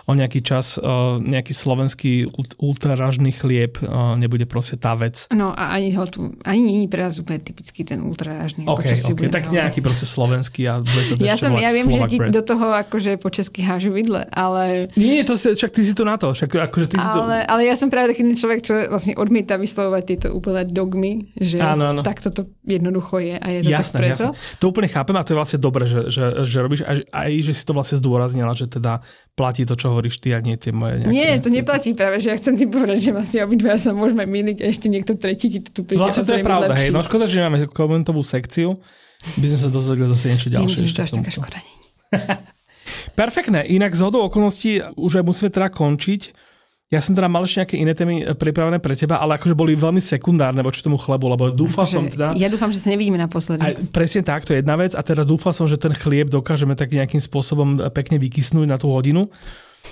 o 0.10 0.18
nejaký 0.18 0.42
čas 0.42 0.82
uh, 0.82 1.22
nejaký 1.22 1.54
slovenský 1.54 2.34
ultraražný 2.58 3.36
chlieb 3.36 3.78
uh, 3.86 4.18
nebude 4.18 4.50
proste 4.50 4.82
tá 4.82 4.98
vec. 4.98 5.30
No 5.30 5.54
a 5.54 5.78
ani 5.78 5.94
ho 5.94 6.10
tu, 6.10 6.34
ani 6.42 6.60
nie 6.64 6.78
je 6.82 6.90
pre 6.90 7.06
nás 7.06 7.22
úplne 7.22 7.44
typický 7.44 7.86
ten 7.86 8.02
ultraražný. 8.02 8.66
Okay, 8.66 8.98
okay, 8.98 9.30
tak 9.30 9.54
nejaký 9.54 9.86
proste 9.86 10.10
slovenský 10.10 10.66
a 10.66 10.82
bude 10.82 11.04
sa 11.06 11.14
ja, 11.22 11.38
som, 11.38 11.54
ja 11.54 11.70
viem, 11.70 11.86
Slovak 11.86 12.10
že 12.10 12.18
ti 12.18 12.18
do 12.34 12.42
toho 12.42 12.66
akože 12.74 13.12
po 13.22 13.30
česky 13.30 13.62
hážu 13.62 13.94
vidle, 13.94 14.26
ale... 14.34 14.90
Nie, 14.98 15.22
to 15.22 15.38
si, 15.38 15.54
však 15.54 15.70
ty 15.70 15.82
si 15.86 15.94
tu 15.94 16.02
na 16.02 16.18
to. 16.18 16.34
Však, 16.34 16.50
akože 16.74 16.88
ty 16.90 16.98
ale, 16.98 17.06
si 17.06 17.14
to... 17.14 17.22
ale 17.54 17.62
ja 17.70 17.76
som 17.78 17.94
práve 17.94 18.05
práve 18.06 18.22
taký 18.22 18.38
človek, 18.38 18.60
čo 18.62 18.74
vlastne 18.94 19.14
odmieta 19.18 19.58
vyslovovať 19.58 20.04
tieto 20.06 20.28
úplne 20.38 20.70
dogmy, 20.70 21.34
že 21.34 21.58
áno, 21.58 21.90
áno. 21.90 22.02
takto 22.06 22.30
to 22.30 22.46
jednoducho 22.62 23.18
je 23.18 23.36
a 23.42 23.48
je 23.50 23.60
to 23.66 23.72
jasné, 23.74 23.82
tak 23.82 24.00
preto. 24.00 24.26
Jasné. 24.30 24.58
To 24.62 24.66
úplne 24.70 24.90
chápem 24.94 25.16
a 25.18 25.26
to 25.26 25.32
je 25.34 25.38
vlastne 25.42 25.60
dobre, 25.60 25.84
že, 25.90 26.02
že, 26.14 26.24
že 26.46 26.58
robíš 26.62 26.82
aj, 26.86 26.98
aj, 27.10 27.32
že 27.42 27.54
si 27.58 27.64
to 27.66 27.74
vlastne 27.74 27.98
zdôraznila, 27.98 28.54
že 28.54 28.70
teda 28.70 29.02
platí 29.34 29.66
to, 29.66 29.74
čo 29.74 29.90
hovoríš 29.90 30.22
ty 30.22 30.38
a 30.38 30.40
nie 30.40 30.54
tie 30.62 30.70
moje 30.70 31.02
nejaké... 31.02 31.14
Nie, 31.14 31.42
to 31.42 31.50
neplatí 31.50 31.98
práve, 31.98 32.22
že 32.22 32.30
ja 32.30 32.36
chcem 32.38 32.54
ti 32.54 32.70
povedať, 32.70 33.00
že 33.02 33.12
vlastne 33.12 33.40
obidva 33.42 33.76
sa 33.82 33.92
môžeme 33.92 34.30
miliť 34.30 34.62
a 34.62 34.66
ešte 34.70 34.88
niekto 34.88 35.18
tretí 35.18 35.50
ti 35.50 35.60
to 35.66 35.70
tu 35.74 35.82
príde 35.82 36.00
Vlastne 36.00 36.30
to 36.30 36.38
je 36.38 36.46
pravda, 36.46 36.74
hej. 36.78 36.94
No 36.94 37.02
škoda, 37.02 37.26
že 37.26 37.42
máme 37.42 37.66
komentovú 37.66 38.22
sekciu. 38.22 38.78
By 39.42 39.48
sme 39.50 39.60
sa 39.60 39.70
dozvedeli 39.74 40.06
zase 40.12 40.26
niečo 40.30 40.50
ďalšie. 40.54 40.78
Nie, 40.78 40.86
ešte 40.86 41.02
to 41.02 41.06
až 41.08 41.12
taká 41.18 41.32
škoda 41.34 41.58
Perfektné. 43.20 43.66
Inak 43.66 43.98
z 43.98 44.02
hodou 44.06 44.28
okolností 44.30 44.84
už 44.94 45.24
aj 45.24 45.26
musíme 45.26 45.50
teda 45.50 45.74
končiť. 45.74 46.45
Ja 46.94 47.02
som 47.02 47.18
teda 47.18 47.26
mal 47.26 47.42
ešte 47.42 47.66
nejaké 47.66 47.76
iné 47.82 47.94
témy 47.98 48.16
eh, 48.22 48.38
pripravené 48.38 48.78
pre 48.78 48.94
teba, 48.94 49.18
ale 49.18 49.42
akože 49.42 49.58
boli 49.58 49.74
veľmi 49.74 49.98
sekundárne 49.98 50.62
voči 50.62 50.86
tomu 50.86 51.02
chlebu, 51.02 51.26
lebo 51.34 51.44
dúfal 51.50 51.90
som 51.90 52.06
teda... 52.06 52.38
Ja 52.38 52.46
dúfam, 52.46 52.70
že 52.70 52.78
sa 52.78 52.94
nevidíme 52.94 53.18
naposledy. 53.18 53.66
Aj, 53.66 53.74
presne 53.90 54.22
tak, 54.22 54.46
to 54.46 54.54
je 54.54 54.62
jedna 54.62 54.78
vec 54.78 54.94
a 54.94 55.02
teda 55.02 55.26
dúfal 55.26 55.50
som, 55.50 55.66
že 55.66 55.82
ten 55.82 55.98
chlieb 55.98 56.30
dokážeme 56.30 56.78
tak 56.78 56.94
nejakým 56.94 57.18
spôsobom 57.18 57.82
eh, 57.82 57.90
pekne 57.90 58.22
vykysnúť 58.22 58.70
na 58.70 58.78
tú 58.78 58.94
hodinu. 58.94 59.34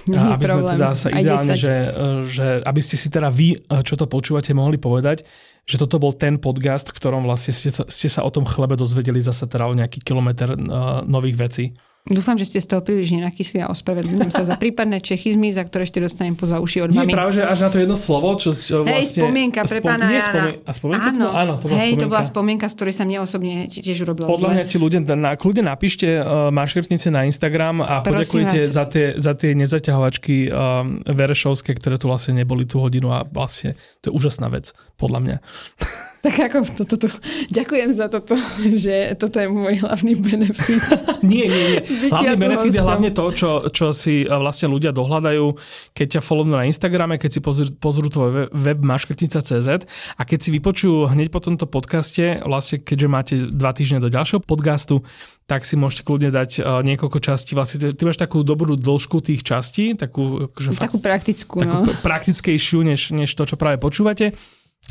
Nie 0.09 0.17
aby 0.17 0.49
problém. 0.49 0.73
sme 0.73 0.73
teda 0.73 0.89
sa 0.97 1.09
ideálne, 1.09 1.55
že, 1.57 1.75
eh, 1.75 2.17
že 2.29 2.45
aby 2.61 2.81
ste 2.85 2.95
si 3.01 3.09
teda 3.09 3.33
vy, 3.33 3.57
čo 3.81 3.97
to 3.97 4.05
počúvate, 4.05 4.53
mohli 4.53 4.77
povedať, 4.77 5.25
že 5.65 5.81
toto 5.81 5.97
bol 5.97 6.13
ten 6.13 6.37
podcast, 6.37 6.93
v 6.93 6.97
ktorom 7.01 7.25
vlastne 7.25 7.57
ste, 7.57 7.73
ste 7.73 8.09
sa 8.11 8.21
o 8.21 8.29
tom 8.29 8.45
chlebe 8.45 8.77
dozvedeli 8.77 9.17
zase 9.17 9.49
teda 9.49 9.65
o 9.65 9.73
nejaký 9.73 10.03
kilometr 10.05 10.59
nových 11.07 11.39
vecí. 11.39 11.65
Dúfam, 12.03 12.35
že 12.35 12.43
ste 12.43 12.59
z 12.59 12.67
toho 12.67 12.83
príliš 12.83 13.15
nenakysli 13.15 13.63
a 13.63 13.71
ospravedlňujem 13.71 14.27
sa 14.27 14.43
za 14.43 14.59
prípadné 14.59 14.99
čechizmy, 14.99 15.55
za 15.55 15.63
ktoré 15.63 15.87
ešte 15.87 16.03
dostanem 16.03 16.35
poza 16.35 16.59
uši 16.59 16.83
od 16.83 16.91
mami. 16.91 17.07
Nie, 17.07 17.15
práve, 17.15 17.39
že 17.39 17.47
až 17.47 17.63
na 17.63 17.69
to 17.71 17.79
jedno 17.79 17.95
slovo, 17.95 18.35
čo 18.35 18.51
vlastne... 18.51 18.91
Hej, 18.91 19.23
spomienka 19.23 19.63
pre 19.63 19.79
pána 19.79 20.11
Jana. 20.11 20.51
a 20.67 20.71
spomienka 20.75 21.09
áno, 21.15 21.31
to, 21.31 21.31
áno, 21.31 21.53
to 21.63 21.65
bola 21.71 21.79
hej, 21.79 21.95
spomienka. 21.95 22.03
to 22.03 22.07
bola 22.11 22.23
spomienka, 22.27 22.65
z 22.67 22.73
ktorej 22.75 22.93
sa 22.99 23.03
mne 23.07 23.17
osobne 23.23 23.55
tiež 23.71 23.97
urobilo 24.03 24.27
Podľa 24.27 24.49
zle. 24.51 24.55
mňa 24.59 24.65
ti 24.67 24.77
ľudia, 24.83 24.99
na, 25.15 25.31
kľudne 25.39 25.63
napíšte 25.63 26.07
uh, 26.19 26.51
maškrtnice 26.51 27.07
na 27.07 27.23
Instagram 27.23 27.79
a 27.79 28.03
poďakujte 28.03 28.67
za 28.67 28.83
tie, 28.83 29.15
za 29.15 29.31
tie 29.39 29.55
nezaťahovačky 29.55 30.51
um, 30.51 30.99
verešovské, 31.07 31.71
ktoré 31.71 31.95
tu 31.95 32.11
vlastne 32.11 32.35
neboli 32.35 32.67
tú 32.67 32.83
hodinu 32.83 33.15
a 33.15 33.23
vlastne 33.23 33.79
to 34.03 34.11
je 34.11 34.13
úžasná 34.19 34.51
vec, 34.51 34.75
podľa 34.99 35.19
mňa. 35.23 35.37
Tak 36.23 36.39
ako 36.39 36.57
toto, 36.87 36.95
to, 36.95 37.07
ďakujem 37.51 37.91
za 37.91 38.07
toto, 38.07 38.39
že 38.83 39.11
toto 39.19 39.43
je 39.43 39.51
môj 39.51 39.83
hlavný 39.83 40.15
benefit. 40.15 40.79
nie, 41.19 41.51
nie, 41.51 41.63
nie. 41.75 41.79
Hlavný 42.07 42.39
benefit 42.39 42.79
je 42.79 42.83
hlavne 42.83 43.11
to, 43.11 43.27
čo, 43.35 43.67
čo 43.67 43.91
si 43.91 44.23
e, 44.23 44.31
vlastne 44.31 44.71
ľudia 44.71 44.95
dohľadajú, 44.95 45.45
keď 45.91 46.07
ťa 46.17 46.21
follow 46.23 46.47
na 46.47 46.63
Instagrame, 46.63 47.19
keď 47.19 47.29
si 47.35 47.39
pozrú, 47.43 47.67
pozrú 47.75 48.07
tvoj 48.07 48.47
web 48.55 48.79
maškrtnica.cz 48.79 49.69
a 50.15 50.21
keď 50.23 50.39
si 50.39 50.49
vypočujú 50.55 51.11
hneď 51.11 51.27
po 51.27 51.43
tomto 51.43 51.67
podcaste, 51.67 52.39
vlastne 52.47 52.79
keďže 52.79 53.07
máte 53.11 53.35
dva 53.51 53.75
týždne 53.75 53.99
do 53.99 54.07
ďalšieho 54.07 54.39
podcastu, 54.39 55.03
tak 55.43 55.67
si 55.67 55.75
môžete 55.75 56.07
kľudne 56.07 56.31
dať 56.31 56.63
uh, 56.63 56.79
niekoľko 56.87 57.19
častí. 57.19 57.51
Vlastne 57.51 57.91
ty 57.91 58.01
máš 58.07 58.15
takú 58.15 58.47
dobrú 58.47 58.79
dĺžku 58.79 59.19
tých 59.19 59.43
častí, 59.43 59.91
takú, 59.91 60.47
akože 60.47 60.71
takú 60.71 60.97
fakt, 60.97 61.03
praktickú. 61.03 61.55
Takú 61.59 61.79
no. 61.83 61.93
praktickejšiu, 61.99 62.79
než, 62.87 63.11
než 63.11 63.35
to, 63.35 63.43
čo 63.43 63.59
práve 63.59 63.75
počúvate. 63.75 64.31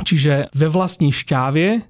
Čiže 0.00 0.48
ve 0.56 0.68
vlastní 0.72 1.12
šťávie 1.12 1.68
e, 1.76 1.80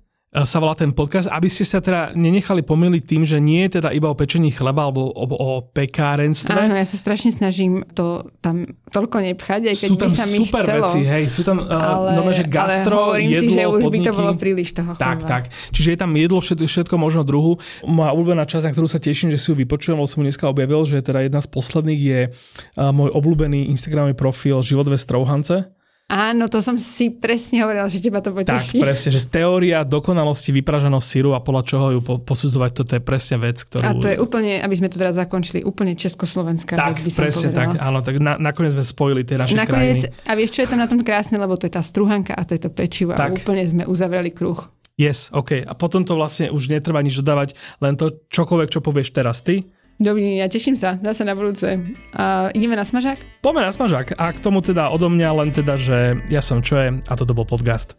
sa 0.43 0.59
volá 0.59 0.75
ten 0.75 0.91
podcast, 0.91 1.31
aby 1.31 1.47
ste 1.47 1.63
sa 1.63 1.79
teda 1.79 2.11
nenechali 2.19 2.67
pomýliť 2.67 3.03
tým, 3.07 3.23
že 3.23 3.39
nie 3.39 3.63
je 3.71 3.79
teda 3.79 3.95
iba 3.95 4.11
o 4.11 4.19
pečení 4.19 4.51
chleba 4.51 4.91
alebo 4.91 5.07
o, 5.07 5.25
o 5.31 5.51
pekárenstve. 5.71 6.67
Áno, 6.67 6.75
ja 6.75 6.83
sa 6.83 6.99
strašne 6.99 7.31
snažím 7.31 7.87
to 7.95 8.27
tam 8.43 8.67
toľko 8.91 9.23
nepchať, 9.23 9.71
aj 9.71 9.77
keď 9.79 9.91
sú 9.95 9.95
tam 9.95 10.11
by 10.11 10.19
sa 10.19 10.27
mi 10.27 10.39
super 10.43 10.63
chcelo. 10.67 10.87
veci, 10.91 11.01
hej, 11.07 11.25
sú 11.31 11.43
tam 11.47 11.63
ale, 11.63 12.19
no, 12.19 12.27
že 12.35 12.43
gastro, 12.43 13.15
ale 13.15 13.23
jedlo, 13.23 13.39
si, 13.39 13.55
že 13.55 13.63
už 13.71 13.83
podniky. 13.87 13.95
by 13.95 13.99
to 14.03 14.13
bolo 14.19 14.33
príliš 14.35 14.69
toho 14.75 14.91
chleba. 14.99 15.07
Tak, 15.07 15.19
tak. 15.23 15.43
Čiže 15.71 15.89
je 15.95 15.99
tam 16.03 16.11
jedlo 16.19 16.39
všetko, 16.43 16.67
všetko 16.67 16.95
možno 16.99 17.23
druhu. 17.23 17.63
Moja 17.87 18.11
obľúbená 18.11 18.43
časť, 18.51 18.67
na 18.67 18.73
ktorú 18.75 18.91
sa 18.91 18.99
teším, 18.99 19.31
že 19.31 19.39
si 19.39 19.47
ju 19.47 19.55
vypočujem, 19.55 19.95
lebo 19.95 20.11
som 20.11 20.27
dneska 20.27 20.51
objavil, 20.51 20.83
že 20.83 20.99
teda 21.07 21.23
jedna 21.23 21.39
z 21.39 21.49
posledných 21.55 22.03
je 22.03 22.21
uh, 22.27 22.91
môj 22.91 23.15
obľúbený 23.15 23.71
Instagramový 23.71 24.19
profil 24.19 24.59
Život 24.59 24.91
ve 24.91 24.99
Strouhance 24.99 25.71
Áno, 26.13 26.45
to 26.53 26.61
som 26.61 26.77
si 26.77 27.09
presne 27.09 27.65
hovorila, 27.65 27.89
že 27.89 28.05
teba 28.05 28.21
to 28.21 28.37
poteší. 28.37 28.77
Tak, 28.77 28.85
presne, 28.85 29.09
že 29.17 29.21
teória 29.33 29.81
dokonalosti 29.81 30.53
vypražaného 30.53 31.01
síru 31.01 31.33
a 31.33 31.41
podľa 31.41 31.63
čoho 31.65 31.87
ju 31.97 32.01
posudzovať, 32.05 32.71
toto 32.77 32.93
je 33.01 33.03
presne 33.03 33.41
vec, 33.41 33.65
ktorú... 33.65 33.81
A 33.81 33.97
to 33.97 34.13
je 34.13 34.21
úplne, 34.21 34.61
aby 34.61 34.75
sme 34.77 34.93
to 34.93 35.01
teraz 35.01 35.17
zakončili, 35.17 35.65
úplne 35.65 35.97
československá 35.97 36.77
tak, 36.77 37.01
vec, 37.01 37.09
by 37.09 37.11
som 37.17 37.23
presne 37.25 37.49
povedala. 37.49 37.65
tak, 37.65 37.71
áno, 37.81 37.99
tak 38.05 38.15
na, 38.21 38.37
nakoniec 38.37 38.77
sme 38.77 38.85
spojili 38.85 39.25
tie 39.25 39.41
naše 39.41 39.57
nakoniec, 39.57 40.05
krajiny. 40.05 40.29
A 40.29 40.33
vieš, 40.37 40.51
čo 40.53 40.61
je 40.61 40.69
tam 40.69 40.81
na 40.85 40.89
tom 40.93 41.01
krásne, 41.01 41.41
lebo 41.41 41.57
to 41.57 41.65
je 41.65 41.73
tá 41.73 41.81
struhanka 41.81 42.37
a 42.37 42.45
to 42.45 42.53
je 42.53 42.61
to 42.61 42.69
pečivo 42.69 43.17
tak. 43.17 43.33
a 43.33 43.41
úplne 43.41 43.65
sme 43.65 43.89
uzavreli 43.89 44.37
kruh. 44.37 44.69
Yes, 45.01 45.33
OK. 45.33 45.65
A 45.65 45.73
potom 45.73 46.05
to 46.05 46.13
vlastne 46.13 46.53
už 46.53 46.69
netreba 46.69 47.01
nič 47.01 47.17
dodávať, 47.25 47.57
len 47.81 47.97
to 47.97 48.21
čokoľvek, 48.29 48.69
čo 48.69 48.85
povieš 48.85 49.17
teraz 49.17 49.41
ty, 49.41 49.65
Ja 50.01 50.49
teším 50.49 50.79
sa. 50.79 50.97
Zase 51.03 51.27
na 51.27 51.37
budúce. 51.37 51.79
Uh, 52.17 52.49
ideme 52.57 52.79
na 52.79 52.87
smažák? 52.87 53.45
Poďme 53.45 53.69
na 53.69 53.73
smažák. 53.75 54.17
A 54.17 54.33
k 54.33 54.39
tomu 54.41 54.65
teda 54.65 54.89
odo 54.89 55.13
mňa 55.13 55.31
len 55.37 55.51
teda, 55.53 55.77
že 55.77 56.17
ja 56.33 56.41
som 56.41 56.65
čo 56.65 56.79
je 56.79 56.89
a 57.05 57.13
toto 57.19 57.37
bol 57.37 57.45
podcast. 57.45 57.99